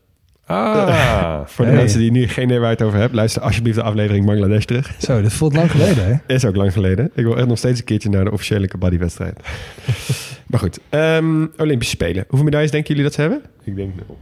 Ah, 0.46 1.40
Voor 1.46 1.66
de 1.66 1.72
Hey. 1.72 1.80
mensen 1.80 2.00
die 2.00 2.12
nu 2.12 2.28
geen 2.28 2.44
idee 2.46 2.60
waar 2.60 2.70
je 2.70 2.76
het 2.76 2.86
over 2.86 3.00
hebt, 3.00 3.14
luister 3.14 3.42
alsjeblieft 3.42 3.78
de 3.78 3.84
aflevering 3.84 4.26
Bangladesh 4.26 4.64
terug. 4.66 4.96
Zo, 5.00 5.22
dit 5.22 5.34
voelt 5.34 5.56
lang 5.56 5.72
geleden, 5.72 6.06
hè? 6.06 6.34
Is 6.36 6.46
ook 6.46 6.56
lang 6.56 6.74
geleden. 6.74 7.12
Ik 7.14 7.24
wil 7.24 7.38
echt 7.38 7.48
nog 7.48 7.58
steeds 7.58 7.80
een 7.80 7.86
keertje 7.86 8.10
naar 8.10 8.24
de 8.24 8.32
officiële 8.32 8.68
kabaddi-wedstrijd. 8.68 9.40
maar 10.50 10.60
goed, 10.60 10.80
ehm, 10.90 11.46
Olympische 11.58 11.94
Spelen. 11.96 12.26
Hoeveel 12.28 12.46
medailles 12.46 12.72
denken 12.72 12.90
jullie 12.90 13.04
dat 13.04 13.14
ze 13.14 13.22
hebben? 13.22 13.42
ik 13.64 13.76
denk 13.76 13.96
nul. 13.96 14.18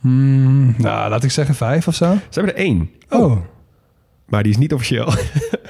Hmm, 0.00 0.74
nou, 0.78 1.10
laat 1.10 1.24
ik 1.24 1.30
zeggen 1.30 1.54
vijf 1.54 1.88
of 1.88 1.94
zo. 1.94 2.12
Ze 2.28 2.40
hebben 2.40 2.54
er 2.56 2.60
één. 2.60 2.90
Oh, 3.08 3.36
Maar 4.26 4.42
die 4.42 4.52
is 4.52 4.58
niet 4.58 4.72
officieel. 4.72 5.12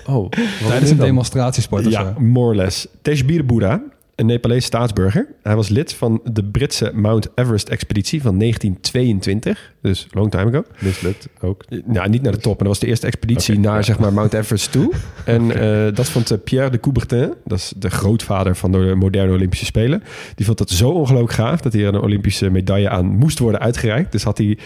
Oh, 0.07 0.31
tijdens 0.69 0.91
een 0.91 0.97
demonstratiesport 0.97 1.87
of 1.87 1.93
ja, 1.93 2.15
zo. 2.15 2.21
more 2.21 2.47
or 2.49 2.55
less. 2.55 2.87
Tejbir 3.03 3.47
Boeddha, 3.47 3.83
een 4.15 4.27
Nepalese 4.27 4.67
staatsburger. 4.67 5.27
Hij 5.43 5.57
was 5.57 5.69
lid 5.69 5.95
van 5.95 6.21
de 6.33 6.45
Britse 6.45 6.91
Mount 6.95 7.29
Everest-expeditie 7.35 8.23
van 8.23 8.39
1922. 8.39 9.73
Dus 9.83 10.07
long 10.11 10.31
time 10.31 10.45
ago. 10.45 10.65
mislukt 10.79 11.29
ook. 11.41 11.65
Nou, 11.85 12.09
niet 12.09 12.23
naar 12.23 12.33
de 12.33 12.39
top, 12.39 12.53
maar 12.53 12.59
dat 12.59 12.67
was 12.67 12.79
de 12.79 12.87
eerste 12.87 13.07
expeditie 13.07 13.59
naar 13.59 13.77
ja. 13.77 13.83
zeg 13.83 13.99
maar, 13.99 14.13
Mount 14.13 14.33
Everest 14.33 14.73
toe. 14.73 14.93
En 15.25 15.51
eh, 15.51 15.95
dat 15.95 16.09
vond 16.09 16.31
eh, 16.31 16.39
Pierre 16.45 16.71
de 16.71 16.81
Coubertin, 16.81 17.35
dat 17.45 17.59
is 17.59 17.73
de 17.77 17.91
grootvader 17.91 18.57
van 18.57 18.73
de 18.73 18.95
moderne 18.97 19.33
Olympische 19.33 19.65
Spelen. 19.65 20.03
Die 20.35 20.47
vond 20.47 20.59
dat 20.59 20.71
zo 20.71 20.91
ongelooflijk 20.91 21.33
gaaf 21.33 21.61
dat 21.61 21.73
hier 21.73 21.87
een 21.87 22.01
Olympische 22.01 22.51
medaille 22.51 22.89
aan 22.89 23.07
moest 23.07 23.39
worden 23.39 23.61
uitgereikt. 23.61 24.13
Dus 24.13 24.23
had 24.23 24.39
hij 24.39 24.59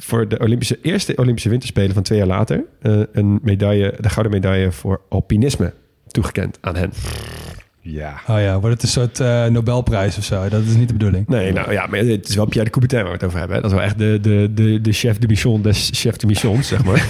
voor 0.00 0.28
de 0.28 0.38
Olympische, 0.38 0.78
eerste 0.82 1.16
Olympische 1.16 1.48
Winterspelen 1.48 1.94
van 1.94 2.02
twee 2.02 2.18
jaar 2.18 2.26
later 2.26 2.64
eh, 2.80 3.00
een 3.12 3.38
medaille, 3.42 3.94
de 4.00 4.08
gouden 4.08 4.32
medaille 4.32 4.72
voor 4.72 5.00
alpinisme 5.08 5.72
toegekend 6.06 6.58
aan 6.60 6.76
hen. 6.76 6.92
Ja. 7.80 8.20
Oh 8.28 8.40
ja, 8.40 8.60
wordt 8.60 8.74
het 8.74 8.82
een 8.82 8.88
soort 8.88 9.20
eh, 9.20 9.46
Nobelprijs 9.46 10.18
of 10.18 10.24
zo? 10.24 10.48
Dat 10.48 10.62
is 10.64 10.74
niet 10.74 10.86
de 10.88 10.92
bedoeling. 10.94 11.28
Nee, 11.28 11.52
nou 11.52 11.72
ja, 11.72 11.86
maar 11.86 11.98
het 11.98 12.28
is 12.28 12.34
wel 12.34 12.44
Pierre 12.44 12.64
de 12.64 12.70
Coubertin 12.70 12.98
waar 12.98 13.08
we 13.08 13.14
het 13.14 13.24
over 13.24 13.38
hebben. 13.38 13.56
hè. 13.56 13.62
Dat 13.62 13.70
is 13.70 13.76
wel 13.76 13.86
echt 13.86 13.98
de, 13.98 14.18
de, 14.22 14.50
de, 14.54 14.80
de 14.80 14.92
chef 14.92 15.18
de 15.18 15.26
mission 15.26 15.62
des 15.62 15.90
chef 15.94 16.16
de 16.16 16.26
missions, 16.26 16.68
zeg 16.68 16.84
maar. 16.84 16.96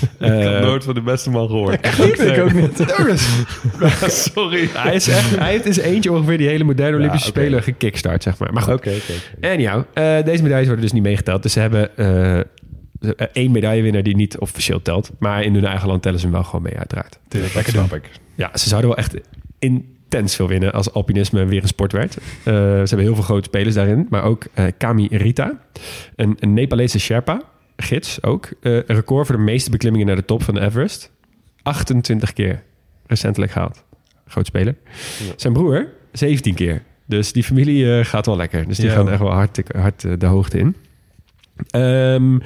Ik 0.00 0.26
heb 0.26 0.54
Eh, 0.54 0.60
nooit 0.60 0.84
van 0.84 0.94
de 0.94 1.00
beste 1.02 1.30
man 1.30 1.46
gehoord. 1.48 1.86
ik 2.20 2.38
ook 2.38 2.52
niet. 2.52 2.78
Sorry. 4.32 4.68
Hij, 4.72 4.94
is 4.94 5.08
echt, 5.08 5.36
hij 5.38 5.50
heeft 5.50 5.64
in 5.66 5.74
zijn 5.74 5.86
eentje 5.86 6.12
ongeveer 6.12 6.38
die 6.38 6.48
hele 6.48 6.64
moderne 6.64 6.96
Olympische 6.96 7.28
oké. 7.30 7.38
Spelen 7.40 7.62
gekickstart, 7.62 8.22
zeg 8.22 8.38
maar. 8.38 8.52
Maar 8.52 8.62
goed, 8.62 8.72
Oké, 8.74 8.88
oké. 8.90 9.12
oké. 9.36 9.48
anyhow, 9.48 9.82
eh, 9.94 10.24
deze 10.24 10.42
medailles 10.42 10.66
worden 10.66 10.84
dus 10.84 10.92
niet 10.92 11.02
meegeteld. 11.02 11.42
Dus 11.42 11.52
ze 11.52 11.60
hebben 11.60 11.96
eh, 11.96 12.40
één 13.32 13.50
medaillewinnaar 13.50 14.02
die 14.02 14.16
niet 14.16 14.38
officieel 14.38 14.82
telt. 14.82 15.10
Maar 15.18 15.42
in 15.42 15.54
hun 15.54 15.64
eigen 15.64 15.88
land 15.88 16.02
tellen 16.02 16.18
ze 16.18 16.24
hem 16.24 16.34
wel 16.34 16.44
gewoon 16.44 16.62
mee, 16.62 16.76
uiteraard. 16.78 17.18
Tuurlijk, 17.28 17.54
dat 17.54 17.64
snap 17.68 17.94
ik. 17.94 18.10
Ja, 18.34 18.50
ze 18.54 18.68
zouden 18.68 18.90
wel 18.90 18.98
echt 18.98 19.14
intens 20.12 20.36
veel 20.36 20.48
winnen 20.48 20.72
als 20.72 20.92
alpinisme 20.92 21.44
weer 21.44 21.62
een 21.62 21.68
sport 21.68 21.92
werd. 21.92 22.16
Eh, 22.16 22.22
ze 22.44 22.58
hebben 22.86 22.98
heel 22.98 23.14
veel 23.14 23.22
grote 23.24 23.48
spelers 23.48 23.74
daarin. 23.74 24.06
Maar 24.10 24.22
ook 24.24 24.44
eh, 24.54 24.64
Kami 24.78 25.08
Rita, 25.10 25.60
een, 26.16 26.36
een 26.38 26.54
Nepalese 26.54 26.98
Sherpa, 26.98 27.42
gids 27.76 28.22
ook. 28.22 28.48
Eh, 28.60 28.72
een 28.72 28.84
record 28.86 29.26
voor 29.26 29.36
de 29.36 29.42
meeste 29.42 29.70
beklimmingen 29.70 30.06
naar 30.06 30.16
de 30.16 30.24
top 30.24 30.42
van 30.42 30.54
de 30.54 30.60
Everest. 30.60 31.10
28 31.62 32.32
keer 32.32 32.62
recentelijk 33.06 33.52
gehaald. 33.52 33.84
Groot 34.26 34.46
speler. 34.46 34.74
Zijn 35.36 35.52
broer 35.52 35.86
17 36.12 36.54
keer. 36.54 36.82
Dus 37.06 37.32
die 37.32 37.44
familie 37.44 38.04
gaat 38.04 38.26
wel 38.26 38.36
lekker. 38.36 38.66
Dus 38.66 38.76
die 38.76 38.86
Ja. 38.86 38.94
gaan 38.94 39.10
echt 39.10 39.20
wel 39.20 39.32
hard, 39.32 39.60
hard 39.76 40.20
de 40.20 40.26
hoogte 40.26 40.58
in. 40.58 40.76
Ehm, 41.70 42.38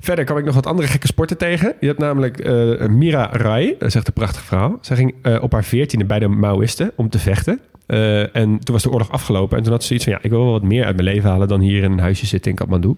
verder 0.00 0.24
kwam 0.24 0.38
ik 0.38 0.44
nog 0.44 0.54
wat 0.54 0.66
andere 0.66 0.88
gekke 0.88 1.06
sporten 1.06 1.38
tegen. 1.38 1.74
Je 1.80 1.86
hebt 1.86 1.98
namelijk 1.98 2.38
eh, 2.38 2.86
Mira 2.86 3.28
Rai, 3.32 3.74
dat 3.78 3.88
is 3.88 3.94
echt 3.94 4.06
een 4.06 4.12
prachtig 4.12 4.42
verhaal. 4.42 4.78
Zij 4.80 4.96
ging 4.96 5.14
eh, 5.22 5.42
op 5.42 5.52
haar 5.52 5.64
veertiende 5.64 6.04
bij 6.04 6.18
de 6.18 6.28
Maoïsten 6.28 6.92
om 6.96 7.08
te 7.08 7.18
vechten. 7.18 7.60
Eh, 7.92 8.36
en 8.36 8.58
toen 8.58 8.74
was 8.74 8.82
de 8.82 8.90
oorlog 8.90 9.10
afgelopen. 9.10 9.56
En 9.56 9.62
toen 9.62 9.72
had 9.72 9.80
ze 9.80 9.86
zoiets 9.86 10.04
van, 10.04 10.14
ja, 10.14 10.20
ik 10.22 10.30
wil 10.30 10.42
wel 10.42 10.52
wat 10.52 10.62
meer 10.62 10.84
uit 10.84 10.96
mijn 10.96 11.08
leven 11.08 11.30
halen... 11.30 11.48
dan 11.48 11.60
hier 11.60 11.82
in 11.82 11.92
een 11.92 11.98
huisje 11.98 12.26
zitten 12.26 12.50
in 12.50 12.56
Kathmandu. 12.56 12.96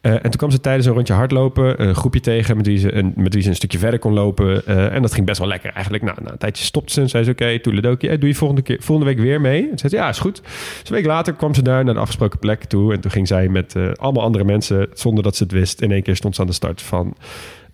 Eh, 0.00 0.12
en 0.12 0.22
toen 0.22 0.30
kwam 0.30 0.50
ze 0.50 0.60
tijdens 0.60 0.86
een 0.86 0.92
rondje 0.92 1.14
hardlopen... 1.14 1.82
een 1.82 1.94
groepje 1.94 2.20
tegen 2.20 2.56
met 2.56 2.66
wie 2.66 2.78
ze 2.78 2.94
een, 2.94 3.12
met 3.16 3.34
wie 3.34 3.42
ze 3.42 3.48
een 3.48 3.54
stukje 3.54 3.78
verder 3.78 3.98
kon 3.98 4.12
lopen. 4.12 4.66
Eh, 4.66 4.94
en 4.94 5.02
dat 5.02 5.14
ging 5.14 5.26
best 5.26 5.38
wel 5.38 5.48
lekker 5.48 5.72
eigenlijk. 5.72 6.04
Nou, 6.04 6.16
na 6.22 6.30
een 6.30 6.38
tijdje 6.38 6.64
stopte 6.64 6.92
ze 6.92 7.00
en 7.00 7.08
zei 7.08 7.24
ze... 7.24 7.30
oké, 7.30 7.42
okay, 7.42 7.58
toeledokie, 7.58 8.08
eh, 8.08 8.18
doe 8.20 8.28
je 8.28 8.34
volgende, 8.34 8.62
keer, 8.62 8.76
volgende 8.80 9.14
week 9.14 9.20
weer 9.24 9.40
mee? 9.40 9.70
En 9.70 9.78
zei 9.78 9.90
ze, 9.90 9.96
ja, 9.96 10.08
is 10.08 10.18
goed. 10.18 10.42
Dus 10.42 10.88
een 10.88 10.94
week 10.94 11.06
later 11.06 11.32
kwam 11.32 11.54
ze 11.54 11.62
daar 11.62 11.84
naar 11.84 11.94
de 11.94 12.00
afgesproken 12.00 12.38
plek 12.38 12.64
toe... 12.64 12.92
en 12.92 13.00
toen 13.00 13.10
ging 13.10 13.28
zij 13.28 13.48
met 13.48 13.74
allemaal 13.94 14.22
andere 14.22 14.44
mensen... 14.44 14.88
zonder 14.94 15.22
dat 15.22 15.36
ze 15.36 15.42
het 15.42 15.52
wist... 15.52 15.80
in 15.80 15.92
één 15.92 16.02
keer 16.02 16.16
stond 16.16 16.34
ze 16.34 16.40
aan 16.40 16.46
de 16.46 16.52
start 16.52 16.82
van... 16.82 17.16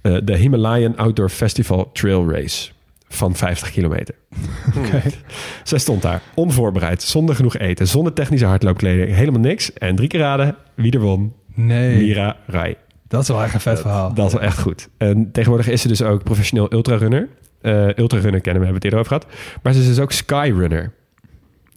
de 0.03 0.37
Himalayan 0.37 0.97
Outdoor 0.97 1.29
Festival 1.29 1.91
Trail 1.93 2.31
Race 2.31 2.71
van 3.13 3.35
50 3.35 3.71
kilometer. 3.71 4.15
Zij 5.64 5.79
stond 5.79 6.03
daar, 6.03 6.22
onvoorbereid, 6.34 7.03
zonder 7.03 7.34
genoeg 7.34 7.57
eten, 7.57 7.87
zonder 7.89 8.13
technische 8.13 8.47
hardloopkleding, 8.47 9.14
helemaal 9.14 9.41
niks. 9.41 9.72
En 9.72 9.97
drie 9.97 10.09
keer 10.09 10.21
raden 10.21 10.57
wie 10.75 10.93
er 10.93 11.01
won. 11.01 11.33
Nee, 11.55 11.97
Mira 11.97 12.37
Rai. 12.47 12.75
dat 13.09 13.22
is 13.22 13.29
wel 13.29 13.43
echt 13.43 13.55
een 13.55 13.61
vet 13.61 13.80
verhaal. 13.80 14.14
Dat 14.14 14.26
is 14.26 14.33
wel 14.33 14.43
echt 14.43 14.59
goed. 14.59 14.89
En 14.99 15.30
tegenwoordig 15.33 15.68
is 15.68 15.80
ze 15.83 15.89
dus 15.89 16.03
ook 16.03 16.22
professioneel 16.22 16.72
ultrarunner. 16.72 17.29
Eh 17.61 17.97
ultrarunner 17.97 18.41
kennen 18.41 18.63
we, 18.63 18.68
hebben 18.68 18.75
het 18.75 18.84
eerder 18.84 18.99
over 18.99 19.13
gehad. 19.13 19.26
Maar 19.63 19.72
ze 19.72 19.80
is 19.80 19.87
dus 19.87 19.99
ook 19.99 20.13
skyrunner. 20.13 20.93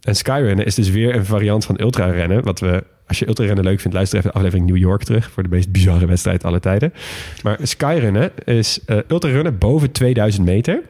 En 0.00 0.16
skyrunnen 0.16 0.66
is 0.66 0.74
dus 0.74 0.90
weer 0.90 1.14
een 1.14 1.24
variant 1.24 1.64
van 1.64 1.80
ultrarennen. 1.80 2.44
Wat 2.44 2.60
we, 2.60 2.84
als 3.06 3.18
je 3.18 3.28
ultrarennen 3.28 3.64
leuk 3.64 3.80
vindt, 3.80 3.96
luister 3.96 4.18
even 4.18 4.30
de 4.30 4.36
aflevering 4.36 4.66
New 4.66 4.76
York 4.76 5.02
terug. 5.02 5.30
Voor 5.30 5.42
de 5.42 5.48
meest 5.48 5.72
bizarre 5.72 6.06
wedstrijd 6.06 6.44
aller 6.44 6.60
tijden. 6.60 6.92
Maar 7.42 7.58
skyrunnen 7.62 8.30
is 8.44 8.80
eh 8.86 8.98
ultrarunnen 9.08 9.58
boven 9.58 9.92
2000 9.92 10.44
meter. 10.46 10.82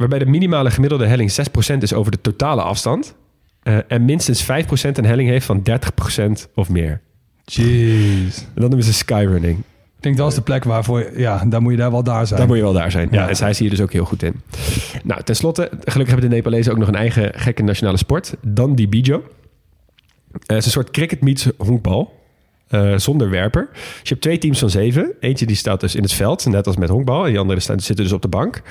Waarbij 0.00 0.18
de 0.18 0.26
minimale 0.26 0.70
gemiddelde 0.70 1.06
helling 1.06 1.30
6% 1.74 1.76
is 1.78 1.92
over 1.92 2.12
de 2.12 2.20
totale 2.20 2.62
afstand. 2.62 3.14
eh, 3.62 3.78
en 3.88 4.04
minstens 4.04 4.42
5% 4.44 4.98
een 4.98 5.04
helling 5.04 5.28
heeft 5.28 5.46
van 5.46 5.62
30% 5.62 6.48
of 6.54 6.68
meer. 6.68 7.00
Jeez. 7.44 8.38
En 8.38 8.46
dat 8.54 8.68
noemen 8.68 8.82
ze 8.84 8.92
skyrunning. 8.92 9.58
Ik 9.96 10.02
denk 10.06 10.16
dat 10.16 10.28
is 10.28 10.34
de 10.34 10.40
plek 10.42 10.64
waarvoor, 10.64 11.18
ja, 11.18 11.44
daar 11.46 11.62
moet 11.62 11.72
je 11.72 11.78
daar 11.78 11.90
wel 11.90 12.02
daar 12.02 12.26
zijn. 12.26 12.38
Daar 12.38 12.48
moet 12.48 12.56
je 12.56 12.62
wel 12.62 12.72
daar 12.72 12.90
zijn. 12.90 13.08
Ja. 13.10 13.22
Ja. 13.22 13.28
en 13.28 13.36
zij 13.36 13.52
zie 13.52 13.64
je 13.64 13.70
dus 13.70 13.80
ook 13.80 13.92
heel 13.92 14.04
goed 14.04 14.22
in. 14.22 14.40
Nou, 15.04 15.22
tenslotte, 15.22 15.68
gelukkig 15.70 16.12
hebben 16.12 16.30
de 16.30 16.36
Nepalezen 16.36 16.72
ook 16.72 16.78
nog 16.78 16.88
een 16.88 16.94
eigen 16.94 17.32
gekke 17.34 17.62
nationale 17.62 17.96
sport. 17.96 18.34
Dandi 18.42 18.88
Bijo. 18.88 19.14
Eh, 19.16 19.22
Het 20.46 20.56
is 20.56 20.64
een 20.64 20.70
soort 20.70 20.90
cricket 20.90 21.20
meets 21.20 21.48
honkbal. 21.56 22.19
Eh, 22.70 22.96
zonder 22.96 23.30
werper. 23.30 23.68
Dus 23.72 23.82
je 24.02 24.08
hebt 24.08 24.20
twee 24.20 24.38
teams 24.38 24.58
van 24.58 24.70
zeven. 24.70 25.12
Eentje 25.20 25.46
die 25.46 25.56
staat 25.56 25.80
dus 25.80 25.94
in 25.94 26.02
het 26.02 26.12
veld, 26.12 26.46
net 26.46 26.66
als 26.66 26.76
met 26.76 26.88
honkbal. 26.88 27.24
En 27.24 27.30
die 27.30 27.38
andere 27.38 27.60
zitten 27.60 27.96
dus 27.96 28.12
op 28.12 28.22
de 28.22 28.28
bank. 28.28 28.62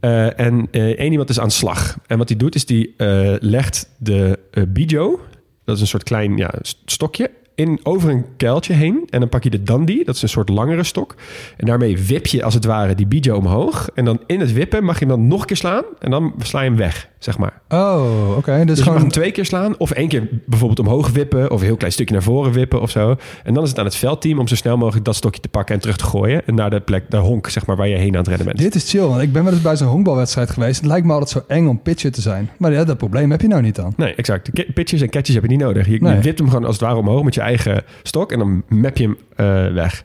Eh, 0.00 0.40
en 0.40 0.68
eh, 0.70 0.82
één 0.82 1.10
iemand 1.10 1.28
is 1.30 1.40
aan 1.40 1.48
de 1.48 1.54
slag. 1.54 1.98
En 2.06 2.18
wat 2.18 2.28
hij 2.28 2.38
doet, 2.38 2.54
is 2.54 2.66
die 2.66 2.94
legt 3.38 3.88
de 3.98 4.38
bijo... 4.68 5.20
dat 5.64 5.74
is 5.74 5.80
een 5.80 5.86
soort 5.86 6.02
klein 6.02 6.36
ja, 6.36 6.50
st- 6.60 6.82
stokje... 6.84 7.30
In, 7.54 7.80
over 7.82 8.10
een 8.10 8.24
kuiltje 8.36 8.72
heen. 8.72 9.06
En 9.10 9.20
dan 9.20 9.28
pak 9.28 9.42
je 9.42 9.50
de 9.50 9.62
dandi, 9.62 10.04
dat 10.04 10.14
is 10.14 10.22
een 10.22 10.28
soort 10.28 10.48
langere 10.48 10.84
stok. 10.84 11.14
En 11.56 11.66
daarmee 11.66 11.98
wip 11.98 12.26
je 12.26 12.44
als 12.44 12.54
het 12.54 12.64
ware 12.64 12.94
die 12.94 13.06
bijo 13.06 13.36
omhoog. 13.36 13.90
En 13.94 14.04
dan 14.04 14.20
in 14.26 14.40
het 14.40 14.52
wippen 14.52 14.84
mag 14.84 14.98
je 14.98 15.06
hem 15.06 15.16
dan 15.16 15.26
nog 15.26 15.40
een 15.40 15.46
keer 15.46 15.56
slaan. 15.56 15.84
En 15.98 16.10
dan 16.10 16.34
sla 16.38 16.60
je 16.60 16.68
hem 16.68 16.78
weg, 16.78 17.08
zeg 17.24 17.38
maar. 17.38 17.60
Oh, 17.68 18.36
oké. 18.36 18.56
Dus, 18.56 18.64
Dus 18.66 18.66
je 18.66 18.74
mag 18.76 18.84
gewoon... 18.84 19.00
hem 19.00 19.08
twee 19.10 19.30
keer 19.32 19.44
slaan. 19.44 19.74
Of 19.78 19.90
één 19.90 20.08
keer 20.08 20.28
bijvoorbeeld 20.46 20.78
omhoog 20.78 21.10
wippen. 21.10 21.50
Of 21.50 21.60
een 21.60 21.66
heel 21.66 21.76
klein 21.76 21.92
stukje 21.92 22.14
naar 22.14 22.22
voren 22.22 22.52
wippen 22.52 22.80
of 22.80 22.90
zo. 22.90 23.16
En 23.44 23.54
dan 23.54 23.62
is 23.62 23.68
het 23.68 23.78
aan 23.78 23.84
het 23.84 23.94
veldteam 23.96 24.38
om 24.38 24.48
zo 24.48 24.54
snel 24.54 24.76
mogelijk 24.76 25.04
dat 25.04 25.14
stokje 25.16 25.40
te 25.40 25.48
pakken 25.48 25.74
en 25.74 25.80
terug 25.80 25.96
te 25.96 26.04
gooien. 26.04 26.46
En 26.46 26.54
naar 26.54 26.70
de 26.70 26.80
plek, 26.80 27.10
de 27.10 27.16
honk, 27.16 27.48
zeg 27.48 27.66
maar, 27.66 27.76
waar 27.76 27.88
je 27.88 27.96
heen 27.96 28.12
aan 28.12 28.18
het 28.18 28.28
rennen 28.28 28.46
bent. 28.46 28.58
Dit 28.58 28.74
is 28.74 28.90
chill, 28.90 29.00
want 29.06 29.22
ik 29.22 29.32
ben 29.32 29.44
wel 29.44 29.52
eens 29.52 29.62
bij 29.62 29.76
zo'n 29.76 29.88
honkbalwedstrijd 29.88 30.50
geweest. 30.50 30.76
Het 30.80 30.86
lijkt 30.86 31.06
me 31.06 31.12
altijd 31.12 31.30
zo 31.30 31.42
eng 31.54 31.66
om 31.66 31.82
pitcher 31.82 32.12
te 32.12 32.20
zijn. 32.20 32.50
Maar 32.58 32.72
ja, 32.72 32.84
dat 32.84 32.96
probleem 32.98 33.30
heb 33.30 33.40
je 33.40 33.48
nou 33.48 33.62
niet 33.62 33.74
dan. 33.74 33.92
Nee, 33.96 34.14
exact. 34.14 34.50
Pitches 34.74 35.00
en 35.00 35.10
catches 35.10 35.34
heb 35.34 35.42
je 35.44 35.50
niet 35.50 35.60
nodig. 35.60 35.86
Je, 35.88 35.98
Nee. 36.00 36.14
je 36.14 36.20
wipt 36.20 36.38
hem 36.38 36.48
gewoon 36.48 36.64
als 36.64 36.74
het 36.74 36.84
ware 36.84 36.96
omhoog 36.98 37.22
met 37.24 37.34
je 37.34 37.40
eigen 37.40 37.82
stok 38.02 38.32
en 38.32 38.38
dan 38.38 38.62
map 38.68 38.96
je 38.96 39.02
hem 39.04 39.16
eh, 39.36 39.74
weg. 39.74 40.04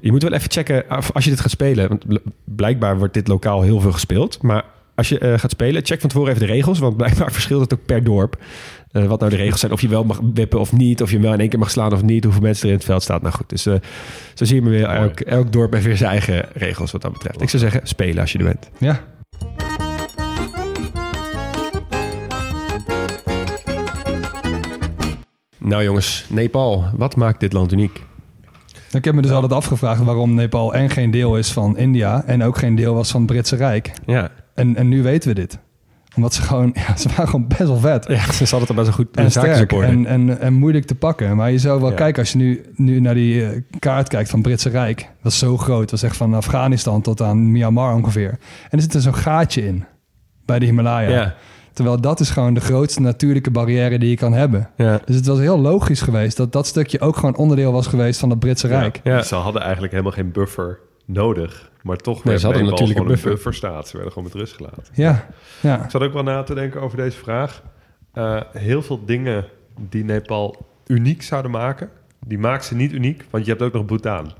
Je 0.00 0.10
moet 0.12 0.22
wel 0.22 0.32
even 0.32 0.50
checken 0.50 0.84
af- 0.88 1.12
als 1.12 1.24
je 1.24 1.30
dit 1.30 1.40
gaat 1.40 1.50
spelen. 1.50 1.88
Want 1.88 2.06
bl- 2.06 2.16
blijkbaar 2.44 2.98
wordt 2.98 3.14
dit 3.14 3.28
lokaal 3.28 3.62
heel 3.62 3.80
veel 3.80 3.92
gespeeld. 3.92 4.42
Maar 4.42 4.64
als 4.96 5.08
je 5.08 5.18
eh, 5.18 5.38
gaat 5.38 5.50
spelen, 5.50 5.84
check 5.84 6.00
van 6.00 6.08
tevoren 6.08 6.34
even 6.34 6.46
de 6.46 6.52
regels. 6.52 6.78
Want 6.78 6.96
blijkbaar 6.96 7.32
verschilt 7.38 7.60
het 7.60 7.74
ook 7.74 7.86
per 7.86 8.04
dorp. 8.04 8.36
Eh, 8.90 9.04
wat 9.04 9.18
nou 9.18 9.30
de 9.30 9.36
regels 9.36 9.60
zijn. 9.60 9.72
Of 9.72 9.80
je 9.80 9.88
wel 9.88 10.04
mag 10.04 10.20
wippen 10.34 10.60
of 10.60 10.72
niet. 10.72 11.02
Of 11.02 11.10
je 11.10 11.20
wel 11.20 11.32
in 11.32 11.40
één 11.40 11.48
keer 11.48 11.58
mag 11.58 11.70
slaan 11.70 11.92
of 11.92 12.02
niet. 12.02 12.24
Hoeveel 12.24 12.42
mensen 12.42 12.64
er 12.64 12.70
in 12.70 12.76
het 12.76 12.84
veld 12.84 13.02
staan. 13.02 13.20
Nou 13.22 13.34
goed, 13.34 13.48
dus 13.48 13.66
eh, 13.66 13.74
zo 14.34 14.44
zie 14.44 14.54
je 14.54 14.62
maar 14.62 14.70
weer. 14.70 14.84
Elk, 14.84 15.20
elk 15.20 15.52
dorp 15.52 15.72
heeft 15.72 15.84
weer 15.84 15.96
zijn 15.96 16.10
eigen 16.10 16.48
regels 16.52 16.92
wat 16.92 17.02
dat 17.02 17.12
betreft. 17.12 17.40
Ik 17.40 17.48
zou 17.48 17.62
zeggen, 17.62 17.80
spelen 17.84 18.20
als 18.20 18.32
je 18.32 18.38
er 18.38 18.44
bent. 18.44 18.70
Ja. 18.78 19.00
Nou 25.58 25.82
jongens, 25.82 26.26
Nepal. 26.28 26.84
Wat 26.96 27.16
maakt 27.16 27.40
dit 27.40 27.52
land 27.52 27.72
uniek? 27.72 28.02
Ik 28.92 29.04
heb 29.04 29.14
me 29.14 29.22
dus 29.22 29.30
altijd 29.30 29.52
afgevraagd 29.52 30.02
waarom 30.02 30.34
Nepal 30.34 30.74
en 30.74 30.90
geen 30.90 31.10
deel 31.10 31.36
is 31.38 31.52
van 31.52 31.78
India 31.78 32.22
en 32.26 32.42
ook 32.42 32.58
geen 32.58 32.74
deel 32.74 32.94
was 32.94 33.10
van 33.10 33.20
het 33.20 33.30
Britse 33.30 33.56
Rijk. 33.56 33.92
Ja, 34.06 34.30
En, 34.56 34.76
en 34.76 34.88
nu 34.88 35.02
weten 35.02 35.28
we 35.28 35.34
dit. 35.34 35.58
Omdat 36.16 36.34
ze 36.34 36.42
gewoon, 36.42 36.70
ja, 36.86 36.96
ze 36.96 37.08
waren 37.08 37.28
gewoon 37.28 37.46
best 37.48 37.60
wel 37.60 37.76
vet. 37.78 38.04
ja 38.08 38.32
ze 38.32 38.44
hadden 38.56 38.66
het 38.68 38.76
best 38.76 38.86
wel 38.86 38.96
goed 38.96 39.16
En 39.16 39.24
in 39.24 39.30
zaken 39.30 39.54
sterk 39.54 39.72
en, 39.72 40.06
en, 40.06 40.40
en 40.40 40.52
moeilijk 40.52 40.84
te 40.86 40.94
pakken. 40.94 41.36
Maar 41.36 41.50
je 41.50 41.58
zou 41.58 41.80
wel 41.80 41.90
Ja. 41.90 41.96
kijken 41.96 42.22
als 42.22 42.32
je 42.32 42.38
nu, 42.38 42.64
nu 42.74 43.00
naar 43.00 43.14
die 43.14 43.44
eh, 43.46 43.60
kaart 43.78 44.08
kijkt 44.08 44.30
van 44.30 44.38
het 44.38 44.48
Britse 44.48 44.68
Rijk. 44.68 45.10
Dat 45.22 45.32
is 45.32 45.38
zo 45.38 45.56
groot. 45.56 45.84
Dat 45.90 45.92
is 45.92 46.02
echt 46.02 46.16
van 46.16 46.34
Afghanistan 46.34 47.02
tot 47.02 47.22
aan 47.22 47.50
Myanmar 47.52 47.94
ongeveer. 47.94 48.30
En 48.30 48.38
er 48.70 48.80
zit 48.80 48.94
er 48.94 49.00
zo'n 49.00 49.14
gaatje 49.14 49.66
in 49.66 49.84
bij 50.44 50.58
de 50.58 50.64
Himalaya. 50.64 51.08
Ja, 51.10 51.34
Terwijl 51.72 52.00
dat 52.00 52.20
is 52.20 52.30
gewoon 52.30 52.54
de 52.54 52.60
grootste 52.60 53.00
natuurlijke 53.00 53.50
barrière 53.50 53.98
die 53.98 54.08
je 54.10 54.16
kan 54.16 54.32
hebben. 54.32 54.70
ja. 54.76 55.00
Dus 55.04 55.16
het 55.16 55.26
was 55.26 55.38
heel 55.38 55.60
logisch 55.60 56.00
geweest 56.00 56.36
dat 56.36 56.52
dat 56.52 56.66
stukje 56.66 57.00
ook 57.00 57.16
gewoon 57.16 57.36
onderdeel 57.36 57.72
was 57.72 57.86
geweest 57.86 58.20
van 58.20 58.30
het 58.30 58.38
Britse 58.38 58.66
Rijk. 58.66 59.00
Ja. 59.04 59.22
Ze 59.22 59.34
hadden 59.34 59.62
eigenlijk 59.62 59.92
helemaal 59.92 60.12
geen 60.12 60.32
buffer 60.32 60.78
nodig. 61.06 61.70
Maar 61.86 61.96
toch 61.96 62.14
Nee, 62.14 62.22
werd 62.24 62.40
ze 62.40 62.46
hadden 62.46 62.62
Nepal 62.64 62.78
natuurlijk 62.78 63.06
gewoon 63.06 63.18
een 63.24 63.36
buffer. 63.42 63.54
Ze 63.86 63.92
werden 63.96 64.12
gewoon 64.12 64.24
met 64.24 64.34
rust 64.34 64.54
gelaten. 64.54 64.82
Ja, 64.92 65.26
ja. 65.60 65.84
Ik 65.84 65.90
zat 65.90 66.02
ook 66.02 66.12
wel 66.12 66.22
na 66.22 66.42
te 66.42 66.54
denken 66.54 66.80
over 66.80 66.96
deze 66.96 67.18
vraag. 67.18 67.62
Eh, 68.12 68.40
heel 68.52 68.82
veel 68.82 69.04
dingen 69.04 69.44
die 69.80 70.04
Nepal 70.04 70.66
uniek 70.86 71.22
zouden 71.22 71.50
maken, 71.50 71.88
die 72.26 72.38
maken 72.38 72.64
ze 72.64 72.74
niet 72.74 72.92
uniek, 72.92 73.24
want 73.30 73.44
je 73.44 73.50
hebt 73.50 73.62
ook 73.62 73.72
nog 73.72 73.84
Bhutan. 73.84 74.32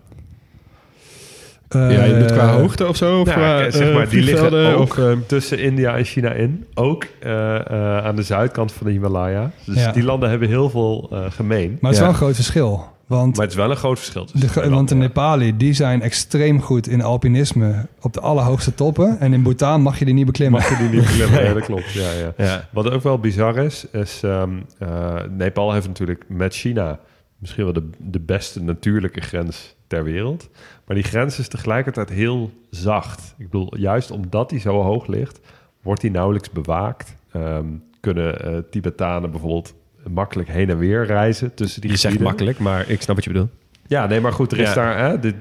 Eh, 1.68 1.92
ja, 1.92 2.04
je 2.04 2.14
moet 2.14 2.32
qua 2.32 2.52
hoogte 2.52 2.86
of 2.86 2.96
zo? 2.96 3.20
Of 3.20 3.26
Ja, 3.26 3.32
qua, 3.32 3.70
zeg 3.70 3.88
eh, 3.88 3.94
maar, 3.94 4.08
die 4.08 4.22
liggen 4.22 4.74
ook 4.74 4.80
Of, 4.90 4.98
eh, 4.98 5.12
tussen 5.26 5.58
India 5.58 5.96
en 5.96 6.04
China 6.04 6.32
in. 6.32 6.66
Ook 6.74 7.06
eh, 7.20 7.54
eh, 7.70 8.04
aan 8.04 8.16
de 8.16 8.22
zuidkant 8.22 8.72
van 8.72 8.86
de 8.86 8.92
Himalaya. 8.92 9.50
Dus 9.64 9.76
Ja. 9.84 9.92
die 9.92 10.02
landen 10.02 10.30
hebben 10.30 10.48
heel 10.48 10.70
veel 10.70 11.08
eh, 11.12 11.24
gemeen. 11.30 11.68
Maar 11.80 11.90
het 11.90 11.90
is 11.90 11.96
Ja. 11.96 12.02
wel 12.02 12.08
een 12.08 12.14
groot 12.14 12.34
verschil. 12.34 12.94
Want, 13.06 13.36
Maar 13.36 13.44
het 13.44 13.54
is 13.54 13.60
wel 13.60 13.70
een 13.70 13.76
groot 13.76 13.98
verschil. 13.98 14.26
de, 14.32 14.70
want 14.70 14.88
de. 14.88 14.94
Nepali, 14.94 15.56
die 15.56 15.72
zijn 15.72 16.02
extreem 16.02 16.60
goed 16.60 16.88
in 16.88 17.02
alpinisme 17.02 17.86
op 18.00 18.12
de 18.12 18.20
allerhoogste 18.20 18.74
toppen. 18.74 19.20
En 19.20 19.32
in 19.32 19.42
Bhutan 19.42 19.80
mag 19.82 19.98
je 19.98 20.04
die 20.04 20.14
niet 20.14 20.26
beklimmen. 20.26 20.60
Mag 20.60 20.68
je 20.68 20.76
die 20.76 20.88
niet 20.88 21.06
beklimmen? 21.08 21.44
Ja, 21.44 21.52
dat 21.52 21.64
klopt. 21.64 21.92
Ja, 21.92 22.12
ja. 22.12 22.32
ja. 22.36 22.68
Wat 22.72 22.90
ook 22.90 23.02
wel 23.02 23.18
bizar 23.18 23.56
is, 23.56 23.86
is 23.90 24.22
ehm, 24.22 24.50
eh, 24.78 25.14
Nepal 25.30 25.72
heeft 25.72 25.86
natuurlijk 25.86 26.24
met 26.28 26.54
China 26.54 26.98
misschien 27.38 27.64
wel 27.64 27.72
de, 27.72 27.90
de 27.98 28.20
beste 28.20 28.62
natuurlijke 28.62 29.20
grens 29.20 29.76
ter 29.86 30.04
wereld. 30.04 30.48
Maar 30.86 30.96
die 30.96 31.04
grens 31.04 31.38
is 31.38 31.48
tegelijkertijd 31.48 32.08
heel 32.08 32.50
zacht. 32.70 33.34
Ik 33.38 33.50
bedoel, 33.50 33.76
juist 33.76 34.10
omdat 34.10 34.50
die 34.50 34.60
zo 34.60 34.82
hoog 34.82 35.06
ligt, 35.06 35.40
wordt 35.82 36.00
die 36.00 36.10
nauwelijks 36.10 36.50
bewaakt. 36.50 37.16
Ehm, 37.32 37.66
kunnen 38.00 38.40
eh, 38.40 38.58
Tibetanen 38.70 39.30
bijvoorbeeld 39.30 39.74
makkelijk 40.10 40.48
heen 40.48 40.70
en 40.70 40.78
weer 40.78 41.04
reizen 41.06 41.54
tussen 41.54 41.80
die 41.80 41.90
Je 41.90 41.96
zegt 41.96 42.18
makkelijk, 42.20 42.58
maar 42.58 42.90
ik 42.90 43.02
snap 43.02 43.14
wat 43.16 43.24
je 43.24 43.30
bedoelt. 43.32 43.50
Ja, 43.88 44.06
nee, 44.06 44.20
maar 44.20 44.32
goed, 44.32 44.52
er 44.52 44.58
is 44.58 44.68
Ja. 44.68 44.74
daar... 44.74 44.98
Hè, 44.98 45.18
de- 45.20 45.34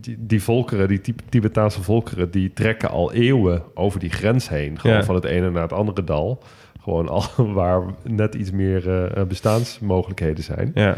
die, 0.00 0.16
die 0.18 0.42
volkeren, 0.42 0.88
die 0.88 1.00
Tib- 1.00 1.20
Tibetaanse 1.28 1.82
volkeren... 1.82 2.30
die 2.30 2.52
trekken 2.52 2.90
al 2.90 3.12
eeuwen 3.12 3.62
over 3.74 4.00
die 4.00 4.10
grens 4.10 4.48
heen. 4.48 4.78
Gewoon 4.80 4.96
Ja. 4.96 5.04
van 5.04 5.14
het 5.14 5.24
ene 5.24 5.50
naar 5.50 5.62
het 5.62 5.72
andere 5.72 6.04
dal. 6.04 6.42
Gewoon 6.82 7.08
al 7.08 7.24
waar 7.54 7.82
net 8.02 8.34
iets 8.34 8.50
meer 8.50 8.90
eh, 9.14 9.22
bestaansmogelijkheden 9.24 10.44
zijn. 10.44 10.70
Ja. 10.74 10.96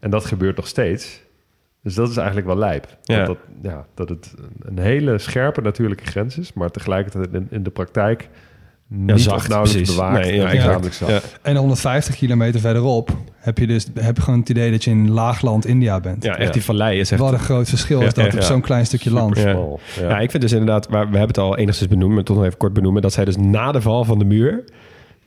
En 0.00 0.10
dat 0.10 0.24
gebeurt 0.24 0.56
nog 0.56 0.66
steeds. 0.66 1.22
Dus 1.82 1.94
dat 1.94 2.10
is 2.10 2.16
eigenlijk 2.16 2.46
wel 2.46 2.56
lijp. 2.58 2.86
Ja. 3.02 3.18
Dat, 3.18 3.26
dat, 3.26 3.38
ja, 3.72 3.86
dat 3.94 4.08
het 4.08 4.34
een 4.62 4.78
hele 4.78 5.18
scherpe 5.18 5.60
natuurlijke 5.60 6.04
grens 6.06 6.38
is... 6.38 6.52
maar 6.52 6.70
tegelijkertijd 6.70 7.32
in, 7.32 7.46
in 7.50 7.62
de 7.62 7.70
praktijk... 7.70 8.28
niet 8.88 9.20
zacht, 9.20 9.36
of 9.42 9.48
nauwelijks 9.48 9.80
precies. 9.80 9.96
bewaakt. 9.96 10.24
Nee, 10.24 10.34
ja, 10.34 10.40
en 10.40 10.46
exact. 10.46 10.64
nauwelijks 10.64 10.96
zacht. 10.98 11.10
Ja. 11.12 11.20
En 11.42 11.56
150 11.56 12.16
kilometer 12.16 12.60
verderop 12.60 13.10
heb 13.36 13.58
je 13.58 13.66
dus 13.66 13.86
heb 14.00 14.16
je 14.16 14.22
gewoon 14.22 14.38
het 14.40 14.48
idee 14.48 14.70
dat 14.70 14.84
je 14.84 14.90
in 14.90 15.10
laagland 15.10 15.66
India 15.66 16.00
bent. 16.00 16.24
ja, 16.24 16.36
echt 16.36 16.46
Ja. 16.46 16.52
die 16.52 16.62
vallei 16.64 16.98
is 17.00 17.10
echt... 17.10 17.20
Wat 17.20 17.32
een 17.32 17.38
groot 17.38 17.68
verschil 17.68 18.00
Ja, 18.00 18.06
is 18.06 18.14
dat 18.14 18.26
op 18.26 18.32
ja. 18.32 18.40
zo'n 18.40 18.60
klein 18.60 18.86
stukje 18.86 19.10
land. 19.12 19.36
Ja. 19.36 19.50
Smal, 19.50 19.80
ja. 20.00 20.08
Ja. 20.08 20.18
ik 20.18 20.30
vind 20.30 20.42
dus 20.42 20.52
inderdaad, 20.52 20.88
waar, 20.88 21.02
we 21.10 21.16
hebben 21.18 21.26
het 21.26 21.38
al 21.38 21.56
enigszins 21.56 21.88
benoemd, 21.88 22.14
maar 22.14 22.24
toch 22.24 22.36
nog 22.36 22.44
even 22.44 22.58
kort 22.58 22.72
benoemen, 22.72 23.02
dat 23.02 23.12
zij 23.12 23.24
dus 23.24 23.36
na 23.36 23.72
de 23.72 23.80
val 23.80 24.04
van 24.04 24.18
de 24.18 24.24
muur 24.24 24.64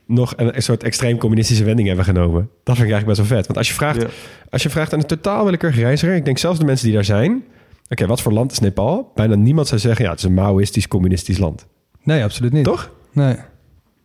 nog 0.06 0.32
een, 0.36 0.56
een 0.56 0.62
soort 0.62 0.82
extreem 0.82 1.18
communistische 1.18 1.64
wending 1.64 1.86
hebben 1.88 2.04
genomen. 2.06 2.40
Dat 2.64 2.76
vind 2.76 2.88
ik 2.88 2.92
eigenlijk 2.92 3.06
best 3.06 3.28
wel 3.28 3.36
vet. 3.38 3.46
Want 3.46 3.58
als 3.58 3.68
je 3.68 3.74
vraagt, 3.74 4.00
Ja. 4.02 4.08
als 4.50 4.62
je 4.62 4.70
vraagt 4.70 4.92
aan 4.92 4.98
een 4.98 5.06
totaal 5.06 5.44
willekeurige 5.44 5.80
reiziger, 5.80 6.14
ik 6.14 6.24
denk 6.24 6.38
zelfs 6.38 6.58
de 6.58 6.64
mensen 6.64 6.86
die 6.86 6.94
daar 6.94 7.04
zijn, 7.04 7.44
oké, 7.88 8.06
wat 8.06 8.20
voor 8.20 8.32
land 8.32 8.52
is 8.52 8.58
Nepal? 8.58 9.10
Bijna 9.14 9.34
niemand 9.34 9.66
zou 9.68 9.80
zeggen, 9.80 10.04
ja, 10.04 10.10
het 10.10 10.18
is 10.18 10.24
een 10.24 10.34
Maoïstisch 10.34 10.88
communistisch 10.88 11.38
land. 11.38 11.66
Nee, 12.02 12.22
absoluut 12.24 12.52
niet. 12.52 12.64
Toch? 12.64 12.90
Nee. 13.12 13.36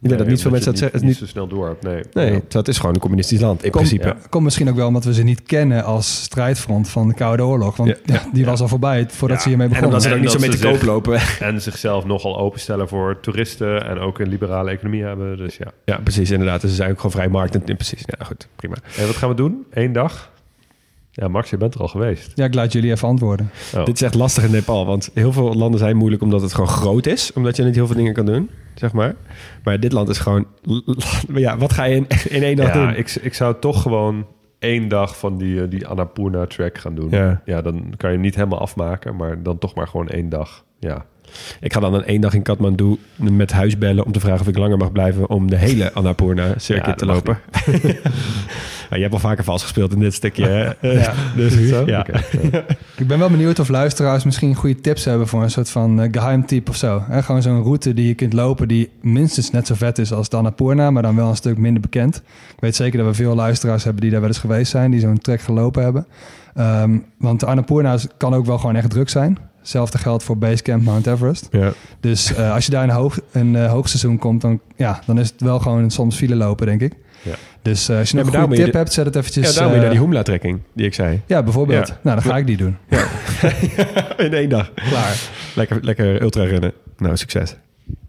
Ik 0.02 0.08
denk 0.08 0.20
dat 0.22 0.28
niet 0.32 0.42
veel 0.42 0.52
mensen 0.52 0.72
dat 0.72 0.82
niet, 0.82 0.92
zeggen. 0.92 1.08
niet 1.10 1.18
zo 1.18 1.26
snel 1.26 1.48
door. 1.48 1.78
Nee, 1.82 2.04
Nee, 2.14 2.32
Ja. 2.34 2.40
dat 2.48 2.68
is 2.68 2.78
gewoon 2.78 2.94
een 2.96 3.02
communistisch 3.02 3.40
land, 3.40 3.64
in 3.64 3.72
Kom- 3.72 3.82
principe. 3.82 4.08
ja, 4.08 4.16
Komt 4.30 4.44
misschien 4.44 4.70
ook 4.70 4.76
wel 4.76 4.88
omdat 4.88 5.04
we 5.04 5.14
ze 5.14 5.24
niet 5.24 5.44
kennen 5.44 5.84
als 5.84 6.22
strijdfront 6.24 6.90
van 6.90 7.08
de 7.08 7.14
Koude 7.14 7.44
Oorlog. 7.44 7.76
Want 7.78 7.90
Ja, 7.90 8.14
ja, 8.14 8.30
die 8.34 8.46
was 8.46 8.62
al 8.62 8.68
voorbij 8.68 9.06
voordat 9.10 9.38
Ja, 9.38 9.44
ze 9.44 9.50
hiermee 9.50 9.68
En 9.68 9.74
begonnen. 9.74 9.98
omdat 9.98 10.02
ze 10.02 10.10
er 10.10 10.16
En 10.16 10.22
niet 10.22 10.32
zo 10.32 10.40
mee 10.40 10.50
te 10.50 10.68
koop 10.80 10.82
lopen. 10.82 11.20
En 11.40 11.62
zichzelf 11.62 12.06
nogal 12.06 12.38
openstellen 12.38 12.88
voor 12.88 13.20
toeristen 13.20 13.86
en 13.88 13.98
ook 14.00 14.20
een 14.20 14.28
liberale 14.30 14.70
economie 14.72 15.04
hebben. 15.04 15.38
Dus 15.38 15.58
ja. 15.58 15.72
Ja, 15.86 16.00
precies, 16.04 16.32
inderdaad. 16.32 16.62
Dus 16.62 16.70
ze 16.70 16.76
zijn 16.76 16.90
ook 16.92 16.96
gewoon 16.98 17.12
vrij 17.12 17.28
markt. 17.28 17.66
Precies, 17.76 18.02
ja, 18.06 18.26
goed, 18.26 18.48
prima. 18.56 18.76
En 18.98 19.06
wat 19.06 19.16
gaan 19.16 19.30
we 19.30 19.36
doen? 19.36 19.66
Eén 19.72 19.92
dag? 19.92 20.32
Ja, 21.20 21.28
Max, 21.28 21.50
je 21.50 21.58
bent 21.58 21.74
er 21.74 21.82
al 21.82 21.88
geweest. 21.88 22.32
Ja, 22.36 22.46
ik 22.46 22.54
laat 22.54 22.72
jullie 22.72 22.92
even 22.92 23.08
antwoorden. 23.08 23.50
Oh. 23.76 23.86
Dit 23.86 23.96
is 23.96 24.02
echt 24.02 24.14
lastig 24.14 24.44
in 24.44 24.52
Nepal, 24.52 24.86
want 24.86 25.10
heel 25.14 25.32
veel 25.32 25.54
landen 25.54 25.80
zijn 25.80 25.98
moeilijk 25.98 26.22
omdat 26.22 26.42
het 26.42 26.54
gewoon 26.54 26.70
groot 26.70 27.06
is. 27.06 27.34
Omdat 27.34 27.56
je 27.56 27.64
niet 27.64 27.76
heel 27.76 27.88
veel 27.88 27.96
dingen 27.96 28.14
kan 28.14 28.26
doen, 28.26 28.50
zeg 28.76 28.94
maar. 28.94 29.16
Maar 29.64 29.80
dit 29.80 29.92
land 29.92 30.10
is 30.10 30.18
gewoon... 30.18 30.48
Ja, 31.34 31.58
wat 31.58 31.74
ga 31.74 31.84
je 31.84 31.96
in, 31.96 32.08
in 32.38 32.44
één 32.44 32.56
dag 32.56 32.68
ja, 32.68 32.74
doen? 32.74 32.96
ik, 32.96 33.16
ik 33.22 33.34
zou 33.34 33.56
toch 33.60 33.82
gewoon 33.82 34.26
één 34.60 34.88
dag 34.88 35.18
van 35.18 35.38
die, 35.38 35.62
eh, 35.62 35.70
die 35.70 35.88
Annapurna-track 35.88 36.78
gaan 36.78 36.96
doen. 36.96 37.10
Ja. 37.10 37.62
dan 37.62 37.94
kan 37.98 38.10
je 38.10 38.16
hem 38.16 38.26
niet 38.26 38.36
helemaal 38.36 38.60
afmaken, 38.60 39.16
maar 39.16 39.44
dan 39.44 39.58
toch 39.58 39.76
maar 39.76 39.88
gewoon 39.88 40.08
één 40.08 40.30
dag. 40.30 40.66
Ja, 40.80 41.06
Ik 41.60 41.74
ga 41.74 41.80
dan 41.80 41.94
een 41.94 42.06
één 42.06 42.22
dag 42.22 42.34
in 42.34 42.42
Kathmandu 42.42 42.98
met 43.16 43.52
huis 43.52 43.78
bellen 43.78 44.06
om 44.06 44.12
te 44.12 44.20
vragen 44.20 44.42
of 44.42 44.48
ik 44.48 44.58
langer 44.58 44.78
mag 44.78 44.92
blijven 44.92 45.30
om 45.30 45.50
de 45.50 45.56
hele 45.56 45.94
Annapurna 45.94 46.54
circuit 46.58 46.86
Ja, 46.88 46.94
te 46.94 47.06
lopen. 47.06 47.40
je 48.90 49.02
hebt 49.02 49.14
al 49.14 49.20
vaker 49.20 49.44
vals 49.44 49.62
gespeeld 49.62 49.94
in 49.94 50.00
dit 50.00 50.14
stukje. 50.14 50.46
hè? 50.46 50.90
Ja. 50.92 51.14
dus, 51.36 51.54
Is 51.54 51.60
het 51.60 51.70
zo? 51.70 51.86
Ja. 51.86 52.06
Ik 52.98 53.08
ben 53.08 53.20
wel 53.20 53.30
benieuwd 53.30 53.60
of 53.60 53.68
luisteraars 53.70 54.24
misschien 54.24 54.56
goede 54.56 54.82
tips 54.82 55.06
hebben 55.06 55.28
voor 55.28 55.44
een 55.44 55.52
soort 55.52 55.70
van 55.70 56.02
eh, 56.02 56.08
geheim 56.12 56.46
tip 56.46 56.70
of 56.70 56.76
zo. 56.76 57.04
Hè, 57.08 57.24
gewoon 57.24 57.42
zo'n 57.42 57.64
route 57.64 57.94
die 57.94 58.08
je 58.08 58.14
kunt 58.14 58.34
lopen 58.34 58.68
die 58.68 58.90
minstens 59.02 59.52
net 59.52 59.68
zo 59.68 59.76
vet 59.76 59.98
is 59.98 60.14
als 60.14 60.30
de 60.30 60.38
Annapurna, 60.38 60.92
maar 60.92 61.02
dan 61.02 61.16
wel 61.16 61.30
een 61.30 61.36
stuk 61.36 61.58
minder 61.58 61.82
bekend. 61.82 62.16
Ik 62.56 62.60
weet 62.60 62.76
zeker 62.76 62.98
dat 62.98 63.08
we 63.08 63.14
veel 63.14 63.36
luisteraars 63.36 63.84
hebben 63.84 64.02
die 64.02 64.12
daar 64.12 64.20
wel 64.20 64.30
eens 64.30 64.40
geweest 64.40 64.72
zijn, 64.72 64.92
die 64.92 65.00
zo'n 65.00 65.18
trek 65.18 65.42
gelopen 65.42 65.84
hebben. 65.84 66.08
Ehm, 66.56 66.98
want 67.18 67.40
de 67.40 67.46
Annapurna 67.46 67.98
kan 68.18 68.34
ook 68.34 68.46
wel 68.46 68.58
gewoon 68.58 68.76
echt 68.76 68.90
druk 68.90 69.10
zijn. 69.10 69.38
Hetzelfde 69.68 69.98
geldt 69.98 70.24
voor 70.24 70.38
Basecamp 70.38 70.84
Mount 70.84 71.08
Everest. 71.08 71.48
Ja. 71.52 71.74
Dus 72.00 72.34
eh, 72.36 72.54
als 72.54 72.66
je 72.66 72.72
daar 72.72 72.84
in 72.84 72.90
hoog, 72.90 73.20
een 73.32 73.56
eh, 73.56 73.70
hoogseizoen 73.72 74.18
komt, 74.18 74.42
dan, 74.42 74.60
ja, 74.76 75.00
dan 75.06 75.20
is 75.20 75.30
het 75.30 75.42
wel 75.42 75.60
gewoon 75.60 75.92
soms 75.92 76.16
file 76.16 76.36
lopen, 76.36 76.66
denk 76.66 76.82
ik. 76.82 76.94
Ja. 77.22 77.34
Dus 77.62 77.90
eh, 77.90 77.98
als 77.98 78.10
je 78.12 78.18
Ja, 78.18 78.24
nog 78.24 78.34
een 78.34 78.40
goede 78.42 78.56
tip 78.56 78.72
de- 78.72 78.78
hebt, 78.78 78.94
zet 78.94 79.06
het 79.06 79.16
eventjes... 79.16 79.48
ja, 79.48 79.54
daarom 79.54 79.74
je 79.74 79.80
naar 79.82 79.90
die 79.90 80.00
Hoemla-trekking, 80.00 80.62
die 80.74 80.86
ik 80.86 80.94
zei. 80.94 81.22
Ja, 81.26 81.44
bijvoorbeeld. 81.44 81.88
Nou, 81.88 82.22
dan 82.22 82.22
ga 82.32 82.38
ik 82.38 82.48
die 82.48 82.58
doen. 82.58 82.78
In 84.26 84.34
één 84.34 84.50
dag. 84.50 84.72
Klaar. 84.74 85.16
Lekker, 85.56 85.78
lekker 85.82 86.22
ultra 86.22 86.44
rennen. 86.44 86.74
Nou, 86.98 87.18
succes. 87.18 87.56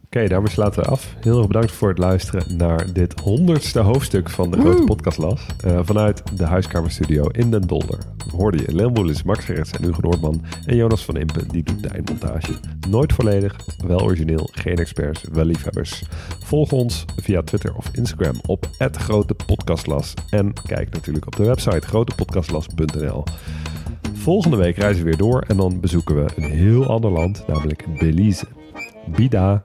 Oké, 0.09 0.29
daarmee 0.29 0.51
sluiten 0.51 0.83
we 0.83 0.89
af. 0.89 1.15
Heel 1.21 1.39
erg 1.39 1.47
bedankt 1.47 1.73
voor 1.73 1.89
het 1.89 1.99
luisteren 1.99 2.57
naar 2.57 2.93
dit 2.93 3.21
honderdste 3.21 3.81
hoofdstuk 3.81 4.31
van 4.31 4.51
de 4.51 4.61
Grote 4.61 4.85
Podcastlas. 4.85 5.47
Eh, 5.65 5.81
vanuit 5.83 6.23
de 6.37 6.45
Huiskamerstudio 6.45 7.27
in 7.27 7.51
Den 7.51 7.67
Dolder. 7.67 7.99
Hoorde 8.31 8.59
je 8.59 8.75
Leon 8.75 8.93
Boelis, 8.93 9.23
Max 9.23 9.45
Gerrits 9.45 9.71
en 9.71 9.85
Hugo 9.85 10.01
Noordman. 10.01 10.45
En 10.67 10.77
Jonas 10.77 11.05
van 11.05 11.17
Impen, 11.17 11.49
die 11.49 11.63
doet 11.63 11.83
de 11.83 11.89
eindmontage. 11.89 12.53
Nooit 12.89 13.13
volledig, 13.13 13.57
wel 13.87 14.03
origineel, 14.03 14.49
geen 14.53 14.77
experts, 14.77 15.25
wel 15.33 15.45
liefhebbers. 15.45 16.03
Volg 16.45 16.73
ons 16.73 17.05
via 17.17 17.43
Twitter 17.43 17.75
of 17.75 17.91
Instagram 17.93 18.41
op 18.47 18.67
Grote 18.79 19.35
Podcastlas. 19.47 20.15
En 20.31 20.53
kijk 20.67 20.91
natuurlijk 20.93 21.27
op 21.27 21.37
de 21.37 21.45
website 21.45 21.87
grotepodcastlas.nl. 21.87 23.25
Volgende 24.15 24.57
week 24.57 24.77
reizen 24.77 25.05
we 25.05 25.09
weer 25.09 25.19
door 25.19 25.41
en 25.49 25.57
dan 25.57 25.81
bezoeken 25.81 26.25
we 26.25 26.31
een 26.37 26.51
heel 26.51 26.87
ander 26.87 27.11
land, 27.11 27.45
namelijk 27.47 27.99
Belize. 27.99 28.45
Bida. 29.17 29.65